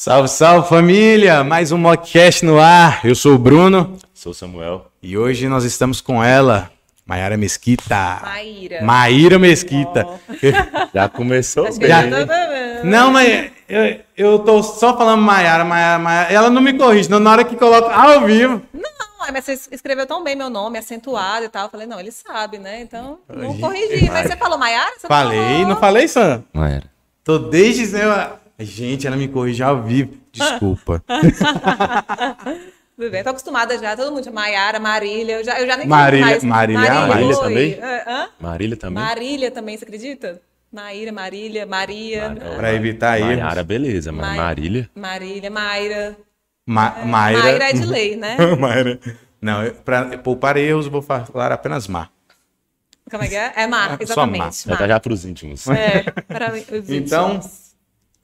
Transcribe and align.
Salve, 0.00 0.28
salve 0.28 0.68
família! 0.68 1.42
Mais 1.42 1.72
um 1.72 1.76
Mockcast 1.76 2.44
no 2.44 2.60
ar. 2.60 3.04
Eu 3.04 3.16
sou 3.16 3.34
o 3.34 3.38
Bruno 3.38 3.98
Sou 4.14 4.32
Samuel. 4.32 4.86
e 5.02 5.18
hoje 5.18 5.48
nós 5.48 5.64
estamos 5.64 6.00
com 6.00 6.22
ela, 6.22 6.70
Maiara 7.04 7.36
Mesquita. 7.36 8.20
Maíra. 8.22 8.80
Maíra 8.80 9.40
Mesquita. 9.40 10.06
Já 10.94 11.08
começou 11.08 11.66
Acho 11.66 11.80
bem. 11.80 11.88
Já-. 11.88 12.04
Não, 12.84 13.10
mas 13.10 13.50
eu, 13.68 14.00
eu 14.16 14.38
tô 14.38 14.62
só 14.62 14.96
falando 14.96 15.20
Maiara, 15.20 15.64
Maiara, 15.64 15.98
Maiara. 15.98 16.32
Ela 16.32 16.48
não 16.48 16.62
me 16.62 16.74
corrige, 16.74 17.10
não, 17.10 17.18
na 17.18 17.32
hora 17.32 17.44
que 17.44 17.56
coloca 17.56 17.92
ao 17.92 18.24
vivo. 18.24 18.62
Não, 18.72 19.32
mas 19.32 19.44
você 19.44 19.58
escreveu 19.72 20.06
tão 20.06 20.22
bem 20.22 20.36
meu 20.36 20.48
nome, 20.48 20.78
acentuado 20.78 21.44
e 21.44 21.48
tal. 21.48 21.64
Eu 21.64 21.70
falei, 21.70 21.88
não, 21.88 21.98
ele 21.98 22.12
sabe, 22.12 22.58
né? 22.58 22.82
Então, 22.82 23.18
não 23.28 23.58
corrigi. 23.58 24.08
Mas 24.08 24.28
você 24.28 24.36
falou 24.36 24.56
Maiara? 24.58 24.92
Falei, 25.08 25.40
falou. 25.40 25.66
não 25.66 25.76
falei, 25.76 26.06
Sam? 26.06 26.44
Não 26.54 26.64
era. 26.64 26.84
Tô 27.28 27.38
desde. 27.38 27.94
Eu... 27.94 28.37
Gente, 28.58 29.06
ela 29.06 29.16
me 29.16 29.28
corrige 29.28 29.62
ao 29.62 29.82
vivo. 29.82 30.14
Desculpa. 30.32 31.02
Tudo 32.96 33.10
bem, 33.12 33.22
tô 33.22 33.30
acostumada 33.30 33.78
já. 33.78 33.96
Todo 33.96 34.10
mundo 34.12 34.24
chama 34.24 34.40
Maiara, 34.40 34.80
Marília. 34.80 35.36
Eu 35.38 35.44
já, 35.44 35.60
eu 35.60 35.66
já 35.66 35.76
nem 35.76 35.86
Marília- 35.86 36.26
mais. 36.26 36.42
Marília 36.42 36.86
é 36.88 37.06
Marília 37.06 37.36
oi. 37.36 37.42
também? 37.42 37.72
É, 37.74 38.04
hã? 38.10 38.28
Marília 38.40 38.76
também? 38.76 39.04
Marília 39.04 39.50
também, 39.52 39.76
você 39.76 39.84
acredita? 39.84 40.42
Maíra, 40.72 41.12
Marília, 41.12 41.64
Maria. 41.64 42.28
Mar- 42.30 42.56
Pra 42.56 42.74
evitar 42.74 43.18
erros. 43.20 43.36
Maiara, 43.36 43.62
beleza, 43.62 44.10
mas 44.10 44.26
Mai- 44.26 44.36
Marília. 44.36 44.90
Marília, 44.94 45.50
Maíra. 45.50 46.16
Ma 46.66 46.90
Maíra. 47.04 47.42
Maíra 47.42 47.64
é 47.70 47.72
de 47.72 47.86
lei, 47.86 48.16
né? 48.16 48.36
Maíra. 48.58 48.98
Não, 49.40 49.70
pra 49.84 50.18
poupar 50.18 50.56
erros, 50.56 50.88
vou 50.88 51.00
falar 51.00 51.52
apenas 51.52 51.86
Mar. 51.86 52.10
Como 53.08 53.22
é 53.22 53.28
que 53.28 53.36
é? 53.36 53.52
É 53.56 53.66
Mar, 53.68 53.90
Só 53.98 54.02
exatamente. 54.02 54.64
Já 54.66 54.74
tá 54.76 54.80
Mar. 54.80 54.88
já 54.88 55.00
pros 55.00 55.24
íntimos. 55.24 55.66
É, 55.68 56.02
para 56.26 56.52
os 56.52 56.90
Então, 56.90 57.36
íntimos. 57.36 57.67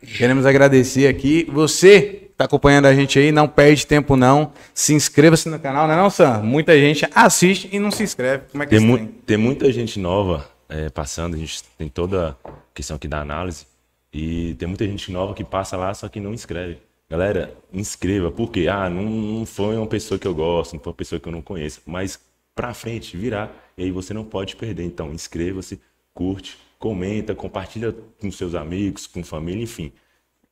Queremos 0.06 0.46
agradecer 0.46 1.06
aqui. 1.08 1.46
Você 1.52 2.00
que 2.02 2.24
está 2.32 2.44
acompanhando 2.46 2.86
a 2.86 2.94
gente 2.94 3.18
aí, 3.18 3.30
não 3.30 3.46
perde 3.48 3.86
tempo 3.86 4.16
não. 4.16 4.52
Se 4.72 4.92
inscreva-se 4.94 5.48
no 5.48 5.58
canal, 5.58 5.86
não 5.86 5.94
é 5.94 5.96
não, 5.96 6.10
Sam? 6.10 6.42
Muita 6.42 6.78
gente 6.78 7.06
assiste 7.14 7.68
e 7.72 7.78
não 7.78 7.90
se 7.90 8.02
inscreve. 8.02 8.44
Como 8.50 8.62
é 8.62 8.66
que 8.66 8.76
Tem, 8.76 8.84
mu- 8.84 8.96
tem? 8.98 9.06
tem 9.06 9.36
muita 9.36 9.72
gente 9.72 9.98
nova 10.00 10.48
é, 10.68 10.88
passando, 10.90 11.34
a 11.34 11.38
gente 11.38 11.62
tem 11.78 11.88
toda 11.88 12.36
a 12.44 12.50
questão 12.74 12.96
aqui 12.96 13.06
da 13.08 13.20
análise. 13.20 13.66
E 14.12 14.54
tem 14.54 14.68
muita 14.68 14.86
gente 14.86 15.10
nova 15.12 15.34
que 15.34 15.42
passa 15.44 15.76
lá, 15.76 15.92
só 15.94 16.08
que 16.08 16.20
não 16.20 16.32
inscreve. 16.32 16.78
Galera, 17.10 17.52
inscreva, 17.72 18.30
porque 18.30 18.66
ah, 18.68 18.88
não, 18.88 19.02
não 19.04 19.46
foi 19.46 19.76
uma 19.76 19.86
pessoa 19.86 20.18
que 20.18 20.26
eu 20.26 20.34
gosto, 20.34 20.72
não 20.74 20.80
foi 20.80 20.90
uma 20.90 20.96
pessoa 20.96 21.20
que 21.20 21.28
eu 21.28 21.32
não 21.32 21.42
conheço. 21.42 21.80
Mas 21.86 22.18
pra 22.54 22.72
frente, 22.74 23.16
virar. 23.16 23.52
E 23.76 23.84
aí 23.84 23.90
você 23.90 24.14
não 24.14 24.24
pode 24.24 24.56
perder. 24.56 24.84
Então, 24.84 25.12
inscreva-se, 25.12 25.80
curte, 26.12 26.56
comenta, 26.78 27.34
compartilha 27.34 27.94
com 28.20 28.30
seus 28.30 28.54
amigos, 28.54 29.06
com 29.06 29.22
família, 29.22 29.62
enfim. 29.62 29.92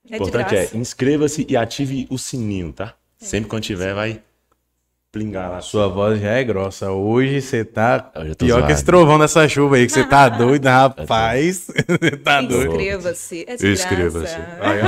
O 0.09 0.13
É 0.13 0.17
importante 0.17 0.57
é 0.57 0.71
inscreva-se 0.75 1.47
e 1.49 1.57
ative 1.57 2.07
o 2.11 2.19
sininho, 2.19 2.73
tá? 2.73 2.95
Sempre 3.17 3.49
quando 3.49 3.63
tiver, 3.63 3.95
vai 3.95 4.21
plingar 5.13 5.51
lá. 5.51 5.61
Sua 5.61 5.89
voz 5.89 6.19
já 6.19 6.31
é 6.31 6.43
grossa. 6.43 6.91
Hoje 6.91 7.43
você 7.43 7.65
tá 7.67 7.99
tô 8.01 8.21
pior 8.23 8.37
que 8.39 8.47
zoado. 8.61 8.73
esse 8.73 8.85
trovão 8.85 9.19
dessa 9.19 9.47
chuva 9.47 9.77
aí, 9.77 9.85
que 9.87 9.93
você 9.93 10.05
tá 10.05 10.27
doido, 10.31 10.65
rapaz. 10.65 11.67
Você 11.67 12.11
tá 12.17 12.41
doido. 12.41 12.71
Inscreva-se. 12.73 13.45
É. 13.47 13.55
Inscreva-se. 13.73 14.37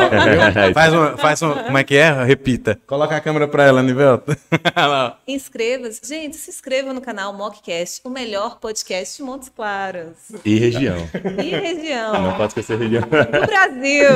Faz 0.72 0.94
um, 0.94 1.16
faz 1.18 1.42
um, 1.42 1.52
como 1.52 1.76
é 1.78 1.84
que 1.84 1.94
é? 1.96 2.24
Repita. 2.24 2.78
Coloca 2.86 3.14
a 3.14 3.20
câmera 3.20 3.46
pra 3.46 3.64
ela, 3.64 3.82
Nivelta. 3.82 4.36
Olha 4.74 4.86
lá, 4.86 5.06
ó. 5.18 5.30
Inscreva-se. 5.30 6.00
Gente, 6.02 6.36
se 6.36 6.48
inscreva 6.50 6.92
no 6.94 7.02
canal 7.02 7.32
Mockcast, 7.34 8.00
o 8.04 8.08
melhor 8.08 8.58
podcast 8.58 9.18
de 9.18 9.22
Montes 9.22 9.50
Claros. 9.54 10.14
E 10.44 10.58
região. 10.58 10.96
E 11.42 11.50
região. 11.50 12.12
Não 12.22 12.32
pode 12.32 12.48
esquecer 12.48 12.78
região. 12.78 13.02
Do 13.02 13.08
Brasil. 13.46 14.08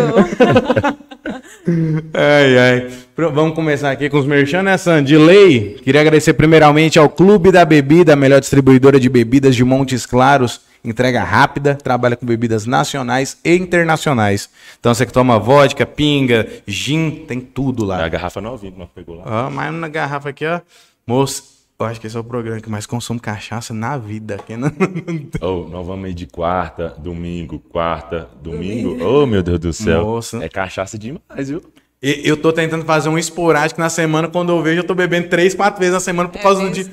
Ai, 2.14 2.58
ai. 2.58 2.90
Pro- 3.14 3.30
Vamos 3.32 3.54
começar 3.54 3.90
aqui 3.90 4.08
com 4.08 4.18
os 4.18 4.26
merchan, 4.26 4.62
né, 4.62 4.76
Sam? 4.78 5.02
De 5.04 5.16
lei, 5.16 5.74
queria 5.82 5.97
agradecer 6.00 6.34
primeiramente 6.34 6.98
ao 6.98 7.08
Clube 7.08 7.50
da 7.50 7.64
Bebida, 7.64 8.12
a 8.12 8.16
melhor 8.16 8.40
distribuidora 8.40 8.98
de 8.98 9.08
bebidas 9.08 9.54
de 9.54 9.64
Montes 9.64 10.06
Claros. 10.06 10.60
Entrega 10.84 11.24
rápida, 11.24 11.74
trabalha 11.74 12.16
com 12.16 12.24
bebidas 12.24 12.64
nacionais 12.64 13.38
e 13.44 13.56
internacionais. 13.56 14.48
Então 14.78 14.94
você 14.94 15.04
que 15.04 15.12
toma 15.12 15.38
vodka, 15.38 15.84
pinga, 15.84 16.48
gin, 16.66 17.24
tem 17.26 17.40
tudo 17.40 17.84
lá. 17.84 18.04
A 18.04 18.08
garrafa 18.08 18.40
novinha 18.40 18.72
que 18.72 18.78
nós 18.78 18.88
pegou 18.94 19.16
lá. 19.16 19.46
Ó, 19.46 19.50
mais 19.50 19.74
uma 19.74 19.88
garrafa 19.88 20.28
aqui, 20.28 20.46
ó. 20.46 20.60
Moço, 21.06 21.42
eu 21.80 21.86
acho 21.86 22.00
que 22.00 22.06
esse 22.06 22.16
é 22.16 22.20
o 22.20 22.24
programa 22.24 22.60
que 22.60 22.70
mais 22.70 22.86
consome 22.86 23.20
cachaça 23.20 23.74
na 23.74 23.96
vida. 23.96 24.36
Aqui, 24.36 24.56
né? 24.56 24.72
Ou 25.40 25.68
nós 25.68 25.86
vamos 25.86 26.14
de 26.14 26.26
quarta, 26.26 26.94
domingo, 26.98 27.58
quarta, 27.58 28.28
domingo. 28.40 28.96
Oh, 29.04 29.26
meu 29.26 29.42
Deus 29.42 29.58
do 29.58 29.72
céu. 29.72 30.04
Moça. 30.04 30.42
É 30.44 30.48
cachaça 30.48 30.98
demais, 30.98 31.48
viu? 31.48 31.62
Eu 32.02 32.36
tô 32.36 32.52
tentando 32.52 32.84
fazer 32.84 33.08
um 33.08 33.18
esporádico 33.18 33.80
na 33.80 33.90
semana, 33.90 34.28
quando 34.28 34.50
eu 34.50 34.62
vejo, 34.62 34.80
eu 34.80 34.84
tô 34.86 34.94
bebendo 34.94 35.28
três, 35.28 35.54
quatro 35.54 35.80
vezes 35.80 35.94
na 35.94 36.00
semana 36.00 36.28
por 36.28 36.38
É 36.38 36.42
causa 36.42 36.70
de. 36.70 36.88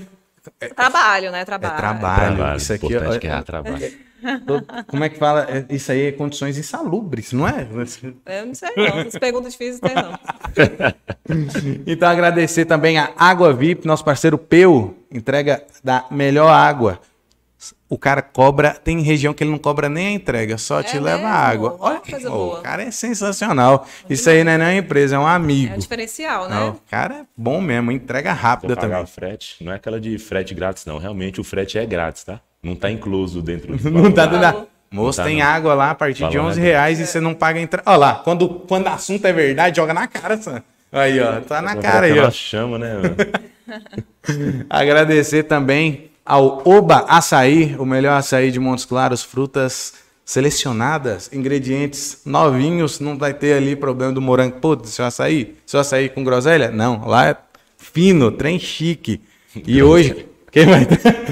Trabalho, 0.75 1.31
né? 1.31 1.41
É 1.41 1.45
Trabalho. 1.45 1.75
trabalho. 1.77 2.57
Isso 2.57 2.73
aqui, 2.73 2.85
importante 2.88 3.15
ó, 3.15 3.19
que 3.19 3.27
é 3.27 3.41
trabalho. 3.41 3.94
Tô- 4.47 4.61
Como 4.88 5.03
é 5.03 5.09
que 5.09 5.17
fala? 5.19 5.45
É, 5.49 5.65
Isso 5.69 5.91
aí 5.91 6.07
é 6.07 6.11
condições 6.11 6.57
insalubres, 6.57 7.31
não 7.33 7.47
é? 7.47 7.67
Eu 8.25 8.45
não 8.47 8.55
sei 8.55 8.71
não. 8.75 8.83
Essas 9.01 9.19
perguntas 9.19 9.51
difíceis 9.53 9.79
tem 9.79 9.94
não. 9.94 10.17
Então 11.85 12.09
agradecer 12.09 12.65
também 12.65 12.97
a 12.97 13.11
Água 13.17 13.53
VIP, 13.53 13.85
nosso 13.88 14.03
parceiro 14.03 14.38
Peu, 14.38 14.95
entrega 15.11 15.63
da 15.83 16.05
melhor 16.09 16.49
água. 16.51 16.99
O 17.88 18.00
cara 18.00 18.22
cobra, 18.23 18.72
tem 18.72 19.00
região 19.01 19.31
que 19.31 19.44
ele 19.44 19.51
não 19.51 19.59
cobra 19.59 19.88
nem 19.88 20.07
a 20.07 20.12
entrega, 20.12 20.57
só 20.57 20.81
te 20.81 20.97
leva 20.97 21.18
mesmo? 21.18 21.28
a 21.31 21.38
água. 21.38 21.75
Ó, 21.79 21.90
Olha, 21.90 22.00
coisa 22.00 22.29
ô, 22.29 22.34
boa. 22.34 22.59
o 22.59 22.62
cara 22.63 22.81
é 22.81 22.90
sensacional. 22.90 23.88
Isso 24.09 24.28
aí 24.28 24.44
não 24.44 24.53
é 24.53 24.57
nem 24.57 24.68
uma 24.68 24.73
empresa, 24.75 25.16
é 25.18 25.19
um 25.19 25.28
É 25.29 25.31
amigo. 25.35 25.75
um 25.75 25.78
diferencial, 25.78 26.50
Não, 26.50 26.66
né? 26.66 26.69
o 26.72 26.90
cara 26.90 27.13
é 27.13 27.22
bom 27.38 27.62
mesmo, 27.62 27.91
entrega 27.91 28.34
rápida 28.34 28.75
pagar 28.75 28.88
também. 28.90 29.03
o 29.03 29.07
frete. 29.07 29.63
Não 29.63 29.72
é 29.72 29.75
aquela 29.75 30.01
de 30.01 30.18
frete 30.18 30.56
grátis, 30.56 30.84
não. 30.88 30.97
Realmente 30.97 31.40
o 31.40 31.44
frete 31.44 31.78
é 31.78 31.85
grátis, 31.85 32.24
tá? 32.24 32.40
Não 32.63 32.75
tá 32.75 32.90
incluso 32.90 33.40
dentro 33.44 33.78
do 33.78 33.91
Não 33.91 34.12
tá 34.12 34.25
dando. 34.25 34.68
Moço, 34.91 35.18
tá, 35.19 35.25
tem 35.25 35.38
não. 35.40 35.45
água 35.45 35.74
lá 35.75 35.91
a 35.91 35.95
partir 35.95 36.28
de 36.28 36.38
Valor 36.38 36.50
11 36.51 36.59
é 36.59 36.63
reais 36.63 37.00
e 37.00 37.06
você 37.06 37.19
não 37.19 37.34
paga 37.35 37.59
entrada. 37.59 37.88
Olha 37.88 37.97
lá, 37.97 38.16
quando, 38.16 38.47
quando 38.68 38.85
o 38.88 38.90
assunto 38.90 39.25
é 39.28 39.34
verdade, 39.34 39.75
joga 39.75 39.94
na 39.94 40.07
cara, 40.07 40.38
Sam. 40.38 40.63
Aí, 40.91 41.19
ó, 41.19 41.40
tá 41.41 41.62
na 41.62 41.75
cara 41.75 42.07
aí, 42.07 42.18
ó. 42.18 42.31
chama, 42.31 42.79
né? 42.79 42.94
mano? 42.95 43.16
Agradecer 44.69 45.44
também 45.44 46.09
ao 46.25 46.63
Oba 46.66 47.06
Açaí, 47.08 47.75
o 47.78 47.86
melhor 47.86 48.18
açaí 48.18 48.52
de 48.52 48.59
Montes 48.59 48.84
Claros, 48.84 49.24
frutas 49.24 49.94
selecionadas, 50.25 51.30
ingredientes 51.31 52.22
novinhos, 52.25 53.00
não 53.00 53.16
vai 53.16 53.31
ter 53.34 53.53
ali 53.53 53.75
problema 53.75 54.12
do 54.12 54.22
morango. 54.22 54.59
Pô, 54.59 54.78
seu 54.84 55.06
açaí, 55.06 55.56
seu 55.66 55.80
açaí 55.80 56.09
com 56.09 56.24
groselha? 56.24 56.72
Não, 56.72 57.06
lá 57.08 57.28
é 57.28 57.38
fino, 57.78 58.31
trem 58.31 58.58
chique. 58.58 59.22
E 59.68 59.84
hoje, 59.84 60.25
quem 60.52 60.66
vai 60.66 60.88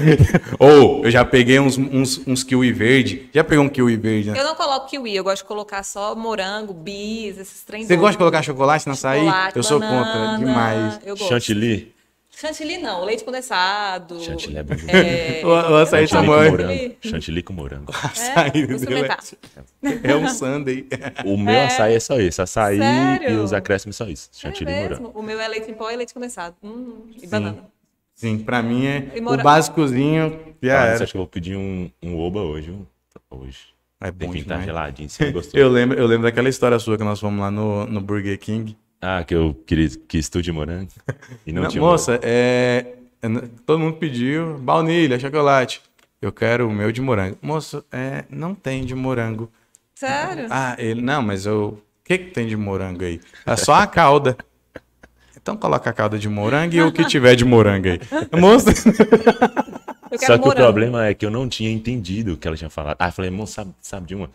Ou, 0.60 1.04
eu 1.04 1.10
já 1.10 1.24
peguei 1.24 1.58
uns, 1.58 1.76
uns, 1.76 2.22
uns 2.26 2.44
kiwi 2.44 2.72
verde, 2.72 3.28
já 3.34 3.42
pegou 3.42 3.64
um 3.64 3.68
kiwi 3.68 3.96
verde, 3.96 4.30
né? 4.30 4.38
Eu 4.38 4.44
não 4.44 4.54
coloco 4.54 4.88
kiwi, 4.88 5.16
eu 5.16 5.24
gosto 5.24 5.42
de 5.42 5.48
colocar 5.48 5.82
só 5.82 6.14
morango, 6.14 6.72
bis, 6.72 7.36
esses 7.36 7.62
trem 7.64 7.82
Você 7.82 7.88
doido. 7.88 8.00
gosta 8.00 8.12
de 8.12 8.18
colocar 8.18 8.42
chocolate 8.42 8.86
no 8.86 8.92
açaí? 8.92 9.20
Chocolate, 9.20 9.56
Eu 9.56 9.62
sou 9.64 9.80
banana, 9.80 10.30
contra, 10.30 10.46
demais. 10.46 11.00
Eu 11.04 11.16
gosto. 11.16 11.28
Chantilly. 11.28 11.93
Chantilly 12.36 12.78
não, 12.78 13.04
leite 13.04 13.24
condensado. 13.24 14.20
Chantilly 14.20 14.56
é 14.58 14.62
bom. 14.62 14.74
É, 14.88 15.40
O, 15.46 15.48
o 15.48 15.76
açaí 15.76 16.08
com 16.08 16.22
morango. 16.22 16.94
Chantilly 17.00 17.42
com 17.42 17.52
morango. 17.52 17.92
Açaí 18.02 18.52
é, 18.54 20.08
é, 20.08 20.10
é 20.12 20.16
um 20.16 20.28
sundae. 20.28 20.86
O 21.24 21.36
meu 21.36 21.60
açaí 21.60 21.94
é 21.94 22.00
só 22.00 22.18
isso. 22.20 22.42
Açaí 22.42 22.78
Sério? 22.78 23.30
e 23.30 23.36
os 23.36 23.52
acréscimos 23.52 23.96
só 23.96 24.06
isso. 24.08 24.30
É 24.34 24.38
Chantilly 24.40 24.70
e 24.70 24.74
morango. 24.74 24.90
mesmo. 25.02 25.12
O 25.18 25.22
meu 25.22 25.40
é 25.40 25.48
leite 25.48 25.70
em 25.70 25.74
pó 25.74 25.90
e 25.90 25.96
leite 25.96 26.12
condensado. 26.12 26.56
Hum, 26.62 27.06
e 27.22 27.26
banana. 27.26 27.64
Sim, 28.14 28.38
pra 28.38 28.62
mim 28.62 28.86
é 28.86 29.12
o 29.20 29.36
básicozinho 29.42 30.54
já 30.62 30.82
Ah, 30.82 30.86
era. 30.86 30.94
acha 30.96 31.06
que 31.06 31.16
eu 31.16 31.20
vou 31.20 31.26
pedir 31.28 31.56
um, 31.56 31.90
um 32.02 32.18
oba 32.18 32.40
hoje? 32.40 32.68
viu? 32.70 32.86
Hoje. 33.30 33.58
É 34.00 34.10
Tem 34.12 34.28
bom 34.28 34.32
que 34.34 34.40
estar 34.40 34.60
geladinho, 34.62 35.08
você 35.08 35.32
gostou. 35.32 35.58
Eu 35.58 35.68
lembro, 35.68 35.98
eu 35.98 36.06
lembro 36.06 36.24
daquela 36.24 36.48
história 36.48 36.78
sua 36.78 36.96
que 36.98 37.02
nós 37.04 37.18
fomos 37.18 37.40
lá 37.40 37.50
no, 37.50 37.86
no 37.86 38.00
Burger 38.00 38.38
King. 38.38 38.76
Ah, 39.06 39.22
que 39.22 39.34
eu 39.34 39.54
queria, 39.66 39.88
quis 40.08 40.28
tudo 40.30 40.42
de 40.42 40.50
morango. 40.50 40.88
E 41.46 41.52
não, 41.52 41.62
Não, 41.62 41.68
tinha 41.68 41.82
moça, 41.82 42.18
é, 42.22 42.94
é, 43.20 43.28
todo 43.66 43.78
mundo 43.78 43.96
pediu 43.98 44.58
baunilha, 44.58 45.18
chocolate. 45.18 45.82
Eu 46.22 46.32
quero 46.32 46.66
o 46.66 46.72
meu 46.72 46.90
de 46.90 47.02
morango. 47.02 47.36
Moça, 47.42 47.84
é, 47.92 48.24
não 48.30 48.54
tem 48.54 48.82
de 48.84 48.94
morango. 48.94 49.52
Sério? 49.94 50.46
Ah, 50.50 50.74
ele, 50.78 51.02
não, 51.02 51.20
mas 51.20 51.44
eu... 51.44 51.78
O 52.00 52.04
que 52.04 52.16
que 52.18 52.30
tem 52.30 52.46
de 52.46 52.56
morango 52.56 53.04
aí? 53.04 53.20
É 53.46 53.56
só 53.56 53.74
a 53.74 53.86
calda. 53.86 54.36
Então 55.36 55.54
coloca 55.56 55.90
a 55.90 55.92
calda 55.92 56.18
de 56.18 56.28
morango 56.28 56.74
e 56.74 56.80
o 56.80 56.90
que 56.90 57.04
tiver 57.06 57.34
de 57.34 57.44
morango 57.44 57.88
aí. 57.88 58.00
Moça... 58.40 58.70
Eu 60.10 60.18
Só 60.18 60.38
que 60.38 60.44
o 60.44 60.46
morango. 60.46 60.54
problema 60.54 61.06
é 61.06 61.14
que 61.14 61.26
eu 61.26 61.30
não 61.30 61.48
tinha 61.48 61.68
entendido 61.72 62.34
o 62.34 62.36
que 62.36 62.46
ela 62.46 62.56
tinha 62.56 62.70
falado. 62.70 62.96
Ah, 63.00 63.08
eu 63.08 63.12
falei, 63.12 63.32
moça, 63.32 63.54
sabe, 63.62 63.74
sabe 63.80 64.06
de 64.06 64.14
uma? 64.14 64.30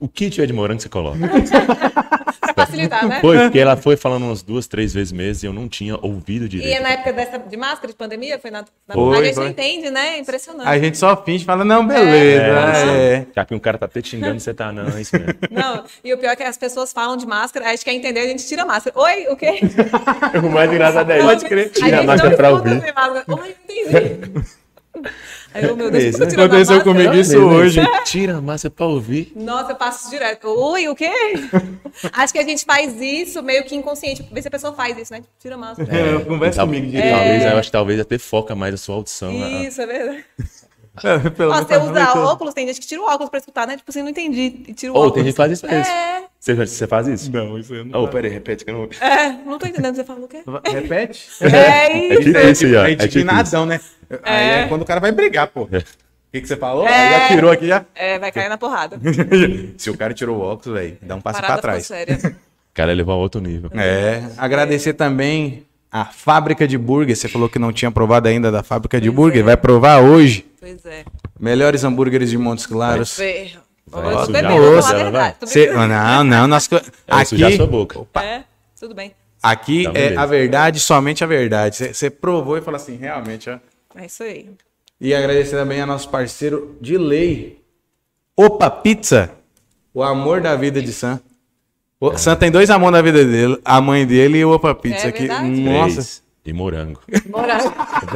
O 0.00 0.08
que 0.08 0.30
tiver 0.30 0.46
de 0.46 0.54
morango 0.54 0.80
você 0.80 0.88
coloca. 0.88 1.18
facilitar, 2.66 3.06
né? 3.08 3.20
Foi, 3.20 3.38
porque 3.38 3.58
ela 3.58 3.76
foi 3.76 3.96
falando 3.96 4.24
umas 4.24 4.42
duas, 4.42 4.66
três 4.66 4.92
vezes 4.92 5.12
mesmo 5.12 5.46
e 5.46 5.48
eu 5.48 5.52
não 5.52 5.68
tinha 5.68 5.96
ouvido 6.00 6.44
E 6.46 6.48
direito. 6.48 6.76
é 6.76 6.80
na 6.80 6.90
época 6.90 7.12
dessa, 7.12 7.38
de 7.38 7.56
máscara, 7.56 7.88
de 7.88 7.94
pandemia? 7.94 8.38
Foi 8.38 8.50
na. 8.50 8.64
na... 8.86 8.94
Foi, 8.94 9.18
a 9.18 9.24
gente 9.24 9.34
foi. 9.34 9.44
não 9.44 9.50
entende, 9.50 9.90
né? 9.90 10.16
É 10.16 10.18
Impressionante. 10.18 10.68
A 10.68 10.78
gente 10.78 10.98
só 10.98 11.16
finge 11.22 11.42
e 11.44 11.46
fala, 11.46 11.64
não, 11.64 11.86
beleza. 11.86 12.42
É, 12.42 13.14
É. 13.14 13.26
Já 13.34 13.44
que 13.44 13.54
um 13.54 13.58
cara 13.58 13.78
tá 13.78 13.86
até 13.86 14.00
te 14.02 14.10
xingando, 14.10 14.40
você 14.40 14.52
tá, 14.52 14.72
não, 14.72 14.96
é 14.96 15.00
isso 15.00 15.16
mesmo. 15.18 15.34
Não, 15.50 15.84
e 16.04 16.12
o 16.12 16.18
pior 16.18 16.30
é 16.30 16.36
que 16.36 16.42
as 16.42 16.56
pessoas 16.58 16.92
falam 16.92 17.16
de 17.16 17.26
máscara, 17.26 17.66
a 17.66 17.70
gente 17.70 17.84
quer 17.84 17.92
entender, 17.92 18.20
a 18.20 18.26
gente 18.26 18.46
tira 18.46 18.62
a 18.62 18.66
máscara. 18.66 18.98
Oi, 18.98 19.26
o 19.28 19.36
quê? 19.36 19.60
o 20.42 20.50
mais 20.50 20.70
engraçado 20.70 21.10
é 21.10 21.20
Pode 21.20 21.38
isso. 21.40 21.48
crer. 21.48 21.66
A 21.66 21.70
Tira 21.70 22.00
a 22.00 22.02
máscara 22.02 22.36
pra 22.36 22.50
ouvir. 22.50 22.94
máscara. 22.94 23.24
Oi, 23.28 23.54
entendi. 23.68 24.48
Aí 25.54 25.64
eu, 25.64 25.76
meu 25.76 25.90
Deus, 25.90 26.04
Isso, 26.04 26.22
a 26.22 26.26
aconteceu 26.26 26.82
comigo 26.82 27.14
isso 27.14 27.38
hoje. 27.38 27.80
Tira 28.04 28.36
a 28.36 28.40
massa 28.40 28.68
pra 28.70 28.86
ouvir. 28.86 29.32
Nossa, 29.34 29.72
eu 29.72 29.76
passo 29.76 30.10
direto. 30.10 30.46
Oi, 30.48 30.88
o 30.88 30.94
quê? 30.94 31.10
Acho 32.12 32.32
que 32.32 32.38
a 32.38 32.44
gente 32.44 32.64
faz 32.64 33.00
isso 33.00 33.42
meio 33.42 33.64
que 33.64 33.74
inconsciente. 33.74 34.26
Vê 34.30 34.42
se 34.42 34.48
a 34.48 34.50
pessoa 34.50 34.72
faz 34.74 34.96
isso, 34.98 35.12
né? 35.12 35.20
Tipo, 35.20 35.32
Tira 35.40 35.54
a 35.54 35.58
máscara. 35.58 35.88
É, 35.96 36.18
conversa 36.24 36.56
Tal- 36.58 36.66
comigo 36.66 36.86
direito. 36.86 37.14
Talvez, 37.14 37.42
eu 37.44 37.56
acho 37.58 37.68
que 37.68 37.72
talvez 37.72 38.00
até 38.00 38.18
foca 38.18 38.54
mais 38.54 38.74
a 38.74 38.76
sua 38.76 38.96
audição. 38.96 39.30
a- 39.42 39.48
Isso, 39.64 39.80
é 39.80 39.86
verdade. 39.86 40.24
É, 41.04 41.30
pelo 41.30 41.50
Ó, 41.50 41.54
menos 41.54 41.68
você 41.68 41.78
tá 41.78 41.84
usa 42.12 42.18
óculos, 42.20 42.54
tem 42.54 42.66
gente 42.66 42.80
que 42.80 42.86
tira 42.86 43.00
o 43.00 43.04
óculos 43.06 43.28
pra 43.30 43.38
escutar, 43.38 43.66
né? 43.66 43.76
Tipo 43.76 43.90
assim, 43.90 44.02
não 44.02 44.08
entendi. 44.10 44.62
E 44.68 44.74
tira 44.74 44.92
o 44.92 44.94
Ou 44.96 45.00
óculos. 45.02 45.14
tem 45.14 45.24
gente 45.24 45.32
que 45.32 45.36
faz 45.36 45.52
isso 45.52 45.66
mesmo. 45.66 45.84
É, 45.92 46.22
Você, 46.38 46.54
você 46.54 46.86
faz 46.86 47.06
isso? 47.08 47.30
Não, 47.32 47.58
isso 47.58 47.74
eu 47.74 47.84
não. 47.84 48.04
Oh, 48.04 48.08
peraí, 48.08 48.30
repete 48.30 48.64
que 48.64 48.70
eu 48.70 48.74
não. 48.74 49.06
é, 49.06 49.28
não 49.46 49.58
tô 49.58 49.66
entendendo. 49.66 49.94
Você 49.96 50.04
fala 50.04 50.20
o 50.20 50.28
quê? 50.28 50.42
Repete? 50.72 51.28
É 51.42 51.92
É 51.92 52.08
isso. 52.14 52.22
tipo 52.22 52.38
isso 52.38 52.66
aí, 52.66 52.76
ó. 52.76 52.84
É 52.86 52.92
É 52.92 52.96
tipo 52.96 53.18
indignadão, 53.18 53.66
né? 53.66 53.80
Aí 54.22 54.50
é 54.64 54.66
quando 54.68 54.82
o 54.82 54.84
cara 54.86 55.00
vai 55.00 55.12
brigar, 55.12 55.46
pô. 55.48 55.68
É. 55.72 55.78
O 55.78 56.30
que, 56.32 56.42
que 56.42 56.48
você 56.48 56.56
falou? 56.56 56.86
É. 56.86 56.90
Aí 56.94 57.20
já 57.20 57.28
tirou 57.28 57.50
aqui 57.50 57.66
já. 57.66 57.84
É, 57.94 58.18
vai 58.18 58.30
cair 58.30 58.48
na 58.50 58.58
porrada. 58.58 58.98
Se 59.78 59.88
o 59.90 59.96
cara 59.96 60.12
tirou 60.12 60.36
o 60.36 60.40
óculos, 60.40 60.78
velho, 60.78 60.98
dá 61.00 61.14
um 61.16 61.20
passo 61.20 61.40
Parada 61.40 61.54
pra 61.60 61.70
trás. 61.72 61.86
séria. 61.86 62.18
O 62.70 62.74
cara 62.74 62.92
levou 62.92 63.14
a 63.14 63.16
outro 63.16 63.40
nível. 63.40 63.70
É. 63.74 64.22
Agradecer 64.36 64.92
também 64.92 65.64
a 65.90 66.04
fábrica 66.04 66.68
de 66.68 66.76
burger. 66.76 67.16
Você 67.16 67.28
falou 67.28 67.48
que 67.48 67.58
não 67.58 67.72
tinha 67.72 67.90
provado 67.90 68.28
ainda 68.28 68.52
da 68.52 68.62
fábrica 68.62 69.00
de 69.00 69.08
Pois 69.10 69.16
burger. 69.16 69.40
é. 69.40 69.42
Vai 69.44 69.56
provar 69.56 70.00
hoje. 70.00 70.46
Pois 70.68 70.86
é. 70.86 71.04
Melhores 71.38 71.84
hambúrgueres 71.84 72.30
de 72.30 72.38
Montes 72.38 72.66
Claros. 72.66 73.14
Ferro. 73.14 73.62
Vai 73.86 74.12
Eu 74.12 74.18
tô 74.18 74.26
sujar 74.26 74.42
bebendo, 74.42 74.54
a 74.54 74.60
vou 74.60 74.70
boca 74.70 74.82
falar 74.82 74.88
a 74.88 74.92
dela, 74.98 75.10
verdade. 75.10 75.36
Tô 75.40 75.46
Cê-. 75.46 75.72
Não, 75.72 76.24
não. 76.24 76.46
Nós... 76.46 76.64
sujar 77.26 77.48
Aqui, 77.48 77.56
sua 77.56 77.66
boca. 77.66 78.06
É, 78.16 78.44
tudo 78.78 78.94
bem. 78.94 79.14
aqui 79.42 79.80
Então, 79.82 79.92
é 79.94 80.16
a 80.16 80.26
verdade, 80.26 80.78
somente 80.80 81.24
a 81.24 81.26
verdade. 81.26 81.94
Você- 81.94 82.10
provou 82.10 82.58
e 82.58 82.60
falou 82.60 82.76
assim, 82.76 82.96
realmente, 82.96 83.48
ó. 83.48 83.58
É 83.94 84.06
isso 84.06 84.22
aí. 84.22 84.50
E 85.00 85.14
agradecer 85.14 85.56
também 85.56 85.80
a 85.80 85.86
nosso 85.86 86.08
parceiro 86.10 86.76
de 86.80 86.98
lei, 86.98 87.62
Opa 88.36 88.68
Pizza, 88.70 89.30
o 89.94 90.02
amor 90.02 90.40
da 90.40 90.54
vida 90.54 90.82
de 90.82 90.92
Sam. 90.92 91.20
O 92.00 92.16
Sam 92.16 92.36
tem 92.36 92.50
dois 92.50 92.68
amores 92.70 92.92
da 92.92 93.02
vida 93.02 93.24
dele, 93.24 93.58
a 93.64 93.80
mãe 93.80 94.06
dele 94.06 94.38
e 94.38 94.44
o 94.44 94.50
Opa 94.52 94.74
Pizza. 94.74 95.08
É 95.08 95.12
que, 95.12 95.26
nossa, 95.26 95.94
Três. 95.94 96.22
E 96.48 96.52
morango. 96.54 96.98
Morango. 97.28 97.74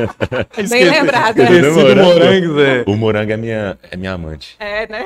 Bem 0.71 0.85
lembrado. 0.89 1.39
esqueci 1.39 1.61
né? 1.61 1.95
do 1.95 2.03
morango. 2.03 2.91
O 2.91 2.97
morango 2.97 3.31
é 3.31 3.37
minha, 3.37 3.79
é 3.91 3.95
minha 3.95 4.13
amante. 4.13 4.57
É, 4.59 4.87
né? 4.89 5.05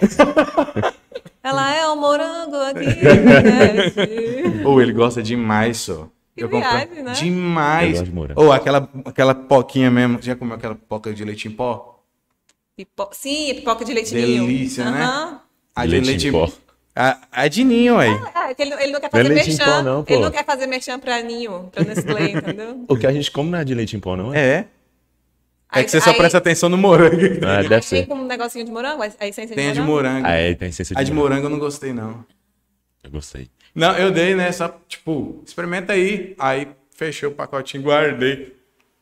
Ela 1.43 1.75
é 1.75 1.89
um 1.89 1.97
morango 1.97 2.55
aqui. 2.55 2.87
né? 3.03 4.63
Ou 4.65 4.81
ele 4.81 4.93
gosta 4.93 5.21
demais, 5.21 5.79
só. 5.79 6.09
Que 6.37 6.45
Eu 6.45 6.49
compro- 6.49 6.71
viagem, 6.71 7.03
né? 7.03 7.11
Eu 7.11 7.15
Demais. 7.15 7.91
gosto 7.91 8.05
de 8.05 8.13
morango. 8.13 8.41
Ou 8.41 8.53
aquela, 8.53 8.89
aquela 9.05 9.35
poquinha 9.35 9.91
mesmo. 9.91 10.23
Já 10.23 10.37
comeu 10.37 10.55
aquela 10.55 10.77
poca 10.77 11.13
de 11.13 11.25
leite 11.25 11.49
em 11.49 11.51
pó? 11.51 12.01
Pipo... 12.77 13.09
Sim, 13.11 13.55
pipoca 13.57 13.85
de 13.85 13.93
leite. 13.93 14.15
Delícia, 14.15 14.89
né? 14.89 15.41
A 15.75 15.85
De 15.85 15.99
leite 15.99 16.29
em 16.29 16.33
pó. 16.33 16.49
A, 16.99 17.19
a 17.31 17.49
de 17.49 17.63
ninho, 17.63 17.99
aí. 17.99 18.11
É, 18.49 18.55
que 18.55 18.63
ele, 18.63 18.73
ele 18.75 18.93
não 18.93 19.01
quer 19.01 19.11
Não 19.13 19.21
é 19.21 19.23
fazer 19.23 19.35
leite 19.35 19.51
em 19.51 19.57
merchan. 19.57 19.65
pó, 19.77 19.83
não, 19.83 20.03
pô. 20.05 20.15
ele 20.15 20.23
não 20.23 20.31
quer 20.31 20.45
fazer 20.47 20.67
merchan 20.67 20.99
pra 20.99 21.21
ninho, 21.23 21.69
pra 21.71 21.85
Nestlé, 21.85 22.31
entendeu? 22.33 22.85
O 22.89 22.97
que 22.97 23.07
a 23.07 23.13
gente 23.13 23.31
come 23.31 23.51
não 23.51 23.59
é 23.59 23.65
de 23.65 23.75
leite 23.75 23.95
em 23.97 24.01
pó, 24.01 24.17
não 24.17 24.33
é? 24.33 24.39
É. 24.39 24.53
É 24.53 24.67
Aí- 25.81 25.85
que 25.85 25.91
você 25.91 26.01
só 26.01 26.11
aí- 26.11 26.17
presta 26.17 26.39
atenção 26.39 26.69
no 26.71 26.79
morango. 26.79 27.17
Ah, 27.47 27.57
deve 27.61 27.69
Tem 27.69 27.83
ser. 27.83 28.07
com 28.07 28.15
um 28.15 28.25
negocinho 28.27 28.65
de 28.65 28.71
morango? 28.71 29.03
A 29.03 29.27
essência 29.29 29.55
Tem 29.55 29.67
a 29.67 29.73
de 29.73 29.75
de 29.75 29.81
morango? 29.87 30.21
morango. 30.21 30.27
Ah, 30.27 30.33
é, 30.37 30.55
tem 30.55 30.69
essência 30.71 30.95
de 30.97 31.01
A 31.01 31.05
de 31.05 31.13
morango. 31.13 31.31
morango 31.35 31.47
eu 31.47 31.51
não 31.51 31.59
gostei, 31.59 31.93
não. 31.93 32.25
Eu 33.05 33.11
gostei. 33.11 33.51
Não, 33.75 33.95
eu 33.99 34.11
dei, 34.11 34.35
né? 34.35 34.51
Só, 34.53 34.75
tipo, 34.89 35.43
experimenta 35.45 35.93
aí. 35.93 36.35
Aí 36.39 36.67
fechei 36.95 37.29
o 37.29 37.33
pacotinho, 37.33 37.83
guardei. 37.83 38.56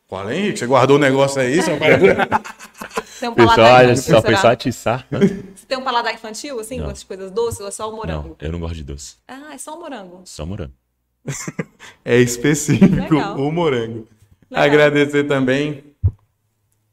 Qual 0.07 0.29
é, 0.29 0.37
Henrique? 0.37 0.59
Você 0.59 0.67
guardou 0.67 0.97
o 0.97 0.99
negócio 0.99 1.41
aí? 1.41 1.61
Seu 1.61 1.77
pai? 1.77 1.91
Tem 3.19 3.29
um 3.29 3.33
paladar 3.33 3.55
Pessoal, 3.55 3.83
infantil, 3.83 4.13
só 4.13 4.21
pensou 4.21 4.49
atiçar. 4.49 5.07
Você 5.09 5.65
tem 5.67 5.77
um 5.77 5.83
paladar 5.83 6.13
infantil, 6.13 6.59
assim, 6.59 6.77
Não. 6.77 6.87
gosta 6.87 6.99
de 6.99 7.05
coisas 7.05 7.31
doces 7.31 7.59
ou 7.61 7.67
é 7.69 7.71
só 7.71 7.89
o 7.89 7.95
morango? 7.95 8.35
Não, 8.39 8.47
eu 8.47 8.51
não 8.51 8.59
gosto 8.59 8.75
de 8.75 8.83
doce. 8.83 9.15
Ah, 9.25 9.53
é 9.53 9.57
só 9.57 9.75
o 9.75 9.79
morango. 9.79 10.21
Só 10.25 10.45
morango. 10.45 10.73
é 12.03 12.17
específico, 12.17 13.15
Legal. 13.15 13.37
o 13.39 13.51
morango. 13.51 14.05
Legal. 14.51 14.65
Agradecer 14.65 15.23
também. 15.23 15.95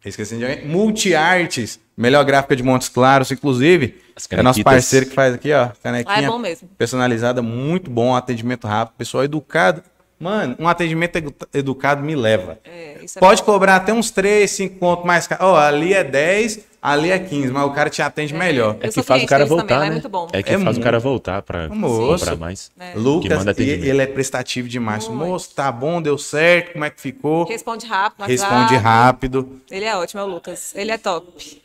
Esqueci 0.05 0.37
de 0.37 0.45
alguém. 0.45 0.67
Multiartes, 0.67 1.79
melhor 1.97 2.25
gráfica 2.25 2.57
de 2.57 2.63
Montes 2.63 2.89
Claros, 2.89 3.31
inclusive. 3.31 4.01
É 4.31 4.43
nosso 4.43 4.63
parceiro 4.63 5.07
que 5.07 5.15
faz 5.15 5.35
aqui, 5.35 5.53
ó. 5.53 5.71
Canequinha 5.83 6.19
é 6.19 6.27
bom 6.27 6.39
mesmo. 6.39 6.69
personalizada, 6.79 7.43
muito 7.43 7.91
bom, 7.91 8.15
atendimento 8.15 8.67
rápido, 8.67 8.97
pessoal 8.97 9.25
educado. 9.25 9.83
Mano, 10.23 10.55
um 10.59 10.69
atendimento 10.69 11.17
edu- 11.17 11.35
educado 11.53 12.03
me 12.03 12.15
leva. 12.15 12.59
É, 12.65 12.99
isso 13.03 13.19
é 13.19 13.21
Pode 13.21 13.43
cobrar 13.43 13.75
até 13.77 13.93
uns 13.93 14.11
3, 14.13 14.49
5 14.49 14.79
pontos 14.79 15.05
mais 15.05 15.27
caro. 15.27 15.45
Ó, 15.47 15.57
ali 15.59 15.93
é 15.93 16.05
10, 16.05 16.61
ali 16.81 17.11
é 17.11 17.19
15, 17.19 17.51
mas 17.51 17.65
o 17.65 17.71
cara 17.71 17.91
te 17.91 18.01
atende 18.01 18.33
melhor. 18.33 18.77
É 18.81 18.87
que 18.87 18.93
sou 18.95 19.03
faz 19.03 19.25
o 19.25 19.27
cara 19.27 19.45
também, 19.45 19.59
voltar, 19.59 19.75
é 19.75 19.81
né? 19.87 19.91
muito 19.91 20.09
bom. 20.09 20.29
É 20.33 20.41
que 20.43 20.51
É 20.51 20.53
faz 20.53 20.63
muito. 20.65 20.79
o 20.79 20.81
cara 20.81 21.01
voltar 21.01 21.43
pra 21.43 21.69
Moço. 21.69 22.21
comprar 22.21 22.37
mais. 22.37 22.71
É. 22.79 22.93
Lucas, 22.95 23.45
ele 23.59 24.01
é 24.01 24.07
prestativo 24.07 24.69
demais. 24.69 25.09
Muito. 25.09 25.25
Moço, 25.27 25.53
tá 25.55 25.73
bom, 25.73 26.01
deu 26.01 26.17
certo, 26.17 26.73
como 26.75 26.85
é 26.85 26.91
que 26.91 27.01
ficou? 27.01 27.45
Responde 27.45 27.85
rápido. 27.87 28.25
Responde 28.27 28.77
rápido. 28.77 29.61
Ele 29.69 29.85
é 29.85 29.97
ótimo, 29.97 30.21
é 30.21 30.25
o 30.25 30.29
Lucas. 30.29 30.73
Ele 30.77 30.93
é 30.93 30.99
top. 30.99 31.61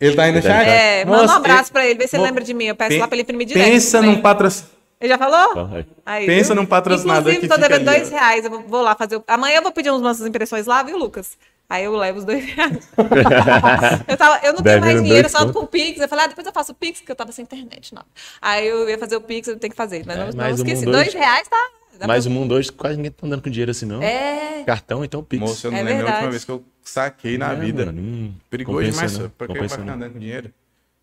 Ele 0.00 0.16
tá 0.16 0.22
aí 0.24 0.32
no 0.32 0.38
Ele 0.38 0.42
chat? 0.46 0.68
É, 0.68 1.04
manda 1.04 1.32
um 1.32 1.36
abraço 1.36 1.62
ele- 1.64 1.70
pra 1.72 1.86
ele, 1.86 1.98
vê 1.98 2.08
se 2.08 2.16
ele 2.16 2.24
lembra 2.24 2.42
de 2.42 2.52
mim. 2.52 2.64
Eu 2.64 2.74
peço 2.74 2.98
lá 2.98 3.06
pra 3.06 3.14
ele 3.16 3.22
imprimir 3.22 3.46
direto. 3.46 3.64
Pensa 3.64 3.98
também. 3.98 4.16
num 4.16 4.20
patrocínio. 4.22 4.71
Ele 5.02 5.08
já 5.08 5.18
falou? 5.18 5.76
É. 5.76 5.84
Aí, 6.06 6.26
Pensa 6.26 6.54
viu? 6.54 6.62
num 6.62 6.66
patrocinador 6.66 7.32
Inclusive, 7.32 7.40
que 7.40 7.48
tô 7.48 7.60
devendo 7.60 7.84
dois 7.84 8.08
reais. 8.08 8.44
Eu 8.44 8.62
vou- 8.62 8.82
lá 8.82 8.94
fazer. 8.94 9.16
o- 9.16 9.24
Amanhã 9.26 9.56
eu 9.56 9.62
vou 9.62 9.72
pedir 9.72 9.90
umas 9.90 10.20
impressões 10.20 10.64
lá, 10.66 10.80
viu, 10.84 10.96
Lucas? 10.96 11.36
Aí 11.68 11.84
eu 11.84 11.96
levo 11.96 12.18
os 12.20 12.24
dois 12.24 12.44
reais. 12.44 12.88
eu, 14.06 14.16
tava, 14.16 14.40
eu 14.46 14.52
não 14.52 14.62
tenho 14.62 14.80
mais 14.80 15.02
dinheiro, 15.02 15.28
só 15.28 15.40
conto. 15.40 15.52
com 15.54 15.60
o 15.60 15.66
Pix. 15.66 16.00
Eu 16.00 16.08
falei, 16.08 16.26
ah, 16.26 16.28
depois 16.28 16.46
eu 16.46 16.52
faço 16.52 16.70
o 16.72 16.74
Pix, 16.74 17.00
porque 17.00 17.10
eu 17.12 17.16
tava 17.16 17.32
sem 17.32 17.42
internet. 17.42 17.94
Não. 17.94 18.02
Aí 18.40 18.66
eu 18.68 18.88
ia 18.88 18.98
fazer 18.98 19.16
o 19.16 19.20
Pix, 19.20 19.48
eu 19.48 19.58
tenho 19.58 19.70
que 19.72 19.76
fazer. 19.76 20.04
Mas 20.06 20.16
É, 20.16 20.20
não, 20.20 20.26
não 20.28 20.36
mas 20.36 20.60
o 20.60 20.62
esqueci. 20.62 20.84
Dois 20.84 21.08
hoje- 21.08 21.18
reais, 21.18 21.48
tá? 21.48 21.68
Dá 21.98 22.06
Mas 22.06 22.24
pra- 22.24 22.30
o 22.30 22.34
mundo 22.34 22.54
hoje 22.54 22.70
quase 22.72 22.96
ninguém 22.96 23.10
tá 23.12 23.26
andando 23.26 23.42
com 23.42 23.50
dinheiro 23.50 23.70
assim, 23.70 23.86
não. 23.86 24.02
É. 24.02 24.62
Cartão, 24.66 25.04
então 25.04 25.22
Pix. 25.22 25.40
Moço, 25.40 25.66
eu 25.66 25.70
não 25.72 25.78
É 25.78 25.82
lembro 25.82 25.94
a 25.94 25.98
última 26.00 26.12
verdade. 26.12 26.30
vez 26.30 26.44
que 26.44 26.50
eu 26.50 26.64
saquei 26.82 27.38
na 27.38 27.52
É, 27.52 27.56
vida. 27.56 27.86
mano, 27.86 28.00
hum, 28.00 28.32
Perigoso 28.50 28.90
demais, 28.90 29.12
não, 29.18 29.20
só. 29.22 29.30
Pra 29.36 29.46
que 29.48 29.58
vai 29.58 29.68
ficar 29.68 29.84
não. 29.84 29.94
andando 29.94 30.12
com 30.12 30.18
dinheiro? 30.18 30.52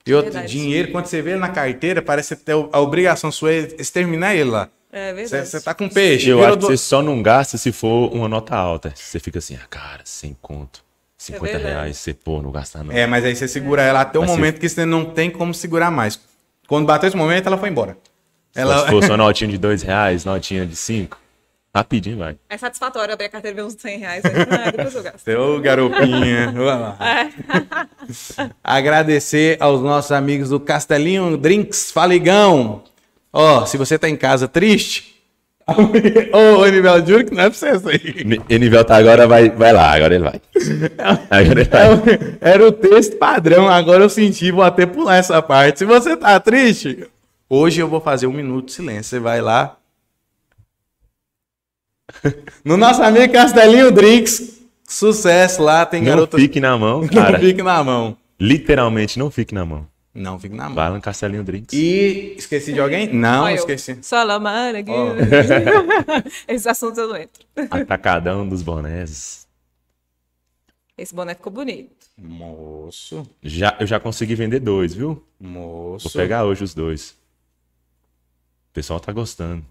E 0.09 0.13
outro, 0.13 0.31
Verdade. 0.31 0.51
dinheiro, 0.51 0.91
quando 0.91 1.05
você 1.05 1.21
vê 1.21 1.31
ele 1.31 1.39
na 1.39 1.49
carteira, 1.49 2.01
parece 2.01 2.35
ter 2.35 2.53
o- 2.53 2.69
a 2.71 2.79
obrigação 2.79 3.31
sua 3.31 3.51
é 3.53 3.67
exterminar 3.77 4.35
ele 4.35 4.49
lá. 4.49 4.69
É 4.91 5.09
Você 5.11 5.15
verdade. 5.15 5.47
você 5.49 5.61
tá 5.61 5.73
com 5.73 5.87
peixe. 5.87 6.29
Eu 6.29 6.39
acho 6.43 6.53
que 6.53 6.57
do- 6.57 6.67
você 6.67 6.77
só 6.77 7.01
não 7.03 7.21
gasta 7.21 7.57
se 7.57 7.71
for 7.71 8.11
uma 8.13 8.27
nota 8.27 8.55
alta. 8.55 8.91
Você 8.95 9.19
fica 9.19 9.37
assim, 9.39 9.55
ah, 9.55 9.67
cara, 9.69 10.01
sem 10.03 10.35
conto. 10.41 10.83
50 11.17 11.57
É 11.57 11.61
reais, 11.61 11.97
você, 11.97 12.13
pô, 12.13 12.41
não 12.41 12.49
gasta 12.51 12.83
não. 12.83 12.91
É, 12.93 13.05
mas 13.05 13.23
aí 13.25 13.35
você 13.35 13.47
segura 13.47 13.81
ela 13.83 14.01
até 14.01 14.17
o 14.17 14.21
Mas 14.21 14.31
se- 14.31 14.35
momento 14.37 14.59
que 14.59 14.67
você 14.69 14.85
não 14.85 15.05
tem 15.05 15.29
como 15.29 15.53
segurar 15.53 15.91
mais. 15.91 16.19
Quando 16.67 16.85
bateu 16.87 17.07
esse 17.07 17.17
momento, 17.17 17.45
ela 17.45 17.57
foi 17.57 17.69
embora. 17.69 17.97
Ela... 18.55 18.85
Se 18.85 18.89
fosse 18.89 19.09
uma 19.11 19.17
notinha 19.17 19.49
de 19.49 19.57
2 19.57 19.81
reais, 19.83 20.23
notinha 20.25 20.65
de 20.65 20.75
5, 20.75 21.19
rapidinho 21.79 22.17
vai. 22.17 22.35
É 22.49 22.57
satisfatório 22.57 23.13
abrir 23.13 23.25
a 23.25 23.29
carteira 23.29 23.55
e 23.57 23.61
ver 23.61 23.65
uns 23.67 23.73
100 23.79 23.97
reais. 23.97 24.23
né? 24.23 24.31
Ah, 24.49 24.71
depois 24.71 24.95
eu 24.95 25.03
gasto. 25.03 25.27
Ô, 25.29 25.59
garopinha. 25.59 26.51
Vai 26.51 26.65
lá. 26.65 26.97
Agradecer 28.63 29.57
aos 29.59 29.81
nossos 29.81 30.11
amigos 30.11 30.49
do 30.49 30.59
Castelinho 30.59 31.37
Drinks 31.37 31.91
Faligão. 31.91 32.83
Ó, 33.31 33.65
se 33.65 33.77
você 33.77 33.97
tá 33.97 34.09
em 34.09 34.15
casa 34.15 34.47
triste. 34.47 35.15
Ô, 35.69 36.63
Anivel, 36.63 37.05
juro 37.05 37.25
que 37.25 37.33
não 37.35 37.43
é 37.43 37.49
pra 37.49 37.57
você 37.57 37.69
isso 37.75 37.89
aí. 37.89 38.23
Ni- 38.25 38.41
Enivel 38.49 38.83
tá 38.83 38.95
agora, 38.97 39.27
vai, 39.27 39.49
vai 39.51 39.71
lá, 39.71 39.91
agora 39.93 40.15
ele 40.15 40.23
vai. 40.23 40.41
Agora 41.29 41.61
ele 41.61 41.63
vai. 41.65 41.81
É 42.41 42.53
Era 42.53 42.65
o 42.67 42.71
texto 42.71 43.17
padrão, 43.17 43.69
agora 43.69 44.03
eu 44.03 44.09
senti, 44.09 44.51
vou 44.51 44.63
até 44.63 44.87
pular 44.87 45.17
essa 45.17 45.39
parte. 45.43 45.77
Se 45.79 45.85
você 45.85 46.17
tá 46.17 46.39
triste, 46.39 47.07
hoje 47.47 47.79
eu 47.81 47.87
vou 47.87 48.01
fazer 48.01 48.25
um 48.25 48.33
minuto 48.33 48.65
de 48.65 48.71
silêncio. 48.71 49.03
Você 49.03 49.19
vai 49.19 49.41
lá. 49.41 49.75
No 52.63 52.75
nosso 52.77 53.01
amigo 53.01 53.31
Castelinho 53.33 53.91
Drinks, 53.91 54.59
sucesso 54.87 55.61
lá, 55.61 55.85
tem 55.85 56.01
Não 56.01 56.09
garota. 56.09 56.37
fique 56.37 56.59
na 56.59 56.77
mão, 56.77 57.01
Não 57.03 57.07
cara. 57.07 57.39
fique 57.39 57.61
na 57.61 57.83
mão. 57.83 58.17
Literalmente, 58.39 59.19
não 59.19 59.29
fique 59.29 59.53
na 59.53 59.65
mão. 59.65 59.87
Não 60.13 60.39
fique 60.39 60.55
na 60.55 60.65
mão. 60.65 60.75
Vai 60.75 60.89
lá 60.89 60.95
no 60.95 61.01
Castelinho 61.01 61.43
Drinks. 61.43 61.73
E 61.77 62.35
esqueci 62.37 62.73
de 62.73 62.79
alguém? 62.79 63.13
Não, 63.13 63.43
Olha 63.43 63.53
esqueci. 63.55 63.97
Salamara 64.01 64.79
aqui. 64.79 64.89
Ó. 64.91 65.13
Esses 66.47 66.65
assuntos 66.67 66.97
eu 66.97 67.07
não 67.09 67.15
entro. 67.17 67.45
Atacadão 67.69 68.47
dos 68.47 68.61
bonés. 68.61 69.47
Esse 70.97 71.13
boné 71.15 71.33
ficou 71.35 71.51
bonito. 71.53 72.07
Moço, 72.17 73.25
Já, 73.41 73.77
eu 73.79 73.87
já 73.87 73.99
consegui 73.99 74.35
vender 74.35 74.59
dois, 74.59 74.93
viu? 74.93 75.23
moço. 75.39 76.09
Vou 76.09 76.21
pegar 76.21 76.43
hoje 76.43 76.63
os 76.63 76.73
dois. 76.73 77.11
O 77.11 78.73
pessoal 78.73 78.99
tá 78.99 79.11
gostando. 79.13 79.63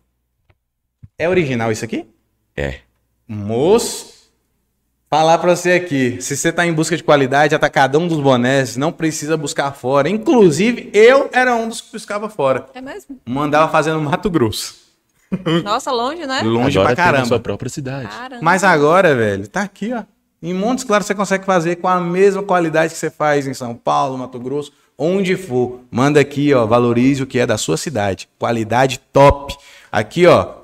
É 1.18 1.28
original 1.28 1.70
isso 1.72 1.84
aqui? 1.84 2.06
É. 2.58 2.80
Moço, 3.28 4.14
falar 5.08 5.38
pra 5.38 5.54
você 5.54 5.72
aqui, 5.72 6.20
se 6.20 6.36
você 6.36 6.50
tá 6.50 6.66
em 6.66 6.72
busca 6.72 6.96
de 6.96 7.04
qualidade, 7.04 7.54
atacadão 7.54 8.08
dos 8.08 8.18
bonés, 8.18 8.76
não 8.76 8.90
precisa 8.90 9.36
buscar 9.36 9.70
fora. 9.72 10.08
Inclusive, 10.08 10.90
eu 10.92 11.30
era 11.32 11.54
um 11.54 11.68
dos 11.68 11.80
que 11.80 11.92
buscava 11.92 12.28
fora. 12.28 12.66
É 12.74 12.80
mesmo? 12.80 13.20
Mandava 13.24 13.70
fazer 13.70 13.92
no 13.92 14.00
Mato 14.00 14.28
Grosso. 14.28 14.74
Nossa, 15.62 15.92
longe, 15.92 16.26
né? 16.26 16.40
Longe 16.42 16.78
Agora 16.78 16.96
pra 16.96 17.04
na 17.04 17.12
sua 17.12 17.20
caramba. 17.20 17.40
própria 17.40 17.68
cidade. 17.68 18.08
Caramba. 18.08 18.42
Mas 18.42 18.64
agora, 18.64 19.14
velho, 19.14 19.46
tá 19.46 19.62
aqui, 19.62 19.92
ó. 19.92 20.02
Em 20.42 20.54
Montes 20.54 20.84
Claros 20.84 21.06
você 21.06 21.14
consegue 21.14 21.44
fazer 21.44 21.76
com 21.76 21.86
a 21.88 22.00
mesma 22.00 22.42
qualidade 22.42 22.92
que 22.92 22.98
você 22.98 23.10
faz 23.10 23.46
em 23.46 23.54
São 23.54 23.74
Paulo, 23.74 24.16
Mato 24.18 24.38
Grosso, 24.40 24.72
onde 24.96 25.36
for. 25.36 25.80
Manda 25.90 26.18
aqui, 26.18 26.54
ó, 26.54 26.64
valorize 26.66 27.22
o 27.22 27.26
que 27.26 27.38
é 27.38 27.46
da 27.46 27.58
sua 27.58 27.76
cidade. 27.76 28.28
Qualidade 28.38 28.98
top. 29.12 29.54
Aqui, 29.92 30.26
ó, 30.26 30.58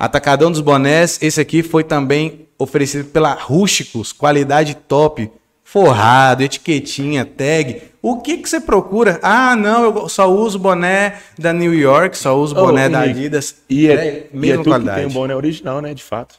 Atacadão 0.00 0.50
dos 0.50 0.62
Bonés, 0.62 1.18
esse 1.20 1.38
aqui 1.38 1.62
foi 1.62 1.84
também 1.84 2.48
oferecido 2.58 3.04
pela 3.10 3.34
Rústicos, 3.34 4.14
qualidade 4.14 4.74
top. 4.74 5.30
Forrado, 5.62 6.42
etiquetinha, 6.42 7.22
tag. 7.26 7.82
O 8.00 8.16
que 8.22 8.38
que 8.38 8.48
você 8.48 8.58
procura? 8.60 9.20
Ah, 9.22 9.54
não, 9.54 9.84
eu 9.84 10.08
só 10.08 10.32
uso 10.32 10.58
boné 10.58 11.18
da 11.38 11.52
New 11.52 11.74
York, 11.74 12.16
só 12.16 12.34
uso 12.36 12.56
Ô, 12.56 12.64
boné 12.66 12.88
da 12.88 13.04
Henrique, 13.04 13.20
Adidas. 13.20 13.56
E 13.68 13.88
é, 13.88 13.96
Velho, 13.96 14.28
e 14.32 14.50
é 14.50 14.52
tudo 14.54 14.64
que 14.64 14.70
qualidade. 14.70 15.00
tem 15.00 15.06
um 15.06 15.12
boné 15.12 15.36
original, 15.36 15.82
né? 15.82 15.92
De 15.92 16.02
fato. 16.02 16.36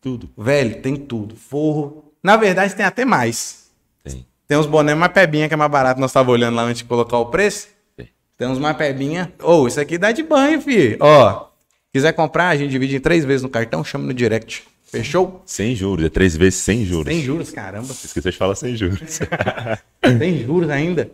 Tudo. 0.00 0.28
Velho, 0.36 0.82
tem 0.82 0.96
tudo. 0.96 1.36
Forro. 1.36 2.12
Na 2.20 2.36
verdade, 2.36 2.74
tem 2.74 2.84
até 2.84 3.04
mais. 3.04 3.70
Tem. 4.02 4.26
Tem 4.48 4.58
uns 4.58 4.66
bonés 4.66 4.98
mais 4.98 5.12
pebinha 5.12 5.46
que 5.46 5.54
é 5.54 5.56
mais 5.56 5.70
barato. 5.70 6.00
Nós 6.00 6.12
tava 6.12 6.32
olhando 6.32 6.56
lá 6.56 6.62
antes 6.62 6.78
de 6.82 6.88
colocar 6.88 7.18
o 7.18 7.26
preço. 7.26 7.68
Tem. 7.96 8.08
Tem 8.36 8.48
uns 8.48 8.58
mais 8.58 8.76
pebinha. 8.76 9.32
Ô, 9.40 9.68
isso 9.68 9.80
aqui 9.80 9.96
dá 9.96 10.10
de 10.10 10.24
banho, 10.24 10.60
fi. 10.60 10.98
Ó, 11.00 11.49
quiser 11.92 12.12
comprar, 12.12 12.48
a 12.48 12.56
gente 12.56 12.70
divide 12.70 12.96
em 12.96 13.00
três 13.00 13.24
vezes 13.24 13.42
no 13.42 13.48
cartão, 13.48 13.82
chama 13.84 14.06
no 14.06 14.14
direct. 14.14 14.64
Fechou? 14.84 15.42
Sem 15.46 15.74
juros. 15.76 16.04
É 16.04 16.08
três 16.08 16.36
vezes 16.36 16.58
sem 16.58 16.84
juros. 16.84 17.06
Tem 17.06 17.22
juros, 17.22 17.50
caramba. 17.50 17.92
Esqueci 17.92 18.30
de 18.30 18.36
falar 18.36 18.56
sem 18.56 18.74
juros. 18.76 19.20
Tem 20.18 20.44
juros 20.44 20.68
ainda? 20.68 21.10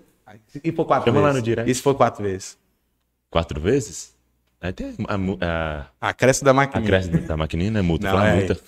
E 0.64 0.73
for 0.73 0.87
quatro 0.87 1.11
Chama 1.11 1.21
lá 1.21 1.26
vezes? 1.28 1.40
no 1.42 1.45
direct. 1.45 1.71
E 1.71 1.75
se 1.75 1.83
for 1.83 1.95
quatro 1.95 2.23
vezes? 2.23 2.56
Quatro 3.30 3.61
vezes? 3.61 4.14
Aí 4.59 4.73
tem 4.73 4.95
a, 5.06 5.18
mu- 5.18 5.37
a, 5.42 5.85
Acresce 6.00 6.42
da 6.42 6.52
a 6.52 6.54
maquininha. 6.54 6.87
crédito 6.88 7.26
da 7.28 7.37
maquininha, 7.37 7.71
né? 7.71 7.83
Multa. 7.83 8.11
Não, 8.11 8.25
é. 8.25 8.35
multa. 8.37 8.59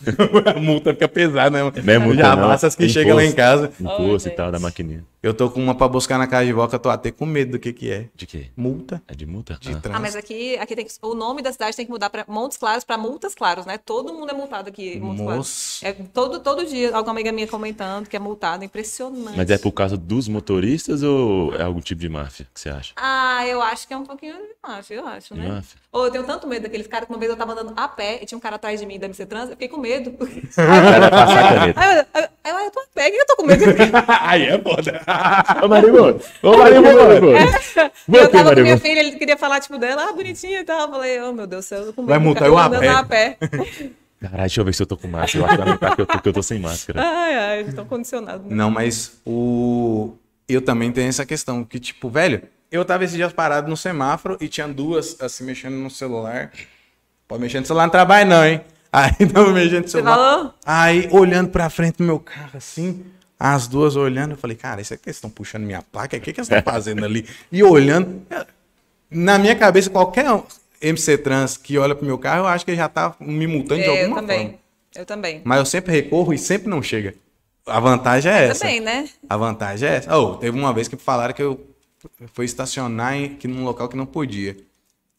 a 0.55 0.61
multa 0.61 0.93
fica 0.93 1.09
pesada, 1.09 1.51
né? 1.65 1.73
Não 1.83 1.93
é 1.95 1.99
multa, 1.99 2.19
Já 2.23 2.37
não. 2.37 2.51
as 2.51 2.61
que 2.61 2.67
Imposto. 2.85 2.89
chegam 2.93 3.17
lá 3.17 3.25
em 3.25 3.33
casa. 3.33 3.73
Imposto 3.81 4.29
Ai, 4.29 4.35
e 4.35 4.37
tal 4.37 4.53
da 4.53 4.59
maquininha. 4.61 5.03
Eu 5.21 5.35
tô 5.35 5.51
com 5.51 5.61
uma 5.61 5.75
pra 5.75 5.89
buscar 5.89 6.17
na 6.17 6.29
casa 6.29 6.47
de 6.47 6.53
volta, 6.53 6.77
eu 6.77 6.79
tô 6.79 6.89
até 6.89 7.11
com 7.11 7.27
medo 7.27 7.53
do 7.53 7.59
que 7.59 7.73
que 7.73 7.91
é. 7.91 8.07
De 8.15 8.25
quê? 8.25 8.47
Multa 8.57 9.03
É 9.09 9.15
de 9.17 9.27
multa? 9.27 9.55
de 9.61 9.71
Ah. 9.71 9.73
trânsito. 9.73 9.91
Ah, 9.97 9.99
mas 9.99 10.15
aqui, 10.15 10.57
aqui 10.59 10.77
tem 10.77 10.85
que, 10.85 10.93
o 11.03 11.13
nome 11.13 11.43
da 11.43 11.53
cidade 11.53 11.77
tem 11.77 11.85
que 11.85 11.91
mudar 11.91 12.09
para 12.09 12.25
Montes 12.29 12.57
Claros 12.57 12.85
para 12.85 12.97
Multas 12.97 13.35
Claros, 13.35 13.67
né? 13.67 13.79
Todo 13.79 14.15
mundo 14.15 14.31
é 14.31 14.33
multado 14.35 14.69
aqui. 14.69 14.95
em 14.97 15.01
Montes 15.01 15.23
Claros. 15.23 15.39
Moço. 15.39 15.87
É, 15.87 15.93
todo, 16.15 16.39
todo 16.39 16.65
dia, 16.65 16.95
alguma 16.95 17.13
amiga 17.15 17.33
minha 17.33 17.49
comentando 17.49 18.07
que 18.09 18.15
é 18.15 18.19
multado, 18.21 18.65
impressionante. 18.65 19.37
Mas 19.37 19.51
é 19.51 19.59
por 19.59 19.73
causa 19.73 19.97
dos 19.97 20.29
motoristas 20.29 21.03
ou 21.03 21.53
é 21.57 21.63
algum 21.63 21.81
tipo 21.81 22.01
de 22.01 22.09
máfia 22.09 22.47
que 22.55 22.61
você 22.61 22.69
acha? 22.69 22.93
Ah, 22.97 23.45
eu 23.45 23.61
acho 23.61 23.89
que 23.89 23.95
é 23.95 23.97
um 23.97 24.05
pouquinho 24.05 24.35
de 24.37 24.55
máfia, 24.63 24.95
eu 24.95 25.07
acho, 25.07 25.35
De 25.35 25.41
né? 25.41 25.49
máfia? 25.49 25.81
Ou 25.91 26.05
eu 26.05 26.13
tenho 26.13 26.25
tanto 26.25 26.47
medo 26.47 26.63
daqueles 26.63 26.87
caras 26.87 27.07
que 27.09 27.13
uma 27.13 27.19
vez 27.19 27.29
eu 27.31 27.37
tava 27.37 27.53
andando 27.55 27.73
a 27.77 27.89
pé 27.89 28.21
e 28.23 28.27
tinha 28.27 28.39
um 28.39 28.41
cara 28.41 28.55
atrás 28.55 28.79
de 28.79 28.87
mim 28.87 29.01
da 29.01 29.07
MC 29.07 29.27
Trans, 29.27 29.47
eu 29.47 29.51
fiquei 29.57 29.67
com 29.69 29.79
medo. 29.79 30.15
Aí 30.57 31.97
eu, 31.99 32.07
aí 32.15 32.23
eu, 32.23 32.29
aí 32.45 32.65
eu 32.67 32.71
tô 32.71 32.81
a 32.81 32.85
pé, 32.95 33.09
o 33.09 33.11
que 33.13 33.17
eu 33.17 33.27
tô 33.27 33.37
com 33.37 33.47
medo? 33.47 33.65
Aí 34.21 34.43
é 34.45 34.63
foda. 34.63 35.03
Ô, 35.63 35.69
Maribondo! 35.69 36.21
Ô, 36.43 36.57
Maribondo! 36.57 37.27
Vem 38.09 38.21
eu 38.21 38.31
tava 38.31 38.55
com 38.55 38.61
minha 38.61 38.79
filha, 38.79 39.01
ele 39.01 39.13
queria 39.13 39.37
falar, 39.37 39.61
tipo, 39.61 39.79
dela, 39.79 40.07
ah, 40.09 40.13
bonitinha 40.13 40.61
e 40.61 40.65
tal. 40.65 40.81
Eu 40.83 40.89
falei, 40.91 41.21
oh 41.23 41.33
meu 41.33 41.47
Deus 41.47 41.65
do 41.65 41.69
céu, 41.69 41.79
eu 41.81 41.87
tô 41.87 41.93
com 41.95 42.03
medo. 42.03 42.11
Vai 42.11 42.19
multar 42.19 42.43
cara 42.43 42.53
eu 42.53 42.59
a 42.59 42.67
andando 42.67 42.81
pé. 42.81 42.89
a 42.89 43.05
pé. 43.05 43.39
Caralho, 44.21 44.41
deixa 44.41 44.61
eu 44.61 44.65
ver 44.65 44.75
se 44.75 44.83
eu 44.83 44.87
tô 44.87 44.97
com 44.97 45.07
máscara. 45.09 45.45
Eu 45.45 45.49
acho 45.89 45.97
que 45.97 46.03
eu 46.03 46.07
tô, 46.07 46.19
que 46.19 46.29
eu 46.29 46.33
tô 46.33 46.43
sem 46.43 46.59
máscara. 46.59 47.01
Ai, 47.01 47.35
ai, 47.37 47.59
eles 47.59 47.69
estão 47.69 47.85
condicionados. 47.85 48.45
né? 48.47 48.55
Não, 48.55 48.71
mas 48.71 49.21
o. 49.25 50.15
Eu 50.49 50.61
também 50.63 50.91
tenho 50.91 51.09
essa 51.09 51.25
questão, 51.27 51.63
que, 51.63 51.79
tipo, 51.79 52.09
velho, 52.09 52.43
eu 52.73 52.85
tava 52.85 53.05
esses 53.05 53.15
dias 53.17 53.33
parado 53.33 53.69
no 53.69 53.77
semáforo 53.77 54.37
e 54.41 54.49
tinha 54.49 54.67
duas, 54.67 55.17
assim, 55.21 55.45
mexendo 55.45 55.75
no 55.75 55.91
celular. 55.91 56.51
Pode 57.29 57.43
mexer 57.43 57.61
no 57.61 57.67
celular 57.67 57.87
no 57.87 57.93
trabalho, 57.93 58.29
não, 58.29 58.45
hein? 58.45 58.61
Aí 58.91 59.27
tava 59.33 59.53
mexendo 59.53 59.83
no 59.83 59.89
Você 59.89 59.99
celular. 59.99 60.15
falou? 60.17 60.55
Aí, 60.67 61.09
olhando 61.13 61.51
pra 61.51 61.69
frente 61.71 61.99
do 61.99 62.05
meu 62.05 62.19
carro, 62.19 62.51
assim, 62.57 63.05
as 63.39 63.67
duas 63.69 63.95
olhando, 63.97 64.33
eu 64.33 64.37
falei, 64.37 64.57
cara, 64.57 64.81
isso 64.81 64.93
aqui 64.95 65.05
eles 65.09 65.17
estão 65.17 65.31
puxando 65.31 65.63
minha 65.63 65.83
placa, 65.83 66.17
o 66.17 66.21
que, 66.21 66.33
que 66.33 66.41
eles 66.41 66.51
estão 66.51 66.63
fazendo 66.63 67.05
ali? 67.05 67.27
E 67.53 67.63
olhando, 67.63 68.21
na 69.11 69.39
minha 69.39 69.55
cabeça, 69.55 69.89
qualquer 69.91 70.27
MC 70.81 71.19
trans 71.19 71.57
que 71.57 71.79
olha 71.79 71.95
pro 71.95 72.05
meu 72.07 72.19
carro, 72.19 72.41
eu 72.43 72.47
acho 72.47 72.65
que 72.65 72.71
ele 72.73 72.79
já 72.79 72.89
tá 72.89 73.15
me 73.21 73.47
multando 73.47 73.81
de 73.83 73.87
É, 73.89 73.89
eu 73.89 74.03
alguma 74.03 74.21
também. 74.21 74.43
forma. 74.47 74.59
Eu 74.97 75.07
também. 75.07 75.41
Mas 75.45 75.59
eu 75.59 75.67
sempre 75.67 75.93
recorro 75.93 76.33
e 76.33 76.39
sempre 76.39 76.69
não 76.69 76.83
chega. 76.83 77.15
A 77.67 77.79
vantagem 77.79 78.33
é 78.33 78.47
essa. 78.49 78.61
Também, 78.61 78.81
né? 78.81 79.09
A 79.29 79.37
vantagem 79.37 79.89
é 79.89 79.97
essa. 79.97 80.17
Oh, 80.19 80.37
teve 80.37 80.59
uma 80.59 80.73
vez 80.73 80.89
que 80.89 80.97
falaram 80.97 81.35
que 81.35 81.43
eu 81.43 81.61
fui 82.33 82.45
estacionar 82.47 83.15
em, 83.15 83.27
aqui 83.27 83.47
num 83.47 83.63
local 83.65 83.89
que 83.89 83.97
não 83.97 84.07
podia. 84.07 84.57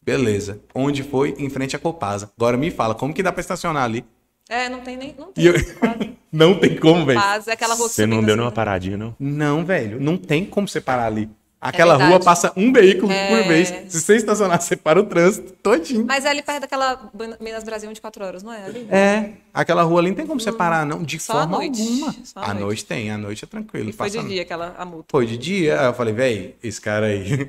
Beleza. 0.02 0.60
Onde 0.74 1.02
foi? 1.02 1.34
Em 1.38 1.48
frente 1.48 1.76
à 1.76 1.78
Copasa. 1.78 2.30
Agora 2.36 2.56
me 2.56 2.70
fala, 2.70 2.94
como 2.94 3.14
que 3.14 3.22
dá 3.22 3.30
pra 3.30 3.40
estacionar 3.40 3.84
ali? 3.84 4.04
É, 4.50 4.68
não 4.68 4.80
tem 4.80 4.96
nem. 4.96 5.14
Não 5.16 5.32
tem. 5.32 5.44
eu- 5.46 5.54
não 6.32 6.54
tem 6.58 6.76
como, 6.76 7.06
velho. 7.06 7.20
É 7.46 7.52
aquela 7.52 7.74
rua 7.74 7.88
Você 7.88 8.04
não 8.04 8.16
deu 8.18 8.26
assim. 8.30 8.36
nenhuma 8.36 8.52
paradinha, 8.52 8.96
não? 8.96 9.14
Não, 9.18 9.64
velho. 9.64 10.00
Não 10.00 10.16
tem 10.16 10.44
como 10.44 10.66
você 10.68 10.80
parar 10.80 11.06
ali. 11.06 11.30
Aquela 11.62 11.92
verdade. 11.98 12.10
rua 12.12 12.24
passa 12.24 12.52
um 12.56 12.72
veículo 12.72 13.12
É. 13.12 13.28
por 13.28 13.46
vez. 13.48 13.68
Se 13.88 14.00
você 14.00 14.16
estacionar, 14.16 14.60
você 14.62 14.74
para 14.76 14.98
o 14.98 15.04
trânsito 15.04 15.52
todinho. 15.62 16.06
Mas 16.06 16.24
é 16.24 16.30
ali 16.30 16.40
perto 16.42 16.62
daquela 16.62 17.10
Minas 17.38 17.62
Brasil 17.64 17.86
24 17.88 18.24
horas, 18.24 18.42
não 18.42 18.50
é? 18.50 18.64
Ali? 18.64 18.86
É, 18.90 19.32
aquela 19.52 19.82
rua 19.82 20.00
ali 20.00 20.08
não 20.08 20.16
tem 20.16 20.26
como 20.26 20.40
você 20.40 20.50
parar, 20.50 20.86
não, 20.86 21.02
de 21.02 21.20
Só 21.20 21.34
forma 21.34 21.58
noite. 21.58 21.82
alguma. 21.82 22.14
Só 22.24 22.40
à 22.40 22.46
noite. 22.48 22.60
noite 22.60 22.84
tem, 22.86 23.10
à 23.10 23.18
noite 23.18 23.44
é 23.44 23.46
tranquilo. 23.46 23.90
E 23.90 23.92
foi 23.92 24.08
de 24.08 24.16
passa- 24.16 24.28
dia 24.28 24.40
aquela 24.42 24.74
a 24.78 24.84
multa. 24.86 25.04
Foi 25.10 25.26
de 25.26 25.36
dia. 25.36 25.78
Aí 25.80 25.86
eu 25.86 25.92
falei, 25.94 26.14
véi, 26.14 26.54
esse 26.64 26.80
cara 26.80 27.06
aí. 27.06 27.46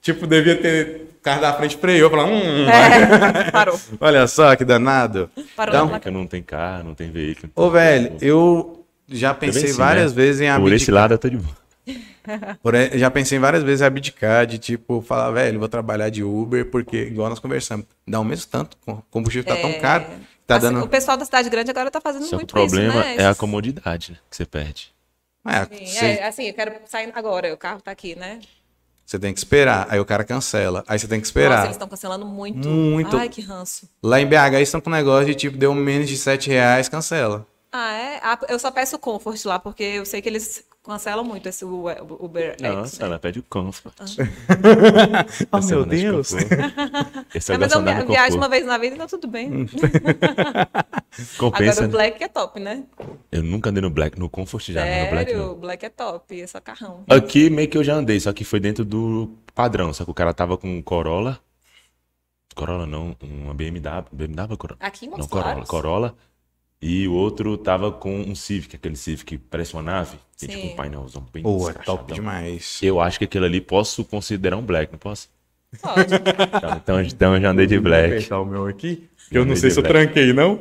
Tipo, 0.00 0.26
devia 0.26 0.56
ter 0.56 1.08
o 1.18 1.22
carro 1.22 1.40
da 1.40 1.52
frente 1.54 1.76
freio. 1.76 2.06
Eu 2.06 2.10
falei, 2.10 2.26
hum, 2.26 2.68
É, 2.68 3.50
parou. 3.52 3.78
olha 4.00 4.26
só 4.26 4.54
que 4.56 4.64
danado. 4.64 5.30
Parou 5.56 5.74
Então. 5.74 5.88
Porque 5.88 6.10
não 6.10 6.26
tem 6.26 6.42
carro, 6.42 6.84
não 6.84 6.94
tem 6.94 7.10
veículo. 7.10 7.52
Ô, 7.54 7.70
velho, 7.70 8.16
eu 8.20 8.84
já 9.08 9.34
pensei 9.34 9.62
venci, 9.62 9.74
várias 9.74 10.12
né? 10.12 10.22
vezes 10.22 10.40
em 10.40 10.46
Por 10.60 10.72
esse 10.72 10.84
abdicar. 10.90 10.94
lado 10.94 11.14
eu 11.14 11.18
tô 11.18 11.28
de 11.28 11.36
boa. 11.36 11.60
Por 12.62 12.74
já 12.94 13.10
pensei 13.10 13.38
várias 13.38 13.62
vezes 13.62 13.80
em 13.80 13.84
abdicar, 13.84 14.46
de 14.46 14.58
tipo, 14.58 15.00
falar, 15.02 15.30
velho, 15.32 15.58
vou 15.58 15.68
trabalhar 15.68 16.10
de 16.10 16.22
Uber, 16.22 16.66
porque, 16.70 16.96
igual 17.04 17.28
nós 17.30 17.38
conversamos, 17.38 17.86
dá 18.06 18.20
o 18.20 18.24
mesmo 18.24 18.46
tanto, 18.50 18.76
o 18.86 18.96
combustível 19.10 19.44
tá 19.52 19.60
tão 19.60 19.70
É, 19.70 19.78
caro, 19.80 20.04
tá 20.46 20.56
assim, 20.56 20.66
dando. 20.66 20.84
O 20.84 20.88
pessoal 20.88 21.16
da 21.16 21.24
cidade 21.24 21.48
grande 21.48 21.70
agora 21.70 21.90
tá 21.90 22.00
fazendo 22.00 22.24
Só 22.24 22.28
que 22.30 22.34
o 22.34 22.38
muito 22.38 22.52
problema 22.52 22.92
isso, 22.94 22.98
né? 22.98 23.16
é 23.18 23.26
a 23.26 23.34
comodidade 23.34 24.12
né, 24.12 24.18
que 24.30 24.36
você 24.36 24.44
perde. 24.44 24.92
É, 25.48 25.64
Sim, 25.64 25.86
você, 25.86 26.06
é, 26.06 26.28
assim, 26.28 26.46
eu 26.46 26.54
quero 26.54 26.72
sair 26.86 27.10
agora, 27.14 27.52
o 27.52 27.56
carro 27.56 27.80
tá 27.80 27.90
aqui, 27.90 28.14
né? 28.14 28.38
Você 29.10 29.18
tem 29.18 29.34
que 29.34 29.40
esperar, 29.40 29.88
aí 29.90 29.98
o 29.98 30.04
cara 30.04 30.22
cancela, 30.22 30.84
aí 30.86 30.96
você 30.96 31.08
tem 31.08 31.18
que 31.20 31.26
Nossa, 31.26 31.30
esperar. 31.30 31.64
eles 31.64 31.72
estão 31.72 31.88
cancelando 31.88 32.24
muito. 32.24 32.68
Muito. 32.68 33.16
Ai, 33.16 33.28
que 33.28 33.40
ranço. 33.40 33.90
Lá 34.00 34.20
em 34.20 34.26
BH 34.26 34.54
eles 34.54 34.68
estão 34.68 34.80
com 34.80 34.88
um 34.88 34.92
negócio 34.92 35.26
de 35.26 35.34
tipo, 35.34 35.56
deu 35.58 35.74
menos 35.74 36.08
de 36.08 36.16
7 36.16 36.48
reais, 36.48 36.88
cancela. 36.88 37.44
Ah, 37.72 37.92
é? 37.92 38.20
Ah, 38.22 38.38
eu 38.48 38.56
só 38.60 38.70
peço 38.70 38.96
Comfort 39.00 39.44
lá, 39.46 39.58
porque 39.58 39.82
eu 39.82 40.06
sei 40.06 40.22
que 40.22 40.28
eles 40.28 40.62
cancelam 40.82 41.24
muito 41.24 41.48
esse 41.48 41.64
Uber 41.64 42.56
X. 42.58 42.62
Nossa, 42.62 43.02
né? 43.02 43.06
ela 43.06 43.18
pede 43.18 43.38
o 43.40 43.42
comfort. 43.42 43.94
Oh, 45.52 45.58
Essa 45.58 45.74
meu 45.74 45.84
Deus. 45.84 46.32
Esse 47.34 47.52
é 47.52 47.54
É, 47.54 47.58
mas 47.58 47.72
eu 47.72 47.82
viajo 47.82 48.06
conforto. 48.06 48.34
uma 48.36 48.48
vez 48.48 48.66
na 48.66 48.78
vida 48.78 48.96
e 48.96 48.98
tá 48.98 49.06
tudo 49.06 49.28
bem. 49.28 49.66
Compensa, 51.38 51.72
Agora 51.72 51.78
o 51.80 51.82
né? 51.82 51.88
Black 51.88 52.22
é 52.24 52.28
top, 52.28 52.60
né? 52.60 52.84
Eu 53.32 53.42
nunca 53.42 53.70
andei 53.70 53.82
no 53.82 53.90
Black, 53.90 54.18
no 54.18 54.28
Comfort 54.28 54.70
já, 54.70 54.80
mas 54.86 55.04
no 55.04 55.10
Black 55.10 55.30
Sério, 55.30 55.46
não. 55.46 55.52
o 55.52 55.56
Black 55.56 55.84
é 55.84 55.88
top, 55.88 56.40
é 56.40 56.46
só 56.46 56.60
carrão. 56.60 57.04
Aqui 57.08 57.50
meio 57.50 57.68
que 57.68 57.76
eu 57.76 57.84
já 57.84 57.94
andei, 57.94 58.18
só 58.20 58.32
que 58.32 58.44
foi 58.44 58.60
dentro 58.60 58.84
do 58.84 59.30
padrão. 59.54 59.92
Só 59.92 60.04
que 60.04 60.10
o 60.10 60.14
cara 60.14 60.32
tava 60.32 60.56
com 60.56 60.68
um 60.68 60.82
Corolla. 60.82 61.38
Corolla 62.54 62.86
não, 62.86 63.16
uma 63.22 63.54
BMW. 63.54 64.04
BMW 64.12 64.56
Corolla? 64.56 64.78
Aqui 64.80 65.06
em 65.06 65.10
Não, 65.10 65.26
Corolla. 65.26 65.66
Corolla. 65.66 66.14
E 66.82 67.06
o 67.06 67.12
outro 67.12 67.58
tava 67.58 67.92
com 67.92 68.20
um 68.20 68.34
Civic, 68.34 68.74
aquele 68.76 68.96
Civic 68.96 69.24
que 69.24 69.38
parece 69.38 69.74
uma 69.74 69.82
nave. 69.82 70.16
Tem 70.38 70.48
tipo 70.48 70.62
Sim. 70.62 70.72
um 70.72 70.76
painelzão 70.76 71.26
bem 71.32 71.42
Pô, 71.42 71.68
é 71.68 71.74
top 71.74 72.12
demais. 72.14 72.78
Eu 72.82 73.00
acho 73.00 73.18
que 73.18 73.24
aquele 73.26 73.44
ali 73.44 73.60
posso 73.60 74.02
considerar 74.04 74.56
um 74.56 74.62
Black, 74.62 74.90
não 74.90 74.98
posso? 74.98 75.28
Pode. 75.82 76.14
Então, 76.14 76.76
então, 76.76 77.00
então 77.02 77.34
eu 77.36 77.40
já 77.42 77.50
andei 77.50 77.66
de 77.66 77.76
Vou 77.76 77.84
Black. 77.84 78.08
fechar 78.14 78.40
o 78.40 78.46
meu 78.46 78.66
aqui. 78.66 79.08
Eu 79.30 79.42
Eu 79.42 79.46
não 79.46 79.54
sei 79.54 79.70
se 79.70 79.78
eu 79.78 79.82
black. 79.82 80.06
tranquei, 80.12 80.32
não. 80.32 80.58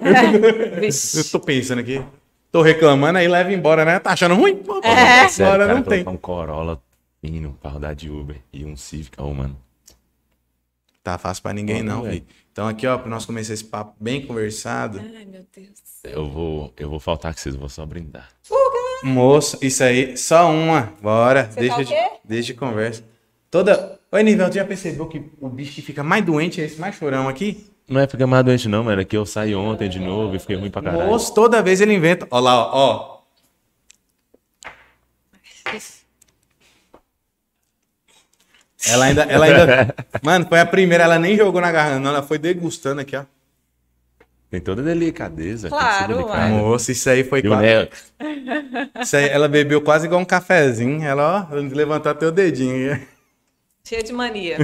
Vixe. 0.82 1.18
Eu 1.20 1.24
tô 1.32 1.40
pensando 1.40 1.80
aqui. 1.80 2.04
Tô 2.52 2.62
reclamando, 2.62 3.18
aí 3.18 3.28
leva 3.28 3.52
embora, 3.54 3.86
né? 3.86 3.98
Tá 4.00 4.12
achando 4.12 4.36
ruim? 4.36 4.58
Pô, 4.58 4.80
É. 4.84 5.28
Sério, 5.30 5.54
Agora 5.54 5.68
cara, 5.68 5.80
não 5.80 5.84
tem. 5.86 6.08
um 6.08 6.18
Corolla 6.18 6.82
fino 7.22 7.58
pra 7.62 7.72
rodar 7.72 7.96
de 7.96 8.10
Uber 8.10 8.36
e 8.52 8.66
um 8.66 8.76
Civic. 8.76 9.12
Oh, 9.20 9.34
mano. 9.34 9.58
Tá 11.04 11.18
fácil 11.18 11.42
pra 11.42 11.54
ninguém, 11.54 11.82
Não, 11.82 11.98
não, 11.98 12.04
velho. 12.04 12.16
vi. 12.16 12.26
Então 12.52 12.68
aqui, 12.68 12.86
ó, 12.86 12.98
pra 12.98 13.10
nós 13.10 13.26
começar 13.26 13.54
esse 13.54 13.64
papo 13.64 13.96
bem 14.00 14.26
conversado. 14.28 15.00
Ai, 15.00 15.26
meu 15.26 15.46
Deus. 15.56 15.70
Eu 16.04 16.30
vou, 16.30 16.74
eu 16.78 16.90
vou 16.90 17.00
faltar 17.00 17.34
que 17.34 17.42
vocês 17.42 17.56
vou 17.56 17.68
só 17.70 17.86
brindar. 17.86 18.30
Moço, 19.04 19.58
isso 19.62 19.84
aí, 19.84 20.16
só 20.18 20.50
uma. 20.52 20.94
Bora, 21.02 21.50
Você 21.52 21.60
deixa 21.60 21.76
tá 21.76 21.82
o 21.82 21.86
de, 21.86 21.94
quê? 21.94 22.10
deixa 22.24 22.48
de 22.48 22.54
conversa. 22.54 23.04
Toda. 23.52 24.00
Oi, 24.12 24.24
Nivel, 24.24 24.50
tu 24.50 24.56
já 24.56 24.66
percebeu 24.66 25.08
que 25.08 25.24
o 25.40 25.50
bicho 25.50 25.74
que 25.74 25.82
fica 25.82 26.04
mais 26.04 26.24
doente 26.26 26.62
é 26.62 26.66
esse 26.66 26.80
mais 26.80 26.96
chorão 26.96 27.28
aqui? 27.28 27.70
Não 27.88 28.00
é 28.02 28.08
ficar 28.08 28.28
mais 28.28 28.46
doente, 28.46 28.68
não, 28.68 28.84
mano. 28.84 29.02
É 29.02 29.06
que 29.06 29.18
eu 29.18 29.26
saí 29.26 29.56
ontem 29.56 29.90
de 29.90 30.00
novo 30.00 30.36
e 30.36 30.40
fiquei 30.40 30.56
ruim 30.56 30.70
pra 30.70 30.82
caralho. 30.82 31.08
Moço, 31.08 31.34
toda 31.34 31.62
vez 31.62 31.82
ele 31.82 31.94
inventa. 31.94 32.28
Ó 32.30 32.40
lá, 32.40 32.56
ó. 32.56 32.72
ó. 32.74 33.20
Ela 38.88 39.06
ainda, 39.06 39.24
ela 39.24 39.46
ainda. 39.46 39.96
Mano, 40.24 40.46
foi 40.48 40.60
a 40.60 40.66
primeira, 40.66 41.04
ela 41.04 41.20
nem 41.20 41.36
jogou 41.36 41.60
na 41.60 41.72
garrafa, 41.72 42.00
não. 42.00 42.10
Ela 42.12 42.24
foi 42.24 42.38
degustando 42.38 43.02
aqui, 43.02 43.16
ó. 43.16 43.26
Tem 44.50 44.60
toda 44.60 44.82
delicadeza. 44.82 45.70
tem 45.70 45.78
que 45.78 45.84
ser 45.86 46.06
Claro, 46.08 46.26
uai. 46.28 46.50
Moço, 46.50 46.92
isso 46.92 47.10
aí 47.10 47.24
foi 47.24 47.40
E 47.44 47.48
o 47.48 47.52
quase. 47.52 47.64
Neo, 47.64 47.88
Isso 49.02 49.16
aí, 49.16 49.30
ela 49.30 49.48
bebeu 49.48 49.82
quase 49.82 50.08
igual 50.08 50.20
um 50.22 50.26
cafezinho. 50.26 51.04
Ela, 51.04 51.48
ó, 51.52 51.56
levantou 51.56 52.12
até 52.12 52.26
o 52.28 52.32
dedinho. 52.32 53.00
Cheia 53.84 54.04
de 54.04 54.12
mania. 54.14 54.58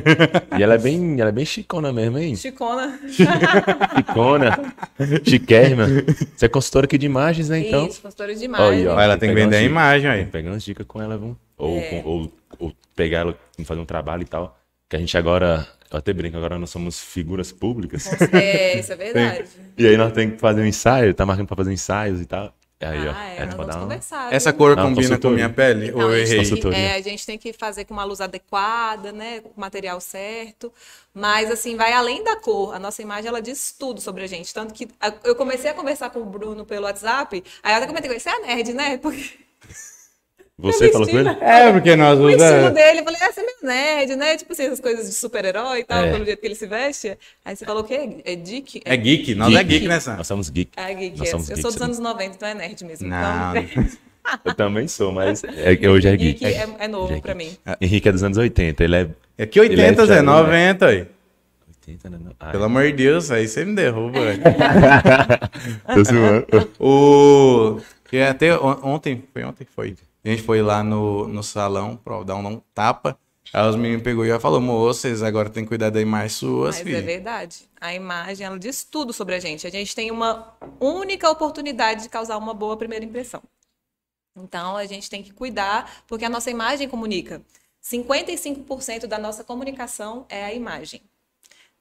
E 0.58 0.62
ela 0.62 0.76
é 0.76 0.78
bem, 0.78 1.20
ela 1.20 1.30
é 1.30 1.32
bem 1.32 1.46
chicona 1.46 1.92
mesmo, 1.94 2.18
hein? 2.18 2.36
Chicona. 2.36 3.00
Chicona, 3.98 4.74
chiquérrima. 5.24 5.88
Você 6.36 6.46
é 6.46 6.50
consultora 6.50 6.86
aqui 6.86 6.98
de 6.98 7.06
imagens, 7.06 7.50
né, 7.50 7.60
então? 7.60 7.88
Isso, 7.88 8.02
consultora 8.02 8.34
de 8.34 8.40
Aí, 8.42 8.46
imagem. 8.46 8.88
ó. 8.88 8.96
Ó, 8.96 9.00
ela 9.00 9.18
tem 9.18 9.30
que 9.30 9.36
vender 9.36 9.56
a 9.58 9.62
imagem 9.62 10.10
aí. 10.10 10.26
pegar 10.26 10.52
umas 10.52 10.64
dicas 10.64 10.86
com 10.88 11.02
ela, 11.02 11.18
viu? 11.18 11.36
Ou, 11.58 11.78
É. 11.78 11.82
com- 11.90 12.04
ou, 12.10 12.32
ou 12.60 12.74
pegar 12.96 13.20
ela 13.20 13.36
fazer 13.64 13.80
um 13.82 13.86
trabalho 13.86 14.24
e 14.24 14.26
tal. 14.26 14.58
Que 14.88 14.96
a 14.96 15.00
gente 15.00 15.18
agora, 15.18 15.68
eu 15.92 15.98
até 15.98 16.14
brinco, 16.14 16.38
agora 16.38 16.60
nós 16.60 16.70
somos 16.70 17.00
figuras 17.00 17.52
públicas. 17.52 18.10
É, 18.32 18.80
isso 18.80 18.94
é 18.94 18.96
verdade. 18.96 19.50
E 19.78 19.88
aí 19.88 19.98
nós 19.98 20.12
temos 20.14 20.36
que 20.36 20.42
fazer 20.42 20.62
um 20.62 20.66
ensaio, 20.66 21.14
tá 21.14 21.26
marcando 21.26 21.48
pra 21.48 21.58
fazer 21.58 21.74
ensaios 21.74 22.22
e 22.22 22.26
tal. 22.26 22.54
Aí, 22.80 23.08
ó. 23.08 23.14
ah, 23.16 23.30
é, 23.30 23.38
é, 23.38 23.46
nós 23.46 23.56
pra 23.56 23.64
vamos 23.64 23.68
dar 23.68 23.76
uma... 23.76 23.84
conversar. 23.84 24.34
Essa 24.34 24.52
viu? 24.52 24.58
cor 24.60 24.76
Não, 24.76 24.94
combina 24.94 25.18
com 25.18 25.30
minha 25.30 25.50
pele? 25.50 25.92
Não, 25.92 26.00
Ou 26.00 26.14
eu 26.14 26.22
a, 26.22 26.26
gente 26.26 26.52
errei? 26.52 26.72
tem 26.72 26.86
é, 26.86 26.96
a 26.96 27.02
gente 27.02 27.26
tem 27.26 27.38
que 27.38 27.54
fazer 27.54 27.86
com 27.86 27.94
uma 27.94 28.04
luz 28.04 28.20
adequada, 28.20 29.12
né? 29.12 29.40
Com 29.40 29.50
o 29.50 29.60
material 29.60 30.00
certo. 30.02 30.72
Mas, 31.14 31.50
assim, 31.50 31.78
vai 31.78 31.94
além 31.94 32.24
da 32.24 32.36
cor. 32.36 32.76
A 32.76 32.80
nossa 32.80 33.02
imagem, 33.02 33.30
ela 33.30 33.42
diz 33.42 33.74
tudo 33.80 34.02
sobre 34.02 34.24
a 34.24 34.28
gente. 34.28 34.54
Tanto 34.54 34.74
que 34.74 34.90
eu 35.24 35.36
comecei 35.36 35.72
a 35.72 35.74
conversar 35.74 36.10
com 36.10 36.20
o 36.20 36.26
Bruno 36.26 36.66
pelo 36.66 36.86
WhatsApp. 36.86 37.42
Aí 37.64 37.74
eu 37.74 37.78
até 37.78 37.88
comentei 37.88 38.10
com 38.10 38.14
ele, 38.14 38.20
você 38.20 38.30
é 38.30 38.40
nerd, 38.40 38.74
né? 38.74 38.98
Porque 39.02 39.24
Você 40.58 40.90
falou 40.90 41.06
com 41.08 41.18
ele? 41.20 41.30
É, 41.42 41.72
porque 41.74 41.96
nós 41.98 42.18
o 42.18 42.30
estilo 42.30 42.46
usamos. 42.48 42.74
dele, 42.74 43.00
eu 43.00 43.04
falei, 43.04 43.20
ah, 43.22 43.32
você 43.32 43.42
é 43.42 43.44
meio 43.44 43.58
nerd, 43.64 44.16
né? 44.16 44.38
Tipo 44.38 44.54
assim, 44.54 44.64
essas 44.64 44.80
coisas 44.80 45.06
de 45.10 45.14
super-herói 45.14 45.80
e 45.80 45.84
tal, 45.84 46.04
É. 46.06 46.12
pelo 46.14 46.24
jeito 46.24 46.40
que 46.40 46.48
ele 46.48 46.56
se 46.56 46.66
veste. 46.66 47.18
Aí 47.44 47.56
você 47.58 47.66
falou 47.66 47.84
o 47.84 47.86
quê? 47.86 48.22
É 48.24 48.36
geek? 48.36 48.82
É 48.86 48.96
geek, 48.96 49.36
nós 49.36 49.54
é 49.54 49.64
geek, 49.64 49.86
né, 49.88 50.00
Sam? 50.00 50.16
Nós 50.16 50.28
somos 50.28 50.50
geek. 50.50 50.72
É 50.78 50.94
geek, 50.94 51.18
Nós 51.20 51.28
é. 51.28 51.32
somos 51.32 51.50
Eu 51.50 51.56
geeks, 51.58 51.62
sou 51.62 51.72
dos 51.72 51.80
né? 51.82 51.86
anos 51.88 52.00
90, 52.00 52.36
então 52.36 52.48
é 52.48 52.54
nerd 52.54 52.86
mesmo. 52.86 53.08
Não. 53.10 53.54
Então, 54.28 54.40
Eu 54.44 54.54
também 54.56 54.88
sou, 54.88 55.12
mas 55.12 55.44
é, 55.44 55.88
hoje 55.88 56.08
é 56.08 56.18
geek. 56.18 56.40
geek 56.40 56.46
é, 56.58 56.68
é 56.80 56.88
novo 56.88 57.14
é 57.14 57.20
pra 57.22 57.36
geek. 57.36 57.46
mim. 57.52 57.76
Henrique 57.80 58.10
é 58.10 58.12
dos 58.12 58.24
anos 58.24 58.40
80, 58.40 58.84
ele 58.84 58.96
é... 58.96 59.08
É 59.38 59.46
que 59.46 59.60
80, 59.60 59.80
Ele 59.84 59.92
é 59.92 59.96
Zé, 60.08 60.14
velho, 60.16 60.24
90 60.24 60.86
aí. 60.88 61.08
80, 61.88 62.10
né? 62.10 62.18
Ah, 62.40 62.50
Pelo 62.52 62.64
amor 62.64 62.86
de 62.86 62.94
Deus, 62.94 63.30
aí 63.30 63.48
você 63.48 63.64
me 63.64 63.76
derruba, 63.76 64.20
velho. 64.22 64.42
Tô 65.94 66.04
zoando. 66.04 66.72
O. 66.80 67.80
Que 68.10 68.18
até 68.18 68.58
on- 68.58 68.80
ontem, 68.84 69.24
foi 69.32 69.44
ontem 69.44 69.64
que 69.66 69.72
foi. 69.72 69.96
A 70.26 70.30
gente 70.30 70.42
foi 70.42 70.60
lá 70.60 70.84
no, 70.84 71.28
no 71.28 71.44
salão 71.44 71.96
pra 71.96 72.24
dar 72.24 72.36
um, 72.36 72.48
um 72.48 72.62
tapa. 72.74 73.18
Aí 73.54 73.70
os 73.70 73.76
meninos 73.76 74.02
pegou 74.02 74.26
e 74.26 74.30
já 74.30 74.40
falou, 74.40 74.60
moço, 74.60 75.02
vocês 75.02 75.22
agora 75.22 75.52
tem 75.52 75.64
que 75.64 75.70
cuidar 75.70 75.92
da 75.92 76.02
imagem 76.02 76.30
suas, 76.30 76.78
Mas 76.78 76.84
filho. 76.84 76.98
é 76.98 77.02
verdade. 77.02 77.70
A 77.80 77.94
imagem, 77.94 78.46
ela 78.46 78.58
diz 78.58 78.84
tudo 78.84 79.14
sobre 79.14 79.36
a 79.36 79.40
gente. 79.40 79.68
A 79.68 79.70
gente 79.70 79.94
tem 79.94 80.10
uma 80.10 80.58
única 80.80 81.30
oportunidade 81.30 82.04
de 82.04 82.10
causar 82.10 82.38
uma 82.38 82.56
boa 82.56 82.76
primeira 82.76 83.06
impressão. 83.06 83.44
Então, 84.36 84.76
a 84.76 84.86
gente 84.88 85.10
tem 85.12 85.22
que 85.22 85.32
cuidar, 85.32 86.04
porque 86.08 86.26
a 86.26 86.30
nossa 86.30 86.50
imagem 86.50 86.90
comunica. 86.90 87.42
55% 87.84 89.06
da 89.06 89.20
nossa 89.20 89.44
comunicação 89.44 90.26
é 90.28 90.44
a 90.44 90.52
imagem. 90.52 91.02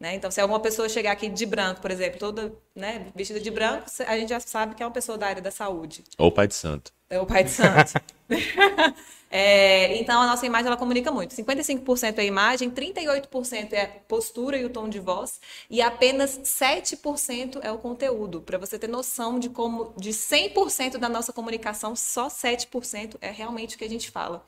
Né? 0.00 0.14
Então, 0.14 0.30
se 0.30 0.40
alguma 0.40 0.60
pessoa 0.60 0.88
chegar 0.88 1.12
aqui 1.12 1.28
de 1.28 1.46
branco, 1.46 1.80
por 1.80 1.90
exemplo, 1.90 2.18
toda 2.18 2.52
né, 2.74 3.06
vestida 3.14 3.40
de 3.40 3.50
branco, 3.50 3.86
a 4.06 4.18
gente 4.18 4.28
já 4.28 4.40
sabe 4.40 4.74
que 4.74 4.82
é 4.82 4.86
uma 4.86 4.92
pessoa 4.92 5.16
da 5.16 5.26
área 5.26 5.40
da 5.40 5.50
saúde. 5.50 6.04
Ou 6.18 6.32
pai 6.32 6.48
de 6.48 6.54
santo. 6.54 6.92
É 7.08 7.20
o 7.20 7.26
pai 7.26 7.44
de 7.44 7.50
santo. 7.50 7.92
É, 9.36 9.96
então, 9.96 10.22
a 10.22 10.28
nossa 10.28 10.46
imagem, 10.46 10.68
ela 10.68 10.76
comunica 10.76 11.10
muito. 11.10 11.34
55% 11.34 12.18
é 12.18 12.24
imagem, 12.24 12.70
38% 12.70 13.72
é 13.72 13.86
postura 14.06 14.56
e 14.56 14.64
o 14.64 14.70
tom 14.70 14.88
de 14.88 15.00
voz, 15.00 15.40
e 15.68 15.82
apenas 15.82 16.38
7% 16.44 17.58
é 17.60 17.72
o 17.72 17.78
conteúdo. 17.78 18.40
Para 18.40 18.58
você 18.58 18.78
ter 18.78 18.86
noção 18.86 19.40
de 19.40 19.50
como, 19.50 19.92
de 19.96 20.10
100% 20.10 20.98
da 20.98 21.08
nossa 21.08 21.32
comunicação, 21.32 21.96
só 21.96 22.28
7% 22.28 23.16
é 23.20 23.32
realmente 23.32 23.74
o 23.74 23.78
que 23.78 23.84
a 23.84 23.88
gente 23.88 24.08
fala. 24.08 24.46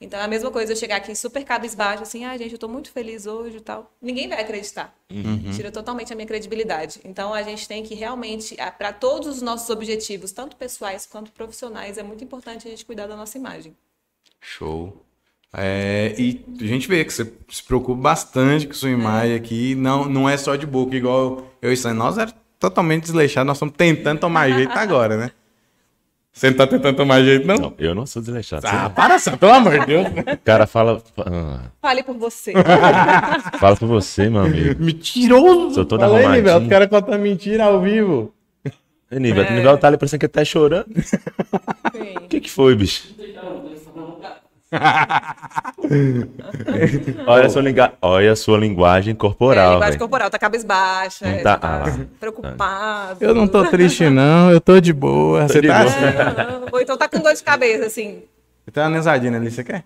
Então, 0.00 0.20
é 0.20 0.24
a 0.24 0.28
mesma 0.28 0.50
coisa 0.50 0.72
eu 0.72 0.76
chegar 0.76 0.96
aqui 0.96 1.14
super 1.14 1.42
cabisbaixo, 1.44 2.02
assim, 2.02 2.24
ah, 2.24 2.36
gente, 2.36 2.52
eu 2.52 2.58
tô 2.58 2.68
muito 2.68 2.90
feliz 2.90 3.26
hoje 3.26 3.56
e 3.56 3.60
tal. 3.60 3.90
Ninguém 4.00 4.28
vai 4.28 4.40
acreditar. 4.40 4.94
Tira 5.54 5.70
totalmente 5.70 6.12
a 6.12 6.16
minha 6.16 6.26
credibilidade. 6.26 7.00
Então, 7.04 7.32
a 7.32 7.42
gente 7.42 7.66
tem 7.66 7.82
que 7.82 7.94
realmente, 7.94 8.56
para 8.76 8.92
todos 8.92 9.26
os 9.28 9.42
nossos 9.42 9.70
objetivos, 9.70 10.32
tanto 10.32 10.56
pessoais 10.56 11.06
quanto 11.06 11.32
profissionais, 11.32 11.96
é 11.96 12.02
muito 12.02 12.22
importante 12.22 12.68
a 12.68 12.70
gente 12.70 12.84
cuidar 12.84 13.06
da 13.06 13.16
nossa 13.16 13.38
imagem. 13.38 13.74
Show. 14.40 15.02
É, 15.52 16.14
e 16.18 16.44
a 16.60 16.66
gente 16.66 16.86
vê 16.86 17.02
que 17.02 17.12
você 17.12 17.32
se 17.48 17.62
preocupa 17.62 17.98
bastante 17.98 18.66
com 18.66 18.74
sua 18.74 18.90
imagem 18.90 19.34
aqui. 19.34 19.74
Não, 19.74 20.04
não 20.04 20.28
é 20.28 20.36
só 20.36 20.54
de 20.56 20.66
boca, 20.66 20.94
igual 20.94 21.50
eu 21.62 21.72
e 21.72 21.76
Sam. 21.76 21.94
Nós 21.94 22.18
era 22.18 22.30
totalmente 22.58 23.04
desleixados, 23.04 23.46
nós 23.46 23.56
estamos 23.56 23.74
tentando 23.76 24.20
tomar 24.20 24.50
jeito 24.50 24.72
agora, 24.72 25.16
né? 25.16 25.30
Você 26.36 26.50
não 26.50 26.56
tá 26.58 26.66
tentando 26.66 26.94
tomar 26.94 27.22
jeito, 27.22 27.46
não? 27.46 27.56
Não, 27.56 27.74
eu 27.78 27.94
não 27.94 28.04
sou 28.04 28.20
desleixado. 28.20 28.66
Ah, 28.68 28.90
para, 28.90 29.18
Sam, 29.18 29.38
pelo 29.38 29.52
amor 29.52 29.78
de 29.80 29.86
Deus. 29.86 30.06
O 30.06 30.38
cara 30.44 30.66
fala... 30.66 31.02
ah, 31.20 31.60
Fale 31.80 32.02
por 32.02 32.14
você. 32.18 32.52
fala 33.58 33.74
por 33.74 33.88
você, 33.88 34.28
meu 34.28 34.42
amigo. 34.42 34.84
Mentiroso! 34.84 35.74
Sou 35.76 35.86
todo 35.86 36.00
Fala 36.00 36.18
aí, 36.18 36.24
arrumadinho. 36.24 36.44
Nivel, 36.44 36.66
o 36.66 36.68
cara 36.68 36.86
conta 36.86 37.16
mentira 37.16 37.64
ao 37.64 37.80
vivo. 37.80 38.34
Nível, 39.10 39.46
o 39.46 39.50
nível 39.50 39.78
tá 39.78 39.86
ali 39.88 39.96
parecendo 39.96 40.20
que 40.20 40.28
tá 40.28 40.44
chorando. 40.44 40.88
Sim. 41.00 42.16
O 42.18 42.28
que 42.28 42.40
que 42.42 42.50
foi, 42.50 42.74
bicho? 42.76 43.04
Olha 47.26 47.46
a 47.46 47.50
sua, 47.50 47.62
linga... 47.62 47.92
Olha 48.02 48.32
a 48.32 48.36
sua 48.36 48.58
linguagem 48.58 49.12
É, 49.12 49.16
corporal, 49.16 49.72
linguagem 49.74 49.92
velho. 49.92 49.98
corporal, 50.00 50.30
tá 50.30 50.38
cabisbaixa, 50.38 51.24
Não 51.26 51.32
é, 51.32 51.42
tá- 51.42 51.58
tá, 51.58 51.84
ah, 51.86 52.06
preocupado. 52.18 53.24
Eu 53.24 53.34
não 53.34 53.46
tô 53.48 53.64
triste, 53.68 54.08
não. 54.10 54.50
Eu 54.50 54.60
tô 54.60 54.80
de 54.80 54.92
boa. 54.92 55.46
Você 55.48 55.60
de 55.60 55.68
tá 55.68 55.84
boa. 55.84 55.94
É, 55.94 56.68
ou 56.72 56.80
então 56.80 56.96
tá 56.96 57.08
com 57.08 57.20
dor 57.20 57.34
de 57.34 57.42
cabeça, 57.42 57.86
assim. 57.86 58.22
Tem 58.72 58.82
uma 58.82 58.90
nesadinha 58.90 59.36
ali, 59.36 59.50
você 59.50 59.62
quer? 59.62 59.84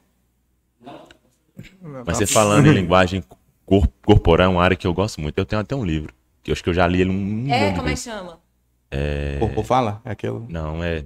Mas 2.06 2.16
você 2.16 2.26
falando 2.26 2.66
em 2.66 2.72
linguagem 2.72 3.22
cor- 3.66 3.86
corporal 4.04 4.46
é 4.46 4.48
uma 4.48 4.62
área 4.62 4.76
que 4.76 4.86
eu 4.86 4.94
gosto 4.94 5.20
muito. 5.20 5.36
Eu 5.38 5.44
tenho 5.44 5.60
até 5.60 5.74
um 5.76 5.84
livro, 5.84 6.14
que 6.42 6.50
eu 6.50 6.52
acho 6.54 6.64
que 6.64 6.70
eu 6.70 6.74
já 6.74 6.86
li 6.86 7.02
ele 7.02 7.10
um 7.10 7.46
É, 7.52 7.72
como 7.74 7.88
é 7.88 7.92
que 7.92 7.98
chama? 7.98 8.38
Corpo 9.38 9.62
fala? 9.62 10.00
É 10.04 10.10
aquilo. 10.12 10.46
Não, 10.48 10.82
é... 10.82 11.04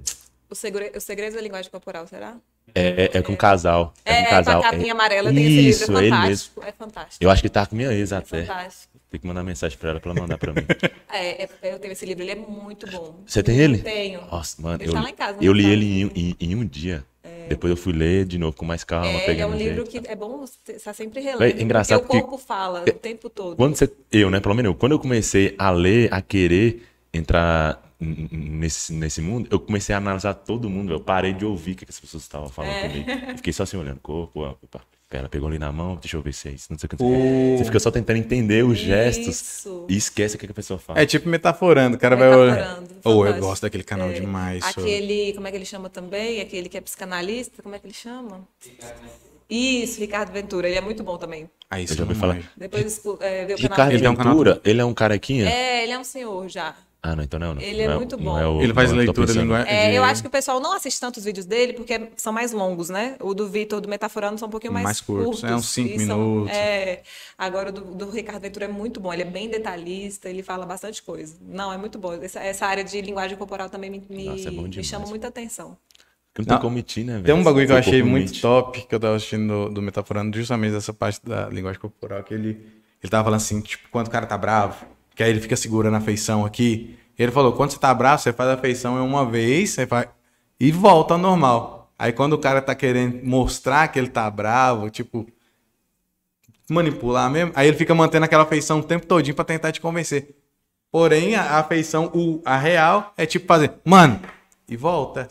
O 0.48 0.54
segre... 0.54 0.92
Os 0.96 1.02
segredos 1.02 1.34
da 1.34 1.40
linguagem 1.42 1.70
corporal, 1.70 2.06
será? 2.06 2.36
É, 2.74 3.10
é, 3.14 3.18
é 3.18 3.22
com 3.22 3.36
casal. 3.36 3.92
É, 4.04 4.12
É, 4.12 4.16
com 4.22 4.26
é, 4.26 4.30
casal. 4.30 4.60
com 4.60 4.66
a 4.66 4.70
capinha 4.70 4.88
É- 4.88 4.90
amarela, 4.92 5.32
tem 5.32 5.46
Isso, 5.46 5.82
esse 5.84 5.90
livro, 5.92 5.98
é 5.98 6.06
ele 6.06 6.10
fantástico. 6.16 6.60
mesmo. 6.60 6.68
É 6.68 6.72
fantástico. 6.72 7.24
Eu 7.24 7.30
acho 7.30 7.42
que 7.42 7.48
tá 7.48 7.66
com 7.66 7.76
minha 7.76 7.92
ex 7.92 8.12
É 8.12 8.16
até. 8.16 8.44
fantástico. 8.44 8.94
Tem 9.10 9.20
que 9.20 9.26
mandar 9.28 9.44
mensagem 9.44 9.78
pra 9.78 9.90
ela 9.90 10.00
pra 10.00 10.10
ela 10.10 10.20
mandar 10.20 10.38
pra 10.38 10.52
mim. 10.52 10.62
É, 11.12 11.44
é, 11.44 11.48
eu 11.62 11.78
tenho 11.78 11.92
esse 11.92 12.04
livro, 12.04 12.24
ele 12.24 12.32
é 12.32 12.34
muito 12.34 12.90
bom. 12.90 13.20
Você 13.24 13.40
tem 13.42 13.56
ele? 13.58 13.78
Tenho. 13.78 14.20
Nossa, 14.28 14.60
mano, 14.60 14.82
Ele 14.82 14.90
eu, 14.90 14.94
tá 14.94 15.00
lá 15.02 15.10
em 15.10 15.14
casa, 15.14 15.38
eu 15.40 15.46
não 15.46 15.52
li 15.52 15.62
tá? 15.62 15.68
ele 15.68 15.86
em, 16.02 16.10
em- 16.16 16.36
em 16.40 16.54
um 16.56 16.66
dia. 16.66 17.04
Depois 17.48 17.70
eu 17.70 17.76
fui 17.76 17.92
ler 17.92 18.24
de 18.24 18.38
novo 18.38 18.56
com 18.56 18.64
mais 18.64 18.82
calma, 18.84 19.06
É, 19.06 19.30
ele 19.30 19.40
é 19.42 19.46
um 19.46 19.50
um 19.50 19.56
livro 19.56 19.84
jeito. 19.88 20.06
que 20.06 20.10
é 20.10 20.16
bom 20.16 20.38
você 20.38 20.72
estar 20.72 20.94
sempre 20.94 21.20
É 21.20 21.24
relendo. 21.24 21.60
engraçado 21.62 22.00
porque 22.00 22.16
o 22.16 22.20
que- 22.22 22.26
corpo 22.26 22.38
fala 22.44 22.80
o 22.80 22.92
tempo 22.92 23.28
todo. 23.28 23.54
Quando 23.54 23.76
você, 23.76 23.88
eu, 24.10 24.30
né, 24.30 24.40
pelo 24.40 24.54
menos 24.54 24.70
eu, 24.72 24.74
quando 24.74 24.92
eu 24.92 24.98
comecei 24.98 25.54
a 25.58 25.70
ler, 25.70 26.08
a 26.12 26.22
querer 26.22 26.82
entrar 27.12 27.80
nesse, 28.00 28.92
nesse 28.92 29.20
mundo, 29.20 29.48
eu 29.50 29.58
comecei 29.60 29.94
a 29.94 29.98
analisar 29.98 30.34
todo 30.34 30.68
mundo. 30.68 30.92
Eu 30.92 31.00
parei 31.00 31.32
de 31.32 31.44
ouvir 31.44 31.72
o 31.72 31.76
que 31.76 31.86
as 31.88 31.98
pessoas 32.00 32.22
estavam 32.22 32.48
falando 32.48 32.72
É. 32.72 32.88
comigo. 32.88 33.10
Eu 33.30 33.36
Fiquei 33.36 33.52
só 33.52 33.62
assim 33.62 33.76
olhando, 33.76 34.00
corpo, 34.00 34.42
opa, 34.44 34.80
ela 35.10 35.28
pegou 35.28 35.46
ali 35.48 35.60
na 35.60 35.70
mão, 35.70 35.94
deixa 35.94 36.16
eu 36.16 36.22
ver 36.22 36.32
se 36.34 36.48
é 36.48 36.50
isso, 36.52 36.66
não 36.70 36.76
sei 36.78 36.86
o 36.86 36.90
que. 36.90 37.00
não 37.00 37.08
sei 37.08 37.18
o 37.18 37.52
que. 37.52 37.58
Você 37.58 37.64
fica 37.66 37.78
só 37.78 37.90
tentando 37.92 38.16
entender 38.16 38.64
os 38.64 38.76
gestos 38.78 39.40
Isso. 39.40 39.86
e 39.88 39.96
esquece 39.96 40.34
o 40.34 40.38
que, 40.40 40.46
a 40.46 40.52
pessoa 40.54 40.76
fala. 40.78 41.00
É 41.00 41.06
tipo 41.06 41.28
metaforando, 41.28 41.96
o 41.96 42.00
cara 42.00 42.16
vai 42.16 42.28
olhar. 42.34 42.54
Metaforando, 42.80 42.94
Oh, 43.04 43.24
eu 43.24 43.38
gosto 43.38 43.62
daquele 43.62 43.84
canal 43.84 44.12
demais. 44.12 44.64
sou- 44.72 44.82
Aquele, 44.82 45.32
como 45.34 45.46
é 45.46 45.50
que 45.52 45.56
ele 45.56 45.64
chama 45.64 45.88
também? 45.88 46.40
Aquele 46.40 46.68
que 46.68 46.76
é 46.76 46.80
psicanalista, 46.80 47.62
como 47.62 47.76
é 47.76 47.78
que 47.78 47.86
ele 47.86 47.94
chama? 47.94 48.40
Isso, 49.48 50.00
Ricardo 50.00 50.32
Ventura, 50.32 50.66
ele 50.68 50.78
é 50.78 50.80
muito 50.80 51.04
bom 51.04 51.16
também. 51.18 51.48
Aí 51.70 51.84
Eu 51.84 51.88
você 51.88 51.94
já 51.94 52.02
ouvi 52.02 52.14
não 52.14 52.20
falar. 52.20 52.38
Depois 52.56 53.00
é, 53.20 53.44
vê 53.44 53.54
o 53.54 53.56
canal 53.68 53.88
Ricardo 53.90 54.08
um 54.10 54.14
Ventura, 54.24 54.60
ele 54.64 54.80
é 54.80 54.84
um 54.84 54.94
carequinha? 54.94 55.48
É, 55.48 55.82
ele 55.84 55.92
é 55.92 55.98
um 55.98 56.02
senhor 56.04 56.48
já. 56.48 56.74
Ah, 57.06 57.14
não, 57.14 57.22
então 57.22 57.38
não. 57.38 57.52
não. 57.52 57.60
Ele 57.60 57.82
é 57.82 57.88
Não 57.88 57.96
muito 57.98 58.16
não 58.16 58.24
bom. 58.24 58.38
é 58.38 58.46
o- 58.48 58.62
Ele 58.62 58.72
faz 58.72 58.88
não 58.90 58.96
é 58.96 59.02
leitura 59.02 59.26
pensando. 59.26 59.42
linguagem. 59.42 59.70
É, 59.70 59.92
eu 59.92 60.02
acho 60.02 60.22
que 60.22 60.28
o 60.28 60.30
pessoal 60.30 60.58
não 60.58 60.72
assiste 60.72 60.98
tanto 60.98 61.18
os 61.18 61.24
vídeos 61.24 61.44
dele 61.44 61.74
porque 61.74 62.08
são 62.16 62.32
mais 62.32 62.50
longos, 62.52 62.88
né? 62.88 63.16
O 63.20 63.34
do 63.34 63.46
Vitor, 63.46 63.78
do 63.82 63.86
Metaforando, 63.88 64.38
são 64.38 64.48
um 64.48 64.50
pouquinho 64.50 64.72
mais, 64.72 64.84
Mais 64.84 65.00
curtos, 65.02 65.44
é 65.44 65.54
uns 65.54 65.66
cinco 65.66 66.00
e 66.00 66.06
são- 66.06 66.18
minutos. 66.18 66.56
é, 66.56 67.02
agora 67.36 67.68
o 67.68 67.72
do, 67.72 67.80
do 67.94 68.10
Ricardo 68.10 68.40
Ventura 68.40 68.64
é 68.64 68.68
muito 68.68 69.00
bom, 69.00 69.12
ele 69.12 69.20
é 69.20 69.26
bem 69.26 69.50
detalhista, 69.50 70.30
ele 70.30 70.42
fala 70.42 70.64
bastante 70.64 71.02
coisa. 71.02 71.36
Não, 71.42 71.70
é 71.70 71.76
muito 71.76 71.98
bom. 71.98 72.14
Essa, 72.14 72.40
essa 72.40 72.64
área 72.66 72.82
de 72.82 72.98
linguagem 73.02 73.36
corporal 73.36 73.68
também 73.68 73.90
me, 73.90 74.02
me, 74.08 74.24
Nossa, 74.24 74.48
é 74.48 74.52
me 74.52 74.82
chama 74.82 75.04
muita 75.06 75.28
atenção. 75.28 75.76
Porque 76.32 76.40
não, 76.40 76.46
tem 76.46 76.54
Não. 76.54 76.60
como 76.62 76.74
mentir, 76.74 77.04
né? 77.04 77.20
Tem 77.22 77.34
um 77.34 77.44
bagulho 77.44 77.66
que 77.66 77.72
eu 77.72 77.76
achei 77.76 78.02
muito 78.02 78.40
top, 78.40 78.80
que 78.86 78.94
eu 78.94 78.98
tava 78.98 79.14
assistindo 79.16 79.66
do, 79.68 79.74
do 79.74 79.82
Metaforando, 79.82 80.34
justamente 80.38 80.72
dessa 80.72 80.94
parte 80.94 81.20
da 81.22 81.50
linguagem 81.50 81.78
corporal, 81.78 82.24
que 82.24 82.32
ele, 82.32 82.66
ele 83.02 83.10
tava 83.10 83.24
falando 83.24 83.36
assim, 83.40 83.60
tipo, 83.60 83.90
quando 83.90 84.06
o 84.06 84.10
cara 84.10 84.24
tá 84.26 84.38
bravo, 84.38 84.86
que 85.14 85.22
aí 85.22 85.30
ele 85.30 85.40
fica 85.40 85.56
segurando 85.56 85.96
a 85.96 86.00
feição 86.00 86.44
aqui. 86.44 86.98
Ele 87.18 87.30
falou, 87.30 87.52
quando 87.52 87.70
você 87.70 87.78
tá 87.78 87.94
bravo, 87.94 88.22
você 88.22 88.32
faz 88.32 88.50
a 88.50 88.56
feição 88.56 89.04
uma 89.04 89.24
vez, 89.24 89.70
você 89.70 89.86
faz... 89.86 90.08
e 90.58 90.72
volta 90.72 91.14
ao 91.14 91.18
normal. 91.18 91.92
Aí 91.98 92.12
quando 92.12 92.32
o 92.32 92.38
cara 92.38 92.60
tá 92.60 92.74
querendo 92.74 93.24
mostrar 93.24 93.88
que 93.88 93.98
ele 93.98 94.08
tá 94.08 94.28
bravo, 94.28 94.90
tipo, 94.90 95.26
manipular 96.68 97.30
mesmo, 97.30 97.52
aí 97.54 97.68
ele 97.68 97.76
fica 97.76 97.94
mantendo 97.94 98.24
aquela 98.24 98.44
feição 98.44 98.80
o 98.80 98.82
tempo 98.82 99.06
todinho 99.06 99.36
pra 99.36 99.44
tentar 99.44 99.70
te 99.70 99.80
convencer. 99.80 100.34
Porém, 100.90 101.34
a, 101.34 101.58
a 101.58 101.64
feição, 101.64 102.10
o, 102.14 102.40
a 102.44 102.56
real, 102.56 103.12
é 103.16 103.26
tipo 103.26 103.46
fazer, 103.46 103.72
mano, 103.84 104.20
e 104.68 104.76
volta. 104.76 105.28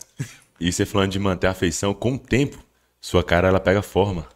E 0.60 0.72
você 0.72 0.86
falando 0.86 1.10
de 1.10 1.18
manter 1.18 1.46
a 1.46 1.50
afeição, 1.50 1.92
com 1.92 2.14
o 2.14 2.18
tempo, 2.18 2.58
sua 3.00 3.22
cara 3.22 3.48
ela 3.48 3.60
pega 3.60 3.82
forma. 3.82 4.26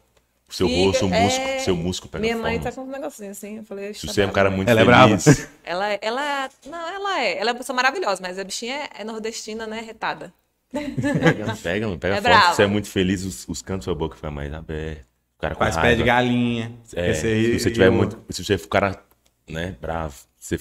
O 0.49 0.53
seu 0.53 0.67
Fica- 0.67 0.81
rosto, 0.87 1.05
o 1.07 1.09
músculo, 1.11 1.49
é, 1.49 1.59
seu 1.59 1.77
músculo 1.77 2.11
pega 2.11 2.23
Minha 2.23 2.35
forma. 2.35 2.49
mãe 2.49 2.59
tá 2.61 2.73
com 2.73 2.81
um 2.81 2.87
negocinho 2.91 3.31
assim. 3.31 3.57
Eu 3.59 3.65
falei, 3.65 3.93
Se 3.93 4.07
"Tá 4.07 4.13
você 4.15 4.23
é 4.23 4.25
um 4.25 4.27
brava, 4.29 4.35
cara 4.35 4.49
mãe." 4.49 4.57
muito 4.57 4.69
Ela 4.71 4.81
é 4.81 4.85
brava? 4.85 5.19
feliz, 5.19 5.49
Ela, 5.63 5.93
ela. 6.01 6.51
Não, 6.67 6.89
ela 6.89 7.21
é. 7.21 7.39
Ela 7.39 7.51
é 7.51 7.53
uma 7.53 7.59
pessoa 7.59 7.77
maravilhosa, 7.77 8.23
mas 8.23 8.39
a 8.39 8.45
bichinha 8.45 8.75
é, 8.77 9.03
é 9.03 9.05
nordestina, 9.05 9.67
né? 9.67 9.81
Retada. 9.83 10.33
pega, 10.73 11.57
pega, 11.63 11.97
pega 11.99 12.17
É 12.17 12.21
brava. 12.21 12.51
Se 12.51 12.57
você 12.57 12.63
é 12.63 12.67
muito 12.67 12.89
feliz, 12.89 13.25
os, 13.25 13.47
os 13.49 13.61
cantos 13.63 13.85
da 13.87 13.91
sua 13.91 13.95
boca 13.95 14.17
ficam 14.17 14.31
mais 14.31 14.53
abertos. 14.53 15.05
O 15.37 15.41
cara 15.41 15.55
com 15.55 15.61
Faz 15.61 15.77
pé 15.77 15.83
raiva. 15.83 15.97
de 15.99 16.03
galinha. 16.05 16.73
É, 16.95 17.13
se 17.15 17.59
você 17.59 17.71
tiver 17.71 17.87
eu- 17.89 17.93
muito. 17.93 18.19
Se 18.31 18.43
você 18.45 18.57
for 18.59 18.67
um 18.67 18.71
cara, 18.71 19.03
né, 19.49 19.77
bravo, 19.81 20.15
você, 20.39 20.59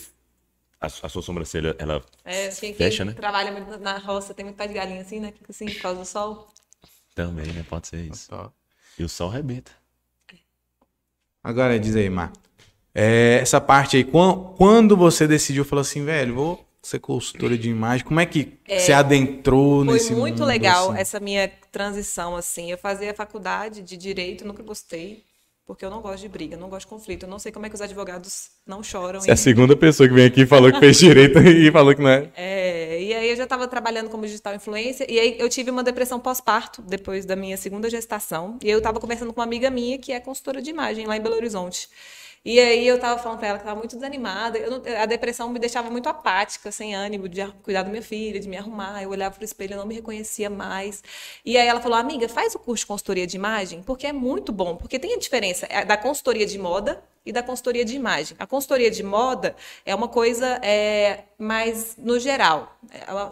a, 0.81 0.85
a 0.87 0.89
sua 1.09 1.21
sobrancelha, 1.21 1.75
ela. 1.79 2.03
É, 2.25 2.49
quem 2.49 2.73
Fecha, 2.73 3.03
né? 3.05 3.13
trabalha 3.13 3.51
muito 3.53 3.69
na- 3.71 3.77
na 3.77 3.97
roça 3.97 4.33
tem 4.33 4.45
muito 4.45 4.57
pé 4.57 4.67
de 4.67 4.73
galinha 4.73 5.01
assim, 5.01 5.19
né? 5.21 5.33
Assim, 5.49 5.65
por 5.65 5.81
causa 5.81 5.99
do 6.01 6.05
sol. 6.05 6.47
Também, 7.15 7.47
né? 7.47 7.65
Pode 7.67 7.87
ser 7.87 8.01
isso. 8.01 8.27
Só. 8.29 8.51
E 8.97 9.03
o 9.03 9.09
sol 9.09 9.29
arrebenta. 9.29 9.71
Agora 11.43 11.79
diz 11.79 11.95
aí, 11.95 12.09
Marco. 12.09 12.37
É, 12.93 13.39
essa 13.41 13.61
parte 13.61 13.95
aí, 13.97 14.03
quan- 14.03 14.53
quando 14.57 14.97
você 14.97 15.27
decidiu, 15.27 15.63
falou 15.63 15.81
assim, 15.81 16.03
velho, 16.03 16.33
vou 16.33 16.67
ser 16.81 16.99
consultora 16.99 17.57
de 17.57 17.69
imagem, 17.69 18.05
como 18.05 18.19
é 18.19 18.25
que 18.25 18.57
você 18.67 18.91
adentrou 18.91 19.85
Foi 19.85 19.93
nesse 19.93 20.13
muito 20.15 20.39
mundo, 20.39 20.45
legal 20.47 20.91
assim? 20.91 20.99
essa 21.01 21.19
minha 21.19 21.47
transição, 21.71 22.35
assim. 22.35 22.71
Eu 22.71 22.77
fazia 22.77 23.13
faculdade 23.13 23.81
de 23.81 23.95
direito, 23.97 24.45
nunca 24.45 24.63
gostei, 24.63 25.23
porque 25.67 25.83
eu 25.83 25.89
não 25.89 26.01
gosto 26.01 26.21
de 26.21 26.29
briga, 26.29 26.55
não 26.55 26.69
gosto 26.69 26.85
de 26.85 26.87
conflito. 26.87 27.23
Eu 27.23 27.29
não 27.29 27.37
sei 27.37 27.51
como 27.51 27.65
é 27.65 27.69
que 27.69 27.75
os 27.75 27.81
advogados 27.81 28.51
não 28.65 28.81
choram. 28.81 29.19
Você 29.19 29.29
é 29.29 29.33
a 29.33 29.37
segunda 29.37 29.75
pessoa 29.75 30.07
que 30.07 30.15
vem 30.15 30.25
aqui 30.25 30.43
e 30.43 30.45
falou 30.45 30.71
que 30.71 30.79
fez 30.79 30.97
direito 30.97 31.37
e 31.39 31.69
falou 31.69 31.93
que 31.93 32.01
não 32.01 32.09
é. 32.09 32.31
É, 32.37 33.01
e 33.03 33.13
aí 33.13 33.29
eu 33.29 33.35
já 33.35 33.43
estava 33.43 33.67
trabalhando 33.67 34.09
como 34.09 34.25
digital 34.25 34.55
influencer, 34.55 35.05
e 35.09 35.19
aí 35.19 35.35
eu 35.37 35.49
tive 35.49 35.69
uma 35.69 35.83
depressão 35.83 36.21
pós-parto, 36.21 36.81
depois 36.81 37.25
da 37.25 37.35
minha 37.35 37.57
segunda 37.57 37.89
gestação, 37.89 38.57
e 38.63 38.69
eu 38.69 38.77
estava 38.77 38.97
conversando 38.97 39.33
com 39.33 39.41
uma 39.41 39.45
amiga 39.45 39.69
minha 39.69 39.97
que 39.97 40.13
é 40.13 40.21
consultora 40.21 40.61
de 40.61 40.69
imagem 40.69 41.05
lá 41.05 41.17
em 41.17 41.21
Belo 41.21 41.35
Horizonte. 41.35 41.89
E 42.49 42.59
aí 42.61 42.87
eu 42.87 42.95
estava 42.95 43.21
falando 43.21 43.39
para 43.39 43.47
ela 43.49 43.57
que 43.57 43.63
estava 43.63 43.77
muito 43.77 43.95
desanimada, 43.95 44.57
não- 44.69 44.81
a 45.01 45.05
depressão 45.05 45.49
me 45.49 45.59
deixava 45.59 45.89
muito 45.89 46.07
apática, 46.07 46.71
sem 46.71 46.95
ânimo 46.95 47.27
de 47.27 47.41
ar- 47.41 47.51
cuidar 47.61 47.83
da 47.83 47.89
minha 47.89 48.01
filha, 48.01 48.39
de 48.39 48.47
me 48.47 48.55
arrumar, 48.55 49.03
eu 49.03 49.09
olhava 49.09 49.35
para 49.35 49.41
o 49.41 49.45
espelho, 49.45 49.73
eu 49.73 49.77
não 49.79 49.85
me 49.85 49.95
reconhecia 49.95 50.49
mais. 50.49 51.03
E 51.43 51.57
aí 51.57 51.67
ela 51.67 51.81
falou, 51.81 51.97
amiga, 51.97 52.29
faz 52.29 52.55
o 52.55 52.59
curso 52.59 52.83
de 52.83 52.87
consultoria 52.87 53.27
de 53.27 53.35
imagem, 53.35 53.81
porque 53.83 54.07
é 54.07 54.13
muito 54.13 54.51
bom, 54.53 54.77
porque 54.77 54.97
tem 54.97 55.13
a 55.15 55.17
diferença 55.19 55.65
é, 55.69 55.83
da 55.83 55.97
consultoria 55.97 56.45
de 56.45 56.57
moda 56.57 57.03
e 57.27 57.31
da 57.33 57.43
consultoria 57.43 57.83
de 57.83 57.93
imagem. 57.93 58.37
A 58.39 58.47
consultoria 58.47 58.89
de 58.89 59.03
moda 59.03 59.53
é 59.85 59.93
uma 59.93 60.07
coisa 60.07 60.61
é, 60.63 61.25
mais 61.37 61.97
no 61.97 62.17
geral. 62.17 62.79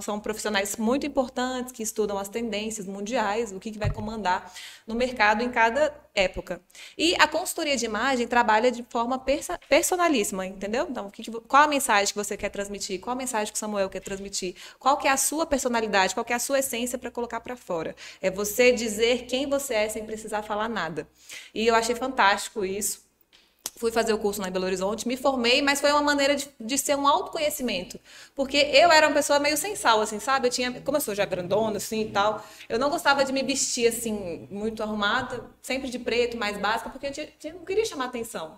São 0.02 0.20
profissionais 0.20 0.76
muito 0.76 1.06
importantes 1.08 1.72
que 1.72 1.82
estudam 1.82 2.18
as 2.18 2.28
tendências 2.28 2.86
mundiais, 2.86 3.54
o 3.54 3.60
que, 3.60 3.72
que 3.72 3.80
vai 3.80 3.90
comandar 3.90 4.52
no 4.86 4.96
mercado 4.96 5.42
em 5.42 5.50
cada 5.50 5.94
época. 6.14 6.62
E 6.98 7.16
a 7.16 7.26
consultoria 7.26 7.78
de 7.78 7.86
imagem 7.86 8.28
trabalha 8.28 8.70
de 8.70 8.84
forma 8.84 9.24
personalíssima, 9.70 10.46
entendeu? 10.46 10.88
Então, 10.90 11.10
que 11.10 11.32
qual 11.48 11.64
a 11.64 11.68
mensagem 11.68 12.08
que 12.14 12.18
você 12.18 12.36
quer 12.36 12.50
transmitir? 12.50 13.00
Qual 13.00 13.14
a 13.14 13.18
mensagem 13.18 13.54
que 13.54 13.56
o 13.56 13.60
Samuel 13.60 13.90
quer 13.90 14.02
transmitir? 14.02 14.56
Qual 14.78 14.98
que 14.98 15.08
é 15.08 15.12
a 15.12 15.18
sua 15.18 15.46
personalidade? 15.46 16.14
Qual 16.14 16.26
que 16.26 16.34
é 16.34 16.36
a 16.36 16.40
sua 16.40 16.60
essência 16.60 16.98
para 16.98 17.10
colocar 17.10 17.40
para 17.40 17.56
fora? 17.56 17.96
É 18.22 18.30
você 18.30 18.74
dizer 18.74 19.26
quem 19.26 19.48
você 19.48 19.74
é 19.74 19.88
sem 19.88 20.06
precisar 20.06 20.42
falar 20.42 20.68
nada. 20.68 21.08
E 21.54 21.66
eu 21.66 21.74
achei 21.74 21.96
fantástico 21.96 22.66
isso. 22.66 23.05
Fui 23.78 23.92
fazer 23.92 24.14
o 24.14 24.18
curso 24.18 24.42
lá 24.42 24.48
em 24.48 24.52
Belo 24.52 24.66
Horizonte, 24.66 25.08
me 25.08 25.18
formei, 25.18 25.62
mas 25.62 25.82
foi 25.82 25.92
uma 25.92 26.02
maneira 26.02 26.36
de, 26.36 26.48
de 26.60 26.78
ser 26.78 26.96
um 26.96 27.08
autoconhecimento. 27.08 28.00
Porque 28.34 28.58
eu 28.58 28.92
era 28.92 29.08
uma 29.08 29.14
pessoa 29.14 29.38
meio 29.40 29.58
sem 29.58 29.76
sal, 29.76 30.02
assim, 30.02 30.20
sabe? 30.20 30.48
Eu 30.48 30.52
tinha, 30.52 30.82
como 30.82 30.98
eu 30.98 31.02
sou 31.02 31.14
já 31.14 31.26
grandona, 31.26 31.78
assim 31.78 32.02
e 32.02 32.12
tal, 32.12 32.44
eu 32.70 32.80
não 32.80 32.90
gostava 32.90 33.26
de 33.26 33.34
me 33.34 33.44
vestir, 33.44 33.88
assim, 33.88 34.48
muito 34.50 34.82
arrumada, 34.82 35.44
sempre 35.62 35.90
de 35.90 36.00
preto, 36.00 36.38
mais 36.38 36.58
básica, 36.58 36.90
porque 36.90 37.08
eu, 37.08 37.12
tinha- 37.12 37.28
tinha- 37.40 37.54
não 37.54 37.66
queria 37.66 37.86
chamar 37.86 38.06
atenção. 38.06 38.58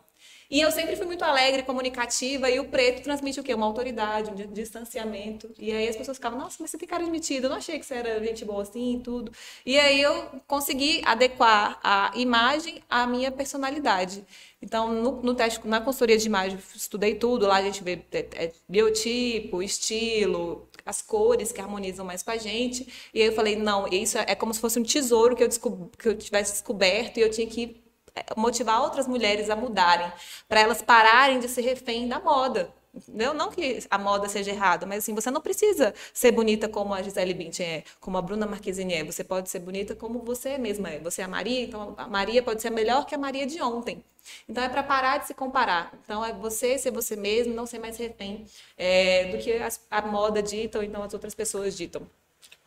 E 0.49 0.61
eu 0.61 0.71
sempre 0.71 0.95
fui 0.95 1.05
muito 1.05 1.23
alegre, 1.23 1.63
comunicativa, 1.63 2.49
e 2.49 2.59
o 2.59 2.69
preto 2.69 3.03
transmite 3.03 3.39
o 3.39 3.43
quê? 3.43 3.53
Uma 3.53 3.65
autoridade, 3.65 4.31
um 4.31 4.35
di- 4.35 4.47
distanciamento. 4.47 5.49
E 5.59 5.71
aí 5.71 5.87
as 5.87 5.95
pessoas 5.95 6.17
ficavam, 6.17 6.39
nossa, 6.39 6.57
mas 6.59 6.71
você 6.71 6.77
tem 6.77 6.87
cara 6.87 7.03
de 7.03 7.11
metida, 7.11 7.47
eu 7.47 7.49
não 7.49 7.57
achei 7.57 7.77
que 7.79 7.85
você 7.85 7.95
era 7.95 8.23
gente 8.23 8.45
boa 8.45 8.61
assim 8.61 8.97
e 8.97 8.99
tudo. 9.03 9.31
E 9.65 9.77
aí 9.77 10.01
eu 10.01 10.29
consegui 10.47 11.01
adequar 11.05 11.79
a 11.83 12.11
imagem 12.15 12.81
à 12.89 13.05
minha 13.05 13.31
personalidade. 13.31 14.25
Então, 14.61 14.91
no, 14.93 15.21
no 15.21 15.35
teste, 15.35 15.65
na 15.67 15.81
consultoria 15.81 16.17
de 16.17 16.25
imagem, 16.25 16.57
estudei 16.75 17.15
tudo, 17.15 17.45
lá 17.47 17.57
a 17.57 17.61
gente 17.61 17.83
vê 17.83 18.01
é, 18.11 18.19
é, 18.45 18.51
biotipo, 18.67 19.61
estilo, 19.61 20.67
as 20.85 21.01
cores 21.01 21.51
que 21.51 21.61
harmonizam 21.61 22.05
mais 22.05 22.23
com 22.23 22.31
a 22.31 22.37
gente. 22.37 22.87
E 23.13 23.21
aí 23.21 23.27
eu 23.27 23.33
falei, 23.33 23.55
não, 23.55 23.87
isso 23.87 24.17
é 24.17 24.33
como 24.35 24.53
se 24.53 24.59
fosse 24.59 24.79
um 24.79 24.83
tesouro 24.83 25.35
que 25.35 25.43
eu, 25.43 25.49
que 25.49 26.07
eu 26.09 26.17
tivesse 26.17 26.53
descoberto 26.53 27.17
e 27.17 27.21
eu 27.21 27.29
tinha 27.29 27.47
que 27.47 27.63
é, 27.63 27.86
motivar 28.35 28.81
outras 28.81 29.07
mulheres 29.07 29.49
a 29.49 29.55
mudarem, 29.55 30.11
para 30.47 30.59
elas 30.61 30.81
pararem 30.81 31.39
de 31.39 31.47
ser 31.47 31.61
refém 31.61 32.07
da 32.07 32.19
moda. 32.19 32.69
Entendeu? 32.95 33.31
Não 33.33 33.51
que 33.51 33.79
a 33.91 33.97
moda 33.97 34.27
seja 34.27 34.49
errada, 34.49 34.85
mas 34.87 34.99
assim, 35.03 35.13
você 35.13 35.29
não 35.29 35.39
precisa 35.41 35.93
ser 36.11 36.31
bonita 36.31 36.67
como 36.67 36.95
a 36.95 37.01
Gisele 37.03 37.33
Bündchen 37.33 37.65
é, 37.65 37.83
como 37.99 38.17
a 38.17 38.21
Bruna 38.21 38.47
Marquezine 38.47 38.93
é. 38.95 39.03
Você 39.03 39.23
pode 39.23 39.49
ser 39.49 39.59
bonita 39.59 39.95
como 39.95 40.19
você 40.19 40.57
mesma 40.57 40.89
é. 40.89 40.99
Você 40.99 41.21
é 41.21 41.25
a 41.25 41.27
Maria, 41.27 41.61
então 41.61 41.93
a 41.95 42.07
Maria 42.07 42.41
pode 42.41 42.59
ser 42.61 42.71
melhor 42.71 43.05
que 43.05 43.13
a 43.13 43.17
Maria 43.17 43.45
de 43.45 43.61
ontem. 43.61 44.03
Então 44.49 44.63
é 44.63 44.69
para 44.69 44.81
parar 44.83 45.19
de 45.19 45.27
se 45.27 45.33
comparar. 45.35 45.93
Então 46.03 46.25
é 46.25 46.33
você 46.33 46.77
ser 46.77 46.91
você 46.91 47.15
mesmo, 47.15 47.53
não 47.53 47.65
ser 47.67 47.77
mais 47.79 47.97
refém 47.97 48.45
é, 48.77 49.25
do 49.25 49.37
que 49.37 49.53
as- 49.53 49.79
a 49.91 50.01
moda 50.01 50.41
dita 50.41 50.79
ou 50.79 50.83
então 50.83 51.03
as 51.03 51.13
outras 51.13 51.35
pessoas 51.35 51.77
ditam. 51.77 52.01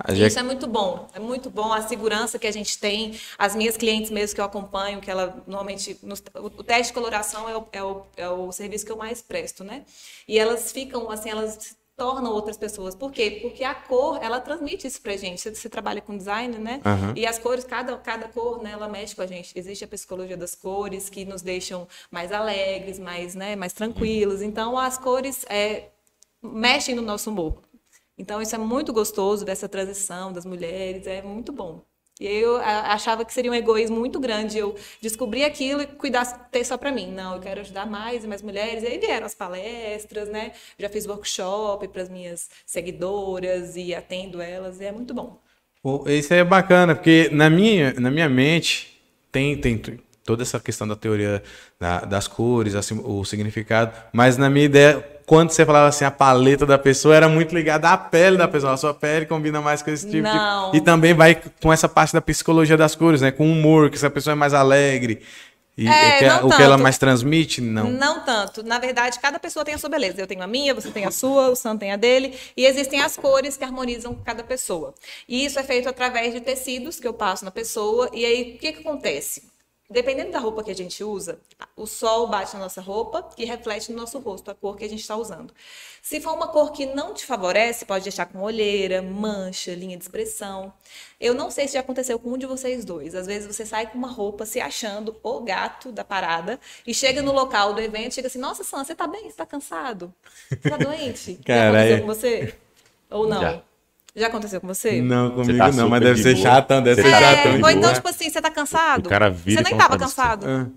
Gente- 0.08 0.28
Isso 0.28 0.38
é 0.38 0.42
muito 0.42 0.66
bom, 0.66 1.08
é 1.14 1.18
muito 1.20 1.50
bom 1.50 1.72
a 1.72 1.82
segurança 1.82 2.38
que 2.38 2.46
a 2.46 2.52
gente 2.52 2.78
tem. 2.78 3.18
As 3.38 3.54
minhas 3.54 3.76
clientes 3.76 4.10
mesmo 4.10 4.34
que 4.34 4.40
eu 4.40 4.44
acompanho, 4.44 5.00
que 5.00 5.10
ela 5.10 5.42
normalmente. 5.46 5.98
nos- 6.02 6.22
o, 6.34 6.62
teste 6.64 6.88
de 6.88 6.92
coloração 6.94 7.48
é 7.48 7.56
o, 7.56 7.66
é, 7.72 7.82
o, 7.82 8.02
é 8.16 8.28
o 8.28 8.52
serviço 8.52 8.84
que 8.86 8.92
eu 8.92 8.96
mais 8.96 9.20
presto, 9.22 9.62
né? 9.64 9.84
E 10.26 10.38
elas 10.38 10.72
ficam 10.72 11.10
assim, 11.10 11.30
elas 11.30 11.54
se 11.60 11.76
tornam 11.96 12.32
outras 12.32 12.56
pessoas. 12.56 12.94
Por 12.94 13.12
quê? 13.12 13.40
Porque 13.42 13.62
a 13.62 13.74
cor, 13.74 14.18
ela 14.22 14.40
transmite 14.40 14.86
isso 14.86 15.02
pra 15.02 15.16
gente. 15.18 15.38
Você, 15.40 15.54
você 15.54 15.68
trabalha 15.68 16.00
com 16.00 16.16
design, 16.16 16.56
né? 16.56 16.80
Aham. 16.82 17.12
E 17.14 17.26
as 17.26 17.38
cores, 17.38 17.62
cada, 17.64 17.94
cada 17.98 18.26
cor, 18.26 18.62
né, 18.62 18.70
ela 18.72 18.88
mexe 18.88 19.14
com 19.14 19.20
a 19.20 19.26
gente. 19.26 19.52
Existe 19.54 19.84
a 19.84 19.88
psicologia 19.88 20.34
das 20.36 20.54
cores 20.54 21.10
que 21.10 21.26
nos 21.26 21.42
deixam 21.42 21.86
mais 22.10 22.32
alegres, 22.32 22.98
mais, 22.98 23.34
né, 23.34 23.54
mais 23.54 23.74
tranquilos. 23.74 24.40
Então, 24.40 24.78
as 24.78 24.96
cores 24.96 25.44
é, 25.50 25.88
mexem 26.42 26.94
no 26.94 27.02
nosso 27.02 27.28
humor. 27.30 27.58
Então, 28.20 28.40
isso 28.42 28.54
é 28.54 28.59
muito 28.59 28.92
gostoso 28.92 29.44
dessa 29.44 29.68
transição 29.68 30.33
das 30.33 30.44
mulheres, 30.44 31.06
é 31.06 31.22
muito 31.22 31.52
bom. 31.52 31.83
E 32.20 32.26
eu 32.26 32.59
a- 32.59 32.92
achava 32.92 33.24
que 33.24 33.33
seria 33.33 33.50
um 33.50 33.54
egoísmo 33.54 33.96
muito 33.98 34.20
grande 34.20 34.59
eu 34.59 34.74
descobrir 35.00 35.42
aquilo 35.42 35.80
e 35.80 35.87
cuidar, 35.87 36.26
ter 36.50 36.62
só 36.64 36.76
para 36.76 36.92
mim. 36.92 37.11
Não, 37.11 37.37
eu 37.37 37.40
quero 37.40 37.61
ajudar 37.62 37.87
mais 37.87 38.22
e 38.24 38.28
mais 38.28 38.42
mulheres. 38.42 38.83
E 38.83 38.88
aí 38.88 38.98
vieram 38.98 39.24
as 39.24 39.35
palestras, 39.35 40.28
né? 40.28 40.52
Já 40.78 40.90
fiz 40.90 41.06
workshop 41.06 41.88
para 41.88 42.02
as 42.02 42.11
minhas 42.11 42.50
seguidoras 42.66 43.74
e 43.74 43.94
atendo 43.94 44.40
elas, 44.42 44.80
e 44.80 44.85
é 44.85 44.92
muito 44.92 45.14
bom. 45.14 45.40
Isso 46.06 46.35
é 46.35 46.44
bacana, 46.44 46.94
porque 46.94 47.30
na 47.33 47.48
minha, 47.48 47.94
na 47.94 48.11
minha 48.11 48.28
mente 48.28 49.00
tem, 49.33 49.56
tem 49.56 49.78
toda 50.22 50.42
essa 50.42 50.61
questão 50.61 50.87
da 50.87 50.94
teoria 50.94 51.42
da- 51.78 52.00
das 52.04 52.28
cores, 52.28 52.74
assim, 52.74 53.00
o 53.02 53.24
significado, 53.24 53.96
mas 54.12 54.37
na 54.37 54.50
minha 54.50 54.66
ideia, 54.66 55.00
quando 55.31 55.51
você 55.53 55.64
falava 55.64 55.87
assim, 55.87 56.05
a 56.05 56.11
paleta 56.11 56.66
da 56.66 56.77
pessoa 56.77 57.14
era 57.14 57.29
muito 57.29 57.55
ligada 57.55 57.88
à 57.88 57.97
pele 57.97 58.37
da 58.37 58.49
pessoa, 58.49 58.73
a 58.73 58.77
sua 58.77 58.93
pele 58.93 59.27
combina 59.27 59.61
mais 59.61 59.81
com 59.81 59.88
esse 59.88 60.11
tipo 60.11 60.25
Não. 60.25 60.73
de... 60.73 60.79
E 60.79 60.81
também 60.81 61.14
vai 61.14 61.40
com 61.62 61.73
essa 61.73 61.88
parte 61.88 62.12
da 62.12 62.21
psicologia 62.21 62.77
das 62.77 62.97
cores, 62.97 63.21
né? 63.21 63.31
Com 63.31 63.47
o 63.49 63.53
humor, 63.53 63.90
que 63.90 63.95
essa 63.95 64.11
pessoa 64.11 64.33
é 64.33 64.35
mais 64.35 64.53
alegre. 64.53 65.23
E 65.79 65.87
É, 65.87 66.19
que- 66.19 66.27
não 66.27 66.49
o 66.49 66.51
que 66.57 66.61
ela 66.61 66.77
mais 66.77 66.99
transmite, 66.99 67.61
não. 67.61 67.88
Não 67.93 68.25
tanto. 68.25 68.64
Na 68.64 68.81
verdade, 68.81 69.21
cada 69.21 69.38
pessoa 69.38 69.64
tem 69.64 69.73
a 69.73 69.79
sua 69.79 69.88
beleza. 69.88 70.21
Eu 70.21 70.27
tenho 70.27 70.43
a 70.43 70.49
minha, 70.49 70.75
você 70.75 70.90
tem 70.90 71.05
a 71.05 71.12
sua, 71.12 71.49
o 71.49 71.55
Sam 71.55 71.77
tem 71.77 71.93
a 71.93 71.97
dele. 71.97 72.37
E 72.57 72.66
existem 72.66 73.01
as 73.01 73.16
cores 73.16 73.57
que 73.57 73.62
harmonizam 73.62 74.16
cada 74.25 74.43
pessoa. 74.43 74.93
E 75.29 75.45
isso 75.45 75.61
é 75.61 75.62
feito 75.62 75.88
através 75.88 76.35
de 76.35 76.40
tecidos 76.40 76.99
que 76.99 77.07
eu 77.07 77.14
passo 77.14 77.45
na 77.45 77.53
pessoa. 77.53 78.11
E 78.12 78.27
aí, 78.27 78.55
o 78.57 78.59
que, 78.59 78.73
que 78.73 78.81
acontece? 78.81 79.45
Dependendo 79.90 80.31
da 80.31 80.38
roupa 80.38 80.62
que 80.62 80.70
a 80.70 80.74
gente 80.74 81.03
usa, 81.03 81.40
o 81.76 81.87
sol 81.87 82.29
bate 82.29 82.55
na 82.55 82.61
nossa 82.61 82.81
roupa 82.81 83.29
e 83.37 83.44
reflete 83.44 83.90
no 83.90 83.98
nosso 83.98 84.18
rosto 84.20 84.50
a 84.50 84.55
cor 84.55 84.76
que 84.76 84.85
a 84.85 84.88
gente 84.88 85.00
está 85.00 85.16
usando. 85.16 85.53
Se 86.00 86.20
for 86.20 86.33
uma 86.33 86.48
cor 86.48 86.70
que 86.70 86.87
não 86.87 87.12
te 87.12 87.26
favorece, 87.26 87.85
pode 87.85 88.05
deixar 88.05 88.26
com 88.26 88.40
olheira, 88.40 89.03
mancha, 89.03 89.74
linha 89.74 89.96
de 89.96 90.05
expressão. 90.05 90.72
Eu 91.20 91.35
não 91.35 91.50
sei 91.50 91.66
se 91.66 91.74
já 91.74 91.81
aconteceu 91.81 92.18
com 92.18 92.31
um 92.31 92.38
de 92.38 92.46
vocês 92.46 92.85
dois. 92.85 93.14
Às 93.14 93.26
vezes 93.26 93.55
você 93.55 93.66
sai 93.66 93.90
com 93.90 93.98
uma 93.98 94.09
roupa 94.09 94.46
se 94.46 94.61
achando 94.61 95.16
o 95.22 95.40
gato 95.40 95.90
da 95.90 96.05
parada 96.05 96.61
e 96.87 96.94
chega 96.94 97.20
no 97.20 97.33
local 97.33 97.74
do 97.74 97.81
evento 97.81 98.12
e 98.12 98.14
chega 98.14 98.29
assim: 98.29 98.38
Nossa, 98.38 98.62
Sam, 98.62 98.85
você 98.85 98.94
tá 98.94 99.07
bem? 99.07 99.29
Você 99.29 99.37
tá 99.37 99.44
cansado? 99.44 100.14
Você 100.48 100.70
tá 100.70 100.76
doente? 100.76 101.35
Já 101.35 101.44
Caralho. 101.44 101.76
aconteceu 101.76 102.00
com 102.00 102.07
você? 102.07 102.55
Ou 103.11 103.26
não? 103.26 103.40
Já. 103.40 103.69
Já 104.14 104.27
aconteceu 104.29 104.61
com 104.61 104.66
você? 104.66 105.01
Não, 105.01 105.31
comigo 105.31 105.57
tá 105.59 105.70
não, 105.73 105.88
mas 105.88 106.03
deve 106.03 106.14
de 106.14 106.23
ser 106.23 106.35
boa. 106.35 106.46
chatão, 106.46 106.83
deve 106.83 106.96
Você 106.96 107.03
ser 107.03 107.11
tá 107.11 107.20
É, 107.20 107.37
chatão. 107.37 107.59
de 107.59 107.64
ou 107.64 107.70
então, 107.70 107.81
boa. 107.83 107.94
tipo 107.94 108.09
assim, 108.09 108.29
você 108.31 108.40
tá 108.40 108.51
cansado? 108.51 109.07
O 109.07 109.09
cara 109.09 109.31
vira 109.31 109.62
Você 109.62 109.62
nem 109.62 109.77
tava 109.77 109.96
cansado? 109.96 110.46
Ah, 110.49 110.68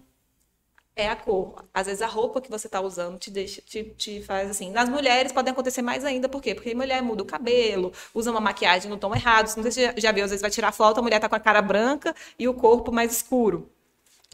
É 0.96 1.10
a 1.10 1.16
cor. 1.16 1.66
Às 1.74 1.88
vezes 1.88 2.02
a 2.04 2.08
roupa 2.08 2.40
que 2.40 2.52
você 2.52 2.70
tá 2.70 2.80
usando 2.80 3.18
te 3.18 3.32
deixa, 3.32 3.62
te, 3.62 3.84
te 3.98 4.22
faz 4.22 4.50
assim. 4.50 4.72
Nas 4.72 4.88
mulheres 4.90 5.32
podem 5.32 5.52
acontecer 5.52 5.82
mais 5.82 6.06
ainda, 6.06 6.30
por 6.30 6.42
quê? 6.42 6.54
Porque 6.54 6.76
mulher 6.76 7.02
muda 7.02 7.24
o 7.24 7.26
cabelo, 7.26 7.92
usa 8.14 8.30
uma 8.30 8.40
maquiagem 8.42 8.90
no 8.92 8.98
tom 8.98 9.14
errado. 9.16 9.48
Não 9.56 9.64
sei 9.64 9.72
se 9.72 9.80
você 9.82 9.86
já, 9.88 9.94
já 9.98 10.12
viu, 10.12 10.24
às 10.24 10.30
vezes 10.30 10.42
vai 10.42 10.52
tirar 10.52 10.72
foto, 10.72 11.00
a 11.00 11.02
mulher 11.02 11.20
tá 11.20 11.28
com 11.28 11.36
a 11.36 11.40
cara 11.40 11.62
branca 11.64 12.14
e 12.38 12.48
o 12.48 12.54
corpo 12.54 12.92
mais 12.92 13.12
escuro. 13.12 13.70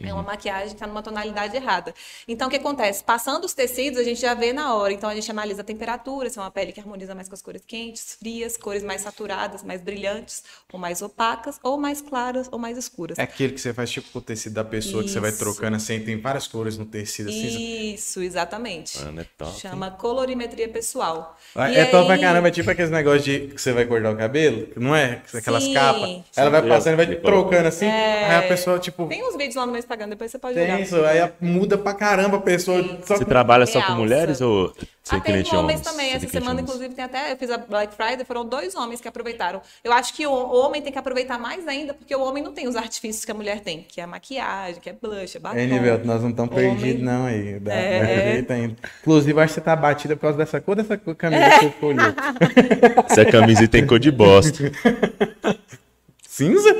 É 0.02 0.12
uma 0.14 0.22
maquiagem 0.22 0.68
que 0.68 0.74
está 0.74 0.86
numa 0.86 1.02
tonalidade 1.02 1.54
errada. 1.56 1.94
Então, 2.26 2.48
o 2.48 2.50
que 2.50 2.56
acontece? 2.56 3.04
Passando 3.04 3.44
os 3.44 3.52
tecidos, 3.52 3.98
a 3.98 4.04
gente 4.04 4.20
já 4.20 4.34
vê 4.34 4.52
na 4.52 4.74
hora. 4.74 4.92
Então, 4.92 5.08
a 5.10 5.14
gente 5.14 5.30
analisa 5.30 5.60
a 5.60 5.64
temperatura, 5.64 6.30
se 6.30 6.38
é 6.38 6.42
uma 6.42 6.50
pele 6.50 6.72
que 6.72 6.80
harmoniza 6.80 7.14
mais 7.14 7.28
com 7.28 7.34
as 7.34 7.42
cores 7.42 7.62
quentes, 7.66 8.16
frias, 8.18 8.56
cores 8.56 8.82
mais 8.82 9.02
saturadas, 9.02 9.62
mais 9.62 9.80
brilhantes, 9.80 10.42
ou 10.72 10.78
mais 10.80 11.02
opacas, 11.02 11.58
ou 11.62 11.76
mais 11.78 12.00
claras, 12.00 12.48
ou 12.50 12.58
mais 12.58 12.78
escuras. 12.78 13.18
É 13.18 13.22
aquele 13.22 13.52
que 13.52 13.60
você 13.60 13.74
faz 13.74 13.90
tipo 13.90 14.10
com 14.10 14.18
o 14.18 14.22
tecido 14.22 14.54
da 14.54 14.64
pessoa, 14.64 15.02
que 15.02 15.10
você 15.10 15.20
vai 15.20 15.30
Isso. 15.30 15.38
trocando 15.38 15.76
assim, 15.76 16.00
tem 16.00 16.18
várias 16.20 16.46
cores 16.46 16.78
no 16.78 16.84
tecido 16.86 17.28
assim. 17.28 17.92
Isso, 17.94 18.22
exatamente. 18.22 18.98
Mano, 19.02 19.20
é 19.20 19.26
top. 19.36 19.50
hein? 19.52 19.58
Chama 19.60 19.90
colorimetria 19.90 20.68
pessoal. 20.68 21.36
Ah, 21.54 21.70
E 21.70 21.76
É 21.76 21.84
top 21.86 22.06
pra 22.06 22.14
aí- 22.14 22.20
caramba, 22.20 22.48
é 22.48 22.50
tipo 22.50 22.70
aqueles 22.70 22.90
negócios 22.90 23.24
de 23.24 23.40
que 23.48 23.60
você 23.60 23.72
vai 23.72 23.84
cortar 23.84 24.12
o 24.12 24.16
cabelo, 24.16 24.68
não 24.76 24.94
é? 24.94 25.22
Aquelas 25.34 25.64
Sim, 25.64 25.74
capas. 25.74 26.10
Ela 26.36 26.50
vai 26.50 26.62
passando 26.66 26.94
e 26.94 26.96
vai 27.06 27.16
trocando 27.16 27.68
assim, 27.68 27.86
É. 27.86 28.24
aí 28.30 28.44
a 28.44 28.48
pessoa, 28.48 28.78
tipo, 28.78 29.06
Tem 29.06 29.22
uns 29.26 29.36
vídeos 29.36 29.56
lá 29.56 29.66
no 29.66 29.72
meu 29.72 29.80
Instagram, 29.90 30.08
depois 30.08 30.30
você 30.30 30.38
pode 30.38 30.54
tem 30.54 30.64
olhar. 30.64 30.80
isso, 30.80 30.96
aí 31.04 31.30
muda 31.40 31.76
pra 31.76 31.92
caramba 31.94 32.36
a 32.36 32.40
pessoa. 32.40 32.82
Só 33.04 33.16
Você 33.16 33.24
com- 33.24 33.28
trabalha 33.30 33.66
só 33.66 33.82
com 33.82 33.92
mulheres 33.94 34.40
ou 34.40 34.68
você 35.02 35.16
Ah, 35.16 35.20
tem 35.20 35.20
cliente 35.32 35.54
homens 35.56 35.62
homens? 35.64 35.80
também. 35.80 36.12
Essa 36.12 36.28
semana, 36.28 36.52
homens? 36.52 36.68
inclusive, 36.68 36.94
tem 36.94 37.04
até. 37.04 37.32
Eu 37.32 37.36
fiz 37.36 37.50
a 37.50 37.58
Black 37.58 37.94
Friday, 37.94 38.24
foram 38.24 38.44
dois 38.44 38.74
homens 38.76 39.00
que 39.00 39.08
aproveitaram. 39.08 39.60
Eu 39.82 39.92
acho 39.92 40.14
que 40.14 40.24
o 40.26 40.32
homem 40.32 40.80
tem 40.80 40.92
que 40.92 40.98
aproveitar 40.98 41.38
mais 41.38 41.66
ainda, 41.66 41.92
porque 41.94 42.14
o 42.14 42.20
homem 42.22 42.42
não 42.42 42.52
tem 42.52 42.68
os 42.68 42.76
artifícios 42.76 43.24
que 43.24 43.30
a 43.30 43.34
mulher 43.34 43.60
tem, 43.60 43.84
que 43.88 44.00
é 44.00 44.04
a 44.04 44.06
maquiagem, 44.06 44.80
que 44.80 44.88
é 44.88 44.92
blush, 44.92 45.36
é 45.36 45.40
batom. 45.40 45.58
É, 45.58 45.66
Nivelto, 45.66 46.06
nós 46.06 46.22
não 46.22 46.30
estamos 46.30 46.52
Homem. 46.52 46.76
perdidos 46.76 47.02
não 47.02 47.26
aí. 47.26 47.58
Dá, 47.58 47.74
É. 47.74 48.32
jeito 48.34 48.52
ainda. 48.52 48.76
Inclusive, 49.00 49.40
acho 49.40 49.48
que 49.48 49.54
você 49.54 49.60
tá 49.60 49.74
batida 49.74 50.14
por 50.14 50.22
causa 50.22 50.38
dessa 50.38 50.60
cor 50.60 50.76
dessa 50.76 50.96
cor- 50.96 51.14
camisa 51.16 51.42
É. 51.42 51.50
que 51.50 51.58
você 51.60 51.66
escolheu. 51.66 52.14
Essa 53.10 53.24
camisa 53.24 53.66
tem 53.66 53.84
cor 53.86 53.98
de 53.98 54.10
bosta. 54.12 54.70
Cinza? 56.22 56.74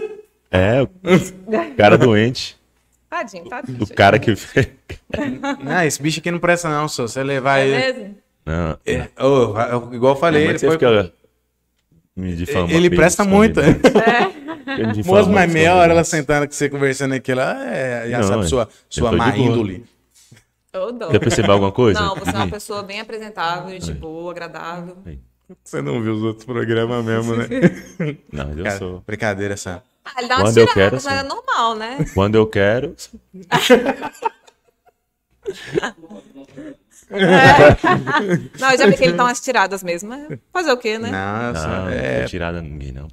É, 0.52 0.80
cara 1.76 1.96
doente. 1.98 2.56
Tadinho, 3.10 3.44
tadinho. 3.48 3.82
O 3.82 3.94
cara 3.94 4.20
que. 4.20 4.32
Não, 5.64 5.82
esse 5.82 6.00
bicho 6.00 6.20
aqui 6.20 6.30
não 6.30 6.38
presta 6.38 6.68
não, 6.68 6.86
só. 6.86 7.08
Você 7.08 7.24
levar 7.24 7.58
É 7.58 7.66
ele... 7.66 7.76
mesmo? 7.98 8.16
Não. 8.46 8.78
É, 8.86 9.08
igual 9.92 10.14
eu 10.14 10.20
falei, 10.20 10.46
Mas 10.46 10.62
ele, 10.62 10.70
foi... 10.70 10.78
fica 10.78 11.12
me 12.16 12.36
difama, 12.36 12.70
ele 12.70 12.88
bem 12.88 12.98
presta 12.98 13.24
muito. 13.24 13.60
difama, 14.94 15.18
Moço, 15.18 15.30
mas 15.30 15.52
meia 15.52 15.74
hora 15.74 15.92
ela 15.92 16.04
sentando 16.04 16.46
com 16.46 16.52
você 16.52 16.68
conversando 16.68 17.14
aqui, 17.14 17.32
ela 17.32 17.64
é, 17.66 18.10
já 18.10 18.18
Não, 18.18 18.28
sabe 18.28 18.44
é. 18.44 18.48
sua, 18.48 18.68
sua 18.88 19.12
má 19.12 19.36
índole. 19.36 19.84
Quer 21.10 21.18
perceber 21.18 21.50
alguma 21.50 21.72
coisa? 21.72 22.00
Não, 22.00 22.14
você 22.14 22.30
é 22.30 22.34
uma 22.34 22.48
pessoa 22.48 22.82
bem 22.82 23.00
apresentável, 23.00 23.76
de 23.76 23.92
boa, 23.92 24.30
agradável. 24.30 24.96
Você 25.64 25.82
não 25.82 26.00
viu 26.00 26.14
os 26.14 26.22
outros 26.22 26.44
programas 26.44 27.04
mesmo, 27.04 27.34
né? 27.34 27.48
Não, 28.32 28.52
eu 28.52 28.62
Cara, 28.62 28.78
sou. 28.78 29.02
brincadeira 29.04 29.54
essa. 29.54 29.82
Ah, 30.04 30.12
ele 30.18 30.28
dá 30.28 30.36
uma 30.36 30.44
Quando 30.44 30.58
eu 30.58 30.66
tirada, 30.66 30.90
quero, 30.90 31.02
mas 31.04 31.06
é 31.06 31.22
normal, 31.22 31.74
né? 31.76 31.98
Quando 32.14 32.34
eu 32.36 32.46
quero. 32.46 32.96
Não, 38.58 38.70
eu 38.70 38.78
já 38.78 38.86
vi 38.86 38.96
que 38.96 39.04
ele 39.04 39.12
dá 39.14 39.24
umas 39.24 39.40
tiradas 39.40 39.82
mesmo. 39.82 40.12
Fazer 40.52 40.70
o 40.72 40.76
quê, 40.76 40.98
né? 40.98 41.10
Nossa, 41.10 41.66
Não, 41.66 41.84
não 41.86 41.90
é. 41.90 42.24
tirada 42.24 42.62
ninguém, 42.62 42.92
não. 42.92 43.08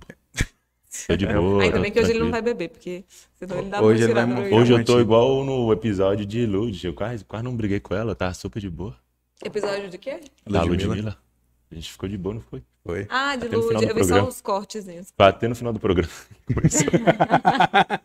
Tô 1.07 1.15
de 1.15 1.25
boa. 1.27 1.63
Ainda 1.63 1.79
bem 1.79 1.91
que 1.91 1.99
hoje 1.99 2.11
ele 2.11 2.19
não 2.19 2.31
vai 2.31 2.41
beber, 2.41 2.69
porque 2.69 3.05
senão 3.35 3.59
ele 3.59 3.69
dá 3.69 3.81
Hoje 3.81 4.05
uma 4.05 4.13
vai 4.13 4.23
tirada. 4.25 4.41
meio. 4.41 4.55
Hoje 4.55 4.73
eu 4.73 4.83
tô 4.85 4.99
igual 4.99 5.43
no 5.43 5.71
episódio 5.71 6.25
de 6.25 6.45
Lud. 6.45 6.85
Eu 6.85 6.93
quase, 6.93 7.23
quase 7.23 7.43
não 7.43 7.55
briguei 7.55 7.79
com 7.79 7.95
ela, 7.95 8.15
tava 8.15 8.33
super 8.33 8.59
de 8.59 8.69
boa. 8.69 8.95
Episódio 9.43 9.89
de 9.89 9.97
quê? 9.97 10.19
Da 10.45 10.61
Ludmilla. 10.63 10.87
Ludmilla. 10.89 11.17
A 11.71 11.75
gente 11.75 11.91
ficou 11.91 12.09
de 12.09 12.17
boa, 12.17 12.35
não 12.35 12.41
foi? 12.41 12.63
Foi. 12.87 13.05
Ah, 13.09 13.35
de 13.35 13.47
Até 13.47 13.55
Lud. 13.57 13.83
Eu 13.85 13.93
vi 13.95 14.03
só 14.05 14.23
os 14.25 14.39
cortezinhos. 14.39 15.07
Até 15.17 15.45
no 15.49 15.55
final 15.55 15.73
do 15.73 15.79
programa. 15.79 16.09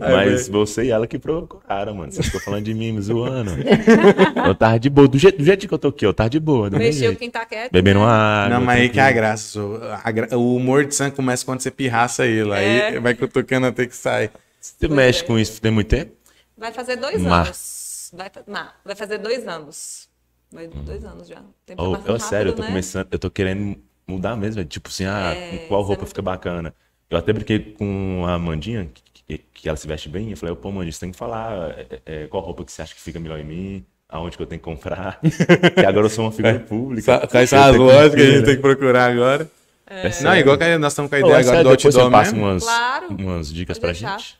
Mas 0.00 0.48
você 0.48 0.86
e 0.86 0.90
ela 0.90 1.06
que 1.06 1.20
procuraram, 1.20 1.94
mano. 1.94 2.10
Você 2.10 2.20
ficou 2.24 2.40
falando 2.40 2.64
de 2.64 2.74
mim, 2.74 2.90
me 2.90 3.00
zoando. 3.00 3.52
Eu 4.44 4.54
tava 4.56 4.80
de 4.80 4.90
boa. 4.90 5.06
Do 5.06 5.16
jeito, 5.16 5.38
do 5.38 5.44
jeito 5.44 5.68
que 5.68 5.72
eu 5.72 5.78
tô 5.78 5.88
aqui, 5.88 6.04
eu 6.04 6.12
tava 6.12 6.28
de 6.30 6.40
boa. 6.40 6.68
Mexeu 6.68 7.14
quem 7.14 7.30
tá 7.30 7.46
quieto. 7.46 7.70
Bebendo 7.70 8.00
né? 8.00 8.04
uma 8.06 8.12
água. 8.12 8.58
Não, 8.58 8.64
mas 8.66 8.80
aí 8.80 8.88
que 8.88 8.98
é 8.98 9.02
a 9.04 9.12
graça. 9.12 9.60
A 10.02 10.10
gra- 10.10 10.36
O 10.36 10.56
humor 10.56 10.84
de 10.84 10.94
Sam 10.94 11.10
começa 11.12 11.44
quando 11.44 11.60
você 11.60 11.70
pirraça 11.70 12.26
ele. 12.26 12.52
Aí 12.52 12.96
É. 12.96 13.00
vai 13.00 13.14
cutucando 13.14 13.68
até 13.68 13.86
que 13.86 13.96
sai. 13.96 14.30
Você 14.60 14.88
mexe 14.88 15.22
com 15.24 15.38
isso 15.38 15.60
tem 15.60 15.70
muito 15.70 15.88
tempo? 15.88 16.12
Vai 16.58 16.72
fazer 16.72 16.96
dois 16.96 17.22
Mar- 17.22 17.46
anos. 17.46 18.10
Vai, 18.12 18.30
não, 18.46 18.66
vai 18.84 18.96
fazer 18.96 19.18
dois 19.18 19.46
anos. 19.46 20.08
Vai 20.52 20.66
dois 20.68 21.04
anos 21.04 21.28
já. 21.28 21.40
O 21.40 21.54
tempo 21.64 21.82
Oh, 21.82 22.10
eu, 22.10 22.18
sério, 22.18 22.50
eu 22.50 22.54
tô 22.56 22.62
né? 22.62 22.68
começando, 22.68 23.06
eu 23.10 23.18
tô 23.18 23.30
querendo 23.30 23.76
mudar 24.06 24.36
mesmo, 24.36 24.56
velho. 24.56 24.68
tipo 24.68 24.88
assim, 24.88 25.04
ah, 25.04 25.32
É, 25.34 25.58
qual 25.68 25.80
isso 25.80 25.86
é 25.92 25.94
roupa 25.94 26.06
fica 26.06 26.22
bacana. 26.22 26.74
Eu 27.10 27.18
até 27.18 27.32
brinquei 27.32 27.58
com 27.58 28.24
a 28.26 28.34
Amandinha, 28.34 28.88
que, 29.26 29.38
que 29.38 29.68
ela 29.68 29.76
se 29.76 29.86
veste 29.86 30.08
bem, 30.08 30.30
eu 30.30 30.36
falei, 30.36 30.54
pô, 30.54 30.68
Amandinha, 30.68 30.92
você 30.92 31.00
tem 31.00 31.10
que 31.12 31.16
falar 31.16 31.70
é, 31.78 32.00
é, 32.06 32.26
qual 32.26 32.42
roupa 32.42 32.64
que 32.64 32.72
você 32.72 32.82
acha 32.82 32.94
que 32.94 33.00
fica 33.00 33.18
melhor 33.20 33.38
em 33.38 33.44
mim, 33.44 33.86
aonde 34.08 34.36
que 34.36 34.42
eu 34.42 34.46
tenho 34.46 34.58
que 34.60 34.64
comprar, 34.64 35.20
que 35.74 35.86
agora 35.86 36.06
eu 36.06 36.10
sou 36.10 36.24
uma 36.24 36.32
figura 36.32 36.58
pública. 36.60 37.26
Quais 37.28 37.50
são 37.50 37.62
as 37.62 37.76
lojas 37.76 38.14
que 38.14 38.20
a 38.20 38.24
gente 38.26 38.40
né? 38.40 38.44
tem 38.46 38.56
que 38.56 38.62
procurar 38.62 39.10
agora? 39.12 39.50
É 39.86 40.08
Não, 40.22 40.34
igual 40.36 40.56
que 40.56 40.78
nós 40.78 40.92
estamos 40.92 41.10
com 41.10 41.14
a 41.16 41.18
Ô, 41.18 41.20
ideia 41.20 41.32
é 41.34 41.40
agora 41.40 41.44
sério, 41.56 41.62
do 41.64 41.68
outdoor 41.70 41.92
você 41.92 42.10
passa 42.10 42.32
mesmo. 42.32 42.46
umas, 42.46 42.64
Claro, 42.64 43.06
umas 43.18 43.52
dicas 43.52 43.78
pra 43.78 43.90
deixar. 43.92 44.18
gente. 44.18 44.38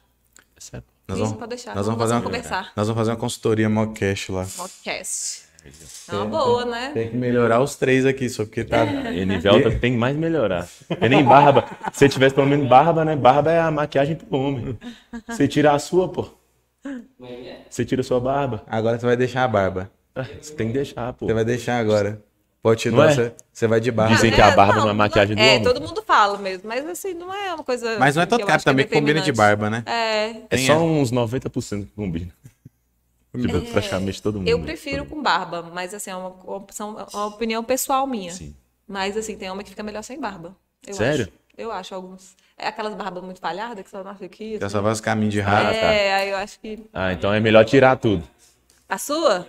É 0.56 0.60
sério. 0.60 0.84
Nós 1.06 1.18
Isso, 1.18 1.26
vamos, 1.26 1.38
pode 1.38 1.48
deixar. 1.50 1.74
nós 1.74 1.84
vamos 1.86 2.00
fazer 2.00 2.14
Vamos 2.14 2.26
uma, 2.26 2.30
conversar. 2.36 2.72
nós 2.74 2.86
vamos 2.88 2.98
fazer 3.00 3.10
uma 3.10 3.16
consultoria 3.18 3.68
mockcast 3.68 4.32
lá. 4.32 4.46
Podcast. 4.56 5.43
É 6.10 6.14
uma 6.14 6.26
boa, 6.26 6.64
né? 6.64 6.90
Tem 6.92 7.08
que 7.10 7.16
melhorar 7.16 7.60
os 7.60 7.76
três 7.76 8.04
aqui, 8.04 8.28
só 8.28 8.44
porque 8.44 8.64
tá. 8.64 8.84
E 8.84 9.24
Nivelta 9.24 9.70
tem 9.70 9.92
que 9.92 9.98
mais 9.98 10.16
melhorar. 10.16 10.68
É 11.00 11.08
nem 11.08 11.24
barba. 11.24 11.64
Se 11.92 12.08
tivesse 12.08 12.34
pelo 12.34 12.46
menos 12.46 12.68
barba, 12.68 13.04
né? 13.04 13.16
Barba 13.16 13.50
é 13.50 13.60
a 13.60 13.70
maquiagem 13.70 14.16
pro 14.16 14.38
homem. 14.38 14.78
Você 15.26 15.48
tira 15.48 15.72
a 15.72 15.78
sua, 15.78 16.08
pô. 16.08 16.28
Você 17.68 17.84
tira 17.84 18.02
a 18.02 18.04
sua 18.04 18.20
barba. 18.20 18.62
Agora 18.66 18.98
você 18.98 19.06
vai 19.06 19.16
deixar 19.16 19.44
a 19.44 19.48
barba. 19.48 19.90
Você 20.40 20.54
tem 20.54 20.68
que 20.68 20.74
deixar, 20.74 21.12
pô. 21.14 21.26
Você 21.26 21.32
vai 21.32 21.44
deixar 21.44 21.78
agora. 21.78 22.22
Pode 22.62 22.80
te 22.80 22.90
Não 22.90 22.96
dar, 22.98 23.10
é? 23.10 23.14
você, 23.14 23.32
você 23.52 23.66
vai 23.66 23.78
de 23.78 23.90
barba. 23.90 24.14
Dizem 24.14 24.32
que 24.32 24.40
a 24.40 24.50
barba 24.52 24.80
não 24.80 24.88
é 24.88 24.92
maquiagem 24.94 25.36
do 25.36 25.42
é, 25.42 25.50
homem. 25.50 25.62
todo 25.62 25.82
mundo 25.82 26.02
fala 26.02 26.38
mesmo, 26.38 26.66
mas 26.66 26.86
assim, 26.86 27.12
não 27.12 27.32
é 27.34 27.52
uma 27.52 27.62
coisa. 27.62 27.98
Mas 27.98 28.16
não 28.16 28.22
é 28.22 28.26
todo 28.26 28.40
cara 28.46 28.58
que 28.58 28.62
é 28.62 28.72
também 28.72 28.86
que 28.86 28.94
combina 28.94 29.20
de 29.20 29.32
barba, 29.32 29.68
né? 29.68 29.82
É. 29.86 30.28
É 30.30 30.56
Tem, 30.56 30.66
só 30.66 30.72
é. 30.72 30.76
uns 30.78 31.12
90% 31.12 31.84
que 31.84 31.90
combina. 31.94 32.32
Tipo, 33.40 33.60
praticamente 33.72 34.22
todo 34.22 34.38
mundo. 34.38 34.48
Eu 34.48 34.60
prefiro 34.60 35.04
com 35.06 35.20
barba, 35.20 35.62
mas 35.62 35.92
assim, 35.92 36.10
é 36.10 36.16
uma 36.16 36.28
opção, 36.28 36.98
é 37.00 37.16
uma 37.16 37.26
opinião 37.26 37.64
pessoal 37.64 38.06
minha. 38.06 38.30
Sim. 38.30 38.54
Mas 38.86 39.16
assim, 39.16 39.36
tem 39.36 39.50
homem 39.50 39.64
que 39.64 39.70
fica 39.70 39.82
melhor 39.82 40.02
sem 40.02 40.20
barba. 40.20 40.54
Eu 40.86 40.94
Sério? 40.94 41.24
Acho. 41.24 41.32
Eu 41.56 41.72
acho 41.72 41.94
alguns. 41.94 42.36
É 42.56 42.68
aquelas 42.68 42.94
barbas 42.94 43.24
muito 43.24 43.40
falhadas 43.40 43.82
que 43.82 43.90
só 43.90 44.04
nasce 44.04 44.24
aqui. 44.24 44.56
Assim. 44.56 44.68
só 44.68 44.80
vai 44.80 44.92
os 44.92 45.00
caminhos 45.00 45.32
de 45.32 45.40
rato. 45.40 45.66
tá. 45.66 45.70
É, 45.72 46.14
aí 46.14 46.30
eu 46.30 46.36
acho 46.36 46.60
que. 46.60 46.78
Ah, 46.92 47.12
então 47.12 47.32
é 47.32 47.40
melhor 47.40 47.64
tirar 47.64 47.96
tudo. 47.96 48.22
A 48.88 48.98
sua? 48.98 49.48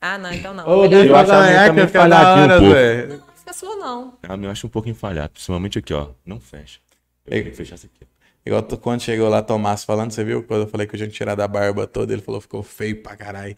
Ah, 0.00 0.18
não, 0.18 0.32
então 0.32 0.52
não. 0.52 0.68
Ô, 0.68 0.82
Melhor 0.82 0.88
deixa 0.88 1.06
eu 1.06 1.16
acho 1.16 1.32
a 1.32 1.40
minha 1.40 1.46
ganhar 1.46 1.74
que 1.74 1.86
fica 1.86 2.08
da 2.08 2.20
falhadinha 2.20 2.36
um 2.36 2.44
hora, 2.44 2.58
pouco. 2.58 2.74
Zé. 2.74 3.06
Não 3.06 3.34
fica 3.34 3.50
a 3.50 3.54
sua, 3.54 3.76
não. 3.76 4.18
A 4.22 4.36
minha 4.36 4.48
eu 4.48 4.52
acho 4.52 4.66
um 4.66 4.70
pouquinho 4.70 4.94
falhado. 4.94 5.30
Principalmente 5.30 5.78
aqui, 5.78 5.94
ó. 5.94 6.08
Não 6.26 6.38
fecha. 6.38 6.80
Eu 7.26 7.44
que 7.44 7.50
fechar 7.52 7.76
isso 7.76 7.86
aqui. 7.86 8.06
Igual 8.46 8.62
tu- 8.62 8.76
quando 8.76 9.00
chegou 9.00 9.28
lá, 9.28 9.42
Tomás 9.42 9.84
falando, 9.84 10.10
você 10.10 10.22
viu? 10.22 10.42
Quando 10.42 10.62
eu 10.62 10.68
falei 10.68 10.86
que 10.86 10.94
eu 10.94 10.98
tinha 10.98 11.08
que 11.08 11.14
tirar 11.14 11.34
da 11.34 11.48
barba 11.48 11.86
toda, 11.86 12.12
ele 12.12 12.20
falou, 12.22 12.40
ficou 12.40 12.62
feio 12.62 13.02
pra 13.02 13.16
caralho. 13.16 13.56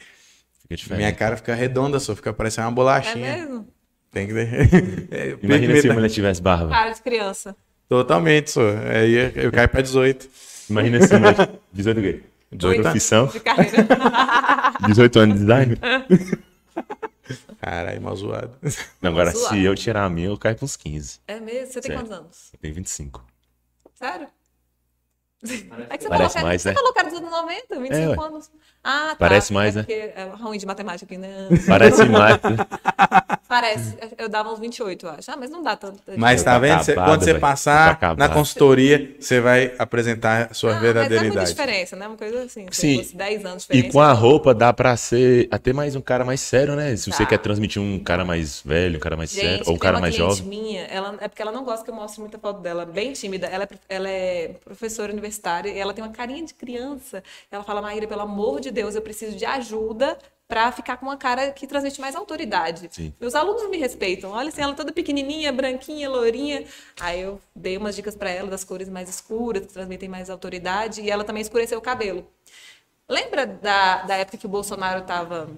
Fica 0.62 0.76
diferente. 0.76 0.98
Minha 0.98 1.12
cara 1.12 1.36
fica 1.36 1.54
redonda, 1.54 1.98
só 1.98 2.14
fica 2.14 2.32
parecendo 2.32 2.66
uma 2.68 2.72
É 2.72 2.74
bolachinha. 2.74 3.36
mesmo? 3.36 3.68
Tem 4.12 4.26
que. 4.28 4.32
É, 5.10 5.36
Imagina 5.42 5.80
se 5.80 5.90
a 5.90 5.94
mulher 5.94 6.08
tivesse 6.10 6.40
barba. 6.40 6.68
Cara 6.70 6.90
de 6.92 7.02
criança. 7.02 7.56
Totalmente, 7.88 8.50
só. 8.50 8.60
Aí 8.94 9.32
eu 9.36 9.50
caio 9.52 9.68
pra 9.68 9.80
18. 9.82 10.28
Imagina 10.70 11.00
se 11.06 11.14
a 11.14 11.18
mulher... 11.18 11.50
18 11.72 11.98
o 11.98 12.02
quê? 12.02 12.22
18 12.52 12.82
Profissão. 12.82 13.26
De 13.26 13.40
carreira. 13.40 13.86
18 14.88 15.18
anos 15.18 15.34
de 15.36 15.40
design. 15.42 15.76
Caralho, 17.60 18.00
mal 18.02 18.14
zoado. 18.16 18.52
Não, 19.02 19.10
Agora, 19.10 19.30
Zoado. 19.32 19.48
se 19.56 19.62
eu 19.64 19.74
tirar 19.74 20.04
a 20.04 20.10
minha, 20.10 20.28
eu 20.28 20.38
caio 20.38 20.56
uns 20.62 20.76
15. 20.76 21.18
É 21.26 21.40
mesmo? 21.40 21.66
Você 21.72 21.80
tem 21.80 21.82
Certo. 21.90 21.98
quantos 21.98 22.12
anos? 22.12 22.50
Eu 22.52 22.58
tenho 22.60 22.74
25. 22.74 23.24
Sério? 23.94 24.28
É 25.42 25.96
que 25.98 26.04
você 26.04 26.08
Parece 26.08 26.34
falou, 26.34 26.48
mais, 26.48 26.62
você 26.62 26.68
né? 26.70 26.74
falou 26.74 26.92
que 26.92 26.98
era 26.98 27.10
dos 27.10 27.18
anos 27.18 27.30
90, 27.30 27.80
25 27.80 27.94
É, 27.94 28.26
anos. 28.26 28.50
Ah, 28.88 29.08
tá. 29.10 29.16
Parece 29.18 29.52
mais, 29.52 29.74
é 29.76 29.80
né? 29.80 29.84
Porque 29.84 29.92
é 30.14 30.28
ruim 30.40 30.58
de 30.58 30.64
matemática 30.66 31.04
aqui, 31.04 31.18
né? 31.20 31.48
Parece 31.66 32.04
mais. 32.04 32.34
né? 32.42 32.56
Parece. 33.48 33.96
Eu 34.18 34.28
dava 34.28 34.52
uns 34.52 34.58
28, 34.58 35.06
eu 35.06 35.10
acho. 35.10 35.30
Ah, 35.30 35.36
mas 35.36 35.50
não 35.50 35.62
dá 35.62 35.76
tanto. 35.76 36.00
Mas 36.16 36.42
tá 36.42 36.52
Tá 36.52 36.58
vendo? 36.58 36.80
Acabado, 36.80 37.06
quando 37.10 37.20
você 37.20 37.26
velho. 37.32 37.40
passar 37.40 37.98
Tá 37.98 38.14
na 38.14 38.28
consultoria, 38.28 39.14
você 39.20 39.40
vai 39.40 39.72
apresentar 39.78 40.48
a 40.50 40.54
sua 40.54 40.72
Ah, 40.76 40.80
mas 40.80 40.94
não 40.94 41.02
é 41.02 41.22
muita 41.22 41.44
diferença, 41.44 41.96
né? 41.96 42.06
Uma 42.08 42.16
coisa 42.16 42.42
assim. 42.44 42.66
Se 42.70 42.80
Sim. 42.80 42.96
fosse 42.98 43.16
10 43.16 43.44
anos 43.44 43.62
de 43.66 43.72
E 43.72 43.76
diferença. 43.76 43.92
com 43.92 44.00
a 44.00 44.12
roupa 44.12 44.54
dá 44.54 44.72
pra 44.72 44.96
ser 44.96 45.48
até 45.50 45.72
mais 45.72 45.94
um 45.94 46.00
cara 46.00 46.24
mais 46.24 46.40
sério, 46.40 46.74
né? 46.74 46.96
Se 46.96 47.10
você 47.10 47.22
Tá. 47.24 47.30
quer 47.30 47.38
transmitir 47.38 47.80
um 47.80 47.98
cara 47.98 48.24
mais 48.24 48.60
velho, 48.64 48.96
um 48.96 49.00
cara 49.00 49.16
mais 49.16 49.30
sério, 49.30 49.58
Gente, 49.58 49.68
ou 49.68 49.74
um 49.76 49.78
cara 49.78 50.00
mais 50.00 50.14
jovem. 50.14 50.44
minha, 50.44 50.82
ela, 50.84 51.16
é 51.20 51.28
porque 51.28 51.42
ela 51.42 51.52
não 51.52 51.64
gosta 51.64 51.84
que 51.84 51.90
eu 51.90 51.94
mostre 51.94 52.20
muita 52.20 52.38
foto 52.38 52.60
dela, 52.60 52.84
bem 52.84 53.12
tímida. 53.12 53.46
Ela 53.46 53.64
é, 53.64 53.68
ela 53.88 54.08
é 54.08 54.54
professora 54.64 55.12
universitária 55.12 55.70
e 55.70 55.78
ela 55.78 55.92
tem 55.94 56.02
uma 56.04 56.12
carinha 56.12 56.44
de 56.44 56.54
criança. 56.54 57.22
Ela 57.50 57.62
fala, 57.62 57.80
Maíra, 57.80 58.06
pelo 58.06 58.22
amor 58.22 58.60
de 58.60 58.70
Deus, 58.76 58.94
eu 58.94 59.02
preciso 59.02 59.36
de 59.36 59.44
ajuda 59.44 60.18
pra 60.46 60.70
ficar 60.70 60.96
com 60.98 61.06
uma 61.06 61.16
cara 61.16 61.50
que 61.50 61.66
transmite 61.66 62.00
mais 62.00 62.14
autoridade. 62.14 62.88
Sim. 62.92 63.12
Meus 63.20 63.34
alunos 63.34 63.68
me 63.68 63.78
respeitam. 63.78 64.30
Olha 64.30 64.48
assim, 64.50 64.60
ela 64.62 64.74
toda 64.74 64.92
pequenininha, 64.92 65.52
branquinha, 65.52 66.08
lourinha. 66.08 66.64
Aí 67.00 67.20
eu 67.22 67.40
dei 67.54 67.76
umas 67.76 67.96
dicas 67.96 68.14
pra 68.14 68.30
ela 68.30 68.48
das 68.48 68.62
cores 68.62 68.88
mais 68.88 69.08
escuras, 69.08 69.66
que 69.66 69.72
transmitem 69.72 70.08
mais 70.08 70.30
autoridade, 70.30 71.00
e 71.00 71.10
ela 71.10 71.24
também 71.24 71.40
escureceu 71.42 71.78
o 71.78 71.82
cabelo. 71.82 72.24
Lembra 73.08 73.44
da, 73.46 74.02
da 74.02 74.14
época 74.16 74.36
que 74.38 74.46
o 74.46 74.48
Bolsonaro 74.48 75.00
estava 75.00 75.48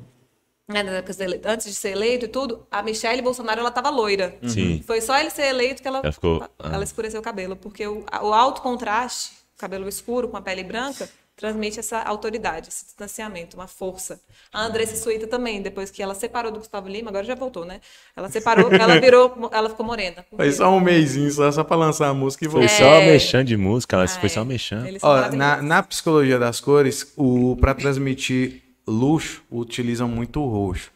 antes 1.47 1.67
de 1.67 1.75
ser 1.75 1.91
eleito 1.91 2.27
e 2.27 2.29
tudo, 2.29 2.67
a 2.71 2.83
Michelle 2.83 3.23
Bolsonaro 3.23 3.61
ela 3.61 3.71
tava 3.71 3.89
loira. 3.91 4.37
Sim. 4.47 4.83
Foi 4.87 5.01
só 5.01 5.19
ele 5.19 5.31
ser 5.31 5.47
eleito 5.47 5.81
que 5.83 5.89
ela, 5.89 6.01
Ela 6.03 6.13
ficou- 6.13 6.43
ah. 6.59 6.71
ela 6.75 6.85
escureceu 6.85 7.21
o 7.21 7.23
cabelo, 7.23 7.57
porque 7.57 7.87
o, 7.87 8.05
o 8.23 8.33
alto 8.35 8.61
contraste, 8.63 9.33
cabelo 9.57 9.89
escuro 9.89 10.29
com 10.29 10.37
a 10.37 10.43
pele 10.43 10.63
branca, 10.63 11.09
transmite 11.39 11.79
essa 11.79 12.03
autoridade, 12.03 12.69
esse 12.69 12.85
distanciamento, 12.85 13.57
uma 13.57 13.69
força. 13.69 14.21
A 14.53 14.65
Andressa 14.65 14.97
Suíta 14.97 15.27
também, 15.27 15.63
depois 15.63 15.91
que 15.91 16.03
ela 16.03 16.15
separou 16.15 16.51
do 16.51 16.59
Gustavo 16.59 16.89
Lima, 16.89 17.11
agora 17.11 17.25
já 17.25 17.35
voltou, 17.37 17.65
né? 17.65 17.81
Ela 18.17 18.29
separou, 18.29 18.71
ela 18.73 19.01
virou, 19.01 19.49
ela 19.55 19.71
ficou 19.71 19.87
morena. 19.87 20.27
Foi 20.37 20.51
só 20.53 20.69
um 20.75 20.81
mêsinho, 20.81 21.31
só, 21.31 21.51
só 21.53 21.63
pra 21.63 21.77
lançar 21.77 22.09
a 22.09 22.15
música 22.15 22.45
e 22.45 22.49
Foi 22.51 22.61
voltar. 22.67 22.77
só 22.77 23.01
mexendo 23.01 23.47
de 23.47 23.57
música, 23.57 23.97
ela 23.97 24.05
Ah, 24.05 24.09
foi 24.09 24.29
só 24.29 24.41
é. 24.41 24.45
mexendo. 24.45 24.99
Ó, 25.03 25.31
na, 25.31 25.63
na 25.63 25.83
psicologia 25.83 26.39
das 26.39 26.61
cores, 26.61 27.13
o 27.17 27.57
para 27.61 27.73
transmitir 27.75 28.63
luxo, 28.87 29.43
utilizam 29.51 30.09
muito 30.09 30.41
o 30.41 30.49
roxo. 30.49 30.91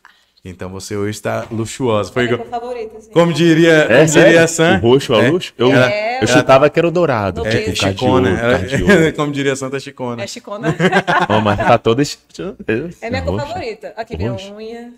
Então 0.44 0.68
você 0.70 0.96
hoje 0.96 1.10
está 1.10 1.46
luxuosa. 1.52 2.10
Foi 2.12 2.24
É 2.24 2.26
minha 2.26 2.34
igual- 2.34 2.50
cor 2.50 2.60
favorita, 2.60 2.98
assim. 2.98 3.10
como 3.12 3.32
diria, 3.32 3.82
como 3.86 3.94
É, 3.94 4.04
diria 4.06 4.42
a? 4.44 4.48
Sam. 4.48 4.78
O 4.82 4.88
roxo 4.88 5.14
é 5.14 5.26
é, 5.26 5.28
o 5.28 5.32
luxo? 5.32 5.54
Eu, 5.56 5.72
ela- 5.72 5.90
eu 6.20 6.26
chutava 6.26 6.68
que 6.68 6.78
era 6.80 6.88
o 6.88 6.90
dourado. 6.90 7.46
É, 7.46 7.50
tipo, 7.50 7.70
é 7.70 7.74
Chicona. 7.76 8.28
ouro, 8.30 8.40
ela- 8.40 9.00
ouro. 9.04 9.12
como 9.14 9.32
diria 9.32 9.52
a 9.52 9.56
Santa 9.56 9.78
Chicona. 9.78 10.22
É 10.22 10.26
chicona. 10.26 10.74
Ó, 11.28 11.40
mas 11.40 11.58
tá 11.58 11.78
toda... 11.78 12.02
É 13.02 13.08
minha 13.10 13.22
cor 13.22 13.40
favorita. 13.40 13.94
Aqui, 13.96 14.16
minha 14.16 14.32
unha. 14.32 14.92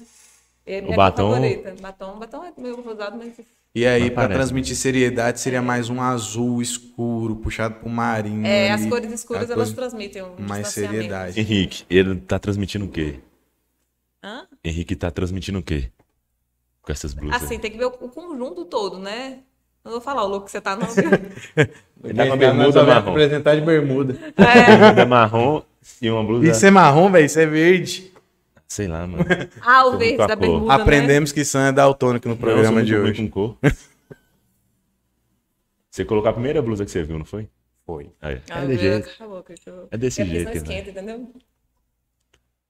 É 0.67 0.81
minha 0.81 0.85
O 0.85 0.87
cor 0.87 0.97
batom? 0.97 1.33
favorita. 1.35 1.75
Batom, 1.81 2.19
batom 2.19 2.45
é 2.45 2.53
meio 2.61 2.81
rosado, 2.81 3.19
mas... 3.19 3.33
E 3.77 3.85
aí, 3.87 4.09
para 4.11 4.33
transmitir 4.33 4.75
seriedade, 4.77 5.41
seria 5.41 5.61
mais 5.61 5.91
um 5.91 6.01
azul 6.01 6.63
escuro, 6.63 7.37
puxado 7.37 7.75
pro 7.75 7.89
marinho. 7.91 8.47
É, 8.47 8.71
as 8.71 8.81
ali. 8.83 8.89
cores 8.89 9.13
escuras, 9.13 9.51
A 9.51 9.53
elas 9.53 9.73
coisa- 9.73 9.75
transmitem 9.75 10.23
um 10.23 10.29
mais 10.49 10.69
seriedade. 10.69 11.39
Henrique, 11.39 11.85
ele 11.91 12.15
tá 12.17 12.39
transmitindo 12.39 12.85
o 12.85 12.89
quê? 12.89 13.17
Hã? 14.25 14.47
Henrique 14.65 14.97
tá 14.97 15.11
transmitindo 15.11 15.59
o 15.59 15.63
quê? 15.63 15.91
Com 16.81 16.91
essas 16.91 17.13
blusas. 17.13 17.43
Assim, 17.43 17.59
tem 17.59 17.71
que 17.71 17.77
ver 17.77 17.85
o, 17.85 17.89
o 17.89 18.09
conjunto 18.09 18.65
todo, 18.65 18.99
né? 18.99 19.41
Não 19.85 19.93
vou 19.93 20.01
falar 20.01 20.25
o 20.25 20.29
look 20.29 20.47
que 20.47 20.51
você 20.51 20.63
tá, 20.63 20.75
não. 20.77 20.87
Ele 22.03 22.15
tá 22.15 22.27
com 22.27 22.33
a 22.33 22.37
bermuda 22.37 22.83
marrom. 22.85 23.11
apresentar 23.11 23.55
de 23.55 23.61
bermuda. 23.61 24.15
Bermuda 24.35 25.05
marrom 25.07 25.63
e 26.01 26.11
uma 26.11 26.25
blusa... 26.25 26.51
Isso 26.51 26.65
é 26.65 26.71
marrom, 26.71 27.11
velho, 27.13 27.27
isso 27.27 27.39
é 27.39 27.45
verde. 27.47 28.11
Sei 28.67 28.89
lá, 28.89 29.07
mano. 29.07 29.25
Ah, 29.61 29.87
o 29.87 29.93
Tô 29.93 29.99
verde 29.99 30.17
da 30.17 30.29
cor. 30.29 30.37
bermuda, 30.37 30.67
né? 30.77 30.83
Aprendemos 30.83 31.33
que 31.33 31.45
Sam 31.45 31.69
é 31.69 31.73
daltônico 31.73 32.27
no 32.31 32.37
programa 32.37 32.71
Não, 32.71 32.79
eu 32.79 32.85
de 32.85 32.93
sou 32.93 33.03
muito 33.03 33.21
hoje. 33.21 33.29
com 33.29 33.31
cor. 33.31 33.59
Você 35.91 36.05
colocou 36.05 36.29
a 36.31 36.33
primeira 36.33 36.61
blusa 36.61 36.85
que 36.85 36.91
você 36.91 37.03
viu, 37.05 37.19
não 37.19 37.25
foi? 37.25 37.49
Foi. 37.87 38.11
Aí, 38.21 38.41
Ah, 38.51 38.65
é 38.65 38.67
desse 38.67 38.81
jeito. 38.83 39.09
acabou, 39.11 39.43
Cristian. 39.43 39.87
É 39.91 39.97
desse 39.99 40.25
jeito, 40.25 40.49
né? 40.49 40.57
esquenta, 40.57 40.91
entendeu? 40.91 41.33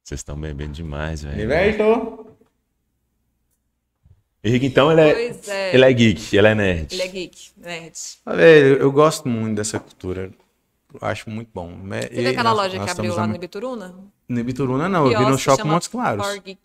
Vocês 0.05 0.21
estão 0.21 0.37
bebendo 0.38 0.73
demais, 0.73 1.23
velho. 1.23 1.37
Libertou. 1.38 2.37
Henrique, 4.45 4.67
então, 4.67 4.93
ele 4.93 5.01
é, 5.01 5.14
Pois 5.14 5.49
é. 5.49 5.75
ele 5.75 5.85
é 5.87 5.93
geek, 5.95 6.37
ele 6.37 6.47
é 6.49 6.55
nerd. 6.55 6.93
Ele 6.93 7.03
é 7.03 7.09
geek, 7.09 7.51
nerd. 7.57 7.99
Ah, 8.27 8.35
velho, 8.35 8.77
eu 8.77 8.93
gosto 8.93 9.27
muito 9.27 9.57
dessa 9.57 9.81
cultura. 9.81 10.31
Eu 10.93 11.09
acho 11.09 11.31
muito 11.31 11.49
bom. 11.55 11.75
Você 11.88 12.09
viu 12.11 12.31
aquela 12.31 12.53
loja 12.53 12.79
que 12.79 12.90
abriu 12.90 13.14
lá 13.14 13.23
no 13.23 13.29
no 13.31 13.37
Ibituruna? 13.37 13.95
Ibituruna, 14.29 14.88
não. 14.88 15.11
Eu 15.11 15.19
vi 15.19 15.25
no 15.25 15.38
Shopping 15.38 15.67
Montes 15.67 15.88
Claros. 15.88 16.25
For 16.27 16.38
Geek. 16.40 16.61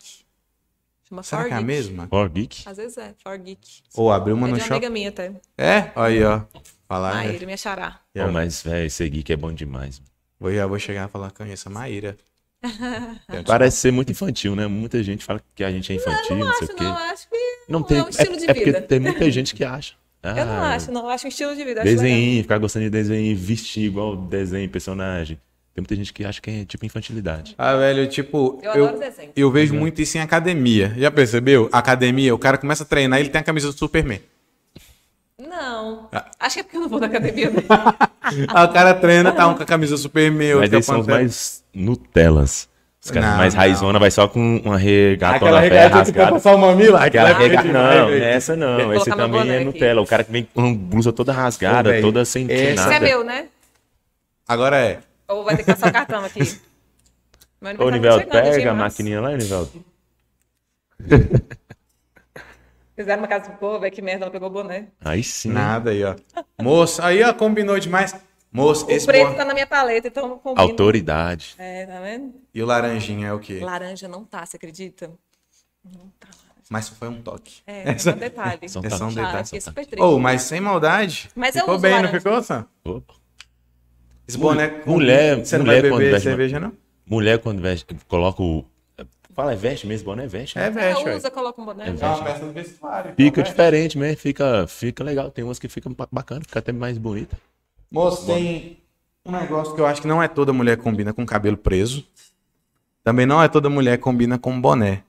Chama 1.08 1.22
Será 1.22 1.42
For 1.42 1.48
que 1.48 1.54
é 1.54 1.56
a 1.56 1.60
Geek. 1.60 1.66
mesma? 1.66 2.06
For 2.06 2.28
geek? 2.28 2.62
Às 2.68 2.76
vezes 2.76 2.98
é, 2.98 3.14
For 3.22 3.38
Geek. 3.38 3.82
Ou 3.94 4.12
abriu 4.12 4.36
uma 4.36 4.46
é 4.46 4.50
no 4.50 4.56
uma 4.56 4.62
amiga 4.62 4.74
Shopping? 4.76 4.92
minha 4.92 5.08
até. 5.08 5.32
É? 5.56 5.90
Aí, 5.96 6.22
ó. 6.22 6.42
Falar. 6.86 7.12
Ah, 7.12 7.24
né? 7.24 7.34
ele 7.34 7.46
me 7.46 7.54
achará. 7.54 7.98
Pô, 8.14 8.30
mas, 8.30 8.62
velho, 8.62 8.90
ser 8.90 9.08
geek 9.08 9.32
é 9.32 9.36
bom 9.36 9.52
demais. 9.52 10.02
Vou, 10.38 10.52
já 10.52 10.66
vou 10.66 10.78
chegar 10.78 11.08
e 11.08 11.10
falar, 11.10 11.30
conheço 11.30 11.68
a 11.68 11.72
Maíra. 11.72 12.16
Parece 13.46 13.76
ser 13.78 13.90
muito 13.92 14.10
infantil, 14.12 14.54
né? 14.54 14.66
Muita 14.66 15.02
gente 15.02 15.24
fala 15.24 15.40
que 15.54 15.64
a 15.64 15.70
gente 15.70 15.92
é 15.92 15.96
infantil, 15.96 16.36
não, 16.36 16.52
sei 16.54 16.64
Acho 16.64 16.72
o 16.72 16.76
quê. 16.76 16.84
não, 16.84 16.96
acho 16.96 17.28
que 17.28 17.36
Não 17.68 17.80
não 17.80 17.82
tem. 17.82 17.98
é 17.98 18.02
um 18.04 18.08
estilo 18.08 18.34
é, 18.34 18.36
de 18.38 18.44
é 18.44 18.54
porque 18.54 18.64
vida. 18.66 18.80
tem 18.82 19.00
muita 19.00 19.30
gente 19.30 19.54
que 19.54 19.64
acha. 19.64 19.94
Eu 20.22 20.34
não 20.46 20.52
Ah, 20.52 20.74
acho, 20.74 20.92
não. 20.92 21.02
Eu 21.04 21.08
acho 21.10 21.26
um 21.26 21.28
estilo 21.30 21.56
de 21.56 21.64
vida. 21.64 21.82
Desenho, 21.82 22.42
ficar 22.42 22.58
gostando 22.58 22.84
de 22.84 22.90
desenho, 22.90 23.34
vestir 23.36 23.84
igual 23.84 24.14
desenho, 24.16 24.68
personagem. 24.68 25.38
Tem 25.74 25.80
muita 25.80 25.94
gente 25.96 26.12
que 26.12 26.24
acha 26.24 26.40
que 26.42 26.50
é 26.50 26.64
tipo 26.66 26.84
infantilidade. 26.84 27.54
Ah, 27.56 27.74
velho, 27.76 28.06
tipo, 28.06 28.58
Eu 28.62 28.72
eu, 28.74 28.84
adoro 28.86 28.98
desenho. 29.00 29.32
eu 29.34 29.50
vejo 29.50 29.72
muito 29.74 30.02
isso 30.02 30.18
em 30.18 30.20
academia. 30.20 30.92
Já 30.98 31.10
percebeu? 31.10 31.70
Academia, 31.72 32.34
o 32.34 32.38
cara 32.38 32.58
começa 32.58 32.82
a 32.82 32.86
treinar 32.86 33.18
ele 33.20 33.30
tem 33.30 33.40
a 33.40 33.44
camisa 33.44 33.68
do 33.68 33.72
Superman. 33.72 34.20
Não. 35.48 36.08
Ah. 36.12 36.26
Acho 36.38 36.54
que 36.56 36.60
é 36.60 36.62
porque 36.64 36.76
eu 36.76 36.80
não 36.82 36.88
vou 36.88 37.00
na 37.00 37.06
academia. 37.06 37.50
Aí 38.20 38.42
o 38.64 38.68
cara 38.68 38.94
treina, 38.94 39.32
tá 39.32 39.46
um 39.48 39.54
com 39.54 39.62
a 39.62 39.66
camisa 39.66 39.96
Superman, 39.96 40.54
outro 40.54 40.60
Mas 40.60 40.72
eles 40.72 40.86
são 40.86 41.02
mais 41.04 41.64
Nutellas. 41.74 42.68
Os 43.02 43.10
caras 43.10 43.36
mais 43.38 43.54
não. 43.54 43.60
raizona 43.60 43.98
vai 43.98 44.10
só 44.10 44.28
com 44.28 44.58
uma 44.62 44.76
regatona 44.76 45.36
Aquela 45.36 45.62
na 45.62 45.68
pé 45.68 45.86
rasgada. 45.86 46.32
passar 46.32 46.54
o 46.54 46.58
mamilo, 46.58 46.96
Aquela 46.96 47.30
aquela 47.30 47.48
rega... 47.48 47.60
rega 47.62 47.72
Não, 47.72 48.10
essa 48.10 48.54
não. 48.54 48.92
Esse 48.92 49.08
meu 49.08 49.16
também 49.16 49.48
é 49.50 49.56
aqui. 49.56 49.64
Nutella. 49.64 50.02
O 50.02 50.06
cara 50.06 50.22
que 50.22 50.30
vem 50.30 50.46
com 50.52 50.60
uma 50.60 50.74
blusa 50.74 51.10
toda 51.10 51.32
rasgada, 51.32 51.88
Ô, 51.88 51.92
velho, 51.92 52.02
toda 52.04 52.24
sem 52.26 52.44
essa- 52.50 52.62
Isso 52.74 52.82
nada. 52.82 52.94
é 52.96 53.00
meu, 53.00 53.24
né? 53.24 53.46
Agora 54.46 54.76
é. 54.76 54.98
Ou 55.28 55.44
vai 55.44 55.56
ter 55.56 55.62
que 55.62 55.70
passar 55.72 55.88
o 55.88 55.92
cartão 55.92 56.24
aqui. 56.24 56.40
Meu 57.62 57.72
Ô, 57.74 57.90
tá 57.90 57.98
dia 57.98 58.26
pega 58.26 58.70
a 58.70 58.74
maquininha 58.74 59.20
lá, 59.20 59.36
Niveldo. 59.36 59.70
Fizeram 63.00 63.22
uma 63.22 63.28
casa 63.28 63.50
do 63.50 63.56
povo, 63.58 63.84
é 63.84 63.90
que 63.90 64.02
merda, 64.02 64.24
ela 64.26 64.30
pegou 64.30 64.48
o 64.48 64.52
boné. 64.52 64.88
Aí 65.00 65.22
sim. 65.24 65.50
Nada 65.50 65.90
aí, 65.90 66.04
ó. 66.04 66.14
Moço, 66.60 67.00
aí, 67.02 67.22
ó, 67.22 67.32
combinou 67.32 67.78
demais. 67.78 68.14
Moço, 68.52 68.86
O 68.86 68.90
esse 68.90 69.06
preto 69.06 69.28
bo- 69.30 69.34
tá 69.36 69.44
na 69.44 69.54
minha 69.54 69.66
paleta, 69.66 70.08
então 70.08 70.28
não 70.28 70.38
combina. 70.38 70.60
Autoridade. 70.62 71.54
É, 71.56 71.86
tá 71.86 72.00
vendo? 72.00 72.34
E 72.52 72.62
o 72.62 72.66
laranjinha 72.66 73.28
é 73.28 73.32
o 73.32 73.38
quê? 73.38 73.60
Laranja 73.62 74.06
não 74.08 74.24
tá, 74.24 74.44
você 74.44 74.56
acredita? 74.56 75.10
Não 75.84 76.08
tá. 76.18 76.28
Mas 76.68 76.88
foi 76.88 77.08
um 77.08 77.22
toque. 77.22 77.62
É, 77.66 77.90
é 77.92 77.98
só 77.98 78.10
um 78.10 78.16
detalhe. 78.16 78.58
Um 78.62 78.64
É 78.64 78.90
só 78.90 79.06
um 79.06 79.14
Tá, 79.14 79.22
detalhe. 79.22 79.44
fiquei 79.44 79.60
super 79.60 79.86
triste. 79.86 80.02
Ô, 80.04 80.18
mas 80.18 80.42
sem 80.42 80.60
maldade. 80.60 81.30
Mas 81.34 81.54
ficou 81.54 81.78
bem, 81.78 81.90
não 81.92 82.02
laranja. 82.02 82.20
ficou, 82.20 82.42
Sam? 82.42 82.66
Opa. 82.84 83.14
Esse 84.28 84.36
boné. 84.38 84.82
Mulher- 84.84 85.36
Você 85.44 85.56
não 85.58 85.64
mulher 85.64 85.80
vai 85.80 85.90
quando 85.90 85.98
beber 86.00 86.10
veste 86.12 86.28
cerveja, 86.28 86.60
não? 86.60 86.72
Mulher, 87.06 87.38
quando 87.38 87.60
veste, 87.60 87.86
coloca 88.06 88.42
o. 88.42 88.64
Fala, 89.34 89.52
é 89.52 89.56
veste 89.56 89.86
mesmo, 89.86 90.06
boné 90.06 90.24
é 90.24 90.26
veste. 90.26 90.56
né? 90.58 90.64
É, 90.64 90.66
É, 90.66 90.70
veste, 90.70 91.04
ué. 91.04 91.16
usa, 91.16 91.30
coloca 91.30 91.60
um 91.60 91.64
boné. 91.64 91.88
É 91.88 91.92
né? 91.92 91.98
É 92.00 92.06
uma 92.06 92.24
peça 92.24 92.44
do 92.46 92.52
vestuário. 92.52 93.14
Fica 93.16 93.40
então, 93.40 93.42
diferente 93.50 93.96
mesmo, 93.98 94.16
fica, 94.16 94.66
fica 94.66 95.04
legal. 95.04 95.30
Tem 95.30 95.44
umas 95.44 95.58
que 95.58 95.68
ficam 95.68 95.92
ba- 95.92 96.08
bacana, 96.10 96.40
fica 96.42 96.58
até 96.58 96.72
mais 96.72 96.98
bonita. 96.98 97.36
Moço, 97.90 98.26
tem 98.26 98.78
um 99.24 99.32
negócio 99.32 99.74
que 99.74 99.80
eu 99.80 99.86
acho 99.86 100.00
que 100.02 100.08
não 100.08 100.22
é 100.22 100.28
toda 100.28 100.52
mulher 100.52 100.76
que 100.76 100.82
combina 100.82 101.12
com 101.12 101.24
cabelo 101.24 101.56
preso. 101.56 102.04
Também 103.02 103.24
não 103.26 103.42
é 103.42 103.48
toda 103.48 103.70
mulher 103.70 103.96
que 103.96 104.02
combina 104.04 104.38
com 104.38 104.60
boné. 104.60 105.02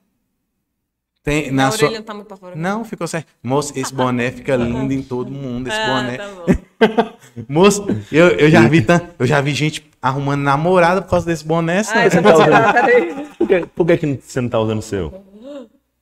Tem, 1.22 1.52
Na 1.52 1.64
na 1.64 1.68
orelha 1.68 1.88
sua... 1.88 1.98
não 1.98 2.02
tá 2.02 2.14
muito 2.14 2.26
pra 2.26 2.36
fora. 2.36 2.56
Não, 2.56 2.84
ficou 2.84 3.06
certo. 3.06 3.28
Moço, 3.42 3.72
esse 3.76 3.94
boné 3.94 4.32
fica 4.32 4.56
lindo 4.56 4.92
em 4.92 5.02
todo 5.02 5.30
mundo. 5.30 5.68
Esse 5.68 5.78
ah, 5.78 5.86
boné. 5.86 6.16
tá 6.16 6.28
bom. 6.28 7.12
Moço, 7.48 7.86
eu, 8.10 8.28
eu, 8.30 8.50
já 8.50 8.66
vi 8.66 8.84
eu 9.18 9.26
já 9.26 9.40
vi 9.40 9.54
gente 9.54 9.88
arrumando 10.00 10.42
namorada 10.42 11.00
por 11.00 11.10
causa 11.10 11.24
desse 11.24 11.44
boné. 11.44 11.78
Ah, 11.80 11.84
sabe? 11.84 12.20
vou 12.20 12.42
tirar, 12.42 12.72
peraí. 12.72 13.26
Por 13.38 13.46
que, 13.46 13.66
por 13.66 13.86
que, 13.86 13.96
que 13.98 14.20
você 14.20 14.40
não 14.40 14.48
tá 14.48 14.58
usando 14.58 14.78
o 14.80 14.82
seu? 14.82 15.24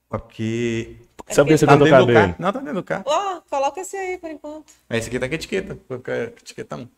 Porque. 0.09 0.97
Sabe 1.29 1.51
por 1.51 1.53
que 1.55 1.59
você 1.59 1.67
Tá 1.67 1.77
dentro 1.77 1.87
do 1.87 1.91
cabelo? 1.91 2.13
carro. 2.15 2.35
Não, 2.39 2.53
tá 2.53 2.59
dentro 2.59 2.75
do 2.75 2.83
carro. 2.83 3.05
Ó, 3.07 3.41
coloca 3.49 3.81
esse 3.81 3.97
aí 3.97 4.19
por 4.19 4.31
enquanto. 4.31 4.73
Esse 4.89 5.09
aqui 5.09 5.19
tá 5.19 5.29
com 5.29 5.35
etiqueta. 5.35 5.79
Fica 5.87 6.33
etiquetão. 6.43 6.89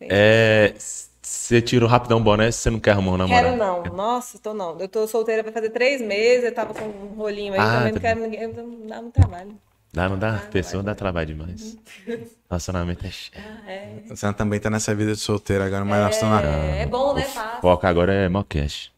É. 0.00 0.74
Você 1.22 1.62
tirou 1.62 1.88
rapidão 1.88 2.18
o 2.18 2.22
boné 2.22 2.50
se 2.50 2.58
você 2.58 2.70
não 2.70 2.80
quer 2.80 2.92
arrumar 2.92 3.12
um 3.12 3.16
namorado. 3.16 3.46
Quero 3.46 3.56
não. 3.56 3.82
Nossa, 3.96 4.38
tô 4.38 4.52
não. 4.52 4.78
Eu 4.78 4.88
tô 4.88 5.06
solteira 5.06 5.42
vai 5.42 5.52
fazer 5.52 5.70
três 5.70 6.00
meses, 6.00 6.44
eu 6.44 6.54
tava 6.54 6.74
com 6.74 6.84
um 6.84 7.14
rolinho 7.14 7.52
aí, 7.54 7.60
Ah, 7.60 7.78
também 7.78 7.92
não 7.92 8.00
tá 8.00 8.08
quero 8.08 8.20
ninguém, 8.20 8.48
não 8.48 8.86
dá 8.86 9.00
muito 9.00 9.14
trabalho. 9.14 9.56
Dá, 9.92 10.08
não 10.08 10.18
dá? 10.18 10.38
Pessoa 10.50 10.82
dá 10.82 10.94
trabalho 10.94 11.26
demais. 11.26 11.76
Relacionamento 12.48 13.06
é 13.06 13.10
chato. 13.10 13.38
Você 14.08 14.32
também 14.32 14.58
tá 14.58 14.70
nessa 14.70 14.94
vida 14.94 15.12
de 15.12 15.18
solteiro 15.18 15.62
agora, 15.62 15.84
mas 15.84 15.98
relacionamento. 15.98 16.48
É, 16.48 16.82
é 16.82 16.86
bom, 16.86 17.14
né? 17.14 17.22
Fácil. 17.22 17.60
Foca 17.60 17.88
agora 17.88 18.12
é 18.12 18.28
Mockcast. 18.28 18.92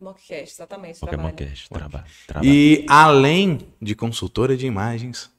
Mockcast, 0.00 0.54
exatamente. 0.54 0.98
Foca 0.98 1.14
é. 1.14 1.18
Mockcast. 1.18 1.68
Trabalho. 1.68 2.04
Trabalho. 2.26 2.48
E 2.48 2.86
além 2.88 3.58
de 3.82 3.94
consultora 3.94 4.56
de 4.56 4.66
imagens, 4.66 5.30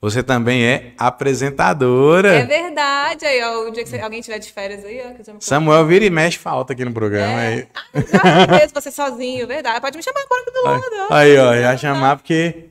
você 0.00 0.22
também 0.22 0.64
é 0.64 0.92
apresentadora. 0.96 2.34
É 2.34 2.44
verdade. 2.46 3.24
Aí, 3.26 3.42
ó, 3.42 3.68
o 3.68 3.70
dia 3.72 3.82
que 3.82 3.88
você- 3.88 4.00
alguém 4.00 4.20
tiver 4.20 4.38
de 4.38 4.52
férias 4.52 4.84
aí, 4.84 5.00
ó, 5.04 5.12
que 5.14 5.20
eu 5.22 5.24
já 5.24 5.32
me 5.32 5.38
Samuel 5.42 5.86
vira 5.86 6.04
e 6.04 6.10
mexe 6.10 6.38
falta 6.38 6.72
aqui 6.72 6.84
no 6.84 6.92
programa. 6.92 7.42
É. 7.42 7.48
Aí. 7.48 7.68
Ah, 7.94 8.46
já 8.52 8.58
fez 8.58 8.72
você 8.72 8.90
sozinho, 8.90 9.46
verdade. 9.46 9.80
Pode 9.80 9.96
me 9.96 10.02
chamar 10.02 10.20
agora 10.20 10.42
aqui 10.42 10.50
do 10.52 10.62
lado, 10.64 11.12
aí, 11.12 11.36
ó, 11.38 11.54
ia 11.54 11.76
chamar 11.76 12.16
porque. 12.16 12.66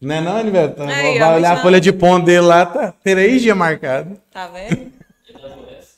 Não 0.00 0.14
é 0.14 0.20
não, 0.22 0.36
Aniverto? 0.38 0.82
Aí, 0.82 1.18
Vai 1.18 1.32
ó, 1.32 1.36
olhar 1.36 1.52
a 1.58 1.60
folha 1.60 1.78
de 1.78 1.92
ponto 1.92 2.24
dele 2.24 2.40
lá, 2.40 2.64
tá 2.64 2.94
três 3.04 3.42
dias 3.42 3.54
marcado. 3.54 4.18
Tá 4.32 4.46
vendo? 4.48 4.90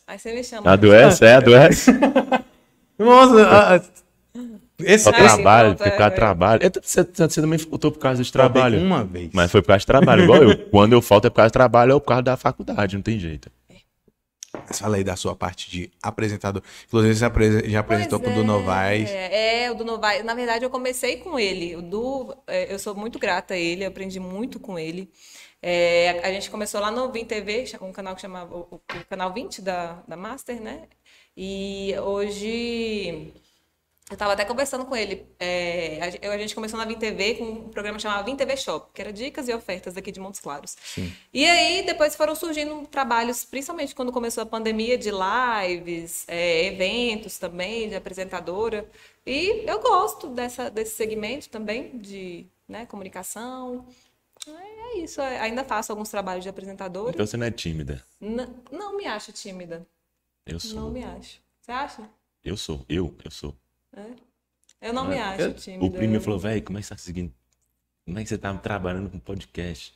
Aí 0.09 0.19
você 0.19 0.33
me 0.35 0.43
chama. 0.43 0.73
Adoece? 0.73 1.25
É, 1.25 1.35
adoece. 1.35 1.93
Nossa, 2.99 3.47
ah, 3.49 3.77
ah, 3.77 4.41
esse 4.85 5.05
Só 5.05 5.13
trabalho, 5.13 5.69
pronto, 5.71 5.79
porque 5.79 5.91
por 5.91 5.99
causa 5.99 6.07
é, 6.07 6.11
do 6.11 6.17
trabalho. 6.17 6.71
Tô- 6.71 6.81
Você, 6.83 7.03
você 7.05 7.41
também 7.41 7.59
faltou 7.59 7.93
por 7.93 7.99
causa 7.99 8.23
de 8.23 8.33
trabalho. 8.33 8.79
uma 8.81 9.05
vez. 9.05 9.31
Mas 9.33 9.51
foi 9.51 9.63
por 9.63 9.69
causa 9.69 9.81
de 9.81 9.87
trabalho, 9.87 10.25
igual 10.25 10.43
eu. 10.43 10.59
Quando 10.71 10.93
eu 10.93 11.03
falto 11.03 11.27
é 11.27 11.31
por 11.31 11.37
causa 11.37 11.51
do 11.51 11.53
trabalho 11.53 11.95
ou 11.95 12.01
por 12.01 12.09
causa 12.09 12.23
da 12.23 12.37
faculdade, 12.37 12.97
não 12.97 13.03
tem 13.03 13.19
jeito. 13.19 13.51
Mas 14.69 14.79
fala 14.79 14.97
aí 14.97 15.05
da 15.05 15.17
sua 15.17 15.35
parte 15.35 15.71
de 15.71 15.91
apresentador. 16.03 16.63
Inclusive, 16.87 17.15
você 17.15 17.71
já 17.71 17.81
apresentou 17.81 18.21
Pois 18.21 18.33
pro 18.33 18.43
do 18.43 18.47
Novaes. 18.47 19.09
É, 19.09 19.65
é, 19.65 19.71
o 19.71 19.75
do 19.75 19.85
Novaes. 19.85 20.25
Na 20.25 20.35
verdade, 20.35 20.65
eu 20.65 20.71
comecei 20.71 21.17
com 21.17 21.39
ele. 21.39 21.75
O 21.75 21.83
Du, 21.83 22.37
é, 22.47 22.73
eu 22.73 22.79
sou 22.79 22.95
muito 22.95 23.19
grata 23.19 23.55
a 23.55 23.59
ele, 23.59 23.85
eu 23.85 23.89
aprendi 23.89 24.21
muito 24.21 24.61
com 24.61 24.79
ele. 24.79 25.11
É, 25.63 26.21
a 26.23 26.33
gente 26.33 26.51
começou 26.51 26.81
lá 26.81 26.91
no 26.91 27.11
Vim 27.11 27.25
TV, 27.25 27.65
um 27.81 27.93
canal 27.93 28.15
que 28.15 28.21
chamava 28.21 28.55
o, 28.55 28.69
o 28.75 28.81
canal 29.09 29.33
20 29.33 29.63
da, 29.63 30.03
da 30.07 30.17
Master, 30.17 30.61
né? 30.61 30.83
E 31.37 31.95
hoje 31.99 33.33
eu 34.13 34.15
estava 34.15 34.35
até 34.35 34.45
conversando 34.45 34.85
com 34.85 34.95
ele. 34.95 35.27
É, 35.41 35.99
a, 36.03 36.11
gen- 36.11 36.21
a 36.23 36.39
gente 36.39 36.55
começou 36.55 36.79
na 36.79 36.85
Vim 36.85 36.97
TV 36.97 37.35
com 37.37 37.45
um 37.45 37.69
programa 37.71 37.99
chamado 37.99 38.25
Vim 38.25 38.37
TV 38.37 38.57
Shop, 38.57 38.91
que 38.93 39.01
era 39.01 39.13
dicas 39.13 39.49
e 39.49 39.55
ofertas 39.55 39.97
aqui 39.97 40.13
de 40.13 40.21
Montes 40.21 40.39
Claros. 40.41 40.77
E 41.33 41.45
aí 41.47 41.83
depois 41.85 42.15
foram 42.15 42.35
surgindo 42.35 42.87
trabalhos, 42.87 43.45
principalmente 43.45 43.95
quando 43.95 44.13
começou 44.13 44.43
a 44.43 44.47
pandemia, 44.47 44.99
de 44.99 45.11
lives, 45.11 46.25
é, 46.29 46.67
eventos 46.67 47.39
também, 47.39 47.89
de 47.89 47.95
apresentadora. 47.95 48.89
E 49.27 49.65
eu 49.67 49.81
gosto 49.81 50.29
dessa, 50.29 50.71
desse 50.71 50.95
segmento 50.97 51.49
também 51.49 51.97
de 51.99 52.47
né, 52.69 52.85
comunicação. 52.87 53.87
É 54.47 54.99
isso, 54.99 55.21
é, 55.21 55.39
ainda 55.41 55.65
faço 55.65 55.91
alguns 55.93 56.11
trabalhos 56.11 56.43
de 56.43 56.49
apresentadora. 56.51 57.11
Então 57.13 57.25
você 57.27 57.37
não 57.37 57.47
é 57.47 57.51
tímida. 57.51 58.05
N- 58.21 58.49
não 58.71 58.97
me 58.97 59.07
acho 59.07 59.33
tímida. 59.33 59.87
Eu 60.45 60.55
Não 60.55 60.61
sou. 60.61 60.91
me 60.91 61.03
acho. 61.05 61.41
Você 61.61 61.71
acha? 61.73 62.11
Eu 62.45 62.57
sou. 62.57 62.85
Eu, 62.89 63.15
eu 63.25 63.31
sou. 63.31 63.57
Eu 64.81 64.93
não 64.93 65.07
me 65.07 65.19
acho 65.19 65.41
Eu- 65.43 65.55
tímida. 65.55 65.85
o 65.85 65.91
primo 65.91 66.21
falou, 66.21 66.39
velho, 66.39 66.63
como 66.63 66.79
é 66.79 66.81
que 66.81 66.87
você 66.87 66.91
tá 66.95 66.97
conseguindo? 66.97 67.33
Como 68.05 68.19
é 68.19 68.23
que 68.23 68.29
você 68.29 68.39
tá 68.39 68.53
trabalhando 68.55 69.09
com 69.11 69.19
podcast? 69.19 69.95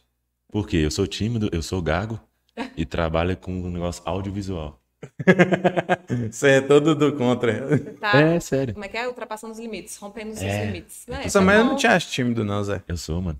Por 0.48 0.66
quê? 0.68 0.76
Eu 0.78 0.90
sou 0.90 1.06
tímido, 1.06 1.48
eu 1.52 1.62
sou 1.62 1.82
gago 1.82 2.20
e 2.76 2.84
trabalho 2.86 3.36
com 3.36 3.52
um 3.52 3.70
negócio 3.70 4.02
audiovisual. 4.06 4.80
Você 6.30 6.48
é 6.52 6.60
todo 6.60 6.94
do 6.94 7.12
contra. 7.16 7.78
Tá? 8.00 8.18
É, 8.18 8.40
sério. 8.40 8.72
Como 8.74 8.84
é 8.84 8.88
que 8.88 8.96
é? 8.96 9.06
Ultrapassando 9.06 9.52
os 9.52 9.58
limites, 9.58 9.96
rompendo 9.98 10.32
os 10.32 10.40
É. 10.40 10.64
limites. 10.66 11.04
Não, 11.06 11.16
Nossa, 11.16 11.28
isso 11.28 11.38
é 11.38 11.40
mas 11.42 11.58
eu 11.58 11.64
não 11.64 11.76
te 11.76 11.86
acho 11.86 12.10
tímido, 12.10 12.44
não, 12.44 12.62
Zé. 12.64 12.82
Eu 12.88 12.96
sou, 12.96 13.20
mano. 13.20 13.38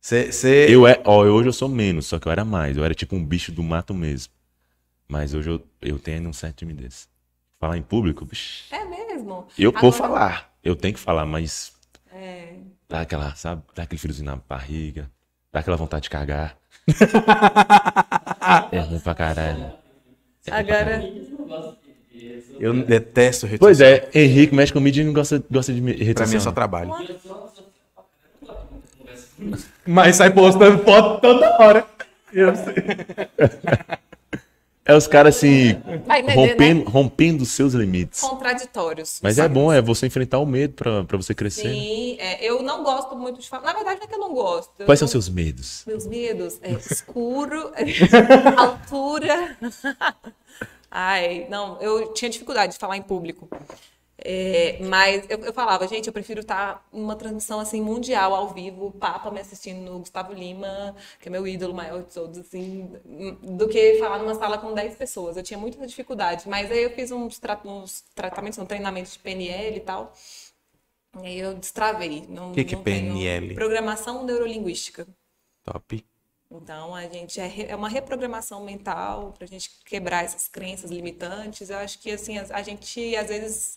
Você. 0.00 0.30
você- 0.30 0.66
Eu 0.68 0.86
é, 0.86 1.02
ó, 1.04 1.24
hoje 1.24 1.48
eu 1.48 1.52
sou 1.52 1.68
menos, 1.68 2.06
só 2.06 2.18
que 2.18 2.28
eu 2.28 2.32
era 2.32 2.44
mais. 2.44 2.76
Eu 2.76 2.84
era 2.84 2.94
tipo 2.94 3.16
um 3.16 3.24
bicho 3.24 3.50
do 3.50 3.62
mato 3.62 3.92
mesmo. 3.92 4.32
Mas 5.08 5.34
hoje 5.34 5.50
eu, 5.50 5.66
eu 5.82 5.98
tenho 5.98 6.28
um 6.28 6.32
certo 6.32 6.56
timidez. 6.58 7.08
Falar 7.58 7.76
em 7.76 7.82
público, 7.82 8.24
bicho. 8.24 8.72
É 8.72 8.84
mesmo. 8.84 9.07
Eu 9.58 9.72
vou 9.72 9.78
Agora- 9.90 9.92
falar. 9.92 10.52
Eu 10.62 10.74
tenho 10.76 10.94
que 10.94 11.00
falar, 11.00 11.24
mas 11.26 11.72
É. 12.12 12.54
dá 12.88 13.00
aquela, 13.02 13.34
sabe? 13.34 13.62
Dá 13.74 13.82
aquele 13.84 14.00
friozinho 14.00 14.26
na 14.26 14.36
barriga. 14.48 15.10
Dá 15.52 15.60
aquela 15.60 15.76
vontade 15.76 16.04
de 16.04 16.10
cagar. 16.10 16.56
é 18.72 18.78
ruim 18.80 18.98
pra 19.00 19.14
caralho. 19.14 19.72
Agora, 20.50 21.02
Eu 22.58 22.72
detesto 22.84 23.46
rede 23.46 23.58
Pois 23.58 23.80
é, 23.80 24.08
Henrique 24.14 24.54
mexe 24.54 24.72
com 24.72 24.80
mídia 24.80 25.02
e 25.02 25.04
não 25.04 25.12
gosta, 25.12 25.42
gosta 25.50 25.72
de 25.72 25.80
rede 25.80 26.14
Pra 26.14 26.26
mim 26.26 26.36
é 26.36 26.40
só 26.40 26.50
trabalho. 26.50 26.90
Mas 29.86 30.16
sai 30.16 30.30
postando 30.32 30.82
foto 30.84 31.20
toda 31.20 31.56
hora. 31.62 31.86
Eu 32.32 32.54
sei. 32.56 32.74
É 34.88 34.94
os 34.96 35.06
caras 35.06 35.36
assim, 35.36 35.74
Vai 36.06 36.20
entender, 36.20 36.34
rompendo, 36.34 36.90
rompendo 36.90 37.42
os 37.42 37.50
seus 37.50 37.74
limites. 37.74 38.20
contraditórios. 38.22 39.20
Mas 39.22 39.38
é 39.38 39.46
bom, 39.46 39.70
é 39.70 39.82
você 39.82 40.06
enfrentar 40.06 40.38
o 40.38 40.46
medo 40.46 40.72
pra, 40.72 41.04
pra 41.04 41.16
você 41.18 41.34
crescer. 41.34 41.68
né? 41.68 41.74
Sim, 41.74 42.16
é, 42.18 42.42
eu 42.42 42.62
não 42.62 42.82
gosto 42.82 43.14
muito 43.14 43.38
de 43.38 43.46
falar. 43.46 43.64
Na 43.64 43.72
verdade, 43.74 43.98
não 44.00 44.04
é 44.06 44.08
que 44.08 44.14
eu 44.14 44.18
não 44.18 44.32
gosto. 44.32 44.70
Eu 44.78 44.86
Quais 44.86 44.98
são 44.98 45.04
não- 45.04 45.10
seus 45.12 45.28
medos? 45.28 45.82
Meus 45.86 46.06
medos? 46.06 46.58
É 46.62 46.70
escuro, 46.90 47.70
altura. 48.56 49.56
Ai, 50.90 51.46
não, 51.50 51.78
eu 51.82 52.14
tinha 52.14 52.30
dificuldade 52.30 52.72
de 52.72 52.78
falar 52.78 52.96
em 52.96 53.02
público. 53.02 53.46
É, 54.20 54.78
mas 54.82 55.24
eu, 55.28 55.38
eu 55.38 55.52
falava, 55.52 55.86
gente, 55.86 56.08
eu 56.08 56.12
prefiro 56.12 56.40
estar 56.40 56.84
numa 56.92 57.14
transmissão 57.14 57.60
assim 57.60 57.80
mundial, 57.80 58.34
ao 58.34 58.48
vivo, 58.48 58.86
o 58.86 58.92
Papa 58.92 59.30
me 59.30 59.40
assistindo, 59.40 59.94
o 59.94 60.00
Gustavo 60.00 60.32
Lima, 60.32 60.94
que 61.20 61.28
é 61.28 61.30
meu 61.30 61.46
ídolo 61.46 61.72
maior 61.72 62.02
de 62.02 62.12
todos, 62.12 62.36
assim, 62.38 62.90
do 63.42 63.68
que 63.68 63.94
falar 63.98 64.18
numa 64.18 64.34
sala 64.34 64.58
com 64.58 64.74
10 64.74 64.96
pessoas. 64.96 65.36
Eu 65.36 65.42
tinha 65.44 65.58
muita 65.58 65.86
dificuldade, 65.86 66.48
mas 66.48 66.70
aí 66.70 66.82
eu 66.82 66.90
fiz 66.90 67.12
uns, 67.12 67.38
tra 67.38 67.60
uns 67.64 68.02
tratamentos, 68.14 68.58
um 68.58 68.66
treinamento 68.66 69.10
de 69.10 69.18
PNL 69.20 69.76
e 69.76 69.80
tal. 69.80 70.12
E 71.22 71.26
aí 71.26 71.38
eu 71.38 71.54
destravei. 71.54 72.26
Não, 72.28 72.52
Que 72.52 72.64
que 72.64 72.74
é 72.74 72.78
PNL? 72.78 73.54
Programação 73.54 74.24
neurolinguística. 74.24 75.06
Top. 75.64 76.04
Então, 76.50 76.94
a 76.94 77.06
gente 77.06 77.38
é, 77.40 77.70
é 77.70 77.76
uma 77.76 77.88
reprogramação 77.88 78.64
mental 78.64 79.32
para 79.32 79.44
a 79.44 79.48
gente 79.48 79.70
quebrar 79.84 80.24
essas 80.24 80.48
crenças 80.48 80.90
limitantes. 80.90 81.70
Eu 81.70 81.78
acho 81.78 81.98
que 82.00 82.10
assim 82.10 82.38
a, 82.38 82.46
a 82.50 82.62
gente 82.62 83.14
às 83.16 83.28
vezes 83.28 83.76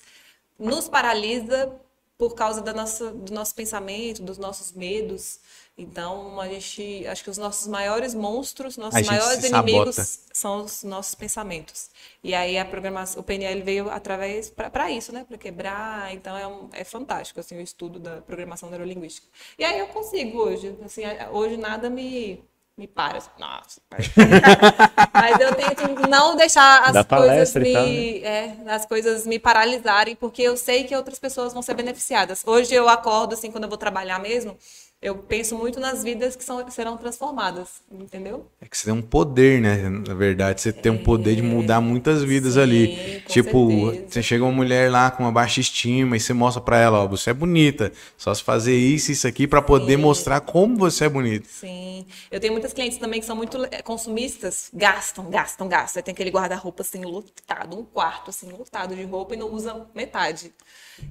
nos 0.62 0.88
paralisa 0.88 1.74
por 2.18 2.36
causa 2.36 2.62
da 2.62 2.72
nossa, 2.72 3.12
do 3.12 3.34
nosso 3.34 3.56
pensamento, 3.56 4.22
dos 4.22 4.38
nossos 4.38 4.72
medos. 4.74 5.40
Então, 5.76 6.40
a 6.40 6.48
gente, 6.48 7.08
acho 7.08 7.24
que 7.24 7.30
os 7.32 7.38
nossos 7.38 7.66
maiores 7.66 8.14
monstros, 8.14 8.78
nossos 8.78 9.00
maiores 9.08 9.44
inimigos 9.44 9.96
sabota. 9.96 10.30
são 10.32 10.64
os 10.64 10.84
nossos 10.84 11.16
pensamentos. 11.16 11.90
E 12.24 12.36
aí 12.36 12.60
a 12.60 12.66
programação, 12.66 13.22
o 13.22 13.24
PNL 13.24 13.62
veio 13.64 13.90
através 13.90 14.52
para 14.52 14.92
isso, 14.92 15.12
né, 15.12 15.26
para 15.28 15.38
quebrar. 15.38 16.14
Então 16.14 16.38
é, 16.38 16.46
um- 16.46 16.70
é 16.74 16.84
fantástico 16.84 17.40
assim 17.40 17.58
o 17.58 17.62
estudo 17.62 17.98
da 18.00 18.22
programação 18.22 18.70
neurolinguística. 18.70 19.28
E 19.58 19.64
aí 19.64 19.80
eu 19.80 19.88
consigo 19.88 20.38
hoje, 20.40 20.78
assim, 20.86 21.02
hoje 21.32 21.58
nada 21.58 21.90
me 21.90 22.44
me 22.82 22.88
para. 22.88 23.20
assim, 23.20 23.30
Nossa. 23.38 23.80
Mas 25.14 25.40
eu 25.40 25.54
tento 25.54 26.10
não 26.10 26.36
deixar 26.36 26.82
as 26.84 26.94
Dá 26.94 27.04
coisas 27.04 27.28
palestra 27.54 27.68
e 27.68 27.74
tal, 27.74 27.86
me 27.86 28.24
é, 28.24 28.58
as 28.68 28.86
coisas 28.88 29.28
me 29.28 29.38
paralisarem, 29.38 30.16
porque 30.16 30.42
eu 30.42 30.58
sei 30.58 30.84
que 30.84 30.96
outras 30.96 31.20
pessoas 31.20 31.54
vão 31.54 31.62
ser 31.62 31.76
beneficiadas. 31.76 32.42
Hoje 32.44 32.74
eu 32.74 32.90
acordo 32.90 33.34
assim 33.34 33.52
quando 33.52 33.66
eu 33.66 33.70
vou 33.70 33.78
trabalhar 33.78 34.20
mesmo, 34.20 34.58
eu 35.02 35.16
penso 35.18 35.58
muito 35.58 35.80
nas 35.80 36.04
vidas 36.04 36.36
que 36.36 36.44
são, 36.44 36.70
serão 36.70 36.96
transformadas, 36.96 37.82
entendeu? 37.92 38.46
É 38.62 38.68
que 38.68 38.78
você 38.78 38.86
tem 38.86 38.94
um 38.94 39.02
poder, 39.02 39.60
né? 39.60 39.90
Na 39.90 40.14
verdade, 40.14 40.62
você 40.62 40.72
tem 40.72 40.92
um 40.92 41.04
poder 41.04 41.36
de 41.36 41.42
mudar 41.42 41.82
muitas 41.82 42.22
vidas 42.22 42.54
Sim, 42.54 42.60
ali. 42.60 43.24
Tipo, 43.26 43.68
certeza. 43.68 44.06
você 44.08 44.22
chega 44.22 44.44
uma 44.44 44.52
mulher 44.52 44.92
lá 44.92 45.10
com 45.10 45.24
uma 45.24 45.32
baixa 45.32 45.60
estima 45.60 46.16
e 46.16 46.20
você 46.20 46.34
mostra 46.34 46.62
pra 46.62 46.78
ela, 46.78 47.00
ó, 47.00 47.08
você 47.08 47.32
é 47.32 47.34
bonita. 47.34 47.92
Só 48.16 48.32
se 48.32 48.44
fazer 48.44 48.78
isso 48.78 49.10
e 49.10 49.14
isso 49.14 49.28
aqui 49.28 49.48
pra 49.48 49.60
poder 49.60 49.98
mostrar 49.98 50.40
como 50.40 50.78
você 50.78 51.06
é 51.06 51.10
bonita. 51.10 51.48
Sim. 51.50 52.06
Eu 52.30 52.40
tenho 52.40 52.54
muitas 52.54 52.72
clientes 52.72 53.00
também 53.00 53.20
que 53.20 53.26
são 53.26 53.36
muito 53.36 53.66
eh, 53.72 53.82
consumistas, 53.82 54.70
gastam, 54.72 55.32
gastam, 55.32 55.68
gastam. 55.68 56.00
Aí 56.00 56.04
tem 56.04 56.12
aquele 56.12 56.30
guarda-roupa 56.30 56.84
assim 56.84 57.04
lotado, 57.04 57.76
um 57.76 57.84
quarto 57.84 58.30
assim 58.30 58.52
lotado 58.52 58.96
de 58.96 59.04
roupa 59.04 59.34
e 59.34 59.38
não 59.38 59.52
usa 59.52 59.84
metade. 59.96 60.54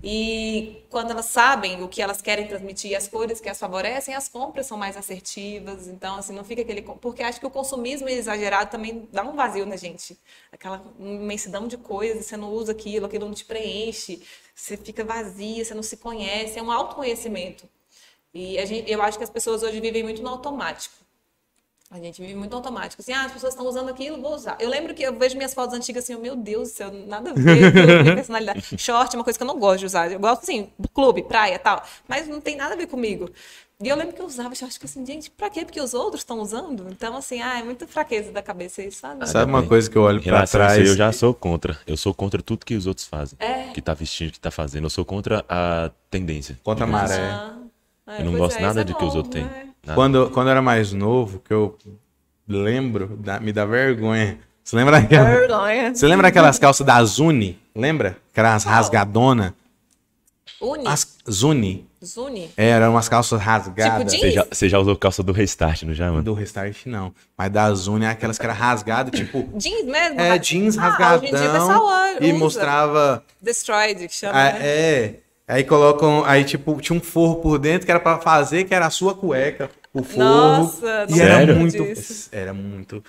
E 0.02 0.84
quando 0.90 1.10
elas 1.10 1.26
sabem 1.26 1.82
o 1.82 1.88
que 1.88 2.00
elas 2.00 2.20
querem 2.22 2.46
transmitir, 2.46 2.96
as 2.96 3.08
cores 3.08 3.40
que 3.40 3.48
as 3.48 3.58
favorecem, 3.58 4.14
as 4.14 4.28
compras 4.28 4.66
são 4.66 4.78
mais 4.78 4.96
assertivas. 4.96 5.88
Então, 5.88 6.16
assim, 6.16 6.32
não 6.32 6.44
fica 6.44 6.62
aquele. 6.62 6.82
Porque 6.82 7.22
acho 7.22 7.40
que 7.40 7.46
o 7.46 7.50
consumismo 7.50 8.08
exagerado 8.08 8.70
também 8.70 9.08
dá 9.12 9.22
um 9.22 9.34
vazio 9.34 9.66
na 9.66 9.76
gente. 9.76 10.18
Aquela 10.52 10.82
imensidão 10.98 11.66
de 11.66 11.76
coisas, 11.76 12.26
você 12.26 12.36
não 12.36 12.50
usa 12.52 12.72
aquilo, 12.72 13.06
aquilo 13.06 13.26
não 13.26 13.34
te 13.34 13.44
preenche, 13.44 14.22
você 14.54 14.76
fica 14.76 15.04
vazia, 15.04 15.64
você 15.64 15.74
não 15.74 15.82
se 15.82 15.96
conhece. 15.96 16.58
É 16.58 16.62
um 16.62 16.70
autoconhecimento. 16.70 17.68
E 18.32 18.64
gente, 18.66 18.90
eu 18.90 19.02
acho 19.02 19.18
que 19.18 19.24
as 19.24 19.30
pessoas 19.30 19.62
hoje 19.62 19.80
vivem 19.80 20.02
muito 20.02 20.22
no 20.22 20.28
automático. 20.28 20.94
A 21.90 21.98
gente 21.98 22.22
vive 22.22 22.36
muito 22.36 22.54
automático. 22.54 23.02
Assim, 23.02 23.12
ah, 23.12 23.24
as 23.24 23.32
pessoas 23.32 23.52
estão 23.52 23.66
usando 23.66 23.88
aquilo, 23.88 24.22
vou 24.22 24.32
usar. 24.32 24.56
Eu 24.60 24.70
lembro 24.70 24.94
que 24.94 25.02
eu 25.02 25.12
vejo 25.18 25.36
minhas 25.36 25.52
fotos 25.52 25.74
antigas 25.74 26.04
assim, 26.04 26.14
meu 26.14 26.36
Deus 26.36 26.68
do 26.68 26.74
céu, 26.74 26.92
nada 26.92 27.30
a 27.30 27.34
ver 27.34 27.72
com 27.72 28.02
minha 28.02 28.14
personalidade. 28.14 28.78
Short 28.78 29.16
é 29.16 29.18
uma 29.18 29.24
coisa 29.24 29.36
que 29.36 29.42
eu 29.42 29.48
não 29.48 29.58
gosto 29.58 29.80
de 29.80 29.86
usar. 29.86 30.10
Eu 30.10 30.20
gosto, 30.20 30.42
assim, 30.42 30.70
do 30.78 30.88
clube, 30.88 31.24
praia 31.24 31.58
tal. 31.58 31.82
Mas 32.06 32.28
não 32.28 32.40
tem 32.40 32.54
nada 32.54 32.74
a 32.74 32.76
ver 32.76 32.86
comigo. 32.86 33.28
E 33.82 33.88
eu 33.88 33.96
lembro 33.96 34.14
que 34.14 34.20
eu 34.22 34.26
usava, 34.26 34.54
eu 34.60 34.66
acho 34.68 34.78
que 34.78 34.86
assim, 34.86 35.04
gente, 35.04 35.30
pra 35.30 35.50
quê? 35.50 35.64
Porque 35.64 35.80
os 35.80 35.92
outros 35.92 36.20
estão 36.20 36.38
usando? 36.38 36.86
Então, 36.90 37.16
assim, 37.16 37.40
ah, 37.40 37.58
é 37.58 37.62
muita 37.64 37.88
fraqueza 37.88 38.30
da 38.30 38.42
cabeça 38.42 38.82
isso, 38.82 39.00
sabe? 39.00 39.26
Sabe 39.26 39.50
uma 39.50 39.66
coisa 39.66 39.90
que 39.90 39.96
eu 39.98 40.02
olho 40.02 40.22
pra 40.22 40.42
a 40.42 40.44
isso 40.44 40.52
trás? 40.52 40.86
eu 40.86 40.94
já 40.94 41.10
sou 41.10 41.34
contra. 41.34 41.76
Eu 41.86 41.96
sou 41.96 42.14
contra 42.14 42.40
tudo 42.40 42.64
que 42.64 42.74
os 42.76 42.86
outros 42.86 43.06
fazem. 43.06 43.36
É. 43.40 43.72
Que 43.72 43.80
tá 43.80 43.94
vestindo, 43.94 44.30
que 44.30 44.38
tá 44.38 44.50
fazendo. 44.50 44.84
Eu 44.84 44.90
sou 44.90 45.04
contra 45.04 45.44
a 45.48 45.90
tendência. 46.10 46.56
Contra 46.62 46.84
a 46.84 46.86
maré. 46.86 47.18
Ah, 47.18 47.56
é, 48.06 48.20
Eu 48.20 48.26
não 48.26 48.32
pois 48.32 48.42
gosto 48.42 48.58
é, 48.58 48.62
nada 48.62 48.80
é 48.82 48.84
do 48.84 48.94
que 48.94 49.04
os 49.04 49.12
bom, 49.12 49.16
outros 49.16 49.34
têm. 49.34 49.69
Nada. 49.84 49.94
Quando, 49.94 50.30
quando 50.30 50.46
eu 50.48 50.50
era 50.52 50.62
mais 50.62 50.92
novo, 50.92 51.40
que 51.40 51.52
eu 51.52 51.76
lembro, 52.48 53.16
dá- 53.18 53.40
me 53.40 53.52
dá 53.52 53.64
vergonha. 53.64 54.38
Você 54.62 54.76
lembra 54.76 54.98
aquela, 54.98 55.24
Vergonha. 55.30 55.94
Você 55.94 56.06
lembra 56.06 56.28
aquelas 56.28 56.58
calças 56.58 56.86
da 56.86 57.02
Zuni? 57.04 57.58
Lembra? 57.74 58.16
Que 58.32 58.38
eram 58.40 58.50
as 58.50 58.62
Qual? 58.64 58.74
rasgadona. 58.74 59.54
Uni, 60.60 60.86
As 60.86 61.16
Zuni. 61.30 61.88
Zuni. 62.04 62.50
É, 62.56 62.68
eram 62.68 62.90
umas 62.92 63.08
calças 63.08 63.40
rasgadas. 63.40 64.12
Tipo 64.12 64.24
Você 64.26 64.30
já, 64.30 64.46
você 64.50 64.68
já 64.68 64.78
usou 64.78 64.94
calça 64.96 65.22
do 65.22 65.32
Restart, 65.32 65.82
não 65.84 65.94
já, 65.94 66.10
mano? 66.10 66.22
Do 66.22 66.34
Restart, 66.34 66.84
não. 66.86 67.12
Mas 67.36 67.50
da 67.50 67.72
Zuni 67.74 68.04
é 68.04 68.08
aquelas 68.10 68.38
que 68.38 68.44
era 68.44 68.52
rasgada, 68.52 69.10
tipo... 69.10 69.48
Jeans 69.56 69.84
mesmo? 69.86 70.20
É, 70.20 70.38
jeans 70.38 70.76
Ah, 70.78 71.16
hoje 71.16 71.26
em 71.26 71.30
dia 71.34 71.48
o 71.48 71.52
pessoal 71.52 71.86
rasgadão. 71.88 72.28
E 72.28 72.30
usa. 72.30 72.38
mostrava... 72.38 73.24
Destroyed, 73.40 74.06
que 74.08 74.14
chama, 74.14 74.38
Ah, 74.38 74.52
né? 74.52 74.58
é. 74.62 75.14
Aí 75.50 75.64
colocam. 75.64 76.24
Aí, 76.24 76.44
tipo, 76.44 76.80
tinha 76.80 76.96
um 76.96 77.00
forro 77.00 77.36
por 77.36 77.58
dentro 77.58 77.84
que 77.86 77.90
era 77.90 78.00
pra 78.00 78.18
fazer, 78.18 78.64
que 78.64 78.74
era 78.74 78.86
a 78.86 78.90
sua 78.90 79.14
cueca. 79.14 79.70
O 79.92 80.02
forro. 80.02 80.24
Nossa, 80.24 81.06
e 81.08 81.12
não 81.16 81.24
era 81.24 81.38
lembro 81.38 81.56
muito. 81.56 81.82
disso. 81.84 82.28
Era 82.32 82.52
muito. 82.54 83.02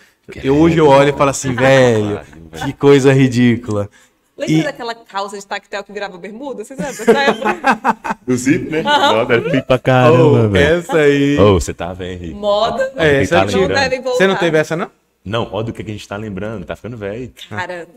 Eu, 0.44 0.58
hoje 0.58 0.78
eu 0.78 0.88
olho 0.88 1.10
e 1.10 1.14
falo 1.18 1.30
assim, 1.30 1.54
velho, 1.54 2.22
que 2.64 2.74
coisa 2.74 3.14
ridícula. 3.14 3.90
Lembra 4.38 4.56
E- 4.56 4.64
daquela 4.64 4.96
calça 4.96 5.38
de 5.38 5.46
tactel 5.46 5.84
que 5.84 5.92
virava 5.94 6.18
bermuda? 6.18 6.64
Vocês 6.64 6.80
lembram 6.80 6.96
dessa 7.06 7.20
época? 7.22 8.18
Do 8.26 8.36
zip, 8.36 8.70
né? 8.72 8.82
Nossa, 8.82 9.34
era 9.34 9.62
pra 9.64 9.78
caramba, 9.78 10.24
Oh, 10.46 10.50
velho. 10.50 10.80
essa 10.80 10.98
aí. 10.98 11.38
Ô, 11.38 11.54
você 11.60 11.74
tá 11.74 11.94
vendo, 11.94 12.14
Henrique? 12.14 12.34
Moda. 12.34 12.92
é, 12.96 13.22
essa 13.22 13.46
tá? 13.46 13.52
Não 13.52 13.68
devem 13.68 14.02
voltar. 14.02 14.18
Você 14.18 14.28
não 14.28 14.36
teve 14.36 14.58
essa, 14.58 14.76
não? 14.76 14.90
Não, 15.24 15.48
olha 15.52 15.66
do 15.66 15.74
que 15.74 15.84
a 15.84 15.86
gente 15.86 16.08
tá 16.08 16.16
lembrando. 16.18 16.66
Tá 16.66 16.76
ficando 16.76 16.98
velho. 16.98 17.32
Cara. 17.50 17.88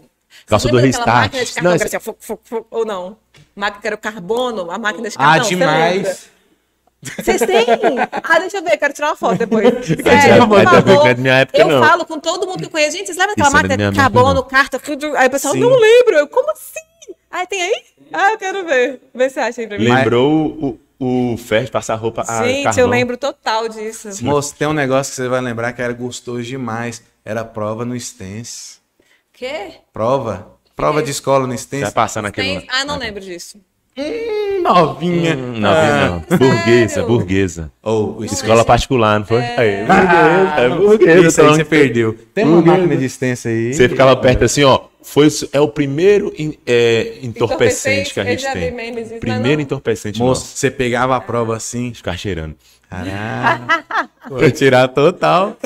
Calça 0.47 0.69
do 0.69 0.77
Restart. 0.77 1.33
Não, 1.63 1.71
era 1.73 1.85
assim, 1.85 1.97
ó, 1.97 2.01
fuc, 2.01 2.17
fuc, 2.21 2.41
fuc, 2.45 2.67
ou 2.71 2.85
não? 2.85 3.17
Máquina 3.55 3.81
que 3.81 3.87
era 3.87 3.97
o 3.97 3.99
carbono, 3.99 4.71
a 4.71 4.79
máquina 4.79 5.09
de 5.09 5.15
Ah, 5.19 5.39
cartão. 5.39 5.51
lembra? 5.51 5.67
demais. 5.67 6.29
Vocês 7.03 7.41
têm? 7.43 7.67
Ah, 8.23 8.39
deixa 8.39 8.57
eu 8.59 8.63
ver, 8.63 8.77
quero 8.79 8.95
tirar 8.95 9.09
uma 9.09 9.17
foto 9.17 9.37
depois. 9.39 9.67
Sério, 9.87 10.49
por 10.49 10.63
favor. 10.65 11.07
é 11.07 11.15
minha 11.15 11.35
época, 11.41 11.59
eu 11.59 11.69
não. 11.69 11.87
falo 11.87 12.07
com 12.07 12.19
todo 12.19 12.47
mundo 12.47 12.59
que 12.61 12.65
eu 12.65 12.71
conheço. 12.71 12.97
Gente, 12.97 13.07
vocês 13.07 13.19
lembram 13.19 13.35
daquela 13.37 13.51
máquina 13.51 13.91
de 13.91 13.97
carbono, 13.97 14.43
carta, 14.43 14.79
tudo? 14.79 15.15
Aí 15.17 15.27
o 15.29 15.31
pessoal, 15.31 15.53
Sim. 15.55 15.61
não 15.61 15.69
lembro. 15.79 16.17
Eu, 16.17 16.27
como 16.29 16.51
assim? 16.51 16.81
Ah, 17.31 17.45
tem 17.47 17.61
aí? 17.63 17.83
Ah, 18.13 18.31
eu 18.33 18.39
quero 18.39 18.65
ver. 18.65 19.03
Vê 19.15 19.29
se 19.29 19.39
acha 19.39 19.61
aí 19.61 19.67
pra 19.67 19.79
mim. 19.79 19.85
Lembrou 19.85 20.79
o, 20.99 21.33
o 21.33 21.37
Fest 21.37 21.71
passar 21.71 21.97
roupa 21.97 22.25
a 22.27 22.47
Gente, 22.47 22.65
carvão. 22.65 22.85
eu 22.85 22.89
lembro 22.89 23.17
total 23.19 23.69
disso. 23.69 24.09
Moço, 24.25 24.55
tem 24.57 24.67
um 24.67 24.73
negócio 24.73 25.11
que 25.11 25.17
você 25.17 25.29
vai 25.29 25.41
lembrar 25.43 25.73
que 25.75 25.83
era 25.83 25.93
gostoso 25.93 26.43
demais. 26.43 27.03
Era 27.25 27.45
prova 27.45 27.85
no 27.85 27.99
Stens. 28.01 28.81
Quê? 29.33 29.73
Prova. 29.93 30.54
Prova 30.77 31.03
de 31.03 31.11
escola 31.11 31.47
no 31.47 31.57
Stens. 31.57 31.83
vai 31.83 31.93
passar 31.93 32.23
naquele... 32.23 32.65
Ah, 32.69 32.85
não 32.85 32.99
lembro 32.99 33.21
disso. 33.21 33.59
Novinha. 34.61 35.37
Hum, 35.37 35.61
não, 35.61 35.71
não. 36.31 36.39
Burguesa, 36.39 37.05
burguesa. 37.05 37.71
Oh, 37.81 38.17
o 38.19 38.25
Escola 38.25 38.65
particular, 38.65 39.21
não 39.21 39.27
foi? 39.27 39.41
Aí, 39.41 39.85
burguesa, 39.85 40.61
é 40.61 40.67
Isso 40.67 40.77
burguesa. 40.79 41.13
aí 41.15 41.47
então. 41.47 41.55
você 41.55 41.65
perdeu. 41.65 42.19
Tem 42.35 42.45
uma 42.45 42.61
máquina 42.61 42.97
de 42.97 43.05
extensão 43.05 43.53
aí. 43.53 43.73
Você 43.73 43.89
ficava 43.89 44.17
perto 44.17 44.45
assim, 44.45 44.65
ó. 44.65 44.81
Foi, 45.01 45.29
é 45.53 45.61
o 45.61 45.69
primeiro 45.69 46.33
in- 46.37 46.57
é, 46.67 47.19
entorpecente 47.23 48.13
que 48.15 48.19
a 48.21 48.25
gente 48.25 48.51
tem. 48.53 48.73
memes 48.73 49.13
Primeiro 49.21 49.59
não. 49.59 49.63
entorpecente 49.63 50.19
Moço, 50.19 50.41
nosso. 50.41 50.57
você 50.57 50.71
pegava 50.73 51.15
a 51.15 51.21
prova 51.21 51.57
assim. 51.57 51.93
Ficar 51.95 52.17
cheirando. 52.17 52.57
Caralho. 52.91 53.65
Vou 54.29 54.51
tirar 54.51 54.89
total. 54.89 55.57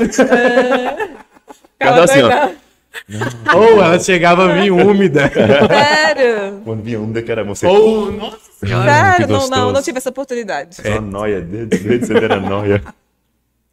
Cada 1.78 2.04
assim, 2.04 2.20
ó. 2.22 2.50
Ou 3.54 3.82
ela 3.82 3.98
chegava 3.98 4.44
a 4.44 4.54
vir 4.54 4.70
úmida. 4.70 5.30
Sério? 5.30 6.60
Quando 6.64 6.82
vinha 6.82 7.00
um 7.00 7.12
que 7.12 7.30
era 7.30 7.44
você. 7.44 7.66
Ou, 7.66 8.12
nossa. 8.12 8.36
que 8.60 8.66
Sério? 8.66 9.28
Não, 9.28 9.48
não, 9.48 9.72
não 9.72 9.82
tive 9.82 9.98
essa 9.98 10.10
oportunidade. 10.10 10.76
Só 10.76 11.00
noia, 11.00 11.40
desde 11.40 11.98
você 11.98 12.14
era 12.14 12.40
noia. 12.40 12.82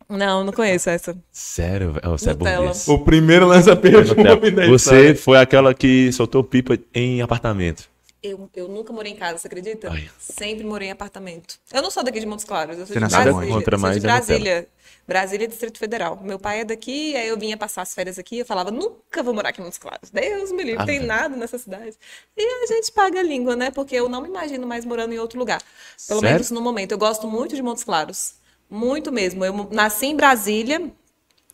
Não, 0.07 0.43
não 0.43 0.53
conheço 0.53 0.89
essa. 0.89 1.15
Sério, 1.31 1.93
velho? 1.93 2.09
Você 2.11 2.29
é 2.29 2.33
Nutella. 2.33 2.57
burguês. 2.57 2.87
O 2.87 2.99
primeiro 2.99 3.47
lança-perfume 3.47 4.51
da 4.51 4.67
Você 4.67 5.15
foi 5.15 5.39
aquela 5.39 5.73
que 5.73 6.11
soltou 6.11 6.43
pipa 6.43 6.77
em 6.93 7.21
apartamento. 7.21 7.89
Eu, 8.25 8.49
eu 8.55 8.67
nunca 8.67 8.91
morei 8.91 9.11
em 9.11 9.15
casa, 9.15 9.37
você 9.37 9.47
acredita? 9.47 9.91
Ai. 9.91 10.09
Sempre 10.17 10.63
morei 10.63 10.87
em 10.87 10.91
apartamento. 10.91 11.59
Eu 11.71 11.81
não 11.81 11.91
sou 11.91 12.03
daqui 12.03 12.19
de 12.19 12.25
Montes 12.25 12.43
Claros, 12.43 12.77
eu 12.77 12.87
sou 12.87 12.95
de 12.95 12.99
nasceu 12.99 13.21
Brasília. 13.21 13.53
Contra 13.53 13.75
eu 13.75 13.79
sou 13.79 13.87
mais 13.87 14.01
de 14.01 14.05
é. 14.05 14.09
Brasília. 14.09 14.67
Brasília, 15.07 15.47
Distrito 15.47 15.77
Federal. 15.77 16.19
Meu 16.23 16.39
pai 16.39 16.61
é 16.61 16.65
daqui, 16.65 17.15
aí 17.15 17.27
eu 17.27 17.37
vinha 17.37 17.55
passar 17.55 17.83
as 17.83 17.93
férias 17.93 18.17
aqui, 18.17 18.39
eu 18.39 18.45
falava, 18.45 18.71
nunca 18.71 19.21
vou 19.21 19.33
morar 19.33 19.49
aqui 19.49 19.61
em 19.61 19.63
Montes 19.63 19.77
Claros. 19.77 20.09
Deus 20.09 20.51
me 20.51 20.63
livre, 20.63 20.81
Ah, 20.81 20.85
tem 20.85 20.99
nada 20.99 21.35
nessa 21.35 21.59
cidade. 21.59 21.95
E 22.35 22.63
a 22.63 22.65
gente 22.65 22.91
paga 22.91 23.19
a 23.19 23.23
língua, 23.23 23.55
né? 23.55 23.69
Porque 23.69 23.95
eu 23.95 24.09
não 24.09 24.21
me 24.21 24.27
imagino 24.27 24.65
mais 24.65 24.83
morando 24.83 25.13
em 25.13 25.19
outro 25.19 25.37
lugar. 25.37 25.61
Pelo 26.07 26.21
Sério? 26.21 26.33
menos 26.33 26.49
no 26.49 26.61
momento. 26.61 26.93
Eu 26.93 26.97
gosto 26.97 27.27
muito 27.27 27.55
de 27.55 27.61
Montes 27.61 27.83
Claros. 27.83 28.35
Muito 28.67 29.11
mesmo. 29.11 29.45
Eu 29.45 29.69
nasci 29.71 30.07
em 30.07 30.15
Brasília, 30.15 30.91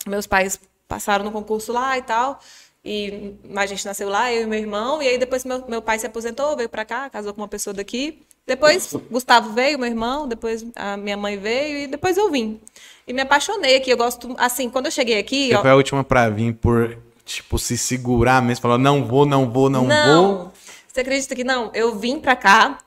meus 0.08 0.26
pais 0.26 0.58
passaram 0.88 1.26
no 1.26 1.32
concurso 1.32 1.74
lá 1.74 1.98
e 1.98 2.02
tal. 2.02 2.40
E 2.84 3.36
a 3.56 3.66
gente 3.66 3.86
nasceu 3.86 4.10
lá, 4.10 4.34
eu 4.34 4.44
e 4.44 4.46
meu 4.46 4.60
irmão. 4.60 5.02
E 5.02 5.08
aí 5.08 5.18
depois 5.18 5.46
meu, 5.46 5.64
meu 5.68 5.82
pai 5.82 6.00
se 6.00 6.08
aposentou, 6.08 6.56
veio 6.58 6.70
pra 6.70 6.84
cá, 6.84 7.10
casou 7.10 7.34
com 7.34 7.42
uma 7.42 7.48
pessoa 7.48 7.74
daqui. 7.74 8.24
Depois 8.46 8.94
Gustavo 9.10 9.54
veio, 9.54 9.78
meu 9.78 9.88
irmão. 9.88 10.28
Depois 10.28 10.66
a 10.76 10.98
minha 10.98 11.16
mãe 11.16 11.38
veio 11.38 11.80
e 11.80 11.88
depois 11.88 12.18
eu 12.18 12.32
vim. 12.32 12.60
E 13.08 13.14
me 13.14 13.22
apaixonei 13.22 13.76
aqui. 13.76 13.92
Eu 13.92 13.98
gosto, 13.98 14.36
assim, 14.38 14.70
quando 14.70 14.88
eu 14.88 14.92
cheguei 14.92 15.20
aqui. 15.20 15.50
Você 15.50 15.56
ó, 15.56 15.62
foi 15.62 15.72
a 15.72 15.76
última 15.76 16.04
pra 16.04 16.30
vir 16.30 16.54
por, 16.56 16.98
tipo, 17.24 17.60
se 17.60 17.78
segurar 17.78 18.42
mesmo. 18.42 18.62
Falar, 18.62 18.78
não 18.78 19.06
vou, 19.06 19.26
não 19.26 19.50
vou, 19.50 19.70
não, 19.70 19.88
vou. 19.88 20.52
Você 20.88 21.02
acredita 21.02 21.36
que 21.36 21.44
não? 21.44 21.72
Eu 21.74 21.98
vim 21.98 22.20
pra 22.20 22.36
cá, 22.36 22.80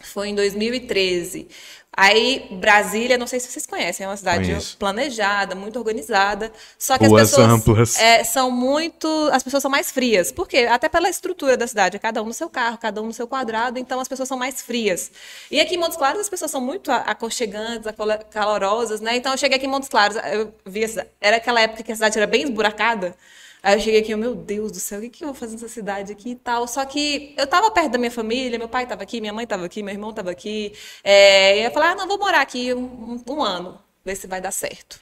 foi 0.00 0.28
em 0.28 0.34
2013. 0.34 1.48
Aí, 1.96 2.48
Brasília, 2.50 3.16
não 3.16 3.26
sei 3.26 3.38
se 3.40 3.50
vocês 3.50 3.66
conhecem, 3.66 4.04
é 4.04 4.08
uma 4.08 4.16
cidade 4.16 4.46
Conheço. 4.48 4.76
planejada, 4.76 5.54
muito 5.54 5.78
organizada. 5.78 6.50
Só 6.78 6.98
que 6.98 7.06
Ruas 7.06 7.22
as 7.22 7.30
pessoas 7.30 7.48
amplas. 7.48 7.98
é, 7.98 8.24
são 8.24 8.50
muito. 8.50 9.06
As 9.32 9.42
pessoas 9.42 9.62
são 9.62 9.70
mais 9.70 9.90
frias. 9.90 10.32
Por 10.32 10.48
quê? 10.48 10.66
Até 10.70 10.88
pela 10.88 11.08
estrutura 11.08 11.56
da 11.56 11.66
cidade. 11.66 11.96
É 11.96 11.98
cada 11.98 12.22
um 12.22 12.26
no 12.26 12.34
seu 12.34 12.48
carro, 12.48 12.78
cada 12.78 13.00
um 13.00 13.06
no 13.06 13.12
seu 13.12 13.26
quadrado, 13.28 13.78
então 13.78 14.00
as 14.00 14.08
pessoas 14.08 14.28
são 14.28 14.38
mais 14.38 14.60
frias. 14.62 15.10
E 15.50 15.60
aqui 15.60 15.74
em 15.74 15.78
Montes 15.78 15.96
Claros 15.96 16.20
as 16.20 16.28
pessoas 16.28 16.50
são 16.50 16.60
muito 16.60 16.90
aconchegantes, 16.90 17.90
calorosas, 18.30 19.00
né? 19.00 19.16
Então 19.16 19.32
eu 19.32 19.38
cheguei 19.38 19.56
aqui 19.56 19.66
em 19.66 19.70
Montes 19.70 19.88
Claros, 19.88 20.16
eu 20.32 20.52
vi 20.64 20.84
era 21.20 21.36
aquela 21.36 21.60
época 21.60 21.82
que 21.82 21.92
a 21.92 21.94
cidade 21.94 22.18
era 22.18 22.26
bem 22.26 22.42
esburacada. 22.44 23.16
Aí 23.64 23.76
eu 23.76 23.80
cheguei 23.80 24.00
aqui, 24.00 24.12
eu, 24.12 24.18
meu 24.18 24.34
Deus 24.34 24.70
do 24.70 24.78
céu, 24.78 24.98
o 24.98 25.02
que, 25.02 25.08
que 25.08 25.24
eu 25.24 25.28
vou 25.28 25.34
fazer 25.34 25.54
nessa 25.54 25.68
cidade 25.68 26.12
aqui 26.12 26.32
e 26.32 26.34
tal? 26.36 26.68
Só 26.68 26.84
que 26.84 27.34
eu 27.38 27.46
tava 27.46 27.70
perto 27.70 27.92
da 27.92 27.98
minha 27.98 28.10
família, 28.10 28.58
meu 28.58 28.68
pai 28.68 28.86
tava 28.86 29.02
aqui, 29.02 29.22
minha 29.22 29.32
mãe 29.32 29.46
tava 29.46 29.64
aqui, 29.64 29.82
meu 29.82 29.94
irmão 29.94 30.12
tava 30.12 30.30
aqui. 30.30 30.74
É, 31.02 31.60
e 31.60 31.64
eu 31.64 31.70
falei, 31.70 31.88
ah, 31.88 31.94
não, 31.94 32.06
vou 32.06 32.18
morar 32.18 32.42
aqui 32.42 32.74
um, 32.74 33.22
um 33.26 33.42
ano, 33.42 33.80
ver 34.04 34.16
se 34.16 34.26
vai 34.26 34.38
dar 34.38 34.50
certo. 34.50 35.00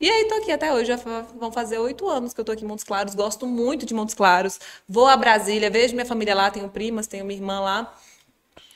E 0.00 0.10
aí 0.10 0.26
tô 0.26 0.36
aqui 0.36 0.50
até 0.52 0.72
hoje, 0.72 0.86
já 0.86 0.96
vão 0.96 1.52
fazer 1.52 1.78
oito 1.78 2.08
anos 2.08 2.32
que 2.32 2.40
eu 2.40 2.44
tô 2.44 2.52
aqui 2.52 2.64
em 2.64 2.68
Montes 2.68 2.84
Claros, 2.84 3.14
gosto 3.14 3.46
muito 3.46 3.84
de 3.84 3.92
Montes 3.92 4.14
Claros. 4.14 4.58
Vou 4.88 5.06
a 5.06 5.16
Brasília, 5.16 5.68
vejo 5.70 5.94
minha 5.94 6.06
família 6.06 6.34
lá, 6.34 6.50
tenho 6.50 6.68
primas, 6.70 7.06
tenho 7.06 7.26
minha 7.26 7.38
irmã 7.38 7.60
lá. 7.60 7.94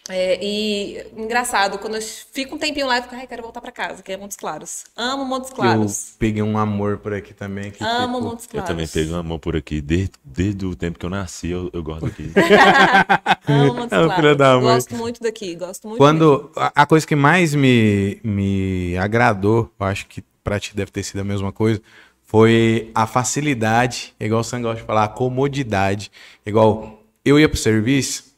É, 0.09 0.37
e 0.45 1.07
engraçado, 1.17 1.79
quando 1.79 1.95
eu 1.95 2.03
fico 2.03 2.57
um 2.57 2.59
tempinho 2.59 2.89
lá, 2.89 2.99
eu 2.99 3.03
fico, 3.05 3.15
ai, 3.15 3.25
quero 3.27 3.41
voltar 3.43 3.61
pra 3.61 3.71
casa, 3.71 4.03
que 4.03 4.11
é 4.13 4.17
Montes 4.17 4.37
Claros. 4.37 4.85
Amo 4.97 5.25
Montes 5.25 5.51
Eu 5.51 5.57
Claros. 5.57 6.17
peguei 6.19 6.43
um 6.43 6.59
amor 6.59 6.99
por 6.99 7.15
aqui 7.15 7.33
também. 7.33 7.71
Que, 7.71 7.85
Amo 7.85 8.17
tipo, 8.17 8.29
Montes 8.29 8.45
Eu 8.47 8.51
Claros. 8.51 8.69
também 8.69 8.89
peguei 8.89 9.13
uma 9.13 9.23
mão 9.23 9.39
por 9.39 9.55
aqui. 9.57 9.81
Desde, 9.81 10.11
desde 10.25 10.67
o 10.67 10.75
tempo 10.75 10.99
que 10.99 11.07
eu 11.07 11.11
nasci, 11.11 11.51
eu, 11.51 11.71
eu 11.73 11.83
gosto 11.85 12.07
aqui. 12.07 12.33
Amo 13.47 13.75
Montes 13.75 13.93
É 13.93 14.01
um 14.01 14.07
Claros. 14.09 14.39
mãe. 14.39 14.75
Gosto 14.75 14.97
muito 14.97 15.23
daqui, 15.23 15.55
gosto 15.55 15.87
muito. 15.87 16.03
mesmo. 16.03 16.19
Quando 16.19 16.51
a, 16.57 16.83
a 16.83 16.87
coisa 16.87 17.07
que 17.07 17.15
mais 17.15 17.55
me, 17.55 18.19
me 18.25 18.97
agradou, 18.99 19.71
eu 19.79 19.87
acho 19.87 20.07
que 20.07 20.23
pra 20.43 20.59
ti 20.59 20.75
deve 20.75 20.91
ter 20.91 21.05
sido 21.05 21.21
a 21.21 21.25
mesma 21.25 21.53
coisa, 21.53 21.81
foi 22.25 22.91
a 22.93 23.07
facilidade, 23.07 24.15
igual 24.19 24.41
o 24.41 24.45
Sam 24.45 24.63
gosta 24.63 24.81
de 24.81 24.87
falar, 24.87 25.05
a 25.05 25.09
comodidade. 25.09 26.11
Igual 26.45 26.99
eu 27.25 27.39
ia 27.39 27.49
pro 27.49 27.59
serviço, 27.59 28.32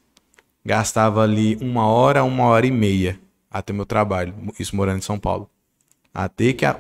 gastava 0.65 1.23
ali 1.23 1.57
uma 1.61 1.87
hora, 1.87 2.25
uma 2.25 2.45
hora 2.47 2.67
e 2.67 2.71
meia 2.71 3.19
até 3.51 3.73
meu 3.73 3.87
trabalho, 3.87 4.35
isso 4.59 4.75
morando 4.75 4.99
em 4.99 5.03
São 5.03 5.19
Paulo. 5.19 5.49
Até 6.13 6.53
que 6.53 6.65
a, 6.67 6.79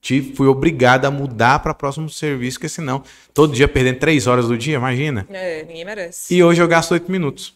tive, 0.00 0.34
fui 0.34 0.46
obrigado 0.46 1.04
a 1.04 1.10
mudar 1.10 1.58
para 1.58 1.74
próximo 1.74 2.08
serviço, 2.08 2.58
porque 2.58 2.68
senão, 2.68 3.02
todo 3.34 3.52
dia 3.54 3.68
perdendo 3.68 3.98
três 3.98 4.26
horas 4.26 4.48
do 4.48 4.56
dia, 4.56 4.76
imagina. 4.76 5.26
É, 5.30 5.62
ninguém 5.64 5.84
merece. 5.84 6.34
E 6.34 6.42
hoje 6.42 6.62
eu 6.62 6.68
gasto 6.68 6.92
oito 6.92 7.10
minutos. 7.10 7.54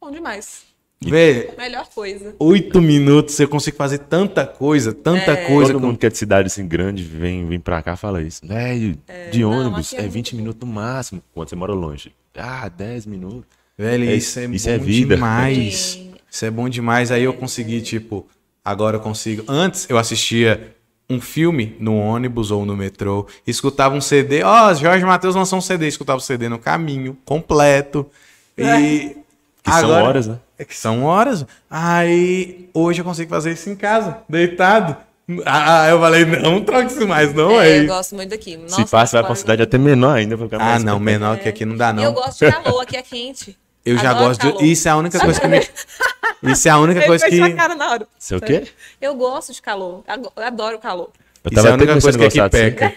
Bom 0.00 0.10
demais. 0.10 0.64
Vê, 0.98 1.52
Melhor 1.58 1.86
coisa. 1.94 2.34
oito 2.38 2.80
minutos 2.80 3.38
eu 3.38 3.46
consigo 3.48 3.76
fazer 3.76 3.98
tanta 3.98 4.46
coisa, 4.46 4.94
tanta 4.94 5.32
É. 5.32 5.46
coisa. 5.46 5.72
Todo 5.72 5.80
com- 5.82 5.88
mundo 5.88 5.98
que 5.98 6.06
é 6.06 6.08
de 6.08 6.16
cidade 6.16 6.46
assim 6.46 6.66
grande 6.66 7.02
vem, 7.02 7.46
vem 7.46 7.60
pra 7.60 7.82
cá 7.82 7.92
e 7.92 7.96
fala 7.98 8.22
isso. 8.22 8.40
Velho, 8.46 8.96
de 9.30 9.40
não, 9.42 9.50
ônibus 9.50 9.92
aqui 9.92 10.02
é 10.02 10.06
é 10.06 10.08
20 10.08 10.32
muito- 10.32 10.36
minutos 10.36 10.66
no 10.68 10.74
máximo. 10.74 11.22
Quando 11.34 11.48
você 11.50 11.54
mora 11.54 11.74
longe. 11.74 12.12
Ah, 12.34 12.68
10 12.68 13.04
minutos. 13.04 13.44
Velho, 13.78 14.08
É, 14.08 14.14
isso 14.14 14.38
é 14.38 14.44
isso 14.46 14.66
bom 14.68 14.74
é 14.74 14.78
vida. 14.78 15.14
demais. 15.14 15.76
Sim. 15.78 16.10
Isso 16.30 16.44
é 16.44 16.50
bom 16.50 16.68
demais. 16.68 17.10
Aí 17.10 17.22
eu 17.24 17.32
consegui, 17.34 17.80
tipo, 17.80 18.26
Agora 18.64 18.96
eu 18.96 19.00
consigo. 19.00 19.44
Antes 19.46 19.86
eu 19.88 19.96
assistia 19.96 20.74
um 21.08 21.20
filme 21.20 21.76
no 21.78 21.96
ônibus 21.96 22.50
ou 22.50 22.66
no 22.66 22.76
metrô, 22.76 23.24
escutava 23.46 23.94
um 23.94 24.00
CD. 24.00 24.42
Ó, 24.42 24.74
Jorge 24.74 25.04
Matheus 25.04 25.36
lançou 25.36 25.58
um 25.58 25.62
CD, 25.62 25.86
escutava 25.86 26.18
o 26.18 26.20
CD 26.20 26.48
no 26.48 26.58
caminho, 26.58 27.16
completo. 27.24 28.10
E. 28.58 29.16
Que 29.62 29.70
são 29.72 29.90
horas, 29.90 30.26
né? 30.26 30.38
É 30.58 30.64
que 30.64 30.76
são 30.76 31.04
horas. 31.04 31.46
Aí 31.70 32.68
hoje 32.74 33.00
eu 33.02 33.04
consigo 33.04 33.30
fazer 33.30 33.52
isso 33.52 33.70
em 33.70 33.76
casa, 33.76 34.18
deitado. 34.28 34.96
Ah, 35.44 35.88
eu 35.88 36.00
falei, 36.00 36.24
não 36.24 36.60
troque 36.64 36.90
isso 36.92 37.06
mais, 37.06 37.32
não, 37.34 37.60
É, 37.60 37.68
é. 37.70 37.80
eu 37.82 37.86
gosto 37.86 38.14
muito 38.16 38.30
daqui. 38.30 38.56
Nossa, 38.56 38.76
Se 38.84 38.90
passa, 38.90 39.12
vai 39.16 39.22
pra 39.22 39.30
uma 39.30 39.36
cidade 39.36 39.62
até 39.62 39.76
menor 39.78 40.16
ainda. 40.16 40.36
Pra 40.36 40.46
ficar 40.46 40.56
Ah, 40.60 40.64
mais 40.70 40.82
não, 40.84 40.98
menor 40.98 41.38
que 41.38 41.48
aqui 41.48 41.64
não 41.64 41.76
dá, 41.76 41.88
E 41.92 42.02
eu 42.02 42.10
não. 42.10 42.14
gosto 42.14 42.44
de 42.44 42.50
calor, 42.50 42.80
aqui 42.80 42.96
é 42.96 43.02
quente. 43.02 43.56
Eu 43.86 43.96
já 43.98 44.12
gosto 44.12 44.40
calor. 44.40 44.58
de. 44.58 44.72
Isso 44.72 44.88
é 44.88 44.90
a 44.90 44.96
única 44.96 45.20
coisa 45.20 45.40
que 45.40 45.46
me. 45.46 45.60
Isso 46.52 46.68
é 46.68 46.70
a 46.70 46.78
única 46.78 47.00
Ele 47.00 47.06
coisa 47.06 47.28
que. 47.28 47.54
cara 47.54 47.74
na 47.74 47.90
hora. 47.90 48.08
Sei 48.18 48.36
o 48.36 48.40
quê? 48.40 48.66
Eu 49.00 49.14
gosto 49.14 49.52
de 49.52 49.62
calor. 49.62 50.04
Eu 50.36 50.42
adoro 50.42 50.78
calor. 50.78 51.10
Eu 51.44 51.50
Isso 51.52 51.66
é 51.66 51.70
a 51.70 51.74
única 51.74 52.00
coisa 52.00 52.18
que 52.18 52.24
aqui 52.24 52.40
assim. 52.40 52.50
peca. 52.50 52.94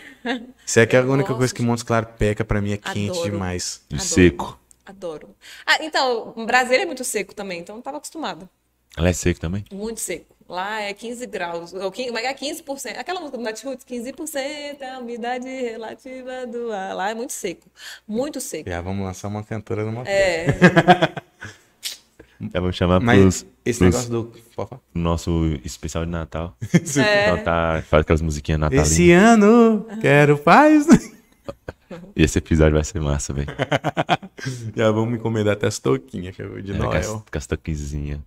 Isso 0.65 0.79
é 0.79 0.85
que 0.85 0.95
é 0.95 0.99
a 0.99 1.03
única 1.03 1.33
coisa 1.35 1.53
que 1.53 1.61
Montes 1.61 1.83
Claro 1.83 2.07
peca 2.17 2.43
pra 2.43 2.59
mim 2.59 2.73
é 2.73 2.77
quente 2.77 3.11
Adoro. 3.11 3.31
demais. 3.31 3.81
De 3.87 3.95
Adoro. 3.95 4.09
seco. 4.09 4.59
Adoro. 4.85 5.29
Ah, 5.65 5.77
então, 5.81 6.33
o 6.35 6.45
Brasília 6.45 6.81
é 6.81 6.85
muito 6.85 7.03
seco 7.03 7.33
também, 7.35 7.59
então 7.59 7.73
eu 7.75 7.77
não 7.77 7.83
tava 7.83 7.97
acostumada. 7.97 8.49
Ela 8.97 9.09
é 9.09 9.13
seco 9.13 9.39
também? 9.39 9.63
Muito 9.71 9.99
seco. 9.99 10.35
Lá 10.49 10.81
é 10.81 10.91
15 10.95 11.27
graus. 11.27 11.73
Ou 11.73 11.91
15, 11.91 12.11
mas 12.11 12.25
é 12.25 12.33
15%. 12.33 12.97
Aquela 12.97 13.19
música 13.19 13.37
do 13.37 13.43
Natiruts, 13.43 13.85
15% 13.85 14.77
é 14.81 14.89
a 14.89 14.97
umidade 14.97 15.47
relativa 15.47 16.47
do 16.47 16.71
ar. 16.71 16.95
Lá 16.95 17.11
é 17.11 17.13
muito 17.13 17.33
seco. 17.33 17.69
Muito 18.07 18.41
seco. 18.41 18.67
Já 18.67 18.81
vamos 18.81 19.05
lançar 19.05 19.27
uma 19.27 19.43
cantora 19.43 19.85
numa 19.85 20.03
É, 20.07 20.47
Já 22.51 22.61
vou 22.61 22.71
chamar 22.71 23.01
Mas 23.01 23.19
pros, 23.19 23.45
esse 23.65 23.79
pros 23.79 23.93
negócio 23.93 24.09
do. 24.09 24.33
Falar? 24.55 24.79
nosso 24.93 25.45
especial 25.63 26.03
de 26.05 26.11
Natal. 26.11 26.57
É. 26.97 27.25
Cantar, 27.35 27.83
faz 27.83 28.01
aquelas 28.01 28.21
musiquinhas 28.21 28.59
natalinas. 28.59 28.91
Esse 28.91 29.11
ano, 29.11 29.85
quero 30.01 30.37
paz. 30.37 30.87
E 32.15 32.23
esse 32.23 32.37
episódio 32.37 32.73
vai 32.73 32.83
ser 32.83 32.99
massa, 33.01 33.33
velho. 33.33 33.47
Já 34.75 34.91
vamos 34.91 35.17
encomendar 35.19 35.53
até 35.53 35.67
as 35.67 35.79
touquinhas 35.79 36.35
que 36.35 36.41
eu 36.41 36.61
de 36.61 36.71
É, 36.71 36.75
Noel. 36.75 37.23
com 37.31 37.37
as 37.37 37.47
toquinhas. 37.47 37.79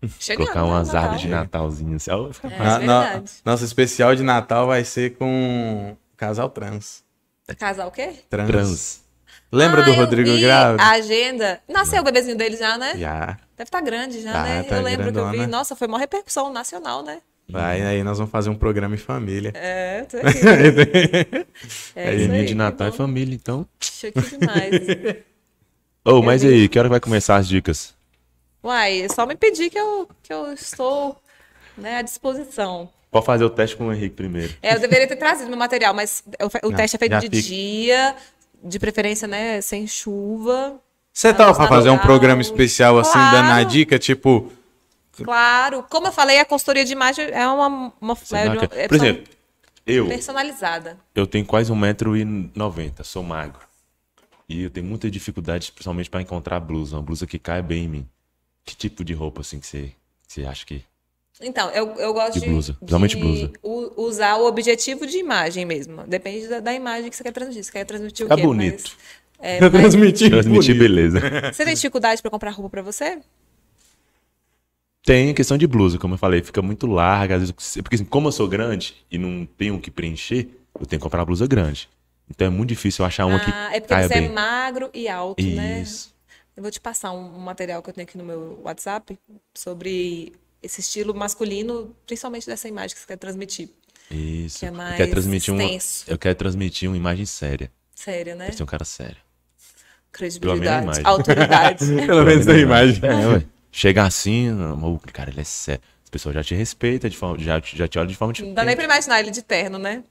Chegando, 0.19 0.47
Colocar 0.47 0.63
né, 0.63 0.69
umas 0.69 0.89
Natal. 0.89 1.03
árvores 1.03 1.21
de 1.23 1.29
Natalzinho. 1.29 1.97
Assim, 1.97 2.11
É. 2.11 2.59
massa. 2.59 2.79
Na- 2.81 3.23
nosso 3.45 3.65
especial 3.65 4.15
de 4.15 4.23
Natal 4.23 4.67
vai 4.67 4.85
ser 4.85 5.17
com 5.17 5.97
casal 6.17 6.49
trans. 6.51 7.03
casal 7.59 7.89
o 7.89 7.91
quê? 7.91 8.15
Trans. 8.29 8.49
Trans. 8.49 9.03
Lembra 9.51 9.83
Ah, 9.83 9.85
do 9.85 9.93
Rodrigo 9.93 10.31
Grávida? 10.41 10.83
A 10.83 10.91
agenda. 10.93 11.61
Nasceu 11.69 12.01
o 12.01 12.05
bebezinho 12.05 12.37
dele 12.37 12.57
já, 12.57 12.79
né? 12.79 12.97
Já. 12.97 13.39
Deve 13.57 13.69
estar 13.69 13.81
grande 13.83 14.23
já, 14.23 14.33
Tá, 14.33 14.43
né? 14.45 14.63
tá 14.63 14.77
eu 14.77 14.83
lembro 14.83 15.13
que 15.13 15.19
eu 15.19 15.27
vi. 15.27 15.37
grandona. 15.37 15.47
Nossa, 15.59 15.77
foi 15.77 15.87
uma 15.89 15.99
repercussão 15.99 16.51
nacional, 16.53 17.03
né? 17.03 17.21
Vai, 17.49 17.83
aí 17.83 18.03
nós 18.03 18.17
vamos 18.19 18.31
fazer 18.31 18.49
um 18.51 18.55
programa 18.55 18.95
em 18.95 18.99
família. 18.99 19.53
É, 19.55 20.03
tô 20.05 20.17
aqui. 20.19 20.39
É 21.95 22.11
É, 22.11 22.15
isso 22.15 22.33
aí, 22.33 22.47
de 22.47 22.55
Natal 22.55 22.89
é 22.89 22.93
família, 22.93 23.35
então. 23.35 23.67
Chique 23.81 24.19
demais. 24.21 24.73
Ô, 26.05 26.23
mas 26.23 26.43
e 26.43 26.49
aí, 26.49 26.69
que 26.69 26.79
hora 26.79 26.89
vai 26.89 26.99
começar 27.01 27.37
as 27.37 27.47
dicas? 27.47 27.95
Uai, 28.65 29.03
é 29.03 29.09
só 29.09 29.27
me 29.27 29.37
pedir 29.37 29.71
que 29.71 29.79
eu, 29.79 30.09
que 30.23 30.33
eu 30.33 30.53
estou 30.53 31.17
né, 31.77 31.99
à 31.99 32.03
disposição. 32.03 32.89
Pode 33.11 33.27
fazer 33.27 33.45
o 33.45 33.51
teste 33.51 33.77
com 33.77 33.89
o 33.89 33.93
Henrique 33.93 34.17
primeiro. 34.17 34.55
É, 34.63 34.75
eu 34.75 34.81
deveria 34.81 35.07
ter 35.07 35.17
trazido 35.17 35.49
meu 35.51 35.59
material, 35.59 35.93
mas 35.93 36.25
o, 36.41 36.67
o 36.67 36.71
Não, 36.71 36.77
teste 36.77 36.97
é 36.97 36.99
feito 36.99 37.19
de 37.19 37.27
fica. 37.29 37.43
dia, 37.43 38.17
de 38.65 38.79
preferência, 38.79 39.29
né, 39.29 39.61
sem 39.61 39.87
chuva. 39.87 40.81
Você 41.13 41.33
tava 41.35 41.55
pra 41.55 41.69
fazer 41.69 41.91
um 41.91 41.99
programa 41.99 42.41
especial 42.41 42.99
assim, 42.99 43.13
Claro. 43.13 43.37
dando 43.37 43.51
a 43.53 43.63
dica, 43.65 43.99
tipo. 43.99 44.51
Claro, 45.17 45.85
como 45.91 46.07
eu 46.09 46.13
falei, 46.13 46.39
a 46.39 46.45
consultoria 46.45 46.85
de 46.85 46.93
imagem 46.93 47.27
é 47.31 47.47
uma, 47.47 47.67
uma, 48.01 48.17
é 48.33 48.49
uma- 48.51 48.65
é 48.73 48.89
Por 48.89 48.97
exemplo, 48.97 49.25
eu, 49.87 50.07
personalizada. 50.09 50.99
eu 51.15 51.27
tenho 51.27 51.45
quase 51.45 51.71
1,90m, 51.73 53.05
sou 53.05 53.23
magro. 53.23 53.61
E 54.49 54.63
eu 54.65 54.71
tenho 54.71 54.87
muita 54.87 55.11
dificuldade, 55.11 55.71
principalmente 55.73 56.11
para 56.11 56.21
encontrar 56.23 56.61
blusa, 56.61 56.97
uma 56.97 57.03
blusa 57.03 57.27
que 57.27 57.39
cai 57.39 57.63
bem 57.63 57.85
em 57.85 57.89
mim. 57.89 58.09
Que 58.65 58.77
tipo 58.77 59.05
de 59.05 59.13
roupa, 59.13 59.41
assim, 59.41 59.59
que 59.61 59.67
você, 59.67 59.93
que 60.27 60.33
você 60.35 60.45
acha 60.45 60.65
que... 60.67 60.83
Então, 61.41 61.71
eu, 61.71 61.95
eu 61.97 62.13
gosto 62.13 62.35
De 62.35 62.41
de, 62.41 62.47
blusa, 62.49 62.75
principalmente 62.75 63.17
de 63.17 63.23
blusa. 63.23 63.53
usar 63.97 64.37
o 64.37 64.47
objetivo 64.47 65.07
de 65.07 65.17
imagem 65.19 65.65
mesmo. 65.65 66.05
Depende 66.07 66.47
da, 66.47 66.61
da 66.61 66.73
imagem 66.75 67.09
que 67.11 67.17
você 67.17 67.25
quer 67.25 67.33
transmitir. 67.33 67.65
Você 67.65 67.73
quer 67.73 67.85
transmitir 67.85 68.27
o 68.27 68.29
Fica 68.29 68.37
quê? 68.37 68.43
bonito. 68.43 68.83
Mas, 69.39 69.49
é, 69.49 69.61
mas- 69.61 69.71
Transmitir. 69.73 70.31
Transmitir 70.31 70.75
bonito. 70.77 70.79
beleza. 70.79 71.21
você 71.53 71.65
tem 71.65 71.75
dificuldade 71.75 72.21
para 72.23 72.31
comprar 72.31 72.51
roupa 72.51 72.69
para 72.71 72.83
você? 72.83 73.19
Tem 75.05 75.35
questão 75.35 75.59
de 75.59 75.67
blusa, 75.67 75.99
como 75.99 76.15
eu 76.15 76.19
falei, 76.19 76.43
fica 76.43 76.63
muito 76.63 76.87
larga. 76.87 77.35
Às 77.37 77.41
vezes, 77.41 77.55
porque 77.83 77.97
assim, 77.97 78.05
como 78.05 78.29
eu 78.29 78.33
sou 78.33 78.47
grande 78.49 78.95
e 79.11 79.19
não 79.19 79.45
tenho 79.45 79.77
o 79.77 79.81
que 79.81 79.91
preencher, 79.91 80.49
eu 80.79 80.87
tenho 80.87 81.01
que 81.01 81.03
comprar 81.03 81.21
uma 81.21 81.27
blusa 81.27 81.47
grande. 81.47 81.89
Então 82.31 82.47
é 82.47 82.51
muito 82.51 82.69
difícil 82.69 83.03
eu 83.03 83.07
achar 83.07 83.27
uma 83.27 83.41
que 83.41 83.51
Ah, 83.51 83.71
é 83.73 83.81
porque 83.81 83.95
caia 83.95 84.09
você 84.09 84.15
bem. 84.15 84.27
é 84.27 84.29
magro 84.29 84.91
e 84.95 85.09
alto, 85.09 85.43
né? 85.43 85.83
Isso. 85.83 86.15
Eu 86.57 86.63
vou 86.63 86.71
te 86.71 86.81
passar 86.81 87.11
um, 87.13 87.37
um 87.37 87.41
material 87.41 87.83
que 87.83 87.91
eu 87.91 87.95
tenho 87.95 88.07
aqui 88.07 88.17
no 88.17 88.25
meu 88.25 88.61
WhatsApp 88.63 89.19
sobre 89.55 90.33
esse 90.63 90.81
estilo 90.81 91.13
masculino, 91.15 91.95
principalmente 92.07 92.47
dessa 92.47 92.69
imagem 92.69 92.95
que 92.95 93.01
você 93.01 93.07
quer 93.09 93.17
transmitir. 93.17 93.71
Isso. 94.11 94.61
Que 94.61 94.67
é 94.67 94.69
eu 94.69 94.73
mais 94.75 94.97
quero 94.97 95.11
transmitir 95.11 95.53
uma, 95.53 95.63
extenso. 95.65 96.05
eu 96.07 96.19
quero 96.19 96.35
transmitir 96.37 96.89
uma 96.89 96.97
imagem 96.97 97.27
séria. 97.27 97.71
Sério, 97.95 98.37
né? 98.37 98.47
Pra 98.47 98.57
ser 98.57 98.63
um 98.63 98.67
cara 98.67 98.85
sério. 98.85 99.17
Credibilidade, 100.13 101.01
autoridade. 101.05 101.87
Pelo 102.07 102.25
menos 102.25 102.47
a 102.47 102.57
imagem. 102.59 103.01
É, 103.05 103.27
ué. 103.27 103.45
Chega 103.73 104.05
assim, 104.05 104.51
não, 104.51 104.95
o 104.95 105.01
cara, 105.13 105.31
ele 105.31 105.41
é 105.41 105.45
sério. 105.45 105.81
As 106.05 106.11
pessoas 106.11 106.35
já 106.35 106.45
te 106.45 106.55
respeitam, 106.55 107.09
de 107.09 107.17
forma, 107.17 107.39
já, 107.39 107.59
te- 107.61 107.77
já 107.77 107.89
te 107.89 107.99
olham 107.99 108.07
de 108.09 108.15
forma 108.15 108.29
Não 108.31 108.35
diferente. 108.35 108.55
dá 108.55 108.65
nem 108.65 108.77
pra 108.77 108.85
imaginar 108.85 109.19
ele 109.21 109.31
de 109.31 109.43
terno, 109.43 109.79
né? 109.79 110.05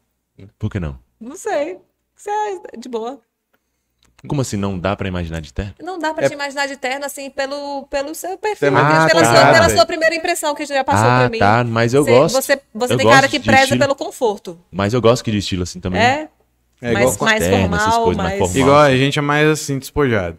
Por 0.57 0.69
que 0.69 0.79
não? 0.79 0.97
Não 1.19 1.35
sei. 1.37 1.77
Você 2.15 2.29
é 2.31 2.77
de 2.77 2.89
boa. 2.89 3.21
Como 4.27 4.41
assim 4.41 4.55
não 4.57 4.77
dá 4.77 4.95
pra 4.95 5.07
imaginar 5.07 5.41
de 5.41 5.51
terno? 5.51 5.73
Não 5.81 5.97
dá 5.97 6.13
pra 6.13 6.27
te 6.27 6.33
imaginar 6.33 6.67
de 6.67 6.75
terno 6.77 7.05
assim 7.05 7.29
pelo, 7.31 7.87
pelo 7.87 8.13
seu 8.13 8.37
perfil, 8.37 8.69
Tem 8.69 8.71
pela, 8.71 8.81
Ah, 9.05 9.09
sua, 9.09 9.21
tá, 9.23 9.51
pela 9.53 9.69
sua 9.69 9.85
primeira 9.85 10.13
impressão 10.15 10.53
que 10.53 10.63
já 10.65 10.83
passou 10.83 11.07
ah, 11.09 11.19
pra 11.21 11.29
mim. 11.29 11.39
tá, 11.39 11.63
mas 11.63 11.93
eu 11.93 12.03
você, 12.03 12.11
gosto. 12.11 12.35
Você, 12.35 12.61
você 12.73 12.93
Eu 12.93 12.97
tem 12.97 13.07
cara 13.09 13.27
que 13.27 13.39
preza 13.39 13.63
estilo- 13.63 13.79
pelo 13.79 13.95
conforto. 13.95 14.59
Mas 14.71 14.93
eu 14.93 15.01
gosto 15.01 15.23
que 15.23 15.31
de 15.31 15.37
estilo 15.39 15.63
assim 15.63 15.79
também. 15.79 16.01
É? 16.01 16.29
É 16.83 16.93
mais 16.93 17.15
igual, 17.15 17.29
mais 17.31 17.43
terno, 17.43 17.59
formal, 17.77 18.03
coisas 18.03 18.17
mais 18.17 18.29
mais. 18.29 18.39
formal. 18.39 18.57
igual 18.57 18.79
a 18.79 18.95
gente 18.97 19.17
é 19.19 19.21
mais 19.21 19.47
assim, 19.47 19.79
despojado. 19.79 20.37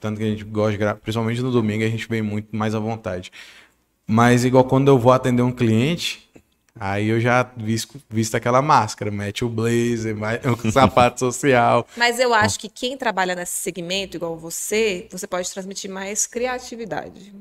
Tanto 0.00 0.18
que 0.18 0.24
a 0.24 0.28
gente 0.28 0.44
gosta 0.44 0.72
de 0.72 0.78
gravar, 0.78 1.00
principalmente 1.00 1.40
no 1.40 1.50
domingo, 1.50 1.84
a 1.84 1.88
gente 1.88 2.08
vem 2.08 2.22
muito 2.22 2.54
mais 2.54 2.74
à 2.74 2.78
vontade. 2.78 3.32
Mas 4.06 4.44
igual 4.44 4.64
quando 4.64 4.88
eu 4.88 4.98
vou 4.98 5.12
atender 5.12 5.42
um 5.42 5.50
cliente, 5.50 6.30
aí 6.78 7.08
eu 7.08 7.20
já 7.20 7.42
visto, 7.56 8.00
visto 8.08 8.36
aquela 8.36 8.60
máscara, 8.60 9.10
mete 9.10 9.44
o 9.44 9.48
blazer, 9.48 10.16
o 10.64 10.70
sapato 10.70 11.20
social. 11.20 11.86
Mas 11.96 12.20
eu 12.20 12.32
acho 12.32 12.58
que 12.58 12.68
quem 12.68 12.96
trabalha 12.96 13.34
nesse 13.34 13.56
segmento, 13.56 14.16
igual 14.16 14.36
você, 14.36 15.08
você 15.10 15.26
pode 15.26 15.50
transmitir 15.50 15.90
mais 15.90 16.26
criatividade. 16.26 17.34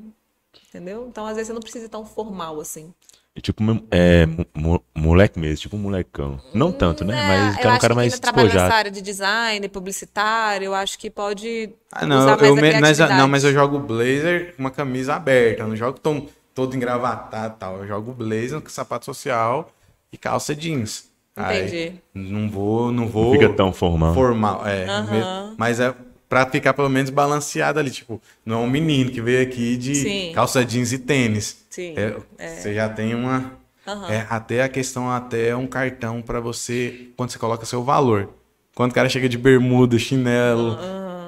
Entendeu? 0.70 1.08
Então, 1.08 1.26
às 1.28 1.36
vezes, 1.36 1.48
você 1.48 1.54
não 1.54 1.62
precisa 1.62 1.86
ir 1.86 1.90
tão 1.90 2.04
formal 2.04 2.60
assim. 2.60 2.92
E, 3.36 3.42
tipo, 3.42 3.64
é, 3.90 4.28
mo- 4.54 4.84
moleque 4.96 5.40
mesmo, 5.40 5.58
tipo 5.58 5.76
um 5.76 5.80
molecão. 5.80 6.40
Não 6.54 6.72
tanto, 6.72 7.04
né? 7.04 7.18
É, 7.20 7.28
Mas 7.28 7.56
eu 7.56 7.62
quero 7.64 7.76
um 7.76 7.80
cara 7.80 7.94
que 7.94 7.96
mais 7.96 8.20
trabalha 8.20 8.44
nessa 8.44 8.56
despojado. 8.58 8.78
área 8.78 8.92
de 8.92 9.02
design, 9.02 9.70
publicitário, 9.70 10.66
eu 10.66 10.76
acho 10.76 11.00
que 11.00 11.10
pode 11.10 11.72
Ah, 11.92 12.06
não, 12.06 12.20
usar 12.20 12.38
mais 12.38 12.42
eu, 12.44 12.52
a 12.54 12.56
me- 12.56 12.62
mas, 12.62 12.72
criatividade. 12.78 13.20
não, 13.20 13.28
mas 13.28 13.44
eu 13.44 13.52
jogo 13.52 13.80
blazer 13.80 14.54
com 14.56 14.62
uma 14.62 14.70
camisa 14.70 15.16
aberta, 15.16 15.64
eu 15.64 15.68
não 15.68 15.76
jogo 15.76 16.00
tão, 16.00 16.28
todo 16.54 16.76
engravatado 16.76 17.56
e 17.56 17.60
tal. 17.60 17.78
Eu 17.80 17.88
jogo 17.88 18.14
blazer 18.14 18.62
com 18.62 18.70
sapato 18.70 19.04
social 19.06 19.72
e 20.12 20.18
calça 20.18 20.54
jeans. 20.56 21.12
Aí, 21.36 21.64
Entendi. 21.66 21.94
não 22.14 22.48
vou, 22.48 22.92
não 22.92 23.08
vou. 23.08 23.26
Não 23.26 23.32
fica 23.42 23.50
tão 23.56 23.74
formal. 23.74 24.14
formal, 24.14 24.68
é. 24.68 24.86
Aham. 24.88 25.12
mesmo. 25.12 25.56
Mas 25.58 25.80
é 25.80 25.92
pra 26.30 26.46
ficar 26.46 26.74
pelo 26.74 26.90
menos 26.90 27.10
balanceado 27.10 27.80
ali, 27.80 27.92
tipo, 27.92 28.22
não 28.46 28.62
é 28.64 28.66
um 28.66 28.70
menino 28.70 29.12
que 29.12 29.22
veio 29.22 29.42
aqui 29.42 29.78
de 29.78 29.96
Sim. 29.96 30.32
calça 30.34 30.64
jeans 30.66 30.92
e 30.92 31.00
tênis. 31.00 31.64
Sim, 31.70 31.94
É, 31.98 32.16
é. 32.38 32.48
Você 32.50 32.74
já 32.74 32.90
tem 32.90 33.14
uma 33.16 33.54
Aham. 33.88 34.10
é, 34.12 34.26
até 34.30 34.64
a 34.64 34.70
questão 34.70 35.10
até 35.12 35.56
um 35.56 35.68
cartão 35.68 36.22
pra 36.22 36.40
você 36.40 37.10
quando 37.18 37.30
você 37.32 37.40
coloca 37.40 37.66
seu 37.66 37.84
valor. 37.84 38.30
Quando 38.76 38.92
o 38.92 38.96
cara 38.96 39.08
chega 39.10 39.30
de 39.30 39.38
bermuda, 39.38 40.00
chinelo, 40.00 40.78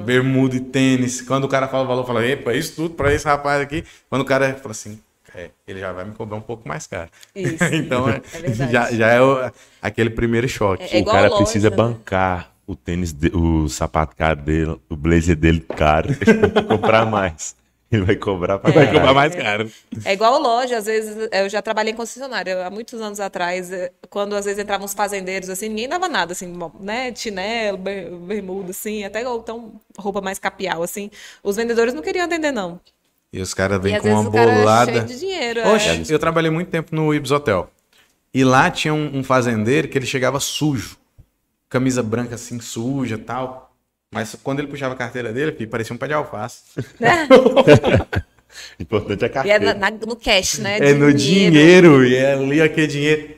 bermuda 0.03 0.55
e 0.55 0.59
tênis, 0.59 1.21
quando 1.21 1.43
o 1.43 1.47
cara 1.47 1.67
fala 1.67 1.83
o 1.83 1.87
valor, 1.87 2.05
fala, 2.05 2.25
epa, 2.25 2.53
isso 2.53 2.75
tudo 2.75 2.95
pra 2.95 3.13
esse 3.13 3.25
rapaz 3.25 3.61
aqui. 3.61 3.83
Quando 4.09 4.21
o 4.23 4.25
cara 4.25 4.55
fala 4.55 4.71
assim, 4.71 4.99
é, 5.33 5.49
ele 5.67 5.79
já 5.79 5.91
vai 5.91 6.05
me 6.05 6.13
cobrar 6.13 6.37
um 6.37 6.41
pouco 6.41 6.67
mais 6.67 6.87
caro. 6.87 7.09
Isso. 7.35 7.63
então 7.75 8.09
é, 8.09 8.21
É 8.43 8.53
já, 8.71 8.91
já 8.91 9.07
é 9.09 9.21
o- 9.21 9.51
aquele 9.81 10.09
primeiro 10.09 10.47
choque. 10.49 10.83
É 10.91 10.97
o 10.97 10.99
igual 11.01 11.15
cara 11.15 11.27
loja, 11.29 11.43
precisa 11.43 11.69
né? 11.69 11.75
bancar 11.75 12.54
o 12.67 12.75
tênis, 12.75 13.11
de- 13.13 13.31
o 13.35 13.67
sapato 13.69 14.15
caro 14.15 14.41
dele, 14.41 14.79
o 14.89 14.95
blazer 14.95 15.35
dele 15.35 15.59
caro. 15.59 16.09
Ele 16.09 16.49
que 16.49 16.61
comprar 16.63 17.05
mais. 17.05 17.55
Ele 17.91 18.03
vai 18.03 18.15
cobrar 18.15 18.57
pra 18.57 18.71
Vai 18.71 18.85
caralho. 18.85 18.99
cobrar 18.99 19.13
mais 19.13 19.35
caro. 19.35 19.71
É 20.03 20.13
igual 20.13 20.41
loja, 20.41 20.77
às 20.77 20.85
vezes, 20.85 21.15
eu 21.31 21.47
já 21.47 21.61
trabalhei 21.61 21.93
em 21.93 21.95
concessionária, 21.95 22.65
há 22.65 22.69
muitos 22.69 22.99
anos 22.99 23.19
atrás, 23.19 23.71
eh, 23.71 23.91
quando 24.09 24.35
às 24.35 24.43
vezes 24.45 24.61
entravam 24.61 24.85
uns 24.85 24.93
fazendeiros, 24.95 25.49
assim, 25.49 25.69
ninguém 25.69 25.87
dava 25.87 26.09
nada, 26.09 26.31
assim, 26.33 26.51
né, 26.79 27.13
chinelo, 27.15 27.77
ber- 27.77 28.09
bermuda, 28.11 28.71
assim, 28.71 29.03
até 29.03 29.25
ou 29.29 29.39
então 29.39 29.79
roupa 29.97 30.19
mais 30.19 30.39
capial, 30.39 30.81
assim, 30.81 31.11
os 31.43 31.55
vendedores 31.55 31.93
não 31.93 32.01
queriam 32.01 32.25
atender, 32.25 32.51
não. 32.51 32.79
E 33.31 33.39
os 33.39 33.53
caras 33.53 33.79
vêm 33.79 33.99
com 33.99 34.09
uma 34.09 34.29
o 34.29 34.31
cara 34.31 34.51
é 34.51 34.57
bolada. 34.57 34.91
cheio 34.91 35.05
de 35.05 35.19
dinheiro. 35.19 35.59
é. 35.59 35.73
Oxe, 35.73 36.11
eu 36.11 36.17
trabalhei 36.19 36.49
muito 36.49 36.69
tempo 36.71 36.93
no 36.95 37.13
Ibis 37.13 37.31
Hotel. 37.31 37.69
E 38.33 38.43
lá 38.43 38.69
tinha 38.71 38.93
um, 38.93 39.19
um 39.19 39.23
fazendeiro 39.23 39.87
que 39.87 39.97
ele 39.97 40.05
chegava 40.07 40.39
sujo. 40.39 40.97
Camisa 41.75 42.01
branca 42.01 42.35
assim, 42.35 42.57
suja 42.61 43.15
e 43.15 43.17
tal. 43.17 43.75
Mas 44.13 44.33
quando 44.41 44.59
ele 44.59 44.69
puxava 44.69 44.93
a 44.93 44.97
carteira 44.97 45.33
dele, 45.33 45.51
filho, 45.51 45.69
parecia 45.69 45.93
um 45.93 45.97
pé 45.97 46.07
de 46.07 46.13
alface. 46.13 46.61
Importante 48.79 49.23
é 49.23 49.25
a 49.25 49.27
E 49.27 49.29
é 49.29 49.29
carteira. 49.59 49.73
na- 49.73 49.91
na- 49.91 49.97
no 50.05 50.15
cash, 50.15 50.59
né? 50.59 50.77
É 50.77 50.93
no 50.93 51.13
dinheiro. 51.13 52.05
E 52.05 52.15
é 52.15 52.31
ali 52.33 52.61
aquele 52.61 52.87
dinheiro. 52.87 53.35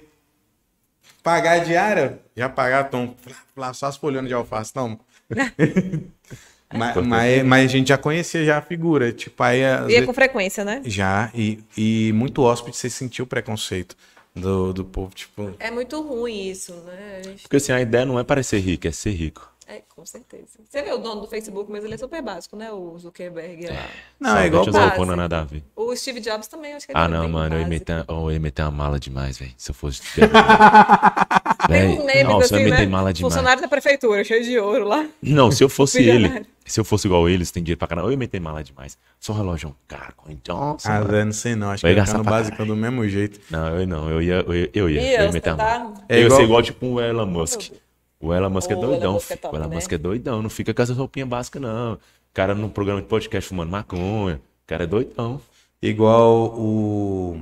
Pagar 1.23 1.53
a 1.53 1.63
diária, 1.63 2.19
já 2.35 2.47
pagar, 2.47 2.85
tom, 2.91 3.15
lá 3.55 3.73
só 3.73 3.87
as 3.87 3.97
folhando 3.97 4.27
de 4.27 4.35
alface, 4.35 4.71
não. 4.75 4.99
mas, 6.71 6.95
mas, 7.05 7.43
mas 7.43 7.65
a 7.65 7.67
gente 7.67 7.87
já 7.89 7.97
conhecia 7.97 8.45
já 8.45 8.59
a 8.59 8.61
figura. 8.61 9.11
Tipo, 9.11 9.41
aí 9.41 9.61
Ia 9.61 9.85
vezes- 9.87 10.05
com 10.05 10.13
frequência, 10.13 10.63
né? 10.63 10.81
já, 10.85 11.31
e, 11.33 11.59
e 11.75 12.11
muito 12.13 12.43
hóspede 12.43 12.77
você 12.77 12.87
sentiu 12.89 13.25
o 13.25 13.27
preconceito 13.27 13.95
do, 14.37 14.73
do 14.73 14.85
povo, 14.85 15.13
tipo. 15.13 15.53
É 15.59 15.71
muito 15.71 16.01
ruim 16.01 16.49
isso, 16.49 16.73
né? 16.85 17.21
Porque 17.41 17.57
assim, 17.57 17.71
a 17.71 17.81
ideia 17.81 18.05
não 18.05 18.19
é 18.19 18.23
parecer 18.23 18.59
rico, 18.59 18.87
é 18.87 18.91
ser 18.91 19.11
rico. 19.11 19.51
É, 19.69 19.81
com 19.93 20.05
certeza. 20.05 20.59
Você 20.63 20.81
vê 20.81 20.93
o 20.93 20.97
dono 20.97 21.19
do 21.19 21.27
Facebook, 21.27 21.69
mas 21.69 21.83
ele 21.83 21.93
é 21.93 21.97
super 21.97 22.21
básico, 22.21 22.55
né? 22.55 22.71
O 22.71 22.97
Zuckerberg 22.97 23.67
lá. 23.67 23.85
Não, 24.17 24.29
Só 24.31 24.37
é 24.37 24.47
igual 24.47 24.65
eu 24.65 25.01
o 25.01 25.05
nada 25.15 25.41
a 25.41 25.43
ver. 25.43 25.61
O 25.75 25.93
Steve 25.93 26.21
Jobs 26.21 26.47
também, 26.47 26.73
acho 26.73 26.85
que 26.85 26.93
ele 26.93 26.99
Ah, 27.01 27.03
é 27.03 27.07
não, 27.09 27.27
mano, 27.27 27.55
eu 27.55 27.59
ia, 27.59 27.67
meter, 27.67 28.05
oh, 28.07 28.29
eu 28.29 28.31
ia 28.31 28.39
meter 28.39 28.61
uma 28.61 28.71
mala 28.71 28.97
demais, 28.97 29.37
velho. 29.37 29.51
Se 29.57 29.71
eu 29.71 29.75
fosse. 29.75 30.01
Tem 31.67 31.85
uns 31.99 32.05
memes 32.05 32.23
Nossa, 32.23 32.35
eu 32.35 32.39
assim, 32.45 32.55
ia 32.55 32.63
meter 32.63 32.85
né? 32.85 32.85
mala 32.85 33.11
demais. 33.11 33.33
Funcionário 33.33 33.61
da 33.61 33.67
prefeitura, 33.67 34.23
cheio 34.23 34.41
de 34.41 34.57
ouro 34.57 34.85
lá. 34.87 35.05
Não, 35.21 35.51
se 35.51 35.61
eu 35.61 35.67
fosse 35.67 36.01
ele, 36.01 36.45
se 36.65 36.79
eu 36.79 36.85
fosse 36.85 37.07
igual 37.07 37.27
eles, 37.27 37.51
tem 37.51 37.61
dinheiro 37.61 37.77
pra 37.77 37.89
caramba, 37.89 38.07
eu 38.07 38.11
ia 38.11 38.17
meter 38.17 38.39
mala 38.39 38.63
demais. 38.63 38.97
Só 39.19 39.33
um 39.33 39.35
relógio 39.35 39.75
caro, 39.85 40.13
então. 40.29 40.77
Ah, 40.85 41.01
Zé, 41.03 41.25
não 41.25 41.31
sei 41.33 41.55
não. 41.55 41.71
Acho 41.71 41.81
que 41.81 41.89
ia 41.89 41.93
gastar 41.93 42.19
ficar 42.19 42.23
no 42.23 42.29
básico 42.37 42.65
do 42.65 42.73
mesmo 42.75 43.05
jeito. 43.09 43.41
Não, 43.51 43.67
eu 43.79 43.85
não, 43.85 44.09
eu 44.09 44.21
ia, 44.21 44.45
eu 44.47 44.55
ia, 44.55 44.69
eu 44.73 44.89
ia, 44.89 45.01
Ih, 45.01 45.05
eu 45.05 45.11
ia 45.23 45.27
você 45.27 45.33
meter 45.33 45.49
a 45.49 45.55
mala. 45.57 45.93
É 46.07 46.15
eu 46.15 46.19
ia 46.19 46.25
igual- 46.27 46.39
ser 46.39 46.43
igual 46.45 46.61
tipo 46.61 46.85
o 46.85 47.01
Elon 47.01 47.25
Musk. 47.25 47.71
O 48.19 48.33
Elon 48.33 48.49
Musk 48.49 48.71
é 48.71 48.75
O 48.75 48.77
Elon 48.79 48.87
doidão, 48.89 49.13
Musk 49.13 49.31
é 49.31 49.35
top, 49.35 49.55
o 49.55 49.57
Elon 49.59 49.67
né? 49.67 49.75
Musk 49.75 49.91
é 49.91 49.97
doidão, 49.97 50.41
não 50.41 50.49
fica 50.49 50.73
com 50.73 50.81
essas 50.81 50.97
roupinhas 50.97 51.29
básicas, 51.29 51.61
não. 51.61 51.93
O 51.93 51.99
cara 52.33 52.55
no 52.55 52.69
programa 52.69 53.01
de 53.01 53.07
podcast 53.07 53.47
fumando 53.49 53.69
maconha. 53.69 54.35
O 54.35 54.67
cara 54.67 54.83
é 54.83 54.87
doidão. 54.87 55.41
Igual 55.81 56.53
o. 56.57 57.41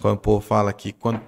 Quando 0.00 0.14
o 0.14 0.20
povo 0.20 0.40
fala 0.40 0.70
aqui, 0.70 0.92
quando 0.92 1.16
a 1.16 1.22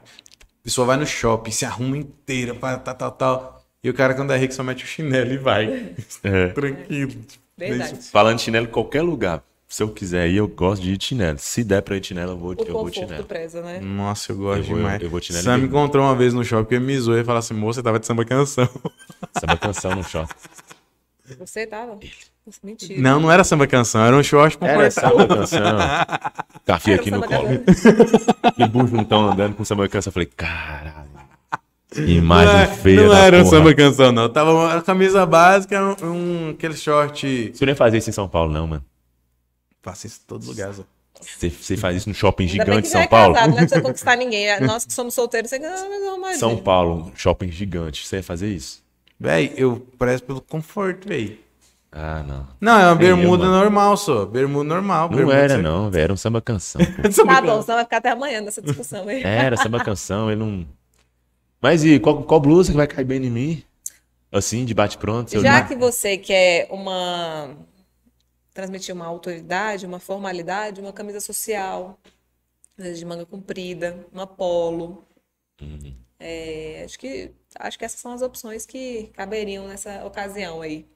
pessoa 0.62 0.86
vai 0.86 0.96
no 0.96 1.06
shopping, 1.06 1.50
se 1.50 1.64
arruma 1.64 1.96
inteira, 1.96 2.54
para 2.54 2.78
tal, 2.78 2.94
tal, 2.94 3.12
tal. 3.12 3.64
E 3.82 3.90
o 3.90 3.94
cara, 3.94 4.14
quando 4.14 4.32
é 4.32 4.36
rico, 4.36 4.54
só 4.54 4.62
mete 4.62 4.84
o 4.84 4.86
chinelo 4.86 5.32
e 5.32 5.36
vai. 5.36 5.94
É. 6.22 6.48
Tranquilo. 6.54 7.12
Verdade. 7.56 7.96
Falando 8.10 8.36
de 8.36 8.42
chinelo 8.42 8.66
em 8.66 8.70
qualquer 8.70 9.02
lugar. 9.02 9.42
Se 9.66 9.82
eu 9.82 9.88
quiser 9.88 10.28
ir, 10.28 10.36
eu 10.36 10.46
gosto 10.46 10.82
de 10.82 10.92
ir 10.92 10.96
de 10.96 11.04
chinelo. 11.04 11.38
Se 11.38 11.64
der 11.64 11.82
pra 11.82 11.96
ir 11.96 12.00
de 12.00 12.08
chinelo, 12.08 12.32
eu 12.32 12.36
vou, 12.38 12.50
O 12.50 12.54
eu 12.64 12.72
vou 12.72 12.88
de 12.90 12.96
chinelo. 13.00 13.24
preza, 13.24 13.60
né? 13.62 13.80
Nossa, 13.80 14.30
eu 14.30 14.36
gosto 14.36 14.60
Eu 14.60 14.64
vou- 14.64 14.76
demais. 14.76 15.02
eu 15.02 15.10
vou 15.10 15.18
de 15.20 15.26
chinelo 15.26 15.44
Sam 15.44 15.56
e 15.56 15.60
me 15.62 15.66
encontrou 15.66 16.04
uma 16.04 16.14
vez 16.14 16.32
no 16.32 16.44
shopping, 16.44 16.76
ele 16.76 16.84
me 16.84 16.98
zoou 16.98 17.18
e 17.18 17.24
falou 17.24 17.38
assim: 17.40 17.54
moça, 17.54 17.80
você 17.80 17.82
tava 17.82 17.98
de 17.98 18.06
samba 18.06 18.24
canção. 18.24 18.68
Samba 19.40 19.56
canção 19.56 19.94
no 19.96 20.04
shopping. 20.04 20.32
Você 21.38 21.66
tava? 21.66 21.98
Nossa, 22.46 22.58
Mentira. 22.62 23.00
Não, 23.00 23.18
não 23.18 23.32
era 23.32 23.42
samba 23.42 23.66
canção, 23.66 24.04
era 24.04 24.14
um 24.14 24.22
short 24.22 24.58
Era 24.60 24.84
confortável. 24.84 25.18
samba 25.18 25.36
canção. 25.36 25.60
Café 26.66 26.92
Era 26.92 27.00
aqui 27.00 27.10
no 27.10 27.22
colo. 27.22 27.48
E 28.58 28.68
bujuntão 28.68 29.30
andando 29.30 29.54
com 29.56 29.64
samba 29.64 29.88
canção. 29.88 30.10
Eu 30.10 30.12
falei, 30.12 30.28
caralho. 30.36 31.08
Que 31.90 32.00
imagem 32.16 32.52
não 32.54 32.60
é- 32.60 32.66
feia 32.66 33.02
não 33.02 33.08
da 33.08 33.18
era 33.18 33.42
um 33.42 33.46
samba 33.46 33.74
canção, 33.74 34.12
não. 34.12 34.28
Tava 34.28 34.52
uma 34.52 34.82
camisa 34.82 35.24
básica, 35.24 35.80
um, 36.02 36.06
um- 36.06 36.50
aquele 36.50 36.76
short. 36.76 37.52
Você 37.54 37.64
não 37.64 37.72
ia 37.72 37.76
fazer 37.76 37.98
isso 37.98 38.10
em 38.10 38.12
São 38.12 38.28
Paulo, 38.28 38.52
não, 38.52 38.66
mano. 38.66 38.84
Faço 39.84 40.06
isso 40.06 40.20
em 40.24 40.26
todo 40.26 40.44
lugar, 40.46 40.72
Zé. 40.72 40.82
Você, 41.20 41.48
você 41.48 41.76
faz 41.76 41.96
isso 41.98 42.08
no 42.08 42.14
shopping 42.14 42.48
gigante 42.48 42.88
já 42.88 42.92
São 42.94 43.00
é 43.02 43.06
Paulo? 43.06 43.34
casado, 43.34 43.50
não 43.50 43.56
precisa 43.58 43.80
conquistar 43.80 44.16
ninguém. 44.18 44.60
Nós 44.60 44.84
que 44.84 44.92
somos 44.92 45.14
solteiros, 45.14 45.48
você 45.50 45.58
ganha 45.60 45.76
não, 46.00 46.18
mais 46.20 46.38
São 46.38 46.56
Paulo, 46.56 47.12
um 47.12 47.16
shopping 47.16 47.50
gigante. 47.52 48.04
Você 48.06 48.16
ia 48.16 48.22
fazer 48.22 48.48
isso? 48.48 48.82
Véi, 49.20 49.52
eu 49.56 49.86
prezo 49.96 50.24
pelo 50.24 50.40
conforto, 50.40 51.06
véi. 51.08 51.38
Ah, 51.92 52.24
não. 52.26 52.48
Não, 52.60 52.72
é 52.80 52.84
uma 52.86 52.92
eu, 52.92 52.96
bermuda 52.96 53.44
mano. 53.44 53.56
normal 53.60 53.96
só. 53.96 54.26
Bermuda 54.26 54.64
normal. 54.64 55.08
Não 55.08 55.16
bermuda 55.16 55.36
era, 55.38 55.58
não, 55.58 55.88
velho. 55.90 56.02
Era 56.04 56.12
um 56.12 56.16
samba 56.16 56.40
canção. 56.40 56.80
Tá 57.24 57.40
bom, 57.40 57.62
senão 57.62 57.76
vai 57.76 57.84
ficar 57.84 57.98
até 57.98 58.10
amanhã 58.10 58.40
nessa 58.40 58.60
discussão 58.60 59.06
aí. 59.06 59.22
Era 59.22 59.56
samba 59.56 59.78
canção, 59.84 60.28
ele 60.30 60.40
não. 60.40 60.66
Mas 61.62 61.84
e 61.84 62.00
qual, 62.00 62.24
qual 62.24 62.40
blusa 62.40 62.72
que 62.72 62.76
vai 62.76 62.88
cair 62.88 63.04
bem 63.04 63.24
em 63.24 63.30
mim? 63.30 63.62
Assim, 64.32 64.64
de 64.64 64.74
bate-pronto? 64.74 65.32
eu- 65.32 65.42
Já 65.42 65.62
que 65.62 65.76
você 65.76 66.18
quer 66.18 66.66
uma 66.70 67.50
transmitir 68.54 68.94
uma 68.94 69.04
autoridade, 69.04 69.84
uma 69.84 69.98
formalidade, 69.98 70.80
uma 70.80 70.92
camisa 70.92 71.20
social, 71.20 71.98
às 72.78 72.84
vezes 72.84 72.98
de 73.00 73.04
manga 73.04 73.26
comprida, 73.26 74.06
uma 74.12 74.26
polo. 74.26 75.04
Uhum. 75.60 75.94
É, 76.18 76.82
acho 76.84 76.98
que 76.98 77.32
acho 77.58 77.78
que 77.78 77.84
essas 77.84 78.00
são 78.00 78.12
as 78.12 78.22
opções 78.22 78.64
que 78.64 79.10
caberiam 79.14 79.66
nessa 79.66 80.04
ocasião 80.06 80.62
aí. 80.62 80.86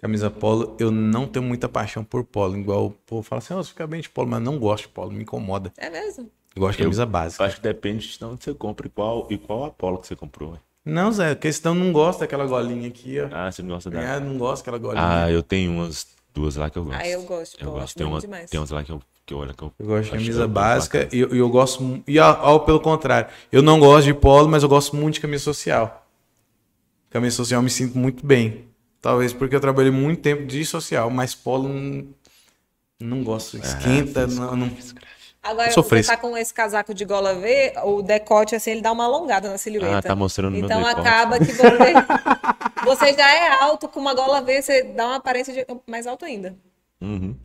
Camisa 0.00 0.30
polo, 0.30 0.76
eu 0.78 0.90
não 0.90 1.26
tenho 1.26 1.44
muita 1.44 1.66
paixão 1.66 2.04
por 2.04 2.22
polo. 2.24 2.56
Igual 2.56 2.86
o 2.86 2.90
povo 2.90 3.22
fala 3.22 3.38
assim, 3.38 3.54
oh, 3.54 3.64
fica 3.64 3.86
bem 3.86 4.02
de 4.02 4.10
polo, 4.10 4.28
mas 4.28 4.42
não 4.42 4.58
gosto 4.58 4.82
de 4.82 4.88
polo, 4.90 5.10
me 5.10 5.22
incomoda. 5.22 5.72
É 5.78 5.88
mesmo? 5.88 6.30
Eu 6.54 6.60
gosto 6.60 6.76
de 6.76 6.84
camisa 6.84 7.02
Eu 7.02 7.06
básica. 7.06 7.44
acho 7.44 7.56
que 7.56 7.62
depende 7.62 8.06
de 8.16 8.24
onde 8.24 8.44
você 8.44 8.54
compra 8.54 8.86
e 8.86 8.90
qual, 8.90 9.26
e 9.30 9.38
qual 9.38 9.64
Apolo 9.64 9.98
que 9.98 10.06
você 10.06 10.14
comprou. 10.14 10.58
Não, 10.84 11.10
Zé, 11.10 11.30
a 11.30 11.36
questão 11.36 11.74
não 11.74 11.90
gosta 11.92 12.20
daquela 12.20 12.46
golinha 12.46 12.86
aqui, 12.88 13.18
ó. 13.18 13.28
Ah, 13.32 13.50
você 13.50 13.62
não 13.62 13.70
gosta 13.70 13.90
da. 13.90 14.16
Ah, 14.16 14.20
não 14.20 14.36
gosto 14.36 14.62
daquela 14.62 14.78
golinha. 14.78 15.24
Ah, 15.24 15.30
eu 15.30 15.42
tenho 15.42 15.72
umas 15.72 16.13
duas 16.34 16.56
lá 16.56 16.68
que 16.68 16.76
eu 16.78 16.84
gosto. 16.84 17.00
Ah, 17.00 17.08
eu 17.08 17.22
gosto, 17.22 17.56
Eu 17.60 17.70
pô, 17.70 17.78
gosto. 17.78 17.96
Tem, 17.96 18.06
uma, 18.06 18.20
demais. 18.20 18.50
tem 18.50 18.60
umas 18.60 18.70
lá 18.70 18.82
que 18.84 18.90
eu, 18.92 19.00
que 19.24 19.32
eu 19.32 19.38
olho 19.38 19.54
que 19.54 19.62
eu. 19.62 19.72
Eu 19.78 19.86
gosto 19.86 20.04
de 20.04 20.10
camisa 20.10 20.40
eu- 20.40 20.42
eu 20.42 20.48
básica 20.48 21.08
e 21.12 21.18
eu, 21.20 21.28
eu 21.34 21.48
gosto. 21.48 22.02
E 22.06 22.18
ao, 22.18 22.44
ao 22.44 22.60
pelo 22.60 22.80
contrário, 22.80 23.30
eu 23.52 23.62
não 23.62 23.78
gosto 23.78 24.06
de 24.06 24.14
polo, 24.14 24.48
mas 24.48 24.62
eu 24.62 24.68
gosto 24.68 24.94
muito 24.96 25.14
de 25.14 25.20
camisa 25.20 25.44
social. 25.44 26.06
Camisa 27.10 27.36
social 27.36 27.58
eu 27.60 27.62
me 27.62 27.70
sinto 27.70 27.96
muito 27.96 28.26
bem. 28.26 28.64
Talvez 29.00 29.32
porque 29.32 29.54
eu 29.54 29.60
trabalhei 29.60 29.92
muito 29.92 30.20
tempo 30.20 30.44
de 30.46 30.64
social, 30.64 31.08
mas 31.10 31.34
polo 31.34 31.68
não, 31.68 32.06
não 33.00 33.22
gosto. 33.22 33.56
Esquenta, 33.58 34.26
não, 34.26 34.56
não- 34.56 34.70
Agora, 35.44 35.70
você 35.70 36.02
tá 36.02 36.16
com 36.16 36.36
esse 36.36 36.52
casaco 36.54 36.94
de 36.94 37.04
gola 37.04 37.34
V, 37.34 37.74
o 37.84 38.00
decote, 38.02 38.54
assim, 38.56 38.70
ele 38.72 38.80
dá 38.80 38.90
uma 38.90 39.04
alongada 39.04 39.50
na 39.50 39.58
silhueta. 39.58 39.98
Ah, 39.98 40.02
tá 40.02 40.16
mostrando 40.16 40.52
meu 40.54 40.64
Então 40.64 40.82
decote. 40.82 41.00
acaba 41.06 41.38
que 41.38 41.52
você, 41.52 41.92
você 42.84 43.12
já 43.12 43.30
é 43.34 43.62
alto, 43.62 43.86
com 43.88 44.00
uma 44.00 44.14
gola 44.14 44.40
V, 44.40 44.62
você 44.62 44.82
dá 44.84 45.06
uma 45.06 45.16
aparência 45.16 45.52
de 45.52 45.66
mais 45.86 46.06
alto 46.06 46.24
ainda. 46.24 46.56
Uhum. 47.00 47.36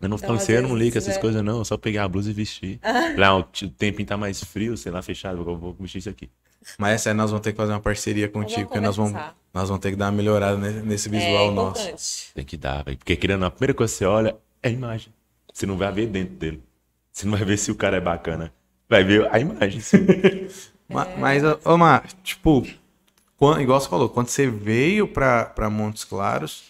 Eu 0.00 0.08
não 0.08 0.16
Então, 0.16 0.34
assim, 0.34 0.52
eu 0.52 0.62
não 0.62 0.76
ligo 0.76 0.98
essas 0.98 1.16
é- 1.16 1.20
coisas, 1.20 1.42
não. 1.42 1.58
Eu 1.58 1.64
só 1.64 1.76
pegar 1.78 2.04
a 2.04 2.08
blusa 2.08 2.28
e 2.30 2.32
vestir. 2.32 2.80
Lá, 3.16 3.36
o 3.38 3.42
tempinho 3.44 4.06
tá 4.06 4.16
mais 4.16 4.42
frio, 4.42 4.76
sei 4.76 4.90
lá, 4.90 5.00
fechado. 5.00 5.38
Eu 5.48 5.56
vou 5.56 5.74
vestir 5.78 5.98
isso 5.98 6.10
aqui. 6.10 6.28
Mas 6.76 6.94
essa 6.96 7.10
aí 7.10 7.14
nós 7.14 7.30
vamos 7.30 7.42
ter 7.42 7.52
que 7.52 7.56
fazer 7.56 7.72
uma 7.72 7.80
parceria 7.80 8.28
contigo, 8.28 8.66
porque 8.66 8.80
nós 8.80 8.96
vamos, 8.96 9.12
nós 9.54 9.68
vamos 9.68 9.80
ter 9.80 9.90
que 9.90 9.96
dar 9.96 10.06
uma 10.06 10.12
melhorada 10.12 10.56
ne- 10.56 10.82
nesse 10.82 11.08
é 11.08 11.10
visual 11.12 11.50
nosso. 11.52 11.80
importante. 11.80 12.30
Tem 12.34 12.44
que 12.44 12.56
dar, 12.56 12.84
velho. 12.84 12.98
Porque 12.98 13.16
querendo, 13.16 13.44
a 13.44 13.50
primeira 13.50 13.74
coisa 13.74 13.92
que 13.92 13.98
você 13.98 14.04
olha 14.04 14.36
é 14.62 14.68
a 14.68 14.70
imagem. 14.70 15.12
Você 15.54 15.66
não 15.66 15.76
vai 15.76 15.90
ver 15.92 16.06
dentro 16.06 16.34
dele. 16.34 16.62
Você 17.12 17.26
não 17.26 17.32
vai 17.36 17.44
ver 17.44 17.56
se 17.58 17.70
o 17.70 17.74
cara 17.74 17.96
é 17.96 18.00
bacana. 18.00 18.52
Vai 18.88 19.04
ver 19.04 19.28
a 19.32 19.38
imagem. 19.38 19.80
sim. 19.80 20.06
Ma- 20.88 21.10
Mas, 21.16 21.42
ô, 21.64 21.76
Mar, 21.78 22.06
tipo, 22.22 22.62
quan- 23.38 23.60
igual 23.62 23.80
você 23.80 23.88
falou, 23.88 24.08
quando 24.08 24.28
você 24.28 24.48
veio 24.48 25.08
pra, 25.08 25.46
pra 25.46 25.70
Montes 25.70 26.04
Claros, 26.04 26.64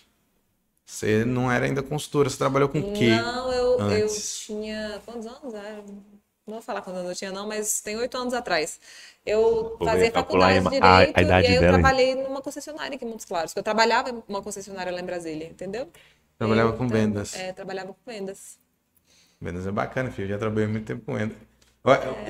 você 0.86 1.24
não 1.24 1.50
era 1.50 1.66
ainda 1.66 1.82
consultora, 1.82 2.30
você 2.30 2.38
trabalhou 2.38 2.68
com 2.68 2.80
o 2.80 2.84
quê? 2.84 3.10
Não, 3.18 3.52
eu, 3.52 3.80
eu 3.88 4.06
antes? 4.08 4.38
tinha. 4.46 5.00
Quantos 5.04 5.26
anos? 5.26 5.54
era? 5.54 5.82
Não 6.46 6.54
vou 6.54 6.62
falar 6.62 6.82
quantos 6.82 7.00
anos 7.00 7.12
eu 7.12 7.16
tinha, 7.16 7.32
não, 7.32 7.46
mas 7.46 7.80
tem 7.80 7.96
oito 7.96 8.16
anos 8.16 8.34
atrás. 8.34 8.80
Eu 9.24 9.78
Vou 9.78 9.88
fazia 9.90 10.10
faculdade 10.10 10.68
de 10.68 10.80
a- 10.80 11.10
a 11.14 11.20
Direito 11.20 11.22
idade 11.22 11.46
e 11.50 11.52
aí 11.52 11.56
eu 11.56 11.60
dela, 11.60 11.80
hein? 11.80 11.84
trabalhei 11.84 12.14
numa 12.16 12.42
concessionária 12.42 12.96
aqui 12.96 13.04
em 13.04 13.08
Montes 13.08 13.24
Claros. 13.26 13.54
Eu 13.56 13.62
trabalhava 13.62 14.10
em 14.10 14.22
uma 14.28 14.42
concessionária 14.42 14.92
lá 14.92 15.00
em 15.00 15.04
Brasília, 15.04 15.46
entendeu? 15.48 15.88
Trabalhava 16.38 16.74
com 16.74 16.88
vendas. 16.88 17.32
É, 17.32 17.52
trabalhava 17.52 17.94
com 17.94 18.00
vendas. 18.10 18.58
Vendas 19.42 19.66
é 19.66 19.72
bacana, 19.72 20.08
filho. 20.10 20.26
Eu 20.26 20.30
já 20.30 20.38
trabalhei 20.38 20.68
muito 20.68 20.86
tempo 20.86 21.02
com 21.04 21.14
venda. 21.14 21.34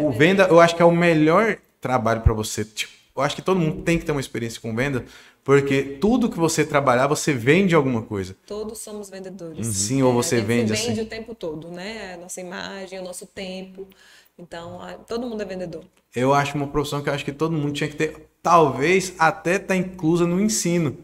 O 0.00 0.10
venda, 0.10 0.44
eu 0.44 0.58
acho 0.58 0.74
que 0.74 0.80
é 0.80 0.84
o 0.84 0.90
melhor 0.90 1.58
trabalho 1.78 2.22
pra 2.22 2.32
você. 2.32 2.64
Tipo, 2.64 2.90
eu 3.14 3.22
acho 3.22 3.36
que 3.36 3.42
todo 3.42 3.60
mundo 3.60 3.82
tem 3.82 3.98
que 3.98 4.04
ter 4.06 4.12
uma 4.12 4.20
experiência 4.20 4.58
com 4.58 4.74
venda, 4.74 5.04
porque 5.44 5.82
tudo 6.00 6.30
que 6.30 6.38
você 6.38 6.64
trabalhar, 6.64 7.06
você 7.06 7.34
vende 7.34 7.74
alguma 7.74 8.00
coisa. 8.00 8.34
Todos 8.46 8.78
somos 8.78 9.10
vendedores. 9.10 9.66
Sim, 9.66 10.02
ou 10.02 10.14
você 10.14 10.40
vende 10.40 10.74
se 10.74 10.86
vende 10.86 11.00
assim. 11.00 11.06
o 11.06 11.10
tempo 11.10 11.34
todo, 11.34 11.68
né? 11.68 12.14
A 12.14 12.16
nossa 12.16 12.40
imagem, 12.40 12.98
o 12.98 13.02
nosso 13.02 13.26
tempo. 13.26 13.86
Então, 14.38 14.80
todo 15.06 15.26
mundo 15.26 15.42
é 15.42 15.44
vendedor. 15.44 15.84
Eu 16.16 16.32
acho 16.32 16.56
uma 16.56 16.68
profissão 16.68 17.02
que 17.02 17.10
eu 17.10 17.12
acho 17.12 17.26
que 17.26 17.32
todo 17.32 17.52
mundo 17.52 17.72
tinha 17.72 17.90
que 17.90 17.96
ter, 17.96 18.30
talvez 18.42 19.14
até 19.18 19.58
tá 19.58 19.76
inclusa 19.76 20.26
no 20.26 20.40
ensino. 20.40 20.96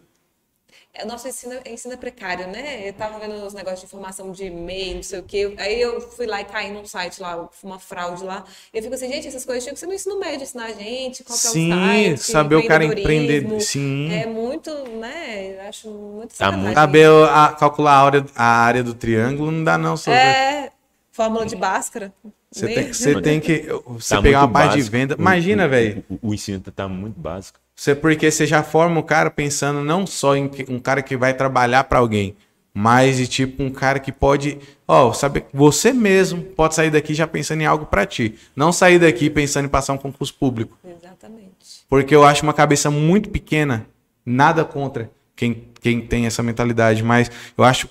É, 0.98 1.04
nosso 1.04 1.26
ensino, 1.28 1.54
ensino 1.66 1.94
é 1.94 1.96
precário, 1.96 2.46
né? 2.48 2.88
Eu 2.88 2.92
tava 2.92 3.18
vendo 3.18 3.34
os 3.46 3.54
negócios 3.54 3.80
de 3.80 3.86
informação 3.86 4.30
de 4.32 4.44
e-mail, 4.44 4.96
não 4.96 5.02
sei 5.02 5.18
o 5.20 5.22
quê. 5.22 5.54
Aí 5.58 5.80
eu 5.80 6.00
fui 6.00 6.26
lá 6.26 6.40
e 6.40 6.44
caí 6.44 6.70
num 6.72 6.84
site 6.84 7.20
lá, 7.22 7.48
uma 7.62 7.78
fraude 7.78 8.24
lá. 8.24 8.44
Eu 8.74 8.82
fico 8.82 8.94
assim, 8.94 9.08
gente, 9.08 9.28
essas 9.28 9.44
coisas 9.44 9.62
tinham 9.64 9.74
que 9.74 9.80
ser 9.80 9.86
no 9.86 9.94
ensino 9.94 10.18
médio 10.18 10.42
ensinar 10.42 10.66
a 10.66 10.72
gente, 10.72 11.22
qual 11.24 11.38
que 11.38 11.46
é 11.46 11.50
o 11.50 11.52
Sim, 11.52 11.70
site, 11.70 12.18
saber 12.18 12.56
o 12.56 12.66
cara 12.66 12.84
empreender. 12.84 13.60
Sim. 13.60 14.12
É 14.12 14.26
muito, 14.26 14.70
né? 14.98 15.54
Eu 15.56 15.68
Acho 15.68 15.88
muito 15.90 16.34
Tá 16.36 16.50
muito- 16.50 16.74
Saber 16.74 17.06
a- 17.28 17.54
calcular 17.58 17.92
a 17.92 18.02
área, 18.04 18.26
a 18.34 18.44
área 18.44 18.82
do 18.82 18.94
triângulo 18.94 19.50
não 19.50 19.62
dá, 19.64 19.76
não, 19.78 19.96
só. 19.96 20.10
É, 20.10 20.70
fórmula 21.12 21.44
de 21.46 21.54
Bhaskara. 21.56 22.12
Você 22.50 22.66
tem, 22.66 22.92
você 22.94 23.20
tem 23.20 23.40
que. 23.40 23.66
Você 23.88 24.14
Tá 24.14 24.22
pegar 24.22 24.40
uma 24.40 24.48
parte 24.50 24.70
de 24.72 24.76
básico. 24.78 24.90
venda. 24.96 25.14
O- 25.16 25.20
Imagina, 25.20 25.66
o- 25.66 25.68
velho. 25.68 26.04
O, 26.08 26.28
o 26.30 26.34
ensino 26.34 26.60
tá 26.60 26.88
muito 26.88 27.20
básico. 27.20 27.60
Você, 27.78 27.94
porque 27.94 28.28
você 28.28 28.44
já 28.44 28.64
forma 28.64 28.98
o 28.98 29.04
cara 29.04 29.30
pensando 29.30 29.84
não 29.84 30.04
só 30.04 30.34
em 30.34 30.50
um 30.68 30.80
cara 30.80 31.00
que 31.00 31.16
vai 31.16 31.32
trabalhar 31.32 31.84
para 31.84 32.00
alguém, 32.00 32.34
mas 32.74 33.18
de 33.18 33.28
tipo 33.28 33.62
um 33.62 33.70
cara 33.70 34.00
que 34.00 34.10
pode. 34.10 34.58
Ó, 34.86 35.12
sabe, 35.12 35.44
você 35.54 35.92
mesmo 35.92 36.42
pode 36.42 36.74
sair 36.74 36.90
daqui 36.90 37.14
já 37.14 37.24
pensando 37.24 37.60
em 37.60 37.66
algo 37.66 37.86
para 37.86 38.04
ti. 38.04 38.34
Não 38.56 38.72
sair 38.72 38.98
daqui 38.98 39.30
pensando 39.30 39.66
em 39.66 39.68
passar 39.68 39.92
um 39.92 39.96
concurso 39.96 40.34
público. 40.34 40.76
Exatamente. 40.84 41.84
Porque 41.88 42.12
eu 42.12 42.24
acho 42.24 42.42
uma 42.42 42.52
cabeça 42.52 42.90
muito 42.90 43.30
pequena, 43.30 43.86
nada 44.26 44.64
contra 44.64 45.08
quem, 45.36 45.68
quem 45.80 46.00
tem 46.00 46.26
essa 46.26 46.42
mentalidade, 46.42 47.04
mas 47.04 47.30
eu 47.56 47.62
acho 47.62 47.88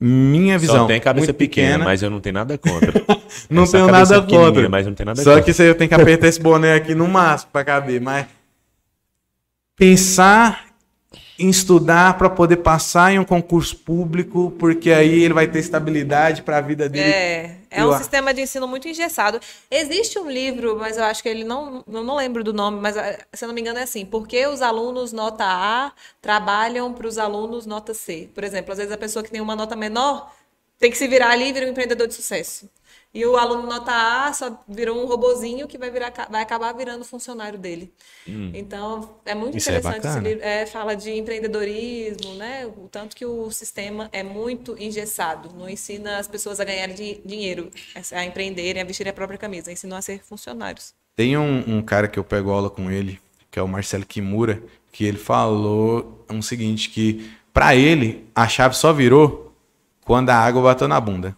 minha 0.00 0.56
visão. 0.56 0.82
Só 0.82 0.86
tem 0.86 1.00
cabeça 1.00 1.26
muito 1.26 1.36
pequena, 1.36 1.84
mas 1.84 2.04
eu 2.04 2.10
não 2.10 2.20
tenho 2.20 2.34
nada 2.34 2.56
contra. 2.56 2.92
não 3.50 3.66
tenho 3.66 3.88
nada 3.88 4.22
contra. 4.22 4.68
Mas 4.68 4.86
não 4.86 4.94
tenho 4.94 5.06
nada 5.06 5.20
Só 5.20 5.30
contra. 5.30 5.44
que 5.44 5.52
você 5.52 5.74
tem 5.74 5.88
que 5.88 5.94
apertar 5.94 6.28
esse 6.28 6.40
boné 6.40 6.74
aqui 6.74 6.94
no 6.94 7.08
máximo 7.08 7.50
para 7.52 7.64
caber, 7.64 8.00
mas 8.00 8.26
pensar 9.76 10.74
em 11.38 11.48
estudar 11.48 12.16
para 12.16 12.30
poder 12.30 12.58
passar 12.58 13.12
em 13.12 13.18
um 13.18 13.24
concurso 13.24 13.76
público, 13.76 14.52
porque 14.58 14.92
aí 14.92 15.24
ele 15.24 15.34
vai 15.34 15.48
ter 15.48 15.58
estabilidade 15.58 16.42
para 16.42 16.58
a 16.58 16.60
vida 16.60 16.88
dele. 16.88 17.10
É, 17.10 17.56
é 17.70 17.84
um 17.84 17.96
sistema 17.98 18.32
de 18.32 18.42
ensino 18.42 18.68
muito 18.68 18.86
engessado. 18.86 19.40
Existe 19.68 20.16
um 20.18 20.30
livro, 20.30 20.76
mas 20.78 20.96
eu 20.96 21.04
acho 21.04 21.22
que 21.22 21.28
ele 21.28 21.42
não, 21.42 21.84
eu 21.90 22.04
não 22.04 22.16
lembro 22.16 22.44
do 22.44 22.52
nome, 22.52 22.80
mas 22.80 22.96
ah, 22.96 23.18
se 23.32 23.44
eu 23.44 23.48
não 23.48 23.54
me 23.54 23.60
engano 23.60 23.80
é 23.80 23.82
assim, 23.82 24.06
por 24.06 24.28
que 24.28 24.46
os 24.46 24.62
alunos 24.62 25.12
nota 25.12 25.44
A 25.44 25.92
trabalham 26.22 26.92
para 26.92 27.08
os 27.08 27.18
alunos 27.18 27.66
nota 27.66 27.92
C? 27.92 28.30
Por 28.32 28.44
exemplo, 28.44 28.70
às 28.70 28.78
vezes 28.78 28.92
a 28.92 28.98
pessoa 28.98 29.24
que 29.24 29.30
tem 29.30 29.40
uma 29.40 29.56
nota 29.56 29.74
menor 29.74 30.32
tem 30.78 30.90
que 30.90 30.96
se 30.96 31.08
virar 31.08 31.30
ali 31.30 31.48
e 31.48 31.52
vira 31.52 31.66
um 31.66 31.70
empreendedor 31.70 32.06
de 32.06 32.14
sucesso. 32.14 32.68
E 33.14 33.24
o 33.24 33.36
aluno 33.36 33.62
nota 33.68 33.92
A 33.92 34.32
só 34.32 34.60
virou 34.66 35.00
um 35.00 35.06
robozinho 35.06 35.68
que 35.68 35.78
vai, 35.78 35.88
virar, 35.88 36.12
vai 36.28 36.42
acabar 36.42 36.72
virando 36.72 37.04
funcionário 37.04 37.56
dele. 37.56 37.92
Então, 38.52 39.08
é 39.24 39.34
muito 39.36 39.56
Isso 39.56 39.70
é 39.70 39.78
interessante 39.78 39.98
esse 39.98 40.08
bacana. 40.08 40.28
livro. 40.28 40.44
É, 40.44 40.66
fala 40.66 40.96
de 40.96 41.12
empreendedorismo, 41.12 42.34
né? 42.34 42.66
O 42.66 42.88
tanto 42.90 43.14
que 43.14 43.24
o 43.24 43.50
sistema 43.52 44.08
é 44.12 44.24
muito 44.24 44.76
engessado. 44.82 45.48
Não 45.56 45.68
ensina 45.68 46.18
as 46.18 46.26
pessoas 46.26 46.58
a 46.58 46.64
ganharem 46.64 46.94
di- 46.94 47.20
dinheiro, 47.24 47.70
a 48.12 48.24
empreenderem, 48.24 48.82
a 48.82 48.84
vestirem 48.84 49.10
a 49.10 49.14
própria 49.14 49.38
camisa. 49.38 49.70
Ensinam 49.70 49.96
a 49.96 50.02
ser 50.02 50.20
funcionários. 50.24 50.92
Tem 51.14 51.36
um, 51.38 51.62
um 51.68 51.82
cara 51.82 52.08
que 52.08 52.18
eu 52.18 52.24
pego 52.24 52.50
aula 52.50 52.68
com 52.68 52.90
ele, 52.90 53.20
que 53.48 53.60
é 53.60 53.62
o 53.62 53.68
Marcelo 53.68 54.04
Kimura, 54.04 54.60
que 54.90 55.04
ele 55.04 55.18
falou 55.18 56.24
o 56.28 56.42
seguinte, 56.42 56.90
que 56.90 57.30
para 57.52 57.76
ele 57.76 58.26
a 58.34 58.48
chave 58.48 58.74
só 58.76 58.92
virou 58.92 59.52
quando 60.04 60.30
a 60.30 60.34
água 60.36 60.62
bateu 60.62 60.88
na 60.88 61.00
bunda. 61.00 61.36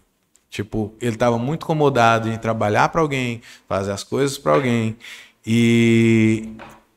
Tipo, 0.49 0.93
ele 1.01 1.15
estava 1.15 1.37
muito 1.37 1.63
incomodado 1.63 2.29
em 2.29 2.37
trabalhar 2.37 2.89
para 2.89 3.01
alguém, 3.01 3.41
fazer 3.67 3.91
as 3.91 4.03
coisas 4.03 4.37
para 4.37 4.53
alguém, 4.53 4.95
e 5.45 6.53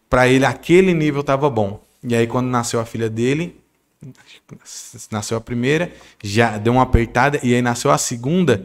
para 0.09 0.29
ele 0.29 0.45
aquele 0.45 0.95
nível 0.95 1.23
tava 1.23 1.51
bom. 1.51 1.81
E 2.03 2.15
aí 2.15 2.27
quando 2.27 2.47
nasceu 2.47 2.81
a 2.81 2.85
filha 2.85 3.11
dele, 3.11 3.61
nasceu 5.11 5.37
a 5.37 5.41
primeira, 5.41 5.93
já 6.23 6.59
deu 6.59 6.73
uma 6.73 6.83
apertada 6.83 7.39
e 7.43 7.55
aí 7.55 7.61
nasceu 7.61 7.91
a 7.91 7.99
segunda, 7.99 8.65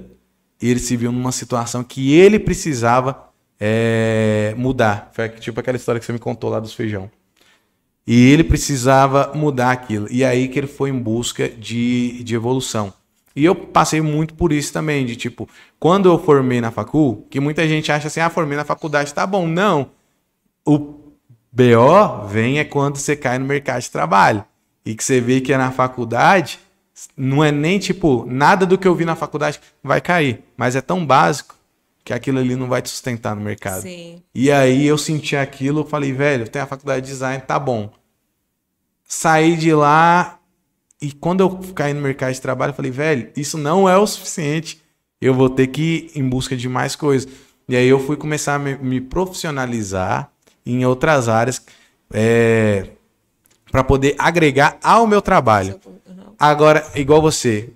ele 0.62 0.80
se 0.80 0.96
viu 0.96 1.12
numa 1.12 1.32
situação 1.32 1.84
que 1.84 2.16
ele 2.16 2.40
precisava 2.40 3.30
é, 3.60 4.54
mudar. 4.58 5.12
Foi 5.14 5.30
tipo 5.30 5.60
aquela 5.60 5.78
história 5.78 6.00
que 6.00 6.06
você 6.06 6.14
me 6.14 6.20
contou 6.20 6.50
lá 6.50 6.60
dos 6.60 6.74
feijão. 6.74 7.10
E 8.08 8.32
ele 8.32 8.44
precisava 8.44 9.32
mudar 9.34 9.72
aquilo. 9.72 10.08
E 10.12 10.24
aí 10.24 10.48
que 10.48 10.60
ele 10.60 10.68
foi 10.68 10.90
em 10.90 10.98
busca 10.98 11.50
de, 11.50 12.24
de 12.24 12.36
evolução. 12.36 12.94
E 13.36 13.44
eu 13.44 13.54
passei 13.54 14.00
muito 14.00 14.34
por 14.34 14.54
isso 14.54 14.72
também, 14.72 15.06
de 15.06 15.16
tipo, 15.16 15.50
quando 15.78 16.08
eu 16.08 16.18
formei 16.18 16.62
na 16.62 16.72
facul, 16.72 17.28
que 17.30 17.40
muita 17.40 17.68
gente 17.68 17.92
acha 17.92 18.08
assim, 18.08 18.22
ah, 18.22 18.30
formei 18.30 18.58
na 18.58 18.64
faculdade, 18.64 19.14
tá 19.14 19.28
bom. 19.28 19.46
Não. 19.46 19.92
O 20.66 20.78
BO 21.52 22.28
vem 22.28 22.60
é 22.60 22.64
quando 22.64 22.96
você 22.98 23.16
cai 23.16 23.38
no 23.38 23.46
mercado 23.46 23.82
de 23.82 23.92
trabalho. 23.92 24.46
E 24.86 24.96
que 24.96 25.04
você 25.04 25.20
vê 25.20 25.42
que 25.42 25.52
é 25.52 25.58
na 25.58 25.72
faculdade, 25.72 26.60
não 27.18 27.44
é 27.44 27.52
nem 27.52 27.78
tipo, 27.78 28.26
nada 28.26 28.66
do 28.66 28.78
que 28.78 28.88
eu 28.88 28.96
vi 28.96 29.04
na 29.04 29.16
faculdade 29.16 29.60
vai 29.84 30.00
cair. 30.00 30.42
Mas 30.56 30.76
é 30.76 30.82
tão 30.82 31.06
básico 31.06 31.56
que 32.06 32.14
aquilo 32.14 32.40
ali 32.40 32.56
não 32.56 32.68
vai 32.68 32.82
te 32.82 32.90
sustentar 32.90 33.36
no 33.36 33.42
mercado. 33.42 33.82
Sim. 33.82 34.22
E 34.34 34.50
aí 34.52 34.86
eu 34.86 34.98
senti 34.98 35.36
aquilo, 35.36 35.82
eu 35.82 35.86
falei, 35.86 36.14
velho, 36.14 36.48
tem 36.48 36.62
a 36.62 36.68
faculdade 36.68 37.02
de 37.02 37.12
design, 37.12 37.44
tá 37.46 37.60
bom. 37.60 37.92
Saí 39.08 39.58
de 39.58 39.74
lá 39.74 40.40
e 41.02 41.12
quando 41.12 41.42
eu 41.42 41.50
caí 41.74 41.94
no 41.94 42.02
mercado 42.02 42.34
de 42.34 42.42
trabalho, 42.42 42.72
eu 42.72 42.76
falei, 42.76 42.92
velho, 42.92 43.32
isso 43.36 43.58
não 43.58 43.88
é 43.88 43.98
o 43.98 44.08
suficiente. 44.08 44.82
Eu 45.20 45.34
vou 45.34 45.50
ter 45.50 45.68
que 45.68 46.12
ir 46.14 46.20
em 46.20 46.28
busca 46.28 46.56
de 46.56 46.70
mais 46.70 46.96
coisas. 46.96 47.28
E 47.68 47.76
aí 47.76 47.88
eu 47.88 48.00
fui 48.00 48.16
começar 48.16 48.56
a 48.56 48.60
me, 48.60 48.78
me 48.78 49.02
profissionalizar 49.02 50.30
em 50.66 50.86
outras 50.86 51.28
áreas 51.28 51.62
é, 52.14 52.90
para 53.72 53.84
poder 53.84 54.16
agregar 54.18 54.78
ao 54.84 55.06
meu 55.06 55.22
trabalho. 55.22 55.80
Agora, 56.40 56.86
igual 56.96 57.22
você, 57.22 57.70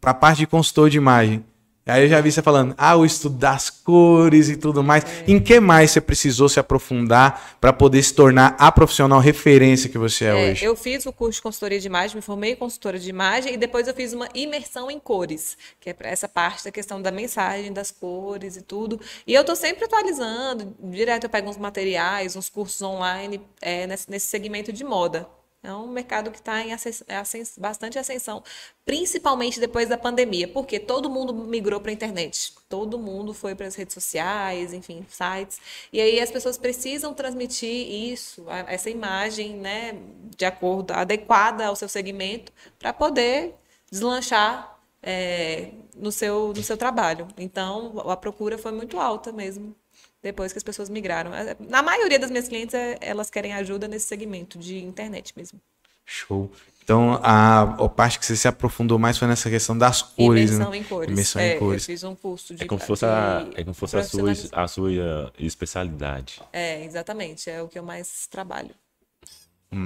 para 0.00 0.10
a 0.12 0.14
parte 0.14 0.38
de 0.38 0.46
consultor 0.46 0.90
de 0.90 0.98
imagem, 0.98 1.44
aí 1.90 2.04
eu 2.04 2.08
já 2.08 2.20
vi 2.20 2.30
você 2.32 2.42
falando, 2.42 2.74
ah, 2.78 2.96
o 2.96 3.04
estudo 3.04 3.36
das 3.36 3.68
cores 3.68 4.48
e 4.48 4.56
tudo 4.56 4.82
mais. 4.82 5.04
Em 5.26 5.40
que 5.40 5.60
mais 5.60 5.90
você 5.90 6.00
precisou 6.00 6.48
se 6.48 6.58
aprofundar 6.60 7.56
para 7.60 7.72
poder 7.72 8.02
se 8.02 8.14
tornar 8.14 8.56
a 8.58 8.70
profissional 8.72 9.18
referência 9.20 9.90
que 9.90 9.98
você 9.98 10.24
é, 10.24 10.28
É, 10.28 10.50
hoje? 10.52 10.64
eu 10.64 10.76
fiz 10.76 11.04
o 11.06 11.12
curso 11.12 11.36
de 11.38 11.42
consultoria 11.42 11.78
de 11.80 11.86
imagem, 11.86 12.16
me 12.16 12.22
formei 12.22 12.56
consultora 12.56 12.98
de 12.98 13.08
imagem 13.10 13.54
e 13.54 13.56
depois 13.56 13.88
eu 13.88 13.94
fiz 13.94 14.12
uma 14.12 14.28
imersão 14.34 14.90
em 14.90 14.98
cores, 14.98 15.56
que 15.80 15.90
é 15.90 15.92
para 15.92 16.08
essa 16.08 16.28
parte 16.28 16.64
da 16.64 16.70
questão 16.70 17.00
da 17.02 17.10
mensagem, 17.10 17.72
das 17.72 17.90
cores 17.90 18.56
e 18.56 18.62
tudo. 18.62 19.00
E 19.26 19.34
eu 19.34 19.40
estou 19.40 19.56
sempre 19.56 19.84
atualizando, 19.84 20.74
direto 20.82 21.24
eu 21.24 21.30
pego 21.30 21.50
uns 21.50 21.58
materiais, 21.58 22.36
uns 22.36 22.48
cursos 22.48 22.80
online 22.82 23.40
é, 23.60 23.86
nesse, 23.86 24.10
nesse 24.10 24.26
segmento 24.26 24.72
de 24.72 24.84
moda. 24.84 25.26
É 25.62 25.74
um 25.74 25.86
mercado 25.88 26.30
que 26.30 26.38
está 26.38 26.62
em 26.62 26.72
ascens- 26.72 27.58
bastante 27.58 27.98
ascensão, 27.98 28.42
principalmente 28.82 29.60
depois 29.60 29.90
da 29.90 29.98
pandemia, 29.98 30.48
porque 30.48 30.80
todo 30.80 31.10
mundo 31.10 31.34
migrou 31.34 31.78
para 31.78 31.90
a 31.90 31.94
internet, 31.94 32.54
todo 32.66 32.98
mundo 32.98 33.34
foi 33.34 33.54
para 33.54 33.66
as 33.66 33.74
redes 33.74 33.92
sociais, 33.92 34.72
enfim, 34.72 35.04
sites, 35.10 35.60
e 35.92 36.00
aí 36.00 36.18
as 36.18 36.30
pessoas 36.30 36.56
precisam 36.56 37.12
transmitir 37.12 37.70
isso, 37.70 38.46
essa 38.66 38.88
imagem, 38.88 39.56
né, 39.56 40.00
de 40.34 40.46
acordo, 40.46 40.92
adequada 40.92 41.66
ao 41.66 41.76
seu 41.76 41.90
segmento, 41.90 42.50
para 42.78 42.94
poder 42.94 43.54
deslanchar 43.90 44.78
é, 45.02 45.72
no, 45.94 46.10
seu, 46.10 46.54
no 46.54 46.62
seu 46.62 46.76
trabalho. 46.76 47.28
Então, 47.36 48.00
a 48.08 48.16
procura 48.16 48.56
foi 48.56 48.72
muito 48.72 48.98
alta 48.98 49.30
mesmo 49.30 49.74
depois 50.22 50.52
que 50.52 50.58
as 50.58 50.62
pessoas 50.62 50.88
migraram. 50.88 51.34
É, 51.34 51.56
Na 51.58 51.82
maioria 51.82 52.18
das 52.18 52.30
minhas 52.30 52.48
clientes, 52.48 52.74
é- 52.74 52.98
elas 53.00 53.30
querem 53.30 53.52
ajuda 53.54 53.88
nesse 53.88 54.06
segmento 54.06 54.58
de 54.58 54.78
internet 54.82 55.32
mesmo. 55.36 55.60
Show. 56.04 56.50
Então, 56.82 57.20
a, 57.22 57.62
a 57.62 57.88
parte 57.88 58.18
que 58.18 58.26
você 58.26 58.34
se 58.36 58.48
aprofundou 58.48 58.98
mais 58.98 59.16
foi 59.16 59.28
nessa 59.28 59.48
questão 59.48 59.78
das 59.78 60.02
cores, 60.02 60.50
Imersão 60.50 60.70
né? 60.72 60.76
em 60.78 60.82
cores. 60.82 61.10
Imersão 61.12 61.40
É, 61.42 61.54
em 61.54 61.58
cores. 61.58 61.82
Eu 61.82 61.86
fiz 61.86 62.02
um 62.04 62.14
curso 62.16 62.54
de. 62.54 62.64
É 62.64 62.66
como 62.66 62.80
se 62.80 62.86
fosse 62.86 63.04
a, 63.06 63.46
é 63.54 63.62
como 63.62 63.74
se 63.74 63.80
fosse 63.80 63.96
a 63.96 64.02
sua, 64.02 64.32
a 64.52 64.66
sua 64.66 65.32
especialidade. 65.38 66.42
É, 66.52 66.84
exatamente. 66.84 67.48
É 67.48 67.62
o 67.62 67.68
que 67.68 67.78
eu 67.78 67.82
mais 67.84 68.26
trabalho. 68.26 68.74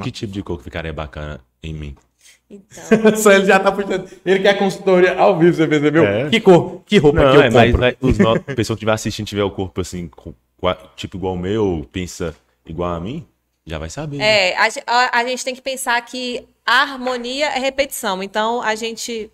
Que 0.03 0.11
tipo 0.11 0.33
de 0.33 0.43
cor 0.43 0.57
que 0.57 0.65
ficaria 0.65 0.93
bacana 0.95 1.41
em 1.63 1.75
mim? 1.75 1.95
Então. 2.55 3.17
Só 3.17 3.33
ele 3.33 3.47
já 3.47 3.59
tá 3.61 3.71
puxando. 3.73 4.09
Ele 4.25 4.41
quer 4.41 4.55
consultoria 4.59 5.17
ao 5.19 5.39
vivo, 5.39 5.55
você 5.57 5.67
percebeu? 5.67 6.05
É. 6.05 6.29
Que 6.31 6.41
cor? 6.41 6.83
Que 6.87 6.99
roupa 6.99 7.23
Não, 7.23 7.31
que 7.33 7.37
eu 7.39 7.43
é, 7.43 7.51
mas 7.51 7.65
compro? 7.73 7.81
vai- 7.81 7.97
os 8.01 8.19
no... 8.19 8.35
a 8.35 8.41
pessoa 8.41 8.77
que 8.77 8.81
estiver 8.81 8.93
assistindo 8.93 9.27
tiver 9.27 9.43
o 9.45 9.51
corpo 9.51 9.81
assim, 9.81 10.09
com- 10.09 10.35
tipo 10.97 11.17
igual 11.17 11.35
o 11.35 11.39
meu, 11.39 11.87
pensa 11.93 12.35
igual 12.67 12.95
a 12.95 13.01
mim, 13.01 13.27
já 13.67 13.79
vai 13.79 13.91
saber. 13.91 14.17
né? 14.19 14.51
É, 14.51 14.57
a, 14.59 14.69
ge- 14.69 14.83
a- 14.87 15.19
a 15.19 15.25
gente 15.27 15.45
tem 15.45 15.55
que 15.55 15.61
pensar 15.63 16.01
que 16.03 16.47
a 16.65 16.83
harmonia 16.83 17.47
é 17.47 17.59
repetição. 17.59 18.23
Então, 18.23 18.63
a 18.63 18.75
gente, 18.75 19.31